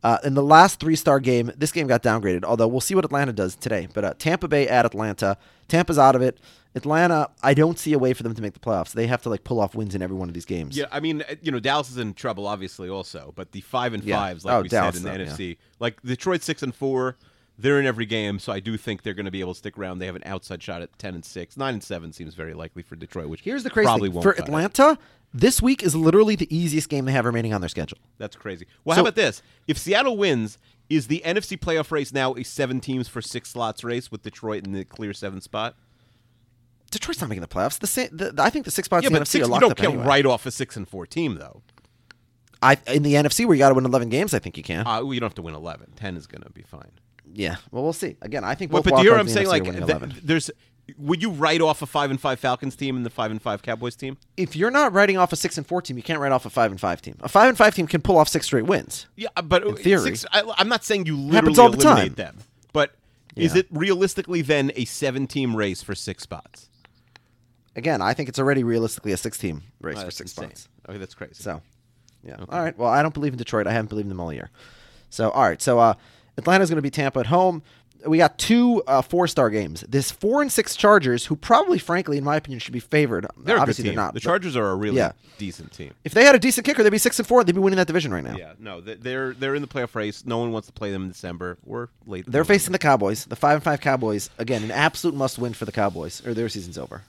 Uh, 0.04 0.18
in 0.24 0.34
the 0.34 0.42
last 0.44 0.80
three 0.80 0.96
star 0.96 1.20
game, 1.20 1.52
this 1.58 1.72
game 1.72 1.86
got 1.88 2.02
downgraded, 2.02 2.44
although 2.44 2.68
we'll 2.68 2.82
see 2.82 2.96
what 2.96 3.06
Atlanta 3.06 3.32
does 3.34 3.56
today. 3.56 3.88
But 3.94 4.04
uh, 4.04 4.14
Tampa 4.18 4.48
Bay 4.48 4.68
at 4.68 4.86
Atlanta. 4.86 5.38
Tampa's 5.68 6.00
out 6.00 6.16
of 6.16 6.22
it. 6.22 6.40
Atlanta, 6.74 7.30
I 7.44 7.54
don't 7.54 7.78
see 7.78 7.92
a 7.94 8.00
way 8.00 8.14
for 8.14 8.24
them 8.24 8.34
to 8.34 8.42
make 8.42 8.54
the 8.54 8.60
playoffs. 8.60 8.94
They 8.94 9.06
have 9.08 9.22
to 9.24 9.30
like 9.30 9.44
pull 9.44 9.60
off 9.60 9.76
wins 9.76 9.94
in 9.94 10.02
every 10.02 10.16
one 10.16 10.28
of 10.30 10.34
these 10.34 10.46
games. 10.46 10.78
Yeah, 10.78 10.86
I 10.92 11.02
mean, 11.02 11.22
uh, 11.22 11.36
you 11.42 11.52
know, 11.52 11.60
Dallas 11.60 11.92
is 11.92 11.98
in 11.98 12.14
trouble, 12.14 12.48
obviously, 12.48 12.88
also. 12.90 13.34
But 13.36 13.52
the 13.52 13.62
five 13.62 13.94
and 13.94 14.04
Yeah. 14.04 14.16
fives, 14.18 14.46
like 14.46 14.54
Oh, 14.56 14.62
we 14.62 14.70
Dallas 14.70 14.96
said 14.96 15.06
in 15.06 15.20
the 15.20 15.26
though, 15.26 15.32
NFC, 15.34 15.58
like 15.80 16.02
Detroit 16.02 16.42
six 16.44 16.64
and 16.64 16.74
four, 16.74 17.18
they're 17.60 17.80
in 17.80 17.86
every 17.86 18.06
game. 18.06 18.40
So 18.40 18.54
I 18.54 18.62
do 18.62 18.78
think 18.78 19.04
they're 19.04 19.14
going 19.14 19.26
to 19.26 19.32
be 19.32 19.42
able 19.42 19.54
to 19.54 19.58
stick 19.60 19.78
around. 19.78 20.00
They 20.00 20.06
have 20.06 20.16
an 20.16 20.24
outside 20.26 20.64
shot 20.64 20.82
at 20.82 20.98
ten 20.98 21.14
and 21.14 21.26
six. 21.26 21.58
Nine 21.58 21.74
and 21.76 21.84
seven 21.84 22.14
seems 22.14 22.34
very 22.36 22.54
likely 22.54 22.82
for 22.84 22.96
Detroit. 22.96 23.28
Which 23.28 23.42
Here's 23.42 23.64
the 23.64 23.70
crazy 23.70 23.86
probably 23.86 24.10
thing. 24.10 24.22
For 24.22 24.32
Atlanta. 24.40 24.92
it. 24.94 24.98
This 25.34 25.62
week 25.62 25.82
is 25.82 25.96
literally 25.96 26.36
the 26.36 26.54
easiest 26.56 26.90
game 26.90 27.06
they 27.06 27.14
have 27.14 27.26
remaining 27.26 27.54
on 27.54 27.62
their 27.62 27.70
schedule. 27.70 27.98
That's 28.18 28.36
crazy. 28.36 28.68
Well, 28.84 28.96
So- 28.96 28.98
how 28.98 29.02
about 29.08 29.16
this? 29.16 29.42
If 29.68 29.78
Seattle 29.78 30.18
wins, 30.18 30.58
is 30.90 31.08
the 31.08 31.22
NFC 31.26 31.58
playoff 31.58 31.90
race 31.92 32.12
now 32.12 32.36
a 32.36 32.44
seven 32.44 32.82
teams 32.82 33.08
for 33.08 33.22
six 33.22 33.50
slots 33.50 33.84
race 33.84 34.12
with 34.12 34.24
Detroit 34.24 34.66
in 34.66 34.74
the 34.74 34.84
clear 34.84 35.14
seven 35.14 35.40
spot? 35.40 35.76
Detroit's 36.92 37.22
not 37.22 37.30
making 37.30 37.42
the 37.42 37.48
playoffs. 37.48 37.80
The, 37.80 37.88
sa- 37.88 38.08
the 38.12 38.34
I 38.38 38.50
think 38.50 38.66
the 38.66 38.72
six 38.72 38.88
spots 38.88 39.04
yeah, 39.04 39.08
in 39.08 39.14
the 39.14 39.20
but 39.22 39.28
NFC 39.28 39.32
six, 39.32 39.48
are 39.48 39.54
you 39.54 39.60
don't 39.62 39.78
get 39.78 39.88
anyway. 39.88 40.06
right 40.06 40.26
off 40.26 40.46
a 40.46 40.52
six 40.52 40.76
and 40.76 40.86
four 40.88 41.06
team 41.08 41.36
though. 41.36 41.62
I 42.62 42.78
in 42.88 43.04
the 43.04 43.14
NFC 43.14 43.46
where 43.46 43.56
you 43.56 43.60
got 43.60 43.70
to 43.70 43.76
win 43.76 43.86
11 43.86 44.10
games, 44.10 44.34
I 44.34 44.40
think 44.40 44.58
you 44.58 44.64
can. 44.64 44.82
Uh, 44.86 45.02
well, 45.02 45.14
you 45.14 45.20
don't 45.22 45.30
have 45.30 45.36
to 45.36 45.42
win 45.42 45.56
eleven. 45.56 45.92
Ten 45.96 46.18
is 46.18 46.28
going 46.28 46.42
to 46.44 46.50
be 46.50 46.62
fine. 46.64 46.92
yeah. 47.34 47.56
Well, 47.72 47.84
we'll 47.84 47.94
see. 47.94 48.18
Again, 48.22 48.44
I 48.44 48.54
think 48.56 48.72
both 48.72 48.84
but 48.84 48.92
wild 48.94 49.04
do 49.04 49.08
you 49.08 49.14
hear 49.14 49.20
I'm 49.22 49.26
the 49.28 49.32
saying? 49.32 49.48
Like, 49.48 49.64
th- 49.64 50.22
there's, 50.22 50.52
would 50.98 51.22
you 51.22 51.32
write 51.32 51.62
off 51.62 51.82
a 51.82 51.86
five 51.86 52.10
and 52.12 52.20
five 52.20 52.40
Falcons 52.40 52.76
team 52.76 52.96
and 52.96 53.06
the 53.06 53.10
five 53.10 53.32
and 53.32 53.42
five 53.42 53.62
Cowboys 53.62 53.96
team? 53.96 54.18
if 54.38 54.56
you're 54.56 54.72
not 54.72 54.94
writing 54.94 55.18
off 55.18 55.32
a 55.34 55.36
six 55.36 55.58
and 55.58 55.66
four 55.68 55.82
team, 55.82 55.98
you 55.98 56.04
can't 56.04 56.20
write 56.20 56.32
off 56.32 56.46
a 56.46 56.50
five 56.50 56.72
and 56.72 56.80
five 56.80 57.02
team. 57.02 57.16
A 57.22 57.30
five 57.30 57.50
and 57.50 57.58
five 57.58 57.76
team 57.76 57.88
can 57.88 58.02
pull 58.02 58.18
off 58.18 58.28
six 58.30 58.46
straight 58.46 58.66
wins. 58.66 59.08
Yeah, 59.16 59.30
but 59.44 59.64
In 59.66 59.76
theory. 59.76 60.16
six, 60.16 60.26
I, 60.32 60.44
I'm 60.58 60.70
not 60.70 60.84
saying 60.84 61.06
you 61.06 61.16
literally 61.18 61.58
all 61.60 61.70
the 61.70 61.78
eliminate 61.78 62.08
time. 62.10 62.14
them. 62.16 62.38
But 62.74 62.96
is 63.36 63.56
it 63.56 63.68
realistically 63.72 64.42
then 64.42 64.72
a 64.76 64.86
seven 64.86 65.28
team 65.28 65.56
race 65.56 65.82
for 65.84 65.96
six 65.96 66.24
spots? 66.24 66.70
again, 67.76 68.02
I 68.02 68.14
think 68.14 68.28
it's 68.30 68.40
already 68.40 68.64
realistically 68.64 69.14
a 69.14 69.18
six-team 69.18 69.64
race 69.82 69.98
Oh, 70.00 70.06
for 70.06 70.12
six 70.12 70.32
insane. 70.34 70.50
spots. 70.56 70.70
Okay, 70.90 70.98
that's 70.98 71.14
crazy. 71.14 71.36
So, 71.36 71.62
yeah. 72.24 72.36
All 72.50 72.60
right. 72.62 72.78
Well, 72.78 72.90
I 72.90 73.02
don't 73.02 73.14
believe 73.14 73.32
in 73.34 73.38
Detroit. 73.38 73.66
I 73.68 73.72
haven't 73.72 73.88
believed 73.90 74.06
in 74.06 74.10
them 74.10 74.20
all 74.20 74.34
year. 74.34 74.50
So, 75.10 75.30
all 75.32 75.44
right. 75.44 75.62
So, 75.62 75.80
uh, 75.80 75.94
Atlanta's 76.38 76.70
going 76.70 76.78
to 76.78 76.82
be 76.82 76.90
Tampa 76.90 77.20
at 77.20 77.28
home. 77.28 77.64
We 78.06 78.18
got 78.18 78.38
two 78.40 78.82
uh, 78.88 79.02
four-star 79.02 79.50
games. 79.52 79.82
This 79.88 80.10
four 80.12 80.42
and 80.42 80.52
six 80.52 80.76
Chargers, 80.76 81.26
who 81.28 81.36
probably, 81.36 81.78
frankly, 81.78 82.18
in 82.18 82.24
my 82.24 82.36
opinion, 82.36 82.60
should 82.60 82.74
be 82.74 82.80
favored. 82.80 83.28
they're 83.38 83.60
Obviously, 83.60 83.84
a 83.84 83.86
good 83.86 83.90
team. 83.92 83.96
they're 83.96 84.06
not. 84.06 84.14
The 84.16 84.20
Chargers 84.20 84.56
are 84.56 84.70
a 84.72 84.76
really 84.76 84.98
Yeah. 84.98 85.12
decent 85.38 85.72
team. 85.72 85.94
If 86.04 86.14
they 86.14 86.24
had 86.26 86.34
a 86.34 86.40
decent 86.40 86.66
kicker, 86.66 86.82
they'd 86.84 86.90
be 86.90 86.98
six 86.98 87.20
and 87.20 87.28
four. 87.28 87.44
They'd 87.44 87.54
be 87.54 87.62
winning 87.62 87.78
that 87.78 87.88
division 87.88 88.12
right 88.14 88.24
now. 88.24 88.36
Yeah, 88.36 88.54
no, 88.60 88.82
they're 88.82 89.34
they're 89.34 89.54
in 89.56 89.62
the 89.62 89.68
playoff 89.68 89.94
race. 89.96 90.24
No 90.26 90.40
one 90.40 90.52
wants 90.52 90.68
to 90.68 90.74
play 90.74 90.92
them 90.92 91.04
in 91.04 91.08
December 91.10 91.58
or 91.66 91.90
late. 92.08 92.26
They're 92.28 92.44
facing 92.46 92.72
the 92.72 92.80
Cowboys, 92.80 93.26
the 93.26 93.36
five 93.36 93.56
and 93.56 93.64
five 93.64 93.82
Cowboys. 93.82 94.30
Again, 94.40 94.64
an 94.64 94.72
absolute 94.72 95.16
must-win 95.16 95.54
for 95.54 95.66
the 95.66 95.72
Cowboys, 95.72 96.26
or 96.26 96.34
their 96.34 96.50
season's 96.50 96.78
over. 96.78 97.04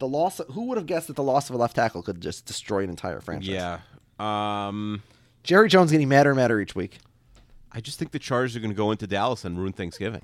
The 0.00 0.08
loss. 0.08 0.40
Who 0.52 0.64
would 0.66 0.78
have 0.78 0.86
guessed 0.86 1.06
that 1.08 1.16
the 1.16 1.22
loss 1.22 1.48
of 1.50 1.54
a 1.54 1.58
left 1.58 1.76
tackle 1.76 2.02
could 2.02 2.20
just 2.20 2.46
destroy 2.46 2.82
an 2.84 2.90
entire 2.90 3.20
franchise? 3.20 3.48
Yeah. 3.48 3.78
Um, 4.18 5.02
Jerry 5.44 5.68
Jones 5.68 5.90
getting 5.92 6.08
madder 6.08 6.30
and 6.30 6.36
madder 6.36 6.60
each 6.60 6.74
week. 6.74 6.98
I 7.72 7.80
just 7.80 7.98
think 7.98 8.12
the 8.12 8.18
Chargers 8.18 8.56
are 8.56 8.60
going 8.60 8.70
to 8.70 8.76
go 8.76 8.90
into 8.90 9.06
Dallas 9.06 9.44
and 9.44 9.58
ruin 9.58 9.72
Thanksgiving. 9.72 10.22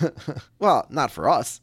Well, 0.58 0.86
not 0.88 1.10
for 1.10 1.28
us. 1.28 1.60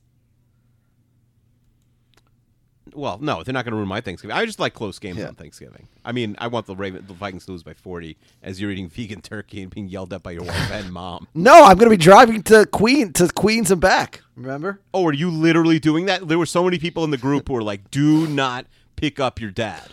Well, 2.93 3.19
no, 3.22 3.41
they're 3.41 3.53
not 3.53 3.63
going 3.63 3.72
to 3.72 3.78
ruin 3.78 3.88
my 3.88 4.01
Thanksgiving. 4.01 4.36
I 4.36 4.45
just 4.45 4.59
like 4.59 4.74
close 4.74 4.99
games 4.99 5.17
Yeah. 5.17 5.28
on 5.28 5.36
Thanksgiving. 5.36 5.88
I 6.03 6.11
mean, 6.11 6.36
I 6.39 6.47
want 6.47 6.65
the 6.65 6.76
Raven, 6.76 7.05
the 7.07 7.13
Vikings 7.13 7.45
to 7.45 7.51
lose 7.51 7.63
by 7.63 7.74
forty 7.74 8.17
as 8.43 8.59
you're 8.59 8.69
eating 8.72 8.89
vegan 8.89 9.22
turkey 9.24 9.61
and 9.61 9.72
being 9.74 9.88
yelled 9.88 10.11
at 10.13 10.24
by 10.24 10.32
your 10.32 10.43
wife 10.43 10.72
and 10.72 10.91
mom. 10.91 11.28
No, 11.34 11.63
I'm 11.63 11.78
going 11.78 11.89
to 11.89 11.97
be 11.97 12.03
driving 12.03 12.43
to 12.43 12.65
Queen 12.65 13.13
to 13.13 13.30
Queens 13.30 13.72
and 13.72 13.80
back. 13.80 14.22
Remember? 14.36 14.82
Oh, 14.93 15.05
are 15.07 15.13
you 15.13 15.30
literally 15.32 15.80
doing 15.80 16.05
that? 16.07 16.28
There 16.28 16.38
were 16.39 16.45
so 16.45 16.63
many 16.63 16.80
people 16.80 17.03
in 17.03 17.11
the 17.11 17.17
group 17.17 17.47
who 17.47 17.53
were 17.53 17.63
like, 17.63 17.89
"Do 17.91 18.28
not 18.28 18.65
pick 18.97 19.19
up 19.19 19.39
your 19.39 19.51
dad." 19.51 19.88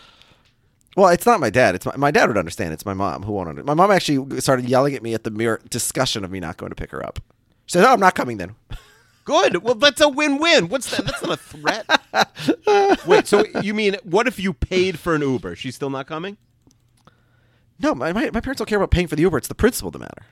Well, 0.99 1.07
it's 1.07 1.25
not 1.25 1.39
my 1.39 1.49
dad. 1.49 1.75
It's 1.75 1.85
my, 1.85 1.95
my 1.95 2.11
dad 2.11 2.27
would 2.27 2.37
understand. 2.37 2.73
It's 2.73 2.85
my 2.85 2.93
mom 2.93 3.23
who 3.23 3.31
won't. 3.31 3.47
Under- 3.47 3.63
my 3.63 3.73
mom 3.73 3.89
actually 3.89 4.41
started 4.41 4.67
yelling 4.67 4.95
at 4.95 5.01
me 5.01 5.13
at 5.13 5.23
the 5.23 5.31
mere 5.31 5.61
discussion 5.69 6.25
of 6.25 6.31
me 6.31 6.41
not 6.41 6.57
going 6.57 6.71
to 6.71 6.75
pick 6.75 6.91
her 6.91 7.01
up. 7.05 7.19
She 7.67 7.73
said, 7.73 7.83
"No, 7.83 7.93
I'm 7.93 8.01
not 8.01 8.15
coming 8.15 8.35
then." 8.35 8.55
Good. 9.23 9.63
Well, 9.63 9.75
that's 9.75 10.01
a 10.01 10.09
win-win. 10.09 10.67
What's 10.67 10.91
that? 10.91 11.05
That's 11.05 11.21
not 11.21 11.31
a 11.31 11.37
threat. 11.37 13.05
Wait. 13.07 13.27
So 13.27 13.45
you 13.61 13.73
mean 13.73 13.95
what 14.03 14.27
if 14.27 14.39
you 14.39 14.53
paid 14.53 14.99
for 14.99 15.15
an 15.15 15.21
Uber? 15.21 15.55
She's 15.55 15.73
still 15.73 15.89
not 15.89 16.05
coming? 16.05 16.35
No, 17.79 17.95
my, 17.95 18.11
my, 18.11 18.29
my 18.31 18.41
parents 18.41 18.57
don't 18.57 18.67
care 18.67 18.77
about 18.77 18.91
paying 18.91 19.07
for 19.07 19.15
the 19.15 19.21
Uber. 19.21 19.37
It's 19.37 19.47
the 19.47 19.55
principle 19.55 19.91
that 19.91 19.99
matter. 19.99 20.25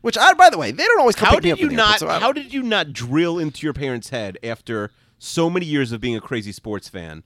Which, 0.00 0.18
I, 0.18 0.32
by 0.32 0.50
the 0.50 0.58
way, 0.58 0.72
they 0.72 0.84
don't 0.84 0.98
always 0.98 1.14
come 1.14 1.28
How 1.28 1.34
pick 1.36 1.44
me 1.44 1.50
did 1.50 1.52
up 1.52 1.58
you 1.60 1.68
in 1.68 1.76
the 1.76 1.82
airport, 1.82 1.98
so 2.00 2.08
How 2.08 2.32
did 2.32 2.52
you 2.52 2.64
not 2.64 2.92
drill 2.92 3.38
into 3.38 3.64
your 3.64 3.74
parents' 3.74 4.08
head 4.08 4.38
after 4.42 4.90
so 5.18 5.48
many 5.48 5.66
years 5.66 5.92
of 5.92 6.00
being 6.00 6.16
a 6.16 6.20
crazy 6.20 6.50
sports 6.50 6.88
fan? 6.88 7.22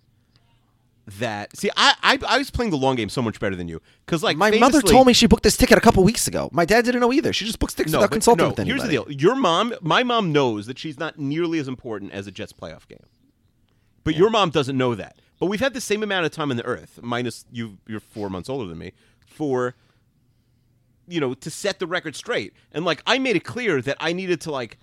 That 1.18 1.56
see, 1.56 1.68
I 1.76 1.94
I, 2.02 2.18
I 2.28 2.38
was 2.38 2.52
playing 2.52 2.70
the 2.70 2.76
long 2.76 2.94
game 2.94 3.08
so 3.08 3.22
much 3.22 3.40
better 3.40 3.56
than 3.56 3.66
you 3.66 3.80
because 4.06 4.22
like 4.22 4.36
my 4.36 4.52
mother 4.52 4.80
told 4.80 5.08
me 5.08 5.12
she 5.12 5.26
booked 5.26 5.42
this 5.42 5.56
ticket 5.56 5.76
a 5.76 5.80
couple 5.80 6.04
weeks 6.04 6.28
ago. 6.28 6.48
My 6.52 6.64
dad 6.64 6.84
didn't 6.84 7.00
know 7.00 7.12
either. 7.12 7.32
She 7.32 7.44
just 7.44 7.58
booked 7.58 7.76
tickets 7.76 7.92
No, 7.92 7.98
without 7.98 8.12
consulting 8.12 8.44
no, 8.44 8.50
with 8.50 8.60
anybody. 8.60 8.78
here's 8.80 9.04
the 9.04 9.10
deal. 9.12 9.20
Your 9.20 9.34
mom, 9.34 9.74
my 9.80 10.04
mom 10.04 10.30
knows 10.32 10.66
that 10.66 10.78
she's 10.78 11.00
not 11.00 11.18
nearly 11.18 11.58
as 11.58 11.66
important 11.66 12.12
as 12.12 12.28
a 12.28 12.30
Jets 12.30 12.52
playoff 12.52 12.86
game. 12.86 13.04
But 14.04 14.14
your 14.14 14.30
mom 14.30 14.50
doesn't 14.50 14.78
know 14.78 14.94
that. 14.94 15.16
But 15.40 15.46
we've 15.46 15.58
had 15.60 15.74
the 15.74 15.80
same 15.80 16.04
amount 16.04 16.24
of 16.24 16.30
time 16.30 16.52
on 16.52 16.56
the 16.56 16.64
earth, 16.64 17.00
minus 17.02 17.46
you 17.50 17.78
you're 17.88 17.98
four 17.98 18.30
months 18.30 18.48
older 18.48 18.68
than 18.68 18.78
me, 18.78 18.92
for 19.26 19.74
you 21.08 21.18
know, 21.18 21.34
to 21.34 21.50
set 21.50 21.80
the 21.80 21.86
record 21.88 22.14
straight. 22.14 22.52
And 22.70 22.84
like 22.84 23.02
I 23.08 23.18
made 23.18 23.34
it 23.34 23.42
clear 23.44 23.82
that 23.82 23.96
I 23.98 24.12
needed 24.12 24.40
to 24.42 24.52
like 24.52 24.78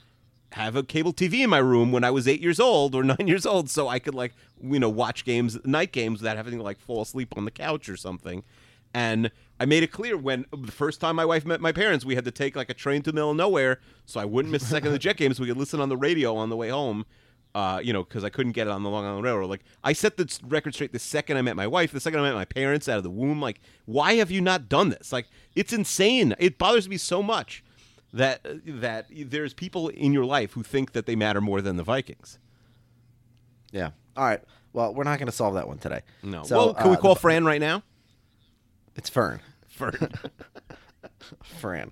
have 0.53 0.75
a 0.75 0.83
cable 0.83 1.13
TV 1.13 1.43
in 1.43 1.49
my 1.49 1.59
room 1.59 1.91
when 1.91 2.03
I 2.03 2.11
was 2.11 2.27
eight 2.27 2.41
years 2.41 2.59
old 2.59 2.95
or 2.95 3.03
nine 3.03 3.27
years 3.27 3.45
old, 3.45 3.69
so 3.69 3.87
I 3.87 3.99
could 3.99 4.15
like 4.15 4.33
you 4.61 4.79
know 4.79 4.89
watch 4.89 5.25
games, 5.25 5.57
night 5.65 5.91
games, 5.91 6.21
without 6.21 6.37
having 6.37 6.57
to 6.57 6.63
like 6.63 6.79
fall 6.79 7.01
asleep 7.01 7.33
on 7.37 7.45
the 7.45 7.51
couch 7.51 7.89
or 7.89 7.97
something. 7.97 8.43
And 8.93 9.31
I 9.59 9.65
made 9.65 9.83
it 9.83 9.91
clear 9.91 10.17
when 10.17 10.45
the 10.51 10.71
first 10.71 10.99
time 10.99 11.15
my 11.15 11.25
wife 11.25 11.45
met 11.45 11.61
my 11.61 11.71
parents, 11.71 12.05
we 12.05 12.15
had 12.15 12.25
to 12.25 12.31
take 12.31 12.55
like 12.55 12.69
a 12.69 12.73
train 12.73 13.01
to 13.03 13.11
the 13.11 13.15
middle 13.15 13.31
of 13.31 13.37
nowhere, 13.37 13.79
so 14.05 14.19
I 14.19 14.25
wouldn't 14.25 14.51
miss 14.51 14.63
a 14.63 14.67
second 14.67 14.87
of 14.87 14.93
the 14.93 14.99
Jet 15.07 15.17
games. 15.17 15.37
so 15.37 15.43
we 15.43 15.49
could 15.49 15.57
listen 15.57 15.79
on 15.79 15.89
the 15.89 15.97
radio 15.97 16.35
on 16.35 16.49
the 16.49 16.57
way 16.57 16.69
home. 16.69 17.05
Uh, 17.55 17.81
you 17.83 17.91
know, 17.91 18.03
because 18.03 18.23
I 18.23 18.29
couldn't 18.29 18.51
get 18.51 18.67
it 18.67 18.69
on 18.69 18.83
the 18.83 18.91
Long 18.91 19.05
Island 19.05 19.23
Railroad. 19.23 19.49
Like 19.49 19.63
I 19.83 19.91
set 19.91 20.17
the 20.17 20.39
record 20.47 20.75
straight 20.75 20.93
the 20.93 20.99
second 20.99 21.35
I 21.35 21.41
met 21.41 21.55
my 21.55 21.65
wife, 21.65 21.91
the 21.91 21.99
second 21.99 22.19
I 22.19 22.23
met 22.23 22.35
my 22.35 22.45
parents 22.45 22.87
out 22.87 22.97
of 22.97 23.03
the 23.03 23.09
womb. 23.09 23.41
Like, 23.41 23.59
why 23.85 24.13
have 24.15 24.29
you 24.29 24.39
not 24.39 24.69
done 24.69 24.89
this? 24.89 25.11
Like, 25.11 25.25
it's 25.55 25.73
insane. 25.73 26.35
It 26.37 26.59
bothers 26.59 26.87
me 26.87 26.97
so 26.97 27.23
much 27.23 27.63
that 28.13 28.41
that 28.65 29.05
there's 29.11 29.53
people 29.53 29.89
in 29.89 30.13
your 30.13 30.25
life 30.25 30.53
who 30.53 30.63
think 30.63 30.93
that 30.93 31.05
they 31.05 31.15
matter 31.15 31.41
more 31.41 31.61
than 31.61 31.77
the 31.77 31.83
Vikings. 31.83 32.39
yeah. 33.71 33.91
All 34.17 34.25
right. 34.25 34.41
Well, 34.73 34.93
we're 34.93 35.03
not 35.05 35.17
going 35.19 35.27
to 35.27 35.31
solve 35.35 35.53
that 35.55 35.67
one 35.67 35.77
today. 35.79 36.01
No. 36.21 36.43
So, 36.43 36.57
well, 36.57 36.73
can 36.73 36.89
we 36.89 36.95
uh, 36.97 36.99
call 36.99 37.13
the- 37.15 37.19
Fran 37.21 37.45
right 37.45 37.61
now? 37.61 37.83
It's 38.95 39.09
Fern. 39.09 39.39
Fern. 39.67 40.11
Fran. 41.43 41.91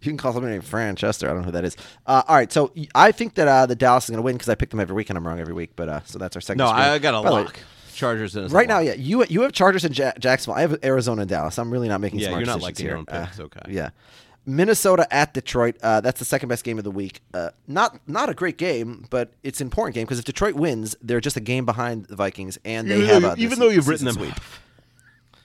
You 0.00 0.10
can 0.10 0.16
call 0.16 0.32
somebody 0.32 0.52
named 0.52 0.64
Fran 0.64 0.96
Chester. 0.96 1.26
I 1.26 1.30
don't 1.30 1.40
know 1.40 1.46
who 1.46 1.52
that 1.52 1.64
is. 1.64 1.76
Uh, 2.06 2.22
all 2.28 2.36
right. 2.36 2.52
So 2.52 2.72
I 2.94 3.12
think 3.12 3.34
that 3.34 3.48
uh, 3.48 3.66
the 3.66 3.74
Dallas 3.76 4.04
is 4.04 4.10
going 4.10 4.18
to 4.18 4.22
win 4.22 4.34
because 4.36 4.48
I 4.48 4.54
pick 4.54 4.70
them 4.70 4.80
every 4.80 4.94
week 4.94 5.08
and 5.10 5.16
I'm 5.16 5.26
wrong 5.26 5.40
every 5.40 5.54
week. 5.54 5.72
But 5.76 5.88
uh, 5.88 6.00
so 6.04 6.18
that's 6.18 6.36
our 6.36 6.40
second. 6.40 6.58
no, 6.58 6.68
screen. 6.68 6.82
I 6.82 6.98
got 6.98 7.14
a 7.14 7.22
By 7.22 7.30
way, 7.34 7.44
lock. 7.44 7.58
Chargers 7.94 8.36
in 8.36 8.46
Right 8.48 8.68
now, 8.68 8.78
yeah, 8.78 8.94
you 8.94 9.24
you 9.28 9.42
have 9.42 9.52
Chargers 9.52 9.84
in 9.84 9.92
ja- 9.92 10.12
Jacksonville. 10.20 10.56
I 10.56 10.60
have 10.60 10.78
Arizona 10.84 11.22
and 11.22 11.28
Dallas. 11.30 11.58
I'm 11.58 11.70
really 11.70 11.88
not 11.88 12.00
making 12.00 12.20
Yeah, 12.20 12.28
smart 12.28 12.40
you're 12.40 12.46
not 12.46 12.60
decisions 12.60 12.78
liking 12.78 12.86
your 12.86 12.96
here. 12.96 12.98
own 13.20 13.26
picks, 13.26 13.40
Uh, 13.40 13.42
okay. 13.44 13.60
Yeah, 13.72 13.90
Minnesota 14.48 15.06
at 15.14 15.34
Detroit. 15.34 15.76
Uh, 15.82 16.00
that's 16.00 16.18
the 16.18 16.24
second 16.24 16.48
best 16.48 16.64
game 16.64 16.78
of 16.78 16.84
the 16.84 16.90
week. 16.90 17.20
Uh, 17.34 17.50
not 17.66 18.00
not 18.08 18.28
a 18.30 18.34
great 18.34 18.56
game, 18.56 19.06
but 19.10 19.32
it's 19.42 19.60
an 19.60 19.66
important 19.66 19.94
game 19.94 20.04
because 20.04 20.18
if 20.18 20.24
Detroit 20.24 20.54
wins, 20.54 20.96
they're 21.02 21.20
just 21.20 21.36
a 21.36 21.40
game 21.40 21.66
behind 21.66 22.06
the 22.06 22.16
Vikings, 22.16 22.58
and 22.64 22.90
they 22.90 22.96
Even 23.02 23.22
have 23.22 23.38
a 23.38 23.40
even 23.40 23.58
though 23.58 23.68
you've 23.68 23.86
written 23.88 24.06
them 24.06 24.14
sweep. 24.14 24.34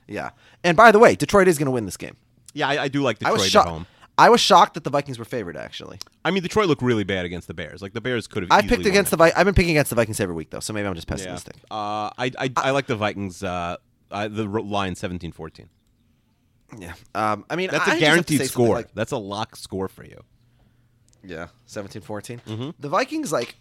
Yeah, 0.08 0.32
and 0.64 0.76
by 0.78 0.92
the 0.92 1.00
way, 1.00 1.16
Detroit 1.16 1.48
is 1.48 1.58
going 1.58 1.66
to 1.68 1.72
win 1.72 1.86
this 1.86 1.98
game. 1.98 2.16
Yeah, 2.54 2.68
I, 2.70 2.84
I 2.84 2.88
do 2.88 3.02
like 3.02 3.18
I 3.18 3.30
Detroit 3.32 3.40
was 3.40 3.56
at 3.56 3.66
home. 3.66 3.86
I 4.18 4.30
was 4.30 4.40
shocked 4.42 4.76
that 4.76 4.84
the 4.84 4.90
Vikings 4.90 5.18
were 5.18 5.26
favored. 5.26 5.58
Actually, 5.58 5.98
I 6.24 6.32
mean, 6.32 6.44
Detroit 6.44 6.68
looked 6.68 6.82
really 6.82 7.04
bad 7.04 7.26
against 7.26 7.48
the 7.48 7.54
Bears. 7.54 7.82
Like 7.82 7.94
the 7.94 8.02
Bears 8.02 8.28
could 8.28 8.44
have. 8.44 8.52
I 8.52 8.62
picked 8.62 8.86
against 8.86 9.12
the 9.12 9.18
Vi- 9.18 9.32
I've 9.36 9.46
been 9.46 9.56
picking 9.56 9.72
against 9.72 9.90
the 9.90 9.96
Vikings 9.96 10.20
every 10.20 10.36
week 10.36 10.50
though, 10.50 10.60
so 10.60 10.72
maybe 10.74 10.88
I'm 10.88 10.94
just 10.96 11.08
Yeah. 11.10 11.16
pessimistic. 11.16 11.56
Uh, 11.72 12.10
I, 12.18 12.32
I 12.38 12.52
I 12.58 12.72
like 12.72 12.86
the 12.88 12.96
Vikings. 12.96 13.44
Uh, 13.44 13.78
uh, 14.12 14.28
the 14.28 14.44
line 14.48 14.94
17-14. 14.94 15.66
Yeah, 16.80 16.94
um, 17.16 17.46
I 17.50 17.56
mean 17.56 17.70
That's 17.72 17.88
I- 17.88 17.96
a 17.96 18.00
just 18.00 18.06
have 18.06 18.26
to 18.26 18.34
guaranteed 18.34 18.42
score. 18.50 18.76
like- 18.76 18.94
That's 18.94 19.12
a 19.12 19.18
lock 19.18 19.56
score 19.56 19.88
for 19.88 20.04
you. 20.06 20.22
Yeah, 21.26 21.48
17-14. 21.68 22.42
Mm-hmm. 22.44 22.70
The 22.80 22.90
Vikings 22.90 23.32
like 23.32 23.56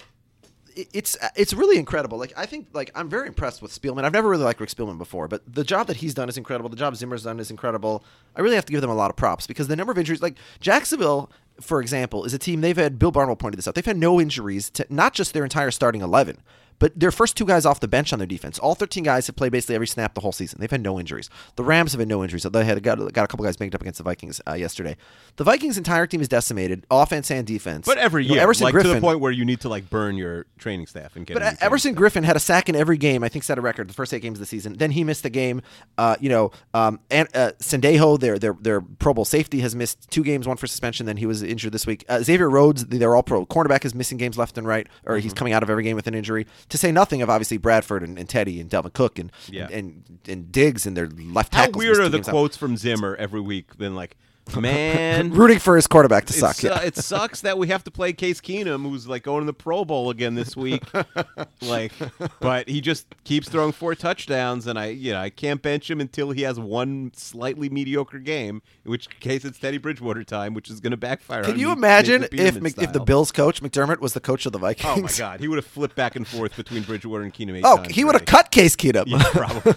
it's 0.75 1.17
it's 1.37 1.53
really 1.53 1.77
incredible. 1.79 2.19
Like 2.19 2.33
I 2.37 2.47
think 2.47 2.69
like 2.73 2.91
I'm 2.95 3.09
very 3.09 3.29
impressed 3.29 3.61
with 3.63 3.71
Spielman. 3.79 4.05
I've 4.05 4.13
never 4.13 4.29
really 4.29 4.45
liked 4.45 4.59
Rick 4.61 4.71
Spielman 4.71 4.97
before, 4.99 5.29
but 5.29 5.43
the 5.47 5.65
job 5.65 5.87
that 5.89 5.99
he's 5.99 6.15
done 6.15 6.29
is 6.29 6.37
incredible. 6.39 6.71
The 6.71 6.77
job 6.77 6.97
Zimmer's 6.97 7.25
done 7.25 7.39
is 7.41 7.51
incredible. 7.51 8.05
I 8.35 8.41
really 8.41 8.55
have 8.57 8.65
to 8.67 8.73
give 8.73 8.81
them 8.81 8.91
a 8.91 8.95
lot 8.95 9.11
of 9.11 9.17
props 9.17 9.47
because 9.47 9.69
the 9.69 9.77
number 9.77 9.93
of 9.93 9.99
injuries 9.99 10.23
like 10.23 10.37
Jacksonville 10.61 11.31
for 11.61 11.83
example, 11.83 12.25
is 12.25 12.33
a 12.33 12.39
team 12.39 12.63
they've 12.63 12.77
had. 12.79 12.99
Bill 12.99 13.13
Barnwell 13.13 13.37
pointed 13.37 13.59
this 13.59 13.69
out. 13.69 13.75
They've 13.75 13.85
had 13.85 13.99
no 13.99 14.19
injuries 14.19 14.71
to 14.71 14.87
not 14.89 15.13
just 15.13 15.35
their 15.35 15.45
entire 15.45 15.71
starting 15.71 16.01
eleven, 16.01 16.39
but 16.83 16.99
their 16.99 17.13
first 17.13 17.37
two 17.37 17.47
guys 17.47 17.65
off 17.65 17.79
the 17.81 17.87
bench 17.87 18.13
on 18.13 18.19
their 18.19 18.27
defense. 18.27 18.59
All 18.59 18.75
thirteen 18.75 19.05
guys 19.05 19.27
have 19.29 19.37
played 19.37 19.53
basically 19.53 19.77
every 19.77 19.87
snap 19.87 20.15
the 20.15 20.21
whole 20.21 20.33
season. 20.33 20.59
They've 20.61 20.71
had 20.71 20.83
no 20.83 20.99
injuries. 20.99 21.31
The 21.57 21.63
Rams 21.63 21.93
have 21.93 22.01
had 22.01 22.09
no 22.09 22.23
injuries. 22.25 22.45
Although 22.45 22.59
they 22.59 22.65
had 22.65 22.83
got, 22.83 22.99
got 23.13 23.25
a 23.25 23.29
couple 23.29 23.45
guys 23.45 23.57
banged 23.57 23.75
up 23.75 23.81
against 23.81 23.99
the 23.99 24.05
Vikings 24.05 24.41
uh, 24.49 24.55
yesterday. 24.55 24.97
The 25.37 25.45
Vikings' 25.45 25.79
entire 25.79 26.07
team 26.09 26.21
is 26.21 26.29
decimated, 26.29 26.85
offense 26.91 27.31
and 27.31 27.47
defense. 27.47 27.87
But 27.87 27.99
every 27.99 28.25
You 28.25 28.31
know, 28.31 28.35
year, 28.35 28.43
Everson 28.43 28.65
like 28.65 28.73
Griffin, 28.73 28.91
to 28.91 28.95
the 28.97 29.01
point 29.01 29.21
where 29.21 29.31
you 29.33 29.45
need 29.45 29.61
to 29.61 29.69
like 29.69 29.89
burn 29.89 30.17
your 30.17 30.47
training 30.59 30.87
staff 30.89 31.15
and 31.17 31.25
get. 31.25 31.35
but 31.35 31.43
a 31.43 31.63
Everson 31.65 31.93
staff. 31.93 31.99
Griffin 31.99 32.25
had 32.25 32.35
a 32.37 32.41
sack 32.41 32.69
in 32.69 32.75
every 32.77 32.99
game. 32.99 33.23
I 33.23 33.29
think 33.29 33.45
set 33.45 33.59
a 33.59 33.61
record 33.61 33.89
the 33.89 33.95
first 33.95 34.13
eight 34.13 34.21
games 34.23 34.39
of 34.39 34.41
the 34.41 34.47
season. 34.47 34.75
Then 34.77 34.91
he 34.91 35.05
missed 35.05 35.23
the 35.23 35.31
game. 35.31 35.63
Uh, 35.97 36.17
you 36.21 36.29
know, 36.29 36.51
um, 36.75 36.99
and 37.11 37.29
uh, 37.35 37.53
Sendejo, 37.61 38.19
their 38.19 38.39
their 38.39 38.55
their 38.61 38.81
Pro 38.81 39.15
Bowl 39.15 39.25
safety, 39.25 39.61
has 39.61 39.77
missed 39.77 40.11
two 40.11 40.25
games, 40.25 40.49
one 40.49 40.57
for 40.57 40.67
suspension. 40.67 41.07
Then 41.07 41.17
he 41.17 41.27
was 41.27 41.43
injured 41.45 41.73
this 41.73 41.87
week. 41.87 42.05
Uh, 42.09 42.23
Xavier 42.23 42.51
Rhodes, 42.51 42.87
they're 42.87 43.15
all 43.15 43.23
pro. 43.23 43.47
Cornerback 43.47 43.85
is 43.85 43.95
missing 43.95 44.19
games 44.19 44.37
left 44.37 44.59
and 44.59 44.67
right, 44.67 44.89
or 45.07 45.13
Mm-hmm. 45.15 45.23
he's 45.23 45.33
coming 45.33 45.53
out 45.53 45.63
of 45.63 45.71
every 45.71 45.85
game 45.85 45.95
with 45.95 46.07
an 46.09 46.15
injury. 46.15 46.47
To 46.73 46.79
say 46.79 46.91
nothing 46.91 47.21
of 47.21 47.29
obviously 47.29 47.59
Bradford 47.59 48.03
and, 48.03 48.19
and 48.19 48.27
Teddy 48.27 48.59
and 48.59 48.71
Dalvin 48.71 48.95
Cook 48.95 49.19
and, 49.19 49.31
Yeah. 49.51 49.69
and, 49.71 50.03
and 50.09 50.19
and 50.27 50.51
Diggs 50.51 50.87
and 50.87 50.97
their 50.97 51.07
left 51.07 51.55
How 51.55 51.67
tackles. 51.67 51.77
weird 51.85 51.99
are 51.99 52.09
the 52.09 52.17
games 52.17 52.29
out. 52.29 52.33
quotes 52.33 52.57
from 52.57 52.79
Zimmer 52.79 53.15
every 53.17 53.43
week? 53.43 53.77
Been 53.77 53.95
like, 53.95 54.17
man, 54.61 55.31
Rooting 55.33 55.59
for 55.59 55.77
his 55.77 55.87
quarterback 55.87 56.27
to 56.27 56.33
suck. 56.33 56.57
su- 56.57 56.69
Yeah. 56.69 56.81
it 56.83 56.97
sucks 56.97 57.41
that 57.43 57.59
we 57.59 57.69
have 57.69 57.85
to 57.85 57.91
play 57.91 58.13
Case 58.13 58.41
Keenum, 58.41 58.83
who's 58.83 59.07
like 59.07 59.23
going 59.23 59.41
to 59.43 59.47
the 59.47 59.53
Pro 59.53 59.85
Bowl 59.85 60.11
again 60.11 60.35
this 60.35 60.57
week. 60.57 60.83
like, 61.63 61.93
but 62.41 62.69
he 62.69 62.81
just 62.81 63.07
keeps 63.25 63.49
throwing 63.49 63.73
four 63.73 63.95
touchdowns, 63.95 64.67
and 64.67 64.79
I, 64.79 64.87
you 64.87 65.13
know, 65.13 65.21
I 65.21 65.31
can't 65.31 65.63
bench 65.63 65.91
him 65.91 66.01
until 66.01 66.31
he 66.31 66.43
has 66.43 66.59
one 66.59 67.13
slightly 67.15 67.69
mediocre 67.69 68.19
game. 68.19 68.63
In 68.85 68.91
which 68.91 69.09
case, 69.21 69.45
it's 69.45 69.59
Teddy 69.59 69.79
Bridgewater 69.79 70.25
time, 70.25 70.55
which 70.55 70.71
is 70.71 70.81
going 70.81 70.91
to 70.93 70.97
backfire. 70.97 71.45
Can 71.45 71.59
you 71.59 71.67
me, 71.69 71.73
imagine 71.75 72.25
if 72.33 72.61
Mc, 72.61 72.79
if 72.79 72.93
the. 72.93 73.03
Bills 73.03 73.33
coach 73.33 73.61
McDermott 73.63 73.99
was 74.01 74.15
the 74.15 74.21
coach 74.21 74.47
of 74.47 74.53
the 74.53 74.59
Vikings? 74.59 74.99
Oh 74.99 75.03
my 75.03 75.09
God, 75.31 75.41
he 75.41 75.49
would 75.49 75.57
have 75.57 75.67
flipped 75.67 75.97
back 75.97 76.17
and 76.17 76.27
forth 76.27 76.57
between 76.57 76.83
Bridgewater 76.83 77.25
and 77.25 77.35
Keenum. 77.35 77.61
oh, 77.65 77.83
he 77.91 78.05
would 78.05 78.15
have 78.15 78.25
cut 78.25 78.51
Case 78.51 78.77
Keenum. 78.77 79.05
Yeah, 79.07 79.23
probably. 79.33 79.75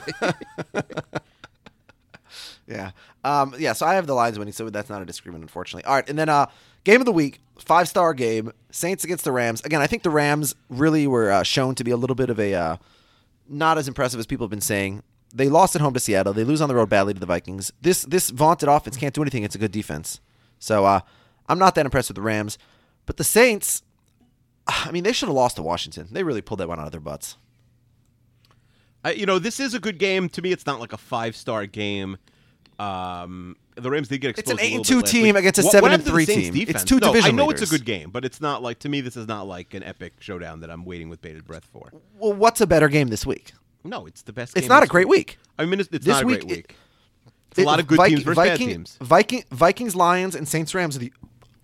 Yeah. 2.68 2.92
Um, 3.24 3.56
yeah, 3.58 3.74
so 3.74 3.86
I 3.86 3.96
have 3.96 4.08
the 4.08 4.14
Lions 4.14 4.40
winning, 4.40 4.54
so 4.54 4.70
that's 4.70 4.90
not 4.90 5.02
a 5.02 5.06
disagreement, 5.06 5.44
unfortunately. 5.44 5.86
All 5.86 5.96
right, 5.96 6.10
and 6.10 6.18
then 6.18 6.30
uh, 6.30 6.48
game 6.84 7.00
of 7.00 7.06
the 7.06 7.12
week, 7.12 7.40
five 7.60 7.88
star 7.88 8.14
game, 8.14 8.52
Saints 8.72 9.04
against 9.04 9.24
the 9.24 9.32
Rams. 9.32 9.62
Again, 9.62 9.82
I 9.82 9.88
think 9.88 10.04
the 10.04 10.10
Rams 10.10 10.56
really 10.70 11.08
were 11.08 11.32
uh, 11.32 11.44
shown 11.44 11.76
to 11.76 11.84
be 11.84 11.92
a 11.92 11.98
little 11.98 12.16
bit 12.16 12.30
of 12.30 12.40
a 12.40 12.54
uh, 12.54 12.78
not 13.48 13.78
as 13.78 13.88
impressive 13.88 14.20
as 14.20 14.26
people 14.26 14.46
have 14.46 14.52
been 14.52 14.62
saying. 14.62 15.04
They 15.34 15.50
lost 15.50 15.76
at 15.76 15.82
home 15.82 15.94
to 15.94 16.00
Seattle. 16.00 16.34
They 16.34 16.44
lose 16.44 16.62
on 16.62 16.70
the 16.70 16.76
road 16.76 16.90
badly 16.90 17.14
to 17.14 17.20
the 17.20 17.26
Vikings. 17.26 17.72
This 17.82 18.04
this 18.04 18.30
vaunted 18.30 18.70
offense 18.70 18.98
can't 18.98 19.14
do 19.14 19.22
anything. 19.22 19.44
It's 19.44 19.56
a 19.56 19.60
good 19.60 19.72
defense. 19.72 20.22
So 20.60 20.86
uh, 20.86 21.02
I'm 21.48 21.60
not 21.60 21.76
that 21.76 21.86
impressed 21.86 22.10
with 22.10 22.16
the 22.16 22.22
Rams. 22.22 22.58
But 23.06 23.18
the 23.18 23.24
Saints, 23.24 23.84
I 24.66 24.92
mean, 24.92 25.04
they 25.04 25.12
should 25.12 25.28
have 25.28 25.36
lost 25.36 25.58
to 25.58 25.62
Washington. 25.62 26.08
They 26.12 26.24
really 26.24 26.42
pulled 26.42 26.60
that 26.62 26.68
one 26.68 26.80
out 26.80 26.86
of 26.86 26.92
their 26.92 27.02
butts. 27.02 27.38
You 29.16 29.28
know, 29.28 29.38
this 29.38 29.60
is 29.60 29.76
a 29.76 29.80
good 29.80 30.00
game. 30.00 30.30
To 30.30 30.42
me, 30.42 30.52
it's 30.52 30.66
not 30.66 30.80
like 30.80 30.92
a 30.92 30.98
five 30.98 31.36
star 31.36 31.68
game. 31.68 32.18
Um, 32.80 33.56
the 33.76 33.90
Rams 33.90 34.08
did 34.08 34.20
get 34.22 34.32
exposed. 34.32 34.52
It's 34.60 34.62
an 34.62 34.66
eight 34.66 34.76
and 34.76 34.86
two 34.86 35.02
team 35.02 35.24
week. 35.24 35.36
against 35.38 35.60
a 35.60 35.64
What- 35.64 35.72
seven 35.72 35.82
what 35.84 35.94
and 35.94 36.02
happened 36.04 36.20
to 36.20 36.26
the 36.26 36.36
three 36.36 36.52
team. 36.52 36.66
It's 36.70 36.84
two 36.84 37.00
no, 37.00 37.08
division 37.08 37.32
I 37.32 37.44
know 37.44 37.50
it's 37.50 37.62
a 37.62 37.66
good 37.68 37.86
game, 37.86 38.10
but 38.10 38.26
it's 38.26 38.42
not 38.42 38.62
like 38.62 38.80
to 38.80 38.90
me. 38.90 39.02
This 39.02 39.16
is 39.18 39.28
not 39.28 39.48
like 39.48 39.74
an 39.74 39.84
epic 39.84 40.14
showdown 40.20 40.60
that 40.62 40.70
I'm 40.70 40.86
waiting 40.86 41.10
with 41.10 41.22
bated 41.22 41.46
breath 41.46 41.66
for. 41.72 41.92
Well, 42.20 42.34
what's 42.34 42.62
a 42.62 42.68
better 42.68 42.88
game 42.90 43.08
this 43.10 43.26
week? 43.26 43.54
No, 43.84 44.06
it's 44.06 44.22
the 44.24 44.34
best. 44.34 44.58
It's 44.58 44.68
not 44.68 44.84
a 44.84 44.88
great 44.88 45.08
week. 45.08 45.38
I 45.60 45.66
mean, 45.66 45.80
it's, 45.80 45.90
it's 45.92 46.06
This 46.06 46.14
not 46.16 46.24
a 46.24 46.26
week, 46.26 46.40
great 46.42 46.52
it- 46.52 46.56
week. 46.58 46.76
It's 47.52 47.60
a 47.60 47.64
lot 47.64 47.80
of 47.80 47.88
good 47.88 47.96
Viking- 47.98 48.16
teams 48.18 48.24
versus 48.26 48.36
Viking, 48.36 48.68
bad 48.68 48.74
teams. 48.74 48.98
Viking, 49.00 49.44
Vikings, 49.52 49.96
Lions, 49.96 50.36
and 50.36 50.46
Saints 50.48 50.76
Rams 50.76 50.96
are 50.98 51.00
the 51.00 51.14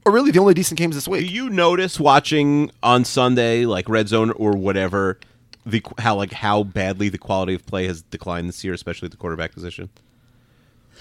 are 0.05 0.11
really 0.11 0.31
the 0.31 0.39
only 0.39 0.53
decent 0.53 0.77
games 0.77 0.95
this 0.95 1.07
week. 1.07 1.27
Do 1.27 1.31
you 1.33 1.49
notice 1.49 1.99
watching 1.99 2.71
on 2.81 3.03
Sunday, 3.05 3.65
like 3.65 3.87
Red 3.89 4.07
Zone 4.07 4.31
or 4.31 4.53
whatever, 4.53 5.19
the 5.65 5.83
how 5.99 6.15
like 6.15 6.31
how 6.31 6.63
badly 6.63 7.09
the 7.09 7.17
quality 7.17 7.53
of 7.53 7.65
play 7.65 7.85
has 7.87 8.01
declined 8.03 8.47
this 8.49 8.63
year, 8.63 8.73
especially 8.73 9.07
at 9.07 9.11
the 9.11 9.17
quarterback 9.17 9.51
position? 9.53 9.89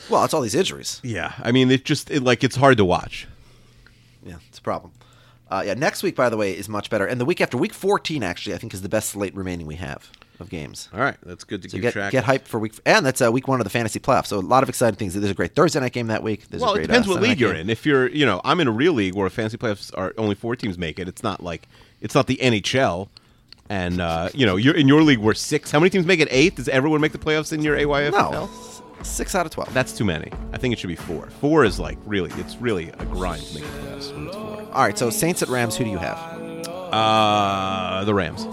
Well, 0.09 0.25
it's 0.25 0.35
all 0.35 0.41
these 0.41 0.55
injuries. 0.55 1.01
Yeah, 1.05 1.33
I 1.43 1.53
mean, 1.53 1.71
it 1.71 1.85
just 1.85 2.11
it, 2.11 2.23
like 2.23 2.43
it's 2.45 2.57
hard 2.57 2.77
to 2.79 2.85
watch. 2.85 3.27
Yeah, 4.25 4.37
it's 4.49 4.59
a 4.59 4.63
problem. 4.63 4.93
Uh, 5.51 5.63
yeah, 5.67 5.75
next 5.75 6.03
week, 6.03 6.15
by 6.15 6.29
the 6.29 6.37
way, 6.37 6.53
is 6.57 6.69
much 6.69 6.91
better, 6.91 7.07
and 7.07 7.21
the 7.21 7.25
week 7.25 7.41
after, 7.41 7.57
week 7.57 7.75
14, 7.75 8.23
actually, 8.23 8.55
I 8.55 8.59
think 8.59 8.73
is 8.73 8.83
the 8.83 8.89
best 8.89 9.11
slate 9.11 9.35
remaining 9.35 9.67
we 9.67 9.75
have 9.77 10.09
of 10.39 10.49
games. 10.49 10.89
All 10.95 11.01
right, 11.01 11.17
that's 11.25 11.43
good 11.43 11.61
to 11.63 11.69
So 11.69 11.77
keep 11.77 11.83
get 11.83 11.93
track. 11.93 12.13
get 12.13 12.25
hyped 12.25 12.47
for 12.47 12.61
week, 12.61 12.75
and 12.87 13.05
that's 13.05 13.21
uh, 13.21 13.33
week 13.33 13.49
one 13.49 13.61
of 13.61 13.65
the 13.65 13.71
fantasy 13.71 13.99
playoffs. 13.99 14.27
So 14.27 14.39
a 14.39 14.41
lot 14.41 14.63
of 14.63 14.69
exciting 14.69 14.97
things. 14.97 15.15
There's 15.15 15.29
a 15.31 15.35
great 15.35 15.55
Thursday 15.57 15.81
night 15.81 15.93
game 15.93 16.07
that 16.07 16.23
week. 16.23 16.49
There's 16.49 16.63
Well, 16.63 16.75
a 16.75 16.79
it 16.79 16.83
depends 16.83 17.09
uh, 17.09 17.11
what 17.13 17.23
league 17.23 17.41
you're 17.41 17.53
game. 17.53 17.63
in. 17.63 17.71
If 17.71 17.85
you're, 17.85 18.09
you 18.09 18.25
know, 18.27 18.41
I'm 18.45 18.61
in 18.61 18.69
a 18.69 18.71
real 18.71 18.93
league 18.93 19.15
where 19.15 19.29
fantasy 19.29 19.57
playoffs 19.59 19.91
are 19.99 20.15
only 20.17 20.35
four 20.37 20.55
teams 20.55 20.79
make 20.79 20.99
it. 21.01 21.09
It's 21.09 21.23
not 21.25 21.43
like 21.43 21.67
it's 22.01 22.15
not 22.15 22.27
the 22.29 22.37
NHL, 22.41 23.09
and 23.69 24.01
uh, 24.01 24.29
you 24.33 24.47
know, 24.47 24.55
you're 24.57 24.77
in 24.77 24.87
your 24.87 25.03
league 25.03 25.19
where 25.19 25.35
six. 25.35 25.73
How 25.73 25.81
many 25.81 25.91
teams 25.91 26.07
make 26.07 26.21
it? 26.21 26.29
Eight. 26.31 26.55
Does 26.57 26.69
everyone 26.69 27.01
make 27.01 27.13
the 27.13 27.19
playoffs 27.19 27.53
in 27.53 27.63
your 27.63 27.77
AYFL? 27.77 28.13
No, 28.33 28.49
six 29.03 29.35
out 29.35 29.47
of 29.47 29.53
twelve. 29.53 29.73
That's 29.75 29.93
too 29.93 30.05
many. 30.05 30.31
I 30.53 30.59
think 30.59 30.73
it 30.73 30.79
should 30.79 30.89
be 30.89 30.97
four. 30.97 31.29
Four 31.41 31.65
is 31.65 31.79
like 31.79 31.99
really, 32.05 32.31
it's 32.41 32.57
really 32.57 32.89
a 32.99 33.05
grind 33.07 33.43
to 33.43 33.55
make 33.55 33.65
the 33.65 33.79
playoffs. 33.79 34.13
When 34.15 34.27
it's 34.27 34.37
four. 34.37 34.69
All 34.73 34.83
right, 34.83 34.97
so 34.99 35.11
Saints 35.11 35.43
at 35.43 35.49
Rams. 35.49 35.77
Who 35.77 35.85
do 35.85 35.91
you 35.91 35.99
have? 35.99 36.19
Uh, 36.93 38.05
the 38.05 38.15
Rams. 38.15 38.45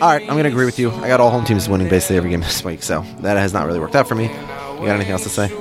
All 0.00 0.08
right, 0.08 0.22
I'm 0.22 0.28
going 0.28 0.44
to 0.44 0.48
agree 0.50 0.64
with 0.64 0.78
you. 0.78 0.92
I 0.92 1.08
got 1.08 1.20
all 1.20 1.30
home 1.30 1.44
teams 1.44 1.68
winning 1.68 1.88
basically 1.88 2.18
every 2.18 2.30
game 2.30 2.40
this 2.48 2.64
week, 2.64 2.82
so 2.84 3.04
that 3.20 3.36
has 3.36 3.52
not 3.52 3.66
really 3.66 3.80
worked 3.80 3.96
out 3.96 4.06
for 4.06 4.14
me. 4.14 4.24
You 4.26 4.86
got 4.86 4.90
anything 4.90 5.10
else 5.12 5.24
to 5.24 5.28
say? 5.28 5.52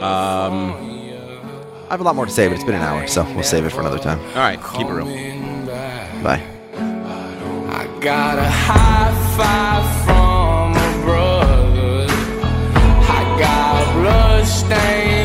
Um, 0.00 0.72
I 0.72 1.88
have 1.90 2.00
a 2.00 2.04
lot 2.04 2.16
more 2.16 2.24
to 2.24 2.32
say, 2.32 2.48
but 2.48 2.54
it's 2.54 2.64
been 2.64 2.74
an 2.76 2.80
hour, 2.80 3.06
so 3.06 3.24
we'll 3.34 3.42
save 3.42 3.66
it 3.66 3.70
for 3.70 3.80
another 3.80 3.98
time. 3.98 4.18
All 4.20 4.36
right, 4.36 4.58
keep 4.74 4.86
it 4.86 4.92
real. 4.92 5.04
Bye. 6.22 6.42
Blood 14.50 15.19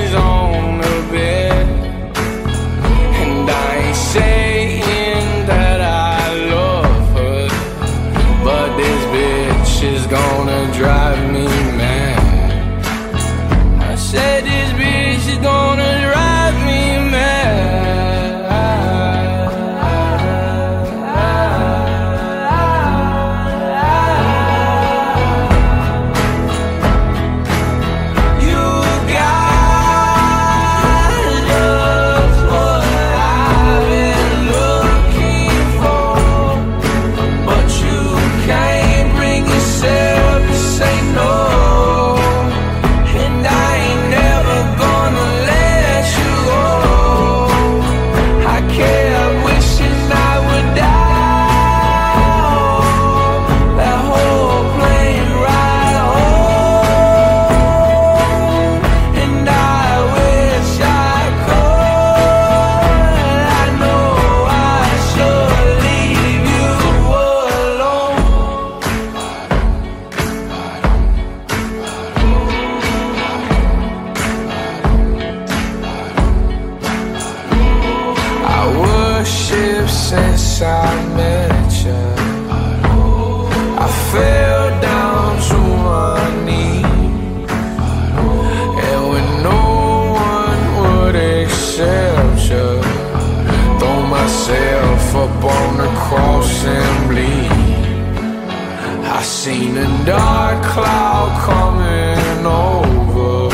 seen 99.45 99.77
a 99.77 100.05
dark 100.07 100.63
cloud 100.63 101.29
coming 101.45 102.45
over. 102.47 103.53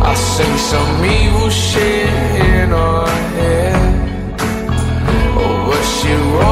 I 0.00 0.14
see 0.14 0.56
some 0.58 1.04
evil 1.04 1.50
shit 1.50 2.08
in 2.54 2.68
her 2.70 3.06
head. 3.36 3.82
Oh, 5.42 5.56
but 5.66 5.82
she 5.94 6.12
wrote 6.32 6.51